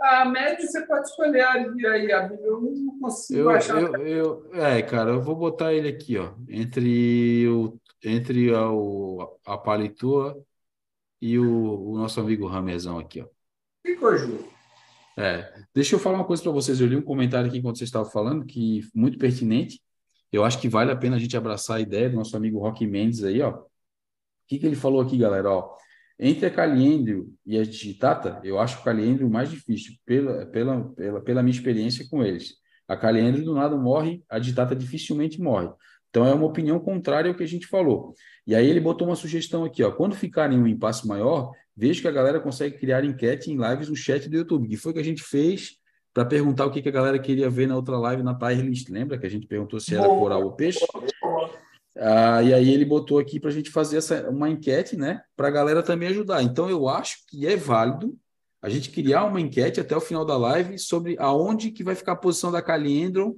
A 0.00 0.24
média 0.24 0.66
você 0.66 0.86
pode 0.86 1.06
escolher 1.06 1.44
aí, 1.44 2.10
a 2.10 2.28
eu 2.32 2.62
não 2.62 2.98
consigo 2.98 3.40
eu, 3.40 3.50
achar. 3.50 3.82
Eu, 3.82 4.06
eu, 4.06 4.54
é, 4.54 4.80
cara, 4.80 5.10
eu 5.10 5.20
vou 5.20 5.36
botar 5.36 5.74
ele 5.74 5.88
aqui, 5.88 6.16
ó, 6.16 6.32
entre 6.48 7.46
o 7.46 7.78
entre 8.02 8.54
a, 8.54 8.70
o, 8.70 9.38
a 9.44 9.58
Palitua 9.58 10.42
e 11.20 11.38
o, 11.38 11.90
o 11.90 11.98
nosso 11.98 12.18
amigo 12.20 12.46
Ramezão 12.46 12.98
aqui, 12.98 13.20
ó. 13.20 13.26
Ficou 13.84 14.16
justo. 14.16 14.49
É, 15.20 15.52
deixa 15.74 15.94
eu 15.94 15.98
falar 15.98 16.16
uma 16.16 16.24
coisa 16.24 16.42
para 16.42 16.50
vocês. 16.50 16.80
Eu 16.80 16.86
li 16.86 16.96
um 16.96 17.02
comentário 17.02 17.46
aqui 17.46 17.58
enquanto 17.58 17.76
vocês 17.76 17.88
estavam 17.88 18.10
falando, 18.10 18.46
que 18.46 18.80
muito 18.94 19.18
pertinente. 19.18 19.78
Eu 20.32 20.44
acho 20.44 20.58
que 20.58 20.68
vale 20.68 20.90
a 20.90 20.96
pena 20.96 21.16
a 21.16 21.18
gente 21.18 21.36
abraçar 21.36 21.76
a 21.76 21.80
ideia 21.80 22.08
do 22.08 22.16
nosso 22.16 22.34
amigo 22.34 22.58
Rock 22.58 22.86
Mendes 22.86 23.22
aí, 23.22 23.42
ó. 23.42 23.50
O 23.50 23.66
que, 24.48 24.58
que 24.58 24.66
ele 24.66 24.76
falou 24.76 25.00
aqui, 25.02 25.18
galera? 25.18 25.50
Ó, 25.50 25.76
entre 26.18 26.46
a 26.46 26.50
Caliendro 26.50 27.30
e 27.44 27.58
a 27.58 27.62
Digitata, 27.64 28.40
eu 28.42 28.58
acho 28.58 28.80
o 28.80 28.82
Caliendro 28.82 29.28
mais 29.28 29.50
difícil, 29.50 29.94
pela, 30.06 30.46
pela, 30.46 30.84
pela, 30.94 31.20
pela 31.20 31.42
minha 31.42 31.54
experiência 31.54 32.06
com 32.08 32.24
eles. 32.24 32.54
A 32.88 32.96
Caliendro 32.96 33.44
do 33.44 33.54
nada 33.54 33.76
morre, 33.76 34.24
a 34.28 34.38
Digitata 34.38 34.74
dificilmente 34.74 35.38
morre. 35.38 35.68
Então 36.08 36.26
é 36.26 36.32
uma 36.32 36.46
opinião 36.46 36.80
contrária 36.80 37.30
ao 37.30 37.36
que 37.36 37.44
a 37.44 37.46
gente 37.46 37.66
falou. 37.66 38.14
E 38.46 38.54
aí 38.54 38.66
ele 38.66 38.80
botou 38.80 39.06
uma 39.06 39.16
sugestão 39.16 39.64
aqui, 39.64 39.82
ó. 39.82 39.92
Quando 39.92 40.16
ficar 40.16 40.50
em 40.50 40.58
um 40.58 40.66
impasse 40.66 41.06
maior, 41.06 41.52
vejo 41.80 42.02
que 42.02 42.08
a 42.08 42.12
galera 42.12 42.38
consegue 42.38 42.76
criar 42.76 43.02
enquete 43.04 43.50
em 43.50 43.56
lives 43.56 43.88
no 43.88 43.96
chat 43.96 44.28
do 44.28 44.36
YouTube, 44.36 44.68
que 44.68 44.76
foi 44.76 44.92
o 44.92 44.94
que 44.94 45.00
a 45.00 45.04
gente 45.04 45.22
fez 45.22 45.78
para 46.12 46.26
perguntar 46.26 46.66
o 46.66 46.70
que, 46.70 46.82
que 46.82 46.90
a 46.90 46.92
galera 46.92 47.18
queria 47.18 47.48
ver 47.48 47.66
na 47.66 47.74
outra 47.74 47.96
live 47.96 48.22
na 48.22 48.34
tier 48.34 48.60
list. 48.60 48.90
Lembra 48.90 49.16
que 49.16 49.24
a 49.24 49.30
gente 49.30 49.46
perguntou 49.46 49.80
se 49.80 49.94
era 49.94 50.06
coral 50.06 50.44
ou 50.44 50.52
peixe? 50.52 50.84
Ah, 51.96 52.42
e 52.42 52.52
aí 52.52 52.70
ele 52.70 52.84
botou 52.84 53.18
aqui 53.18 53.40
para 53.40 53.48
a 53.48 53.52
gente 53.52 53.70
fazer 53.70 53.96
essa, 53.96 54.28
uma 54.28 54.50
enquete, 54.50 54.94
né? 54.94 55.22
Para 55.34 55.48
a 55.48 55.50
galera 55.50 55.82
também 55.82 56.08
ajudar. 56.08 56.42
Então 56.42 56.68
eu 56.68 56.86
acho 56.86 57.24
que 57.26 57.46
é 57.46 57.56
válido 57.56 58.14
a 58.60 58.68
gente 58.68 58.90
criar 58.90 59.24
uma 59.24 59.40
enquete 59.40 59.80
até 59.80 59.96
o 59.96 60.02
final 60.02 60.24
da 60.24 60.36
live 60.36 60.78
sobre 60.78 61.16
aonde 61.18 61.70
que 61.70 61.82
vai 61.82 61.94
ficar 61.94 62.12
a 62.12 62.16
posição 62.16 62.52
da 62.52 62.60
Caliendron 62.60 63.34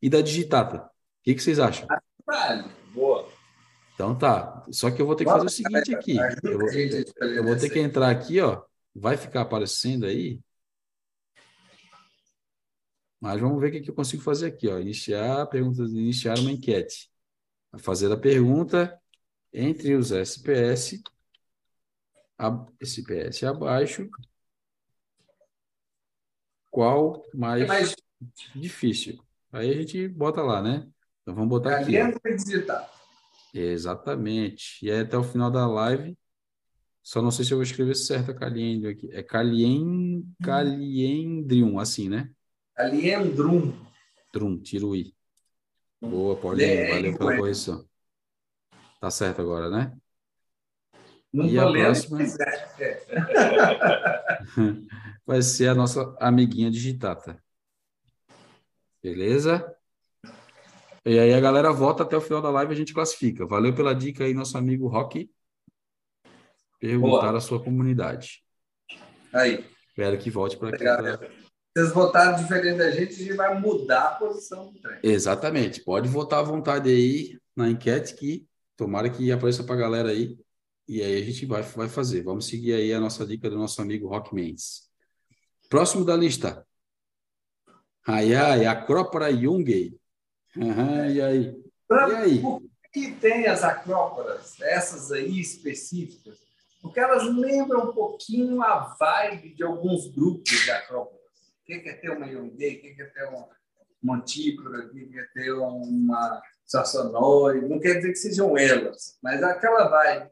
e 0.00 0.08
da 0.08 0.22
Digitata. 0.22 0.78
O 0.78 1.24
que, 1.24 1.34
que 1.34 1.42
vocês 1.42 1.58
acham? 1.58 1.86
Vale. 2.26 2.64
Boa. 2.94 3.28
Então 3.94 4.16
tá. 4.16 4.66
Só 4.70 4.90
que 4.90 5.00
eu 5.00 5.06
vou 5.06 5.14
ter 5.14 5.24
que 5.24 5.30
fazer 5.30 5.46
o 5.46 5.50
seguinte 5.50 5.94
aqui. 5.94 6.16
Eu 6.42 6.58
vou, 6.58 6.68
eu 7.28 7.44
vou 7.44 7.56
ter 7.56 7.70
que 7.70 7.78
entrar 7.78 8.10
aqui, 8.10 8.40
ó. 8.40 8.62
Vai 8.94 9.16
ficar 9.16 9.42
aparecendo 9.42 10.06
aí. 10.06 10.40
Mas 13.20 13.40
vamos 13.40 13.60
ver 13.60 13.68
o 13.68 13.82
que 13.82 13.88
eu 13.90 13.94
consigo 13.94 14.22
fazer 14.22 14.46
aqui, 14.46 14.68
ó. 14.68 14.78
Iniciar 14.78 15.46
perguntas, 15.46 15.92
iniciar 15.92 16.38
uma 16.38 16.50
enquete. 16.50 17.10
Fazer 17.78 18.10
a 18.12 18.16
pergunta 18.16 19.00
entre 19.52 19.94
os 19.94 20.10
SPS, 20.10 21.02
a, 22.38 22.66
SPS 22.80 23.44
abaixo, 23.44 24.08
qual 26.70 27.22
mais, 27.34 27.66
mais 27.68 27.94
difícil? 28.54 29.22
Aí 29.52 29.70
a 29.70 29.74
gente 29.74 30.08
bota 30.08 30.42
lá, 30.42 30.62
né? 30.62 30.88
Então 31.22 31.34
vamos 31.34 31.50
botar 31.50 31.78
aqui. 31.78 31.92
Exatamente. 33.52 34.84
E 34.84 34.90
aí 34.90 35.00
até 35.00 35.16
o 35.16 35.22
final 35.22 35.50
da 35.50 35.66
live, 35.66 36.16
só 37.02 37.20
não 37.20 37.30
sei 37.30 37.44
se 37.44 37.52
eu 37.52 37.58
vou 37.58 37.62
escrever 37.62 37.94
certo 37.94 38.30
a 38.30 38.46
aqui. 38.46 39.10
É 39.12 39.22
Calien, 39.22 40.24
Caliendrium, 40.42 41.78
assim, 41.78 42.08
né? 42.08 42.30
Caliendrum. 42.74 43.72
Drum, 44.32 44.58
tiro 44.58 44.88
o 44.88 44.96
I. 44.96 45.14
Boa, 46.00 46.36
Paulinho, 46.36 46.88
valeu 46.88 47.18
pela 47.18 47.36
correção. 47.36 47.86
Tá 49.00 49.10
certo 49.10 49.42
agora, 49.42 49.68
né? 49.68 49.94
Não 51.32 51.46
e 51.46 51.58
a 51.58 51.70
próxima 51.70 52.18
vai 55.26 55.42
ser 55.42 55.68
a 55.68 55.74
nossa 55.74 56.14
amiguinha 56.20 56.70
digitata. 56.70 57.42
Beleza? 59.02 59.76
E 61.04 61.18
aí 61.18 61.32
a 61.34 61.40
galera 61.40 61.72
vota 61.72 62.04
até 62.04 62.16
o 62.16 62.20
final 62.20 62.40
da 62.40 62.50
live 62.50 62.72
e 62.72 62.74
a 62.74 62.78
gente 62.78 62.94
classifica. 62.94 63.44
Valeu 63.44 63.74
pela 63.74 63.94
dica 63.94 64.24
aí, 64.24 64.32
nosso 64.32 64.56
amigo 64.56 64.86
Rock. 64.86 65.30
Perguntar 66.78 67.26
Boa. 67.28 67.38
a 67.38 67.40
sua 67.40 67.62
comunidade. 67.62 68.42
Aí. 69.32 69.64
Espero 69.88 70.18
que 70.18 70.30
volte 70.30 70.56
para 70.56 70.68
aqui. 70.68 70.78
Pra... 70.78 71.18
Vocês 71.74 71.92
votaram 71.92 72.36
diferente 72.36 72.78
da 72.78 72.90
gente, 72.90 73.14
a 73.14 73.16
gente 73.16 73.34
vai 73.34 73.58
mudar 73.58 74.08
a 74.08 74.14
posição 74.14 74.72
do 74.72 74.80
trem. 74.80 74.98
Exatamente. 75.02 75.82
Pode 75.82 76.08
votar 76.08 76.40
à 76.40 76.42
vontade 76.42 76.90
aí 76.90 77.38
na 77.56 77.68
enquete 77.68 78.14
que 78.14 78.46
tomara 78.76 79.08
que 79.10 79.32
apareça 79.32 79.64
para 79.64 79.74
a 79.74 79.78
galera 79.78 80.10
aí. 80.10 80.38
E 80.86 81.02
aí 81.02 81.22
a 81.22 81.24
gente 81.24 81.46
vai, 81.46 81.62
vai 81.62 81.88
fazer. 81.88 82.22
Vamos 82.22 82.46
seguir 82.46 82.74
aí 82.74 82.92
a 82.92 83.00
nossa 83.00 83.26
dica 83.26 83.48
do 83.48 83.56
nosso 83.56 83.80
amigo 83.80 84.08
Rock 84.08 84.34
Mendes. 84.34 84.90
Próximo 85.68 86.04
da 86.04 86.14
lista. 86.14 86.66
Ai, 88.06 88.34
ai, 88.34 88.66
Acrópora 88.66 89.32
Jungay. 89.32 89.96
Uhum, 90.56 91.10
e 91.10 91.22
aí? 91.22 91.64
E 91.90 92.14
aí? 92.14 92.40
Por 92.40 92.62
que 92.92 93.12
tem 93.12 93.46
as 93.46 93.62
acróporas, 93.62 94.60
essas 94.60 95.10
aí 95.10 95.40
específicas? 95.40 96.38
Porque 96.82 97.00
elas 97.00 97.22
lembram 97.24 97.90
um 97.90 97.92
pouquinho 97.92 98.60
a 98.62 98.94
vibe 98.98 99.54
de 99.54 99.62
alguns 99.62 100.08
grupos 100.08 100.50
de 100.50 100.70
acróporas. 100.70 101.22
Quem 101.64 101.82
quer 101.82 102.00
ter 102.00 102.10
uma 102.10 102.26
Yongay, 102.26 102.76
quem 102.76 102.94
quer 102.94 103.12
ter 103.12 103.24
uma 103.28 103.48
Montípora, 104.02 104.88
quem 104.88 105.08
quer 105.08 105.32
ter 105.32 105.52
uma 105.52 106.42
Sassonoi, 106.66 107.60
não 107.68 107.78
quer 107.78 107.94
dizer 107.94 108.08
que 108.08 108.16
sejam 108.16 108.58
elas, 108.58 109.16
mas 109.22 109.42
aquela 109.42 109.88
vibe. 109.88 110.30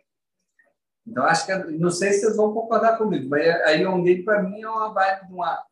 Então, 1.07 1.25
acho 1.25 1.47
que, 1.47 1.55
não 1.55 1.91
sei 1.91 2.13
se 2.13 2.21
vocês 2.21 2.37
vão 2.37 2.53
concordar 2.53 2.99
comigo, 2.99 3.29
mas 3.29 3.47
a 3.63 3.71
Yongay, 3.71 4.23
para 4.23 4.43
mim, 4.43 4.61
é 4.61 4.69
uma 4.69 4.93
vibe 4.93 5.29
de 5.29 5.33
uma 5.33 5.65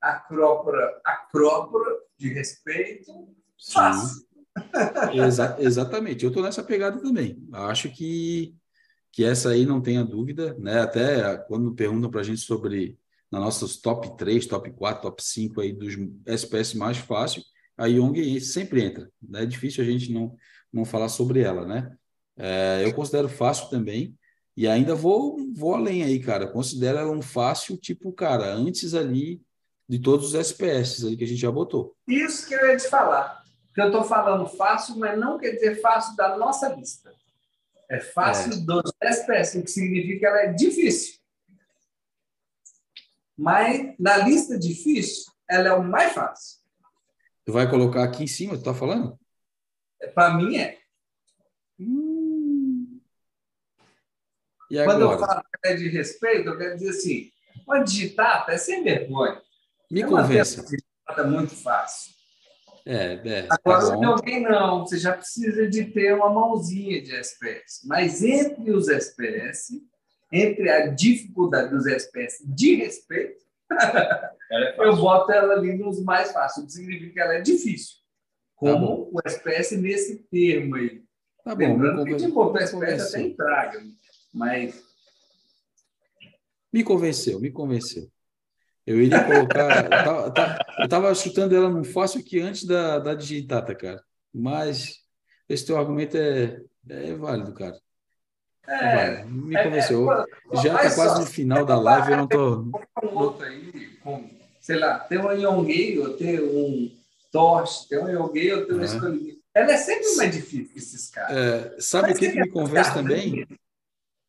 acrópora, 0.00 1.00
acrópora 1.04 1.98
de 2.18 2.32
respeito, 2.32 3.12
Fácil. 3.72 4.26
Exa 5.12 5.56
exatamente, 5.58 6.24
eu 6.24 6.28
estou 6.28 6.42
nessa 6.42 6.62
pegada 6.62 7.00
também. 7.00 7.42
Acho 7.52 7.90
que, 7.90 8.54
que 9.12 9.24
essa 9.24 9.50
aí 9.50 9.66
não 9.66 9.80
tenha 9.80 10.04
dúvida, 10.04 10.56
né? 10.58 10.80
Até 10.80 11.36
quando 11.48 11.74
perguntam 11.74 12.10
para 12.10 12.20
a 12.20 12.24
gente 12.24 12.40
sobre 12.40 12.98
na 13.30 13.40
nossas 13.40 13.76
top 13.76 14.16
3, 14.16 14.46
top 14.46 14.70
4, 14.70 15.02
top 15.02 15.22
5 15.22 15.60
aí 15.60 15.72
dos 15.72 15.94
SPS 16.24 16.74
mais 16.74 16.96
fácil, 16.96 17.42
a 17.76 17.86
Young 17.86 18.40
sempre 18.40 18.82
entra. 18.82 19.10
Né? 19.20 19.42
É 19.42 19.46
difícil 19.46 19.82
a 19.82 19.86
gente 19.86 20.12
não, 20.12 20.34
não 20.72 20.84
falar 20.84 21.08
sobre 21.08 21.40
ela, 21.40 21.66
né? 21.66 21.94
É, 22.36 22.82
eu 22.84 22.94
considero 22.94 23.28
fácil 23.28 23.68
também. 23.68 24.16
E 24.56 24.66
ainda 24.66 24.94
vou, 24.94 25.36
vou 25.54 25.74
além 25.74 26.02
aí, 26.02 26.18
cara. 26.18 26.46
Considero 26.46 26.98
ela 26.98 27.10
um 27.10 27.20
fácil, 27.20 27.76
tipo, 27.76 28.10
cara, 28.12 28.54
antes 28.54 28.94
ali 28.94 29.42
de 29.86 29.98
todos 29.98 30.28
os 30.28 30.34
SPS 30.34 31.04
ali 31.04 31.16
que 31.16 31.24
a 31.24 31.26
gente 31.26 31.40
já 31.40 31.50
botou. 31.50 31.94
Isso 32.08 32.48
que 32.48 32.54
eu 32.54 32.66
ia 32.66 32.76
te 32.76 32.88
falar 32.88 33.45
que 33.76 33.82
eu 33.82 33.88
estou 33.88 34.02
falando 34.04 34.48
fácil, 34.48 34.96
mas 34.96 35.18
não 35.18 35.38
quer 35.38 35.50
dizer 35.50 35.82
fácil 35.82 36.16
da 36.16 36.34
nossa 36.38 36.66
lista. 36.70 37.12
É 37.90 38.00
fácil 38.00 38.54
é. 38.54 38.56
dos 38.56 38.90
SPS, 39.02 39.58
o 39.58 39.62
que 39.62 39.70
significa 39.70 40.18
que 40.18 40.24
ela 40.24 40.40
é 40.40 40.52
difícil. 40.54 41.20
Mas 43.36 43.94
na 43.98 44.16
lista 44.16 44.58
difícil, 44.58 45.30
ela 45.46 45.68
é 45.68 45.72
o 45.74 45.84
mais 45.84 46.14
fácil. 46.14 46.58
Tu 47.44 47.52
vai 47.52 47.68
colocar 47.68 48.02
aqui 48.02 48.24
em 48.24 48.26
cima, 48.26 48.56
tu 48.56 48.64
tá 48.64 48.72
falando? 48.72 49.20
É, 50.00 50.06
Para 50.06 50.32
mim 50.32 50.56
é. 50.56 50.78
Hum. 51.78 52.98
E 54.70 54.82
Quando 54.84 55.02
eu 55.02 55.18
falo 55.18 55.42
que 55.42 55.68
é 55.68 55.74
de 55.74 55.90
respeito, 55.90 56.48
eu 56.48 56.56
quero 56.56 56.76
dizer 56.76 56.88
assim: 56.88 57.30
uma 57.66 57.84
digitata 57.84 58.52
é 58.52 58.56
sem 58.56 58.82
vergonha. 58.82 59.42
Me 59.90 60.00
é 60.00 60.06
convença. 60.06 60.64
É 61.10 61.22
muito 61.24 61.54
fácil. 61.54 62.15
É, 62.88 63.14
é, 63.14 63.48
Agora, 63.50 63.80
tá 63.80 63.98
se 63.98 64.04
alguém 64.04 64.42
não, 64.42 64.86
você 64.86 64.96
já 64.96 65.12
precisa 65.12 65.68
de 65.68 65.86
ter 65.86 66.14
uma 66.14 66.30
mãozinha 66.30 67.02
de 67.02 67.16
SPS. 67.16 67.82
Mas 67.84 68.22
entre 68.22 68.70
os 68.70 68.88
SPS, 68.88 69.82
entre 70.32 70.70
a 70.70 70.86
dificuldade 70.86 71.70
dos 71.70 71.84
SPS 71.84 72.44
de 72.46 72.76
respeito, 72.76 73.44
é 74.52 74.76
eu 74.78 74.94
boto 74.94 75.32
ela 75.32 75.54
ali 75.54 75.76
nos 75.76 76.00
mais 76.04 76.30
fáceis, 76.30 76.62
o 76.62 76.66
que 76.68 76.74
significa 76.74 77.12
que 77.12 77.20
ela 77.20 77.34
é 77.34 77.40
difícil. 77.40 77.96
Como 78.54 79.06
tá 79.06 79.10
o 79.12 79.20
SPS 79.28 79.76
nesse 79.76 80.18
termo 80.30 80.76
aí. 80.76 81.02
Tá 81.44 81.56
bom. 81.56 81.66
Lembrando 81.66 82.04
que 82.04 82.14
tipo, 82.14 82.40
o 82.40 82.56
SPS 82.56 83.14
até 83.14 83.22
entraga, 83.22 83.82
mas... 84.32 84.80
Me 86.72 86.84
convenceu, 86.84 87.40
me 87.40 87.50
convenceu. 87.50 88.08
Eu 88.86 89.02
iria 89.02 89.24
colocar. 89.24 89.88
eu 90.78 90.84
estava 90.84 91.14
chutando 91.14 91.56
ela 91.56 91.68
num 91.68 91.82
fácil 91.82 92.20
aqui 92.20 92.40
antes 92.40 92.64
da, 92.64 93.00
da 93.00 93.14
digitata, 93.14 93.74
cara. 93.74 94.02
Mas 94.32 95.00
esse 95.48 95.66
teu 95.66 95.76
argumento 95.76 96.16
é, 96.16 96.60
é 96.88 97.14
válido, 97.14 97.52
cara. 97.52 97.76
É, 98.68 99.24
me 99.24 99.60
convenceu. 99.62 100.12
É, 100.12 100.24
é, 100.52 100.62
Já 100.62 100.74
está 100.82 100.94
quase 100.94 101.20
no 101.20 101.26
final 101.26 101.64
da 101.64 101.78
live, 101.78 102.12
eu 102.12 102.16
não 102.16 102.28
tô. 102.28 102.58
Um 103.02 103.14
outro 103.14 103.44
aí, 103.44 103.96
com, 104.02 104.28
sei 104.60 104.76
lá, 104.76 104.98
tem 105.00 105.18
um 105.18 105.32
Yongei, 105.32 106.16
tem 106.16 106.40
um 106.40 106.90
Torch, 107.32 107.88
tem 107.88 107.98
um 107.98 108.08
Yongei, 108.08 108.66
tem 108.66 108.76
um 108.76 108.82
é. 108.82 109.36
Ela 109.54 109.72
é 109.72 109.76
sempre 109.78 110.16
mais 110.16 110.34
difícil 110.34 110.68
que 110.68 110.78
esses 110.78 111.10
caras. 111.10 111.36
É, 111.36 111.76
sabe 111.80 112.12
o 112.12 112.14
que, 112.14 112.30
que 112.30 112.40
me 112.40 112.48
convence 112.50 112.92
também? 112.92 113.46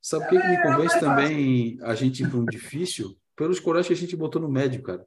Sabe 0.01 0.25
o 0.25 0.29
que, 0.29 0.39
que 0.39 0.47
me 0.47 0.63
convence 0.63 0.99
também 0.99 1.79
a 1.81 1.95
gente 1.95 2.23
ir 2.23 2.29
para 2.29 2.39
um 2.39 2.45
difícil? 2.45 3.17
Pelos 3.37 3.59
corais 3.59 3.85
que 3.85 3.93
a 3.93 3.95
gente 3.95 4.15
botou 4.15 4.41
no 4.41 4.49
médio, 4.49 4.81
cara. 4.81 5.05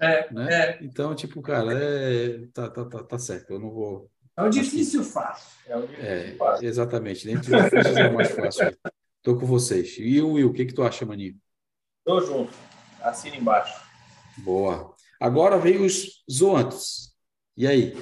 É, 0.00 0.32
né? 0.32 0.48
é. 0.50 0.78
Então, 0.82 1.14
tipo, 1.14 1.42
cara, 1.42 1.72
é... 1.74 2.46
Tá, 2.52 2.70
tá, 2.70 2.84
tá, 2.86 3.04
tá 3.04 3.18
certo. 3.18 3.52
Eu 3.52 3.60
não 3.60 3.70
vou. 3.70 4.10
É 4.36 4.42
um 4.42 4.48
difícil 4.48 5.04
fácil. 5.04 5.46
É, 5.66 5.76
um 5.76 5.86
difícil 5.86 6.06
é 6.06 6.34
fácil. 6.36 6.66
Exatamente. 6.66 7.26
Dentro 7.26 7.50
dos 7.50 7.62
difíceis 7.62 7.96
é 7.96 8.08
o 8.08 8.14
mais 8.14 8.30
fácil. 8.30 8.78
Tô 9.22 9.36
com 9.36 9.46
vocês. 9.46 9.94
E 9.98 10.22
o 10.22 10.32
Will, 10.32 10.48
o 10.48 10.52
que, 10.54 10.64
que 10.64 10.72
tu 10.72 10.82
acha, 10.82 11.04
Maninho? 11.04 11.36
Tô 12.02 12.18
junto. 12.22 12.52
Assina 13.02 13.36
embaixo. 13.36 13.78
Boa. 14.38 14.94
Agora 15.20 15.58
vem 15.58 15.84
os 15.84 16.24
zoantes. 16.28 17.14
E 17.56 17.66
aí? 17.66 17.94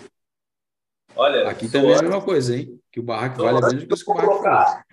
Olha, 1.16 1.48
aqui 1.48 1.68
também 1.68 1.92
é 1.92 1.98
a 1.98 2.02
mesma 2.02 2.22
coisa, 2.22 2.56
hein? 2.56 2.80
Que 2.92 3.00
o 3.00 3.02
barraco 3.02 3.42
vale 3.42 3.60
menos 3.60 3.84
do 3.84 3.96
que 3.96 4.10
o 4.10 4.14
barraco 4.14 4.84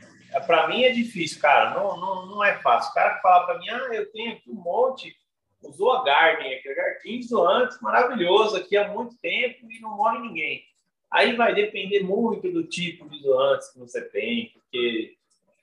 Para 0.46 0.68
mim 0.68 0.84
é 0.84 0.92
difícil, 0.92 1.42
cara. 1.42 1.72
Não, 1.72 1.98
não, 1.98 2.26
não 2.26 2.44
é 2.44 2.60
fácil. 2.60 2.92
O 2.92 2.94
cara 2.94 3.16
que 3.16 3.22
fala 3.22 3.46
para 3.46 3.60
mim, 3.60 3.70
ah, 3.70 3.90
eu 3.94 4.12
tenho 4.12 4.34
aqui 4.34 4.50
um 4.50 4.56
monte 4.56 5.16
o 5.62 5.72
Zoa 5.72 6.04
Garden, 6.04 6.54
aquele 6.54 6.76
jardim 6.76 7.22
zoantes, 7.22 7.80
maravilhoso 7.82 8.58
aqui 8.58 8.78
há 8.78 8.88
muito 8.88 9.18
tempo 9.18 9.70
e 9.70 9.80
não 9.80 9.98
morre 9.98 10.20
ninguém. 10.20 10.64
Aí 11.12 11.36
vai 11.36 11.54
depender 11.54 12.02
muito 12.02 12.52
do 12.52 12.64
tipo 12.64 13.10
de 13.10 13.22
zoantes 13.22 13.72
que 13.72 13.80
você 13.80 14.02
tem, 14.02 14.52
porque 14.54 15.16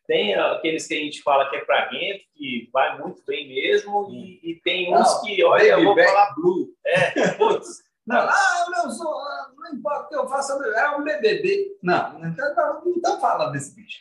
tem 0.06 0.34
aqueles 0.34 0.86
que 0.86 0.94
a 0.94 0.98
gente 0.98 1.22
fala 1.22 1.48
que 1.48 1.56
é 1.56 1.64
praguento, 1.64 2.24
que 2.34 2.68
vai 2.72 2.98
muito 2.98 3.22
bem 3.26 3.48
mesmo, 3.48 4.10
e, 4.10 4.40
e 4.42 4.54
tem 4.56 4.92
uns 4.92 5.14
não, 5.14 5.22
que, 5.22 5.44
olha, 5.44 5.62
eu 5.62 5.84
vou 5.84 5.96
falar 5.96 6.34
blue. 6.34 6.74
É, 6.84 7.30
putz. 7.32 7.82
Não, 8.06 8.18
ah, 8.18 8.66
eu 8.84 8.90
sou, 8.90 9.14
não 9.56 9.72
importa 9.72 10.04
o 10.04 10.08
que 10.08 10.16
eu 10.16 10.28
faça, 10.28 10.52
é 10.52 10.90
um 10.90 11.02
BBB. 11.02 11.78
Não, 11.82 12.22
então 12.24 12.54
não, 12.54 12.94
não 13.02 13.20
fala 13.20 13.50
desse 13.50 13.74
bicho. 13.74 14.00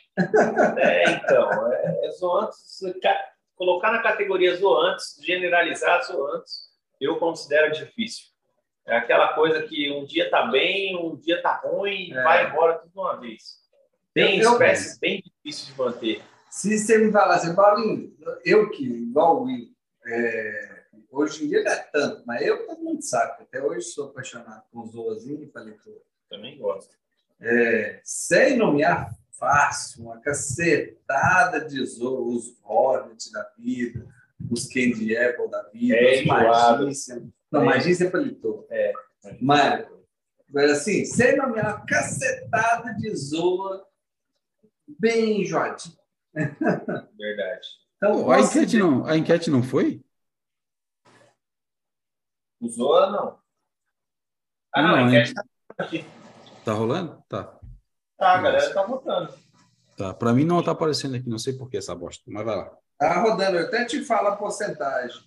É, 0.78 1.10
então, 1.10 1.72
é, 1.72 2.06
é 2.06 2.10
zoantes, 2.12 2.80
colocar 3.56 3.92
na 3.92 4.02
categoria 4.02 4.56
zoantes, 4.56 5.16
generalizar 5.22 6.04
zoantes, 6.04 6.64
eu 7.00 7.16
considero 7.18 7.72
difícil. 7.72 8.26
É 8.86 8.98
aquela 8.98 9.32
coisa 9.32 9.62
que 9.62 9.90
um 9.90 10.04
dia 10.04 10.28
tá 10.28 10.46
bem, 10.46 10.96
um 10.96 11.16
dia 11.16 11.40
tá 11.40 11.62
ruim, 11.64 12.12
é. 12.12 12.22
vai 12.22 12.46
embora 12.46 12.78
tudo 12.78 12.92
de 12.92 12.98
uma 12.98 13.16
vez. 13.18 13.42
Tem 14.12 14.38
espécies 14.38 14.98
bem 14.98 15.22
difíceis 15.22 15.66
de 15.68 15.78
manter. 15.78 16.22
Se 16.50 16.78
você 16.78 16.98
me 16.98 17.10
falasse, 17.10 17.54
Paulinho, 17.56 18.14
eu 18.44 18.70
que, 18.70 18.84
igual 18.84 19.38
o 19.38 19.44
Will, 19.44 19.68
é, 20.06 20.73
hoje 21.14 21.44
em 21.44 21.48
dia 21.48 21.62
não 21.62 21.72
é 21.72 21.76
tanto, 21.92 22.22
mas 22.26 22.46
eu 22.46 22.66
todo 22.66 22.82
mundo 22.82 23.02
sabe, 23.02 23.42
até 23.42 23.62
hoje 23.62 23.86
sou 23.86 24.08
apaixonado 24.08 24.62
com 24.72 24.86
zoazinho 24.86 25.42
e 25.42 25.46
paletor. 25.46 26.00
Também 26.28 26.58
gosto. 26.58 26.94
É, 27.40 28.00
sem 28.02 28.56
nomear 28.56 29.14
fácil, 29.32 30.04
uma 30.04 30.20
cacetada 30.20 31.64
de 31.64 31.84
zoo, 31.84 32.28
os 32.28 32.56
Hornet 32.62 33.30
da 33.32 33.50
vida, 33.58 34.06
os 34.50 34.66
Candy 34.66 35.16
Apple 35.16 35.50
da 35.50 35.62
vida, 35.64 35.96
é, 35.96 36.20
os 36.20 36.26
Magícia. 36.26 37.22
Não, 37.50 37.62
é. 37.62 37.64
Magícia 37.64 38.06
é 38.06 38.10
palitou. 38.10 38.66
É. 38.70 38.92
Mas, 39.40 39.86
mas 40.48 40.70
assim, 40.70 41.04
sem 41.04 41.36
nomear 41.36 41.76
uma 41.76 41.86
cacetada 41.86 42.94
de 42.94 43.14
zoa 43.14 43.86
bem 44.98 45.42
enjoadinha. 45.42 45.96
Verdade. 46.34 47.68
Então, 47.96 48.30
a, 48.30 48.40
enquete 48.40 48.78
não, 48.78 49.06
a 49.06 49.16
enquete 49.16 49.50
não 49.50 49.62
foi? 49.62 50.03
O 52.64 52.68
Zoa, 52.68 53.10
não. 53.10 53.38
Ah, 54.72 54.82
não, 54.82 54.88
não 54.88 54.96
a 54.96 55.02
enquete 55.02 55.34
tá 55.34 55.44
aqui. 55.78 56.02
Tá 56.64 56.72
rolando? 56.72 57.22
Tá. 57.28 57.60
Tá, 58.16 58.36
a 58.36 58.40
galera 58.40 58.72
tá 58.72 58.82
votando. 58.84 59.34
Tá, 59.98 60.14
para 60.14 60.32
mim 60.32 60.44
não 60.44 60.62
tá 60.62 60.70
aparecendo 60.70 61.14
aqui, 61.14 61.28
não 61.28 61.38
sei 61.38 61.52
por 61.52 61.68
que 61.68 61.76
essa 61.76 61.94
bosta, 61.94 62.24
mas 62.26 62.42
vai 62.42 62.56
lá. 62.56 62.74
Tá 62.98 63.20
rodando, 63.20 63.58
eu 63.58 63.66
até 63.66 63.84
te 63.84 64.02
falo 64.02 64.28
a 64.28 64.36
porcentagem. 64.36 65.20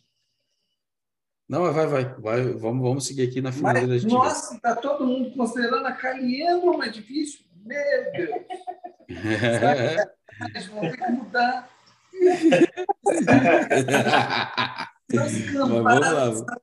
Não, 1.47 1.71
vai, 1.71 1.85
vai, 1.85 2.05
vai, 2.15 2.41
vamos, 2.53 2.81
vamos 2.81 3.05
seguir 3.05 3.29
aqui 3.29 3.39
na 3.39 3.51
finaleira 3.51 3.87
da 3.87 3.99
gente. 3.99 4.11
Nossa, 4.11 4.59
tá 4.59 4.75
todo 4.75 5.05
mundo 5.05 5.29
considerando 5.35 5.85
a 5.85 5.91
Caliendo 5.91 6.75
mais 6.75 6.91
difícil? 6.91 7.45
Meu 7.63 8.11
Deus! 8.13 8.41
É. 9.09 10.05
Vão 10.69 10.81
ter 10.81 10.97
que 10.97 11.11
mudar. 11.11 11.69
mas 15.13 15.53
vamos 15.53 15.83
lá. 15.83 16.57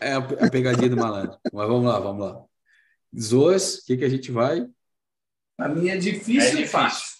É 0.00 0.14
a 0.14 0.50
pegadinha 0.50 0.88
do 0.88 0.96
malandro. 0.96 1.38
Mas 1.52 1.68
vamos 1.68 1.84
lá, 1.84 1.98
vamos 1.98 2.24
lá. 2.24 2.44
Zoas, 3.18 3.78
o 3.78 3.86
que, 3.86 3.96
que 3.96 4.04
a 4.04 4.08
gente 4.08 4.30
vai? 4.30 4.68
Para 5.56 5.68
mim 5.70 5.88
é 5.88 5.96
difícil, 5.96 6.58
é 6.58 6.62
e 6.62 6.66
fácil. 6.66 7.18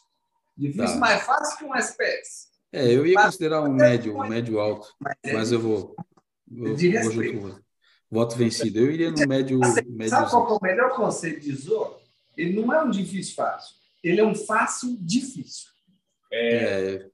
Difícil, 0.57 0.95
tá. 0.95 0.97
mais 0.97 1.23
fácil 1.23 1.59
que 1.59 1.65
um 1.65 1.75
SPS. 1.75 2.49
É, 2.73 2.87
eu 2.87 3.07
ia 3.07 3.21
considerar 3.23 3.63
um 3.63 3.73
médio, 3.73 4.17
um 4.17 4.29
médio 4.29 4.61
alto, 4.61 4.95
mas, 5.01 5.17
é 5.23 5.33
mas 5.33 5.53
eu 5.53 5.61
vou. 5.61 5.97
Eu, 6.51 6.77
vou 6.77 7.13
junto 7.13 7.63
Voto 8.11 8.37
vencido. 8.37 8.79
Eu 8.79 8.91
iria 8.91 9.11
no 9.11 9.27
médio. 9.27 9.59
médio 9.59 10.09
sabe 10.09 10.31
qual 10.31 10.49
é 10.49 10.53
o 10.53 10.59
melhor 10.63 10.95
conceito 10.95 11.41
de 11.41 11.55
Zorro? 11.55 11.99
Ele 12.37 12.61
não 12.61 12.73
é 12.73 12.83
um 12.83 12.91
difícil 12.91 13.35
fácil. 13.35 13.75
Ele 14.03 14.21
é 14.21 14.25
um 14.25 14.35
fácil 14.35 14.97
difícil. 15.01 15.69
É, 16.33 17.07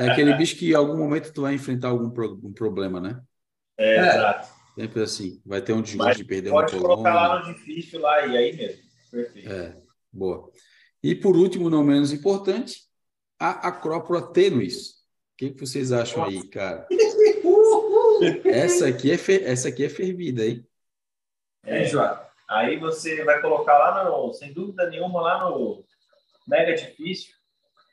é 0.00 0.10
aquele 0.10 0.34
bicho 0.34 0.56
que 0.56 0.70
em 0.70 0.74
algum 0.74 0.96
momento 0.96 1.32
tu 1.32 1.42
vai 1.42 1.54
enfrentar 1.54 1.88
algum 1.88 2.10
pro, 2.10 2.40
um 2.42 2.52
problema, 2.52 3.00
né? 3.00 3.20
É, 3.78 3.96
é, 3.96 4.08
exato. 4.08 4.48
Sempre 4.74 5.02
assim. 5.02 5.42
Vai 5.44 5.62
ter 5.62 5.72
um 5.72 5.82
desgosto 5.82 6.18
de 6.18 6.24
perder 6.24 6.50
uma 6.50 6.66
coluna. 6.66 6.88
Pode 6.88 7.02
colocar 7.02 7.14
lá 7.14 7.38
no 7.38 7.54
difícil 7.54 8.00
lá 8.00 8.26
e 8.26 8.36
aí 8.36 8.56
mesmo. 8.56 8.82
Perfeito. 9.10 9.52
É. 9.52 9.76
Boa. 10.12 10.50
E 11.02 11.14
por 11.14 11.36
último, 11.36 11.68
não 11.68 11.84
menos 11.84 12.12
importante, 12.12 12.82
a 13.38 13.68
acrópora 13.68 14.22
tênuis. 14.22 14.90
O 15.34 15.36
que, 15.36 15.50
que 15.50 15.60
vocês 15.60 15.92
acham 15.92 16.22
Nossa. 16.22 16.30
aí, 16.30 16.48
cara? 16.48 16.86
essa 18.44 18.86
aqui 18.88 19.10
é 19.10 19.18
fer... 19.18 19.42
essa 19.44 19.68
aqui 19.68 19.84
é 19.84 19.88
fervida, 19.88 20.46
hein? 20.46 20.66
É, 21.64 21.84
João. 21.84 22.18
Aí 22.48 22.78
você 22.78 23.24
vai 23.24 23.40
colocar 23.40 23.76
lá 23.76 24.04
no, 24.04 24.32
sem 24.32 24.52
dúvida 24.52 24.88
nenhuma, 24.88 25.20
lá 25.20 25.48
no 25.48 25.84
mega 26.46 26.74
difícil. 26.74 27.34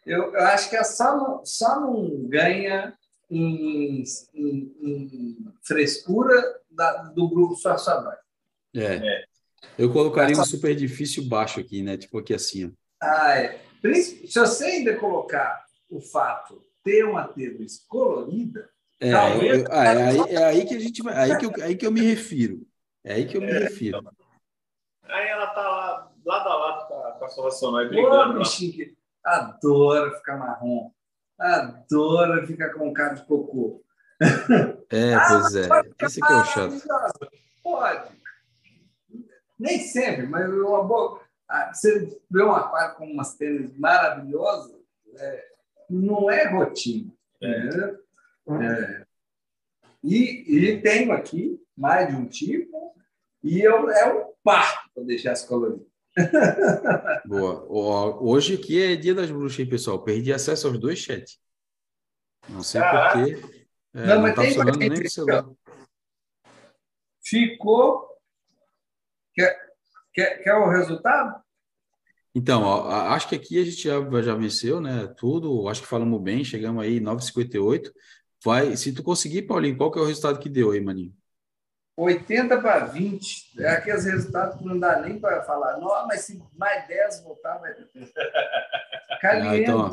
Eu, 0.05 0.33
eu 0.33 0.41
acho 0.47 0.69
que 0.69 0.75
é 0.75 0.83
só 0.83 1.15
não, 1.15 1.45
só 1.45 1.79
não 1.79 2.27
ganha 2.27 2.93
em, 3.31 4.03
em, 4.33 4.75
em 4.81 5.53
frescura 5.63 6.61
da, 6.69 7.03
do 7.03 7.29
grupo 7.29 7.55
Suaçanói. 7.55 8.15
É. 8.75 8.95
é. 8.95 9.23
Eu 9.77 9.91
colocaria 9.91 10.37
um 10.37 10.45
super 10.45 10.75
difícil 10.75 11.27
baixo 11.27 11.59
aqui, 11.59 11.81
né? 11.81 11.97
Tipo 11.97 12.19
aqui 12.19 12.33
assim. 12.33 12.73
Ah, 13.01 13.37
é. 13.37 13.61
Se 13.95 14.39
você 14.39 14.65
ainda 14.65 14.97
colocar 14.97 15.65
o 15.89 15.99
fato 15.99 16.61
ter 16.83 17.05
uma 17.05 17.27
tênis 17.27 17.85
colorida. 17.87 18.69
É, 18.99 19.11
talvez, 19.11 19.59
eu, 19.61 19.67
ah, 19.71 19.85
é, 19.85 20.03
aí, 20.03 20.19
é 20.19 20.43
aí 20.45 20.65
que 20.65 20.75
a 20.75 20.79
gente 20.79 21.01
vai. 21.01 21.15
Aí 21.15 21.37
que, 21.37 21.45
eu, 21.45 21.51
aí 21.63 21.75
que 21.75 21.85
eu 21.85 21.91
me 21.91 22.01
refiro. 22.01 22.61
É 23.03 23.13
aí 23.13 23.25
que 23.25 23.37
eu 23.37 23.41
me 23.41 23.49
é, 23.49 23.59
refiro. 23.59 23.99
Aí 25.03 25.27
ela 25.27 25.47
tá 25.47 25.61
lá, 25.61 26.11
lado 26.23 26.49
a 26.49 26.55
lado 26.55 26.87
com 26.87 26.93
a, 26.95 27.11
com 27.13 27.25
a 27.25 27.29
sua 27.29 27.51
sonora 27.51 27.89
brigando. 27.89 28.39
bichinho 28.39 28.73
que 28.73 28.95
adora 29.23 30.15
ficar 30.17 30.37
marrom. 30.37 30.91
Adora 31.41 32.45
ficar 32.45 32.69
com 32.71 32.93
cara 32.93 33.15
de 33.15 33.25
cocô. 33.25 33.83
É, 34.89 35.13
ah, 35.15 35.25
pois 35.27 35.55
é. 35.55 35.67
Esse 36.03 36.21
que 36.21 36.31
é 36.31 36.35
o 36.35 36.45
chato. 36.45 37.31
Pode 37.63 38.21
nem 39.61 39.79
sempre, 39.79 40.25
mas 40.25 40.51
uma 40.51 40.83
boa. 40.83 41.21
Ah, 41.47 41.71
você 41.71 42.19
vê 42.29 42.43
um 42.43 42.51
aquário 42.51 42.95
com 42.95 43.05
umas 43.05 43.35
tênis 43.35 43.77
maravilhosas, 43.77 44.75
é, 45.15 45.45
não 45.87 46.31
é 46.31 46.47
rotina. 46.47 47.13
É. 47.41 47.95
É. 48.63 49.05
E, 50.03 50.55
e 50.57 50.81
tenho 50.81 51.11
aqui 51.11 51.61
mais 51.77 52.09
de 52.09 52.15
um 52.15 52.25
tipo, 52.25 52.95
e 53.43 53.61
eu, 53.61 53.89
é 53.91 54.11
um 54.11 54.33
parto 54.43 54.89
para 54.95 55.03
deixar 55.03 55.33
as 55.33 55.43
coloridas. 55.45 55.90
Boa. 57.25 58.21
Hoje 58.21 58.55
aqui 58.55 58.81
é 58.81 58.95
dia 58.95 59.15
das 59.15 59.31
bruxas, 59.31 59.59
hein, 59.59 59.69
pessoal? 59.69 60.03
Perdi 60.03 60.33
acesso 60.33 60.67
aos 60.67 60.77
dois 60.79 60.99
chats. 60.99 61.39
Não 62.49 62.63
sei 62.63 62.81
porquê. 62.81 63.41
É, 63.93 64.07
não, 64.07 64.21
mas 64.21 64.29
não 64.29 64.35
tá 64.35 64.43
funcionando 64.43 64.77
nem 64.77 64.91
o 64.91 65.09
celular. 65.09 65.45
Ficou 67.23 68.11
Quer, 69.33 69.57
quer, 70.13 70.43
quer 70.43 70.53
o 70.55 70.69
resultado? 70.69 71.41
Então, 72.33 72.63
ó, 72.63 72.89
acho 73.09 73.27
que 73.27 73.35
aqui 73.35 73.59
a 73.59 73.63
gente 73.63 73.83
já, 73.83 74.21
já 74.21 74.35
venceu, 74.35 74.79
né? 74.79 75.07
Tudo, 75.17 75.67
acho 75.67 75.81
que 75.81 75.87
falamos 75.87 76.21
bem, 76.21 76.43
chegamos 76.43 76.83
aí 76.83 76.99
9,58. 76.99 77.91
Vai, 78.43 78.75
se 78.75 78.93
tu 78.93 79.03
conseguir, 79.03 79.43
Paulinho, 79.43 79.77
qual 79.77 79.91
que 79.91 79.99
é 79.99 80.01
o 80.01 80.05
resultado 80.05 80.39
que 80.39 80.49
deu 80.49 80.71
aí, 80.71 80.81
maninho? 80.81 81.13
80 81.97 82.61
para 82.61 82.85
20. 82.85 83.59
É 83.59 83.69
aqueles 83.69 84.05
resultados 84.05 84.57
que 84.57 84.65
não 84.65 84.79
dá 84.79 84.99
nem 85.01 85.19
para 85.19 85.43
falar. 85.43 85.77
Não, 85.77 86.07
mas 86.07 86.21
se 86.21 86.41
mais 86.57 86.87
10 86.87 87.23
voltar, 87.23 87.57
vai. 87.57 87.73
Caliendo. 89.21 89.49
Ah, 89.49 89.57
então, 89.57 89.91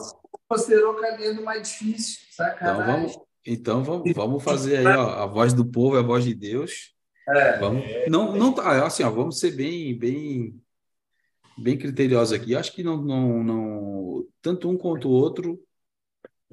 considerou 0.49 0.95
Caliendo 0.95 1.43
mais 1.43 1.69
difícil. 1.69 2.21
Sacanagem. 2.31 2.83
Então 2.83 2.93
vamos, 2.93 3.19
então 3.47 3.85
vamos, 3.85 4.13
vamos 4.13 4.45
fazer 4.45 4.79
aí 4.79 4.87
ó, 4.87 5.23
a 5.23 5.27
voz 5.27 5.53
do 5.53 5.65
povo, 5.65 5.97
a 5.97 6.03
voz 6.03 6.25
de 6.25 6.35
Deus. 6.35 6.95
É. 7.29 7.59
Vamos, 7.59 7.85
não, 8.09 8.35
não 8.35 8.55
tá 8.55 8.87
assim, 8.87 9.03
ó, 9.03 9.11
vamos 9.11 9.39
ser 9.39 9.51
bem, 9.51 9.97
bem, 9.99 10.61
bem 11.59 11.77
criteriosos 11.77 12.33
aqui. 12.33 12.57
Acho 12.57 12.73
que 12.73 12.83
não, 12.83 12.97
não, 12.97 13.45
não, 13.45 14.27
tanto 14.41 14.69
um 14.71 14.77
quanto 14.77 15.09
o 15.09 15.13
outro 15.13 15.63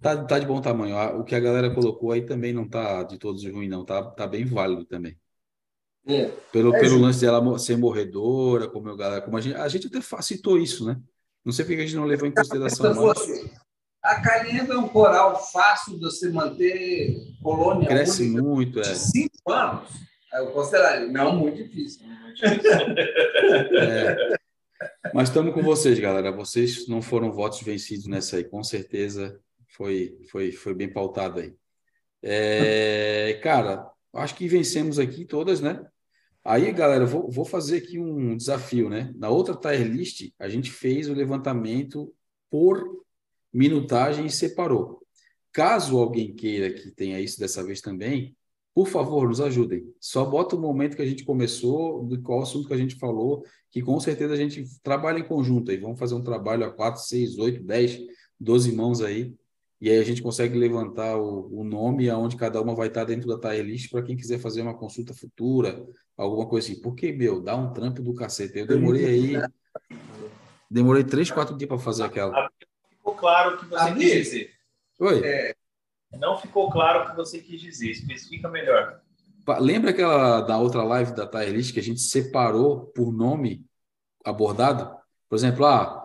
tá, 0.01 0.23
tá 0.25 0.39
de 0.39 0.45
bom 0.45 0.61
tamanho. 0.61 1.19
O 1.19 1.23
que 1.23 1.35
a 1.35 1.39
galera 1.39 1.73
colocou 1.73 2.11
aí 2.11 2.25
também 2.25 2.53
não 2.53 2.67
tá 2.67 3.03
de 3.03 3.17
todos 3.17 3.45
ruim, 3.45 3.67
não. 3.67 3.85
Tá, 3.85 4.03
tá 4.03 4.27
bem 4.27 4.45
válido 4.45 4.85
também. 4.85 5.17
É. 6.07 6.25
Pelo, 6.51 6.75
é, 6.75 6.79
pelo 6.79 6.99
lance 6.99 7.21
dela 7.21 7.57
ser 7.57 7.77
morredora, 7.77 8.67
como, 8.67 8.89
eu, 8.89 8.97
como 9.23 9.37
a 9.37 9.41
gente, 9.41 9.55
a 9.55 9.67
gente 9.67 9.87
até 9.87 9.99
citou 10.21 10.57
isso, 10.57 10.85
né? 10.85 10.99
Não 11.43 11.51
sei 11.51 11.65
porque 11.65 11.81
a 11.81 11.85
gente 11.85 11.95
não 11.95 12.05
levou 12.05 12.27
em 12.27 12.33
consideração. 12.33 12.93
Mas... 12.93 13.49
A 14.03 14.21
Caliendo 14.21 14.73
é 14.73 14.77
um 14.77 14.87
coral 14.87 15.35
fácil 15.51 15.95
de 15.95 16.01
você 16.01 16.29
manter 16.29 17.17
colônia 17.41 17.87
Cresce 17.87 18.29
muito, 18.29 18.79
é. 18.79 18.83
De 18.83 18.95
cinco 18.95 19.51
anos. 19.51 19.89
Eu 20.31 20.47
consideraria. 20.51 21.07
Não, 21.07 21.35
muito 21.35 21.63
difícil. 21.63 22.05
é. 23.79 24.37
Mas 25.13 25.29
estamos 25.29 25.53
com 25.53 25.63
vocês, 25.63 25.97
galera. 25.99 26.31
Vocês 26.31 26.87
não 26.87 27.01
foram 27.01 27.31
votos 27.31 27.61
vencidos 27.61 28.05
nessa 28.05 28.37
aí, 28.37 28.43
com 28.43 28.63
certeza 28.63 29.39
foi, 29.75 30.17
foi, 30.29 30.51
foi 30.51 30.73
bem 30.73 30.91
pautado 30.91 31.39
aí. 31.39 31.53
É, 32.21 33.39
cara, 33.43 33.89
acho 34.13 34.35
que 34.35 34.47
vencemos 34.47 34.97
aqui 34.97 35.25
todas, 35.25 35.61
né? 35.61 35.85
Aí, 36.47 36.71
galera, 36.71 37.07
vou, 37.07 37.27
vou 37.31 37.43
fazer 37.43 37.77
aqui 37.77 37.97
um 37.97 38.37
desafio, 38.37 38.87
né? 38.87 39.11
Na 39.15 39.29
outra 39.29 39.55
tier 39.55 39.87
list, 39.87 40.31
a 40.37 40.47
gente 40.47 40.69
fez 40.69 41.09
o 41.09 41.13
levantamento 41.13 42.13
por 42.51 43.03
minutagem 43.51 44.27
e 44.27 44.31
separou. 44.31 45.01
Caso 45.51 45.97
alguém 45.97 46.35
queira 46.35 46.71
que 46.71 46.91
tenha 46.91 47.19
isso 47.19 47.39
dessa 47.39 47.63
vez 47.63 47.81
também, 47.81 48.37
por 48.75 48.87
favor, 48.87 49.27
nos 49.27 49.41
ajudem. 49.41 49.91
Só 49.99 50.23
bota 50.23 50.55
o 50.55 50.61
momento 50.61 50.95
que 50.95 51.01
a 51.01 51.05
gente 51.05 51.25
começou, 51.25 52.05
do 52.05 52.21
qual 52.21 52.43
assunto 52.43 52.67
que 52.67 52.73
a 52.75 52.77
gente 52.77 52.95
falou, 52.95 53.43
que 53.71 53.81
com 53.81 53.99
certeza 53.99 54.35
a 54.35 54.37
gente 54.37 54.65
trabalha 54.83 55.17
em 55.17 55.27
conjunto 55.27 55.71
aí. 55.71 55.77
Vamos 55.77 55.97
fazer 55.97 56.13
um 56.13 56.23
trabalho 56.23 56.63
a 56.63 56.71
4, 56.71 57.01
6, 57.01 57.39
8, 57.39 57.63
10, 57.63 58.01
12 58.39 58.71
mãos 58.71 59.01
aí 59.01 59.33
e 59.79 59.89
aí 59.89 59.99
a 59.99 60.03
gente 60.03 60.21
consegue 60.21 60.57
levantar 60.57 61.17
o, 61.17 61.59
o 61.59 61.63
nome 61.63 62.09
aonde 62.09 62.37
cada 62.37 62.61
uma 62.61 62.73
vai 62.73 62.87
estar 62.87 63.03
dentro 63.03 63.27
da 63.27 63.37
tier 63.37 63.65
list 63.65 63.91
para 63.91 64.01
quem 64.01 64.15
quiser 64.15 64.39
fazer 64.39 64.61
uma 64.61 64.77
consulta 64.77 65.13
futura, 65.13 65.85
alguma 66.17 66.47
coisa 66.47 66.71
assim. 66.71 66.81
Porque, 66.81 67.11
meu, 67.11 67.41
dá 67.41 67.55
um 67.55 67.73
trampo 67.73 68.01
do 68.01 68.13
cacete. 68.13 68.59
Eu 68.59 68.67
demorei 68.67 69.05
aí. 69.05 69.33
Demorei 70.71 71.03
três, 71.03 71.29
quatro 71.29 71.57
dias 71.57 71.67
para 71.67 71.77
fazer 71.77 72.03
aquela. 72.03 72.49
Ficou 72.89 73.15
claro 73.15 73.55
o 73.55 73.57
que 73.59 73.65
você 73.65 73.93
quis 73.93 74.11
dizer. 74.11 74.51
Oi? 74.99 75.21
É, 75.25 75.55
não 76.13 76.37
ficou 76.37 76.71
claro 76.71 77.03
o 77.03 77.09
que 77.11 77.15
você 77.17 77.39
quis 77.39 77.59
dizer. 77.59 77.91
Especifica 77.91 78.49
melhor. 78.49 79.01
Lembra 79.59 79.91
aquela 79.91 80.41
da 80.41 80.57
outra 80.57 80.83
live 80.83 81.13
da 81.13 81.27
tier 81.27 81.51
list 81.51 81.73
que 81.73 81.79
a 81.79 81.83
gente 81.83 81.99
separou 81.99 82.87
por 82.87 83.11
nome 83.11 83.63
abordado? 84.23 84.97
Por 85.29 85.35
exemplo, 85.35 85.65
ah, 85.65 86.04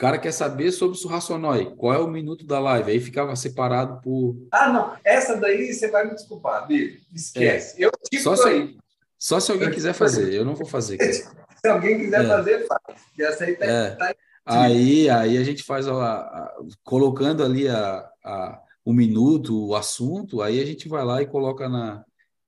cara 0.00 0.16
quer 0.16 0.32
saber 0.32 0.72
sobre 0.72 0.96
o 0.96 0.98
Surraçonói, 0.98 1.74
qual 1.76 1.92
é 1.92 1.98
o 1.98 2.08
minuto 2.08 2.46
da 2.46 2.58
live? 2.58 2.90
Aí 2.90 3.00
ficava 3.00 3.36
separado 3.36 4.00
por. 4.00 4.34
Ah, 4.50 4.72
não. 4.72 4.96
Essa 5.04 5.36
daí 5.36 5.74
você 5.74 5.88
vai 5.88 6.06
me 6.06 6.14
desculpar, 6.14 6.66
Bíblia. 6.66 6.98
Esquece. 7.14 7.82
É. 7.82 7.86
Eu 7.86 7.92
tipo 8.10 8.22
só 8.22 8.34
se, 8.34 8.48
aí. 8.48 8.78
Só 9.18 9.38
se 9.38 9.52
alguém 9.52 9.70
quiser 9.70 9.92
fazer, 9.92 10.32
eu 10.32 10.42
não 10.42 10.54
vou 10.54 10.66
fazer. 10.66 10.96
se 11.12 11.68
alguém 11.68 11.98
quiser 11.98 12.24
é. 12.24 12.28
fazer, 12.28 12.66
faz. 12.66 13.00
E 13.18 13.22
essa 13.22 13.44
aí 13.44 13.56
tá, 13.56 13.66
é. 13.66 13.90
tá... 13.90 14.14
Aí, 14.46 15.10
aí 15.10 15.36
a 15.36 15.44
gente 15.44 15.62
faz 15.62 15.86
a, 15.86 15.92
a, 15.92 16.54
colocando 16.82 17.44
ali 17.44 17.68
a, 17.68 18.08
a, 18.24 18.58
o 18.82 18.94
minuto, 18.94 19.68
o 19.68 19.76
assunto, 19.76 20.40
aí 20.40 20.62
a 20.62 20.64
gente 20.64 20.88
vai 20.88 21.04
lá 21.04 21.20
e 21.20 21.26
coloca 21.26 21.68
na. 21.68 22.02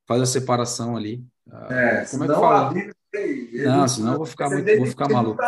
faz 0.09 0.23
a 0.23 0.27
separação 0.27 0.97
ali. 0.97 1.23
É, 1.69 2.07
como 2.11 2.25
é 2.25 2.29
que 2.29 2.35
fala? 2.35 2.75
Não, 3.67 3.87
senão 3.87 4.13
eu 4.13 4.19
vou 4.19 4.27
ficar 4.27 4.49
muito, 4.49 4.75
vou 4.79 4.87
ficar 4.87 5.07
maluco. 5.11 5.39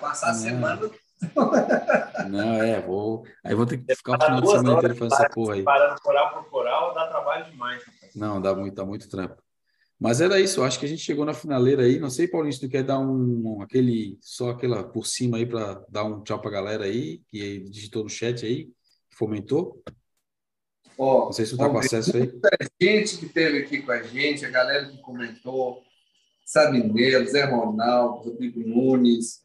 Passar 0.00 0.30
a 0.30 0.34
semana 0.34 0.90
não, 2.28 2.62
é, 2.62 2.80
vou. 2.80 3.24
Aí 3.44 3.54
vou 3.54 3.66
ter 3.66 3.78
que 3.78 3.94
ficar 3.94 4.18
o 4.18 4.24
final 4.24 4.40
de 4.40 4.50
semana 4.50 4.72
inteiro 4.72 4.96
fazendo 4.96 5.14
essa 5.14 5.28
porra 5.30 5.54
aí. 5.54 5.62
Parando 5.62 6.00
coral 6.00 6.34
por 6.34 6.50
coral, 6.50 6.94
dá 6.94 7.06
trabalho 7.08 7.50
demais. 7.50 7.82
Não, 8.14 8.40
dá 8.40 8.54
muito, 8.54 8.74
dá 8.74 8.84
muito 8.84 9.08
trampo. 9.08 9.42
Mas 9.98 10.22
era 10.22 10.40
isso, 10.40 10.62
acho 10.62 10.80
que 10.80 10.86
a 10.86 10.88
gente 10.88 11.02
chegou 11.02 11.26
na 11.26 11.34
finaleira 11.34 11.82
aí. 11.82 11.98
Não 11.98 12.08
sei, 12.08 12.26
Paulinho, 12.26 12.54
se 12.54 12.60
tu 12.60 12.70
quer 12.70 12.82
dar 12.82 12.98
um, 12.98 13.58
um 13.58 13.62
aquele, 13.62 14.18
só 14.22 14.50
aquela 14.50 14.82
por 14.82 15.06
cima 15.06 15.36
aí 15.36 15.44
para 15.44 15.84
dar 15.90 16.04
um 16.04 16.22
tchau 16.22 16.40
pra 16.40 16.50
galera 16.50 16.84
aí, 16.84 17.20
que 17.28 17.60
digitou 17.68 18.02
no 18.02 18.08
chat 18.08 18.46
aí, 18.46 18.70
fomentou. 19.10 19.82
Oh, 20.96 21.26
não 21.26 21.32
sei 21.32 21.44
se 21.44 21.52
tu 21.52 21.58
tá 21.58 21.68
com 21.68 21.78
acesso 21.78 22.16
aí. 22.16 22.32
gente 22.80 23.18
que 23.18 23.26
esteve 23.26 23.58
aqui 23.58 23.82
com 23.82 23.92
a 23.92 24.02
gente, 24.02 24.44
a 24.46 24.50
galera 24.50 24.86
que 24.86 24.98
comentou, 25.02 25.82
Sabinelo, 26.46 27.26
Zé 27.26 27.44
Ronaldo, 27.44 28.30
Rodrigo 28.30 28.60
Nunes, 28.60 29.42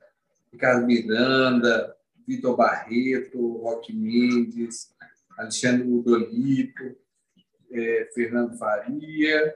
Ricardo 0.55 0.87
Miranda, 0.87 1.93
Vitor 2.25 2.55
Barreto, 2.55 3.57
Roque 3.57 3.93
Mendes, 3.93 4.89
Alexandre 5.37 5.85
Udolito, 5.85 6.95
é, 7.69 8.09
Fernando 8.15 8.57
Faria, 8.57 9.53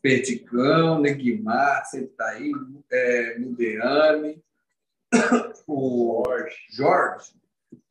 Perticão, 0.00 1.00
Neguimar, 1.00 1.84
sempre 1.84 2.06
está 2.06 2.26
aí, 2.30 2.50
é, 2.90 3.38
Mudeane, 3.38 4.42
o 5.68 6.22
Jorge, 6.70 7.34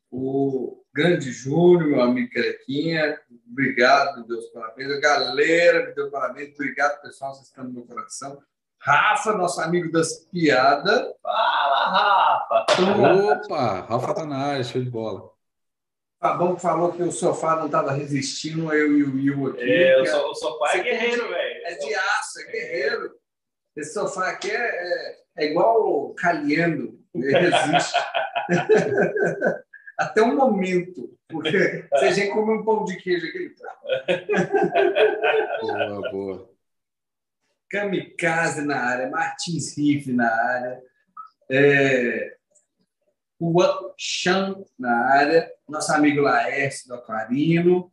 o 0.10 0.84
Grande 0.92 1.32
Júnior, 1.32 1.90
meu 1.90 2.02
amigo 2.02 2.32
Crequinha, 2.32 3.20
obrigado, 3.50 4.28
Deus 4.28 4.46
parabéns. 4.48 4.92
A 4.92 5.00
galera 5.00 5.88
me 5.88 5.94
deu 5.94 6.10
parabéns, 6.10 6.54
obrigado, 6.56 7.00
pessoal, 7.02 7.34
vocês 7.34 7.48
estão 7.48 7.64
no 7.64 7.74
meu 7.74 7.84
coração. 7.84 8.42
Rafa, 8.86 9.32
nosso 9.32 9.62
amigo 9.62 9.90
das 9.90 10.26
piadas. 10.26 11.14
Fala, 11.22 11.86
Rafa! 11.90 12.66
Opa, 13.32 13.80
Rafa 13.80 14.14
tá 14.14 14.26
na 14.26 14.38
área, 14.38 14.64
show 14.64 14.84
de 14.84 14.90
bola. 14.90 15.32
Fabão 16.20 16.58
falou 16.58 16.92
que 16.92 17.02
o 17.02 17.12
sofá 17.12 17.56
não 17.56 17.68
estava 17.68 17.94
resistindo, 17.94 18.74
eu 18.74 18.98
e 18.98 19.04
o 19.04 19.16
Will 19.16 19.48
aqui. 19.52 19.72
É, 19.72 20.02
o, 20.02 20.06
so, 20.06 20.18
o 20.32 20.36
sofá 20.36 20.78
é 20.78 20.84
guerreiro, 20.84 21.30
velho. 21.30 21.66
É 21.66 21.76
de 21.76 21.96
aço, 21.96 22.42
é 22.42 22.52
guerreiro. 22.52 23.12
Esse 23.78 23.94
sofá 23.94 24.30
aqui 24.30 24.52
é, 24.52 24.56
é, 24.58 25.16
é 25.38 25.46
igual 25.46 25.82
o 25.82 26.14
Caliendo, 26.16 27.00
ele 27.16 27.32
resiste. 27.32 27.98
Até 29.98 30.22
um 30.22 30.36
momento, 30.36 31.10
porque 31.30 31.88
se 31.98 32.06
a 32.06 32.12
gente 32.12 32.34
come 32.34 32.58
um 32.58 32.66
pão 32.66 32.84
de 32.84 32.98
queijo 32.98 33.28
aqui. 33.28 33.56
boa, 35.62 36.12
boa. 36.12 36.53
Kamikaze 37.74 38.62
na 38.62 38.78
área, 38.78 39.10
Martins 39.10 39.76
Riff 39.76 40.14
na 40.14 40.32
área, 40.32 40.84
é, 41.50 42.38
Juan 43.42 43.92
Chan 43.98 44.64
na 44.78 44.96
área, 45.08 45.52
nosso 45.68 45.92
amigo 45.92 46.22
Laércio 46.22 46.88
do 46.88 46.94
Aquarino, 46.94 47.92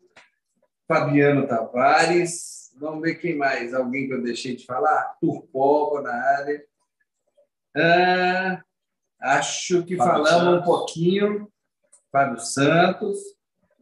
Fabiano 0.87 1.49
Tavares, 1.49 2.71
vamos 2.79 3.01
ver 3.01 3.15
quem 3.15 3.35
mais, 3.35 3.73
alguém 3.73 4.07
que 4.07 4.13
eu 4.13 4.23
deixei 4.23 4.55
de 4.55 4.67
falar, 4.67 5.17
Turpoba 5.19 6.03
na 6.03 6.13
área. 6.13 6.63
Ah, 7.75 8.63
acho 9.19 9.83
que 9.87 9.97
Fábio 9.97 10.13
falamos 10.13 10.29
Santos. 10.29 10.61
um 10.61 10.63
pouquinho, 10.63 11.53
Fábio 12.13 12.39
Santos. 12.39 13.19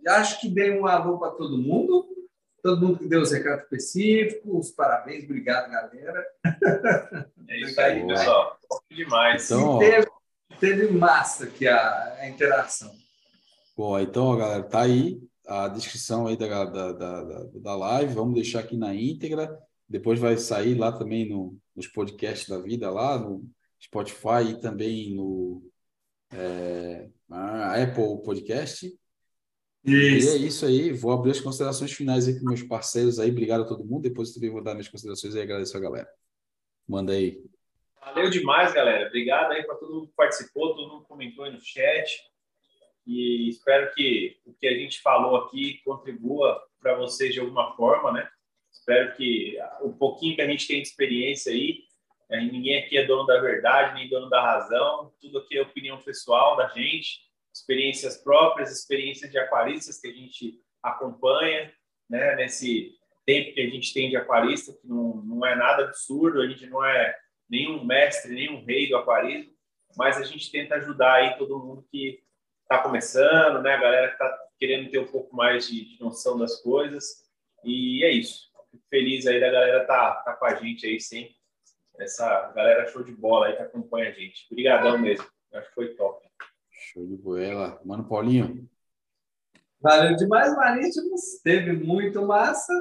Acho 0.07 0.41
que 0.41 0.49
dei 0.49 0.79
um 0.79 0.87
alô 0.87 1.19
para 1.19 1.33
todo 1.33 1.59
mundo 1.59 2.08
todo 2.63 2.81
mundo 2.81 2.99
que 2.99 3.09
deu 3.09 3.21
os 3.21 3.33
recados 3.33 3.65
específicos, 3.65 4.71
parabéns, 4.71 5.25
obrigado, 5.25 5.71
galera. 5.71 6.27
É 7.49 7.61
isso 7.61 7.81
aí, 7.81 8.07
pessoal. 8.07 8.59
Demais. 8.91 9.51
Então, 9.51 9.79
teve, 9.79 10.07
teve, 10.61 10.89
massa 10.89 11.45
aqui 11.45 11.67
a, 11.67 12.17
a, 12.21 12.29
interação. 12.29 12.95
Bom, 13.77 13.99
então, 13.99 14.37
galera, 14.37 14.63
tá 14.63 14.83
aí 14.83 15.21
a 15.47 15.69
descrição 15.69 16.27
aí 16.27 16.37
da, 16.37 16.65
da, 16.65 16.93
da, 16.93 17.45
da 17.55 17.77
live, 17.77 18.13
vamos 18.13 18.35
deixar 18.35 18.61
aqui 18.61 18.77
na 18.77 18.95
íntegra, 18.95 19.59
depois 19.89 20.19
vai 20.19 20.37
sair 20.37 20.75
lá 20.75 20.93
também 20.93 21.29
no, 21.29 21.57
nos 21.75 21.87
podcasts 21.87 22.49
da 22.49 22.59
vida, 22.59 22.91
lá 22.91 23.19
no 23.19 23.49
Spotify 23.81 24.51
e 24.51 24.61
também 24.61 25.15
no 25.15 25.63
é, 26.31 27.09
Apple 27.31 28.23
Podcast. 28.23 28.93
Isso. 29.85 30.37
E 30.37 30.45
é 30.45 30.47
isso 30.47 30.67
aí. 30.67 30.93
Vou 30.93 31.13
abrir 31.13 31.31
as 31.31 31.41
considerações 31.41 31.93
finais 31.93 32.27
aí 32.27 32.39
com 32.39 32.47
meus 32.47 32.63
parceiros 32.63 33.19
aí. 33.19 33.31
Obrigado 33.31 33.63
a 33.63 33.67
todo 33.67 33.85
mundo. 33.85 34.03
Depois 34.03 34.29
eu 34.29 34.35
também 34.35 34.51
vou 34.51 34.63
dar 34.63 34.75
minhas 34.75 34.89
considerações 34.89 35.35
e 35.35 35.41
agradeço 35.41 35.77
a 35.77 35.81
galera. 35.81 36.09
Manda 36.87 37.13
aí. 37.13 37.43
Valeu 38.01 38.31
demais, 38.31 38.73
galera. 38.73 39.07
Obrigado 39.07 39.53
aí 39.53 39.63
para 39.63 39.77
todo 39.77 39.95
mundo 39.95 40.09
que 40.09 40.15
participou, 40.15 40.75
todo 40.75 40.89
mundo 40.89 41.03
que 41.03 41.09
comentou 41.09 41.45
aí 41.45 41.53
no 41.53 41.61
chat. 41.61 42.23
E 43.07 43.49
espero 43.49 43.93
que 43.95 44.39
o 44.45 44.53
que 44.53 44.67
a 44.67 44.75
gente 44.75 45.01
falou 45.01 45.37
aqui 45.37 45.81
contribua 45.85 46.63
para 46.81 46.95
vocês 46.95 47.33
de 47.33 47.41
alguma 47.41 47.75
forma, 47.75 48.13
né? 48.13 48.29
Espero 48.71 49.15
que 49.17 49.57
o 49.81 49.93
pouquinho 49.93 50.35
que 50.35 50.43
a 50.43 50.47
gente 50.47 50.67
tem 50.67 50.83
de 50.83 50.89
experiência 50.89 51.53
aí, 51.53 51.85
é, 52.31 52.41
ninguém 52.41 52.79
aqui 52.79 52.97
é 52.99 53.07
dono 53.07 53.27
da 53.27 53.41
verdade, 53.41 53.95
nem 53.95 54.09
dono 54.09 54.29
da 54.29 54.43
razão, 54.43 55.13
tudo 55.21 55.39
aqui 55.39 55.57
é 55.57 55.63
opinião 55.63 55.99
pessoal 55.99 56.57
da 56.57 56.69
gente, 56.69 57.21
experiências 57.61 58.17
próprias, 58.17 58.73
experiências 58.73 59.31
de 59.31 59.39
aquaristas 59.39 60.01
que 60.01 60.09
a 60.09 60.13
gente 60.13 60.61
acompanha, 60.83 61.73
né, 62.09 62.37
nesse 62.37 62.93
tempo 63.27 63.53
que 63.53 63.61
a 63.61 63.69
gente 63.69 63.93
tem 63.93 64.09
de 64.09 64.17
aquarista, 64.17 64.73
que 64.73 64.87
não, 64.87 65.17
não 65.17 65.47
é 65.47 65.55
nada 65.55 65.85
absurdo, 65.85 66.41
a 66.41 66.49
gente 66.49 66.67
não 66.67 66.85
é 66.85 67.15
nenhum 67.49 67.85
mestre, 67.85 68.35
nenhum 68.35 68.65
rei 68.65 68.89
do 68.89 68.97
aquarismo, 68.97 69.53
mas 69.97 70.17
a 70.17 70.25
gente 70.25 70.51
tenta 70.51 70.77
ajudar 70.77 71.15
aí 71.15 71.37
todo 71.37 71.59
mundo 71.59 71.87
que 71.91 72.21
está 72.63 72.83
começando, 72.83 73.63
né, 73.63 73.75
a 73.75 73.81
galera 73.81 74.09
que 74.09 74.15
está 74.15 74.39
querendo 74.59 74.91
ter 74.91 74.99
um 74.99 75.07
pouco 75.07 75.35
mais 75.35 75.69
de, 75.69 75.85
de, 75.85 76.01
noção 76.01 76.39
das 76.39 76.61
coisas, 76.61 77.27
e 77.65 78.05
é 78.05 78.11
isso. 78.11 78.49
Fico 78.71 78.85
feliz 78.91 79.27
aí 79.27 79.41
da 79.41 79.51
galera 79.51 79.85
tá, 79.87 80.15
tá 80.17 80.35
com 80.35 80.45
a 80.45 80.55
gente 80.55 80.87
aí 80.87 81.01
sempre, 81.01 81.35
essa 81.99 82.53
galera 82.53 82.87
show 82.87 83.03
de 83.03 83.13
bola 83.13 83.47
aí 83.47 83.57
que 83.57 83.63
acompanha 83.63 84.11
a 84.11 84.13
gente. 84.13 84.47
Obrigadão 84.51 84.99
mesmo, 84.99 85.27
acho 85.53 85.69
que 85.69 85.75
foi 85.75 85.95
top. 85.95 86.28
Show 86.99 87.07
de 87.07 87.17
bola. 87.17 87.81
Mano 87.85 88.05
Paulinho. 88.05 88.69
Valeu 89.81 90.17
demais, 90.17 90.53
Marítimos. 90.57 91.41
Teve 91.45 91.73
muito 91.73 92.27
massa. 92.27 92.73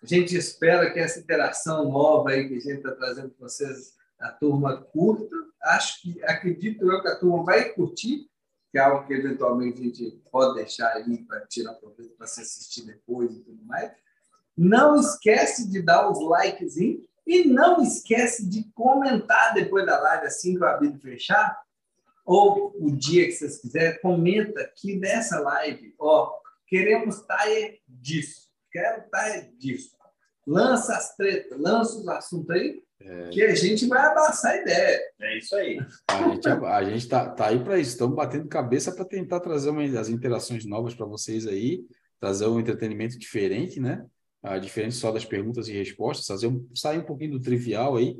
A 0.00 0.06
gente 0.06 0.36
espera 0.36 0.92
que 0.92 1.00
essa 1.00 1.18
interação 1.18 1.90
nova 1.90 2.30
aí 2.30 2.46
que 2.46 2.54
a 2.54 2.60
gente 2.60 2.76
está 2.76 2.92
trazendo 2.92 3.30
para 3.30 3.48
vocês, 3.48 3.96
a 4.20 4.30
turma 4.30 4.80
curta. 4.80 5.34
Acho 5.62 6.00
que, 6.00 6.22
acredito 6.24 6.90
eu 6.90 7.02
que 7.02 7.08
a 7.08 7.16
turma 7.16 7.42
vai 7.42 7.70
curtir, 7.70 8.30
que 8.70 8.78
é 8.78 8.80
algo 8.80 9.04
que 9.06 9.14
eventualmente 9.14 9.80
a 9.80 9.84
gente 9.84 10.22
pode 10.30 10.54
deixar 10.54 10.88
aí 10.92 11.24
para 11.24 11.44
tirar 11.46 11.74
proveito 11.74 12.16
para 12.16 12.28
se 12.28 12.40
assistir 12.40 12.86
depois 12.86 13.32
e 13.32 13.40
tudo 13.40 13.62
mais. 13.64 13.90
Não 14.56 14.94
esquece 14.94 15.68
de 15.68 15.82
dar 15.82 16.08
os 16.08 16.20
likes 16.20 16.76
e 16.76 17.44
não 17.46 17.82
esquece 17.82 18.48
de 18.48 18.64
comentar 18.74 19.54
depois 19.54 19.84
da 19.84 19.98
live, 19.98 20.26
assim 20.26 20.54
que 20.54 20.62
o 20.62 20.66
Abílio 20.66 21.00
fechar, 21.00 21.60
ou 22.32 22.72
o 22.78 22.92
dia 22.92 23.26
que 23.26 23.32
vocês 23.32 23.60
quiserem, 23.60 24.00
comenta 24.00 24.60
aqui 24.60 24.94
nessa 24.94 25.40
live, 25.40 25.92
ó, 25.98 26.30
queremos 26.64 27.16
estar 27.16 27.44
disso, 27.88 28.48
quero 28.70 29.02
estar 29.02 29.50
disso. 29.58 29.96
Lança 30.46 30.94
as 30.94 31.16
tretas, 31.16 31.58
lança 31.58 31.98
os 31.98 32.06
assuntos 32.06 32.50
aí, 32.50 32.80
é. 33.00 33.30
que 33.30 33.42
a 33.42 33.52
gente 33.56 33.84
vai 33.88 34.06
abraçar 34.06 34.52
a 34.52 34.56
ideia. 34.58 35.00
É 35.20 35.38
isso 35.38 35.56
aí. 35.56 35.80
A 36.06 36.28
gente, 36.28 36.48
a 36.48 36.84
gente 36.84 37.08
tá, 37.08 37.30
tá 37.30 37.48
aí 37.48 37.64
para 37.64 37.80
isso, 37.80 37.90
estamos 37.90 38.14
batendo 38.14 38.46
cabeça 38.46 38.92
para 38.92 39.04
tentar 39.04 39.40
trazer 39.40 39.70
uma, 39.70 39.82
as 39.98 40.08
interações 40.08 40.64
novas 40.64 40.94
para 40.94 41.06
vocês 41.06 41.48
aí, 41.48 41.84
trazer 42.20 42.46
um 42.46 42.60
entretenimento 42.60 43.18
diferente, 43.18 43.80
né? 43.80 44.06
Ah, 44.40 44.56
diferente 44.56 44.94
só 44.94 45.10
das 45.10 45.24
perguntas 45.24 45.66
e 45.66 45.72
respostas, 45.72 46.28
fazer 46.28 46.46
um, 46.46 46.64
sair 46.76 46.98
um 46.98 47.04
pouquinho 47.04 47.32
do 47.32 47.40
trivial 47.40 47.96
aí 47.96 48.16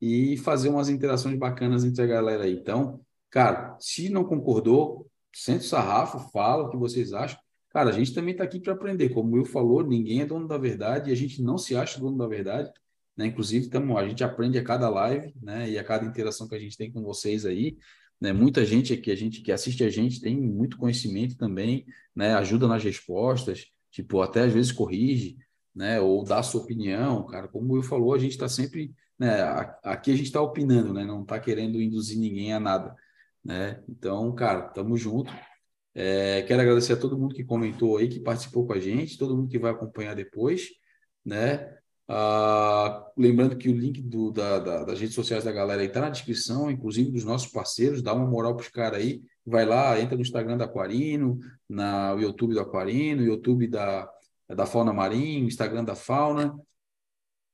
e 0.00 0.36
fazer 0.38 0.70
umas 0.70 0.88
interações 0.88 1.38
bacanas 1.38 1.84
entre 1.84 2.02
a 2.02 2.06
galera 2.06 2.42
aí. 2.42 2.54
Então, 2.54 3.00
Cara, 3.34 3.76
se 3.80 4.08
não 4.10 4.22
concordou, 4.22 5.10
sente 5.34 5.64
o 5.64 5.68
sarrafo, 5.68 6.30
fala 6.30 6.62
o 6.62 6.70
que 6.70 6.76
vocês 6.76 7.12
acham. 7.12 7.36
Cara, 7.70 7.90
a 7.90 7.92
gente 7.92 8.14
também 8.14 8.30
está 8.30 8.44
aqui 8.44 8.60
para 8.60 8.74
aprender. 8.74 9.08
Como 9.08 9.34
Will 9.34 9.44
falou, 9.44 9.84
ninguém 9.84 10.20
é 10.20 10.24
dono 10.24 10.46
da 10.46 10.56
verdade 10.56 11.10
e 11.10 11.12
a 11.12 11.16
gente 11.16 11.42
não 11.42 11.58
se 11.58 11.74
acha 11.74 11.98
dono 11.98 12.16
da 12.16 12.28
verdade. 12.28 12.70
Né? 13.16 13.26
Inclusive, 13.26 13.68
tamo, 13.68 13.98
a 13.98 14.06
gente 14.06 14.22
aprende 14.22 14.56
a 14.56 14.62
cada 14.62 14.88
live 14.88 15.34
né? 15.42 15.68
e 15.68 15.76
a 15.76 15.82
cada 15.82 16.06
interação 16.06 16.46
que 16.46 16.54
a 16.54 16.58
gente 16.60 16.76
tem 16.76 16.92
com 16.92 17.02
vocês 17.02 17.44
aí. 17.44 17.76
Né? 18.20 18.32
Muita 18.32 18.64
gente 18.64 18.92
aqui, 18.92 19.10
a 19.10 19.16
gente 19.16 19.42
que 19.42 19.50
assiste 19.50 19.82
a 19.82 19.90
gente, 19.90 20.20
tem 20.20 20.40
muito 20.40 20.78
conhecimento 20.78 21.36
também, 21.36 21.84
né? 22.14 22.34
ajuda 22.34 22.68
nas 22.68 22.84
respostas, 22.84 23.66
tipo, 23.90 24.22
até 24.22 24.42
às 24.42 24.52
vezes 24.52 24.70
corrige, 24.70 25.36
né? 25.74 26.00
ou 26.00 26.22
dá 26.22 26.40
sua 26.40 26.60
opinião. 26.60 27.26
Cara, 27.26 27.48
como 27.48 27.72
Will 27.72 27.82
falou, 27.82 28.14
a 28.14 28.18
gente 28.18 28.30
está 28.30 28.48
sempre. 28.48 28.94
Né? 29.18 29.42
Aqui 29.82 30.12
a 30.12 30.16
gente 30.16 30.26
está 30.26 30.40
opinando, 30.40 30.92
né? 30.92 31.04
não 31.04 31.22
está 31.22 31.40
querendo 31.40 31.82
induzir 31.82 32.16
ninguém 32.16 32.52
a 32.52 32.60
nada 32.60 32.94
né? 33.44 33.82
Então, 33.88 34.34
cara, 34.34 34.62
tamo 34.62 34.96
junto. 34.96 35.32
É, 35.94 36.42
quero 36.42 36.62
agradecer 36.62 36.94
a 36.94 36.96
todo 36.96 37.18
mundo 37.18 37.34
que 37.34 37.44
comentou 37.44 37.96
aí, 37.98 38.08
que 38.08 38.20
participou 38.20 38.66
com 38.66 38.72
a 38.72 38.80
gente, 38.80 39.18
todo 39.18 39.36
mundo 39.36 39.48
que 39.48 39.58
vai 39.58 39.70
acompanhar 39.70 40.14
depois, 40.14 40.68
né? 41.24 41.76
Ah, 42.06 43.06
lembrando 43.16 43.56
que 43.56 43.68
o 43.68 43.76
link 43.76 44.02
do, 44.02 44.30
da, 44.30 44.58
da, 44.58 44.84
das 44.84 45.00
redes 45.00 45.14
sociais 45.14 45.44
da 45.44 45.52
galera 45.52 45.82
está 45.84 46.00
na 46.00 46.10
descrição, 46.10 46.70
inclusive 46.70 47.10
dos 47.10 47.24
nossos 47.24 47.50
parceiros, 47.50 48.02
dá 48.02 48.12
uma 48.12 48.26
moral 48.26 48.54
para 48.54 48.62
os 48.62 48.68
caras 48.68 48.98
aí, 48.98 49.22
vai 49.46 49.64
lá, 49.64 49.98
entra 49.98 50.16
no 50.16 50.22
Instagram 50.22 50.58
da 50.58 50.66
Aquarino, 50.66 51.38
no 51.68 52.18
YouTube 52.20 52.54
do 52.54 52.60
Aquarino, 52.60 53.22
YouTube 53.22 53.68
da, 53.68 54.08
da 54.48 54.66
Fauna 54.66 54.92
Marinho, 54.92 55.46
Instagram 55.46 55.84
da 55.84 55.94
Fauna, 55.94 56.54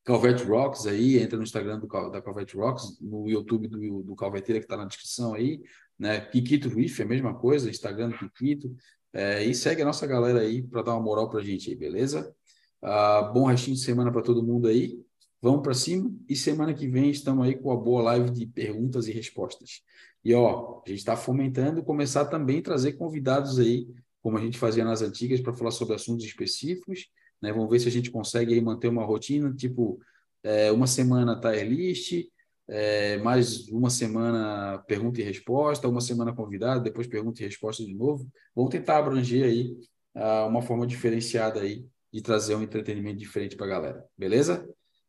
Calvete 0.04 0.44
Rocks 0.44 0.86
aí, 0.86 1.18
entra 1.18 1.36
no 1.36 1.42
Instagram 1.42 1.78
do, 1.78 1.86
da 2.10 2.22
Calvete 2.22 2.56
Rocks, 2.56 2.98
no 3.00 3.28
YouTube 3.28 3.68
do, 3.68 4.02
do 4.02 4.16
Calveteira 4.16 4.58
que 4.58 4.64
está 4.64 4.76
na 4.76 4.86
descrição 4.86 5.34
aí, 5.34 5.62
né? 5.98 6.20
Kikito 6.20 6.68
Riff, 6.68 7.02
a 7.02 7.06
mesma 7.06 7.34
coisa, 7.34 7.68
Instagram 7.68 8.08
do 8.08 8.18
Kikito. 8.18 8.74
É, 9.12 9.44
e 9.44 9.54
segue 9.54 9.82
a 9.82 9.84
nossa 9.84 10.06
galera 10.06 10.40
aí 10.40 10.62
para 10.62 10.82
dar 10.82 10.94
uma 10.94 11.02
moral 11.02 11.28
para 11.28 11.40
a 11.40 11.44
gente 11.44 11.68
aí, 11.68 11.76
beleza? 11.76 12.34
Ah, 12.80 13.22
bom 13.22 13.46
restinho 13.46 13.76
de 13.76 13.82
semana 13.82 14.10
para 14.10 14.22
todo 14.22 14.42
mundo 14.42 14.68
aí. 14.68 14.98
Vamos 15.42 15.62
para 15.62 15.74
cima 15.74 16.10
e 16.28 16.36
semana 16.36 16.72
que 16.72 16.86
vem 16.86 17.10
estamos 17.10 17.46
aí 17.46 17.56
com 17.56 17.70
a 17.72 17.76
boa 17.76 18.02
live 18.02 18.30
de 18.30 18.46
perguntas 18.46 19.06
e 19.06 19.12
respostas. 19.12 19.82
E 20.24 20.34
ó, 20.34 20.82
a 20.86 20.88
gente 20.88 20.98
está 20.98 21.16
fomentando 21.16 21.82
começar 21.82 22.26
também 22.26 22.58
a 22.58 22.62
trazer 22.62 22.92
convidados 22.92 23.58
aí, 23.58 23.88
como 24.22 24.38
a 24.38 24.40
gente 24.40 24.58
fazia 24.58 24.84
nas 24.84 25.02
antigas, 25.02 25.40
para 25.40 25.54
falar 25.54 25.70
sobre 25.70 25.94
assuntos 25.94 26.24
específicos 26.24 27.06
né? 27.40 27.52
Vamos 27.52 27.70
ver 27.70 27.80
se 27.80 27.88
a 27.88 27.90
gente 27.90 28.10
consegue 28.10 28.54
aí 28.54 28.60
manter 28.60 28.88
uma 28.88 29.04
rotina, 29.04 29.52
tipo, 29.54 30.00
é, 30.42 30.70
uma 30.72 30.86
semana 30.86 31.40
tier 31.40 31.68
list, 31.68 32.28
é, 32.68 33.18
mais 33.18 33.68
uma 33.68 33.90
semana 33.90 34.78
pergunta 34.86 35.20
e 35.20 35.24
resposta, 35.24 35.88
uma 35.88 36.00
semana 36.00 36.32
convidado, 36.32 36.82
depois 36.82 37.06
pergunta 37.06 37.42
e 37.42 37.44
resposta 37.44 37.84
de 37.84 37.94
novo. 37.94 38.30
Vamos 38.54 38.70
tentar 38.70 38.98
abranger 38.98 39.44
aí 39.44 39.76
uh, 40.14 40.46
uma 40.46 40.62
forma 40.62 40.86
diferenciada 40.86 41.60
aí 41.60 41.84
de 42.12 42.22
trazer 42.22 42.54
um 42.54 42.62
entretenimento 42.62 43.18
diferente 43.18 43.56
para 43.56 43.66
a 43.66 43.70
galera, 43.70 44.04
beleza? 44.16 44.68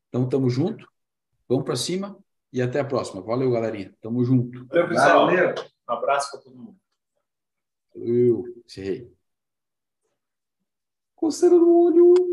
Então, 0.09 0.27
tamo 0.27 0.49
junto, 0.49 0.87
vamos 1.47 1.63
para 1.63 1.75
cima 1.75 2.17
e 2.51 2.61
até 2.61 2.79
a 2.79 2.85
próxima. 2.85 3.21
Valeu, 3.21 3.51
galerinha. 3.51 3.93
Tamo 4.01 4.23
junto. 4.23 4.65
Valeu, 4.67 4.87
pessoal. 4.89 5.25
Valeu. 5.27 5.55
Um 5.89 5.93
abraço 5.93 6.31
para 6.31 6.41
todo 6.41 6.55
mundo. 6.55 6.75
Valeu. 7.95 8.43
Encerrei. 8.65 9.20
Coceira 11.21 11.55
no 11.55 11.69
olho. 11.77 12.30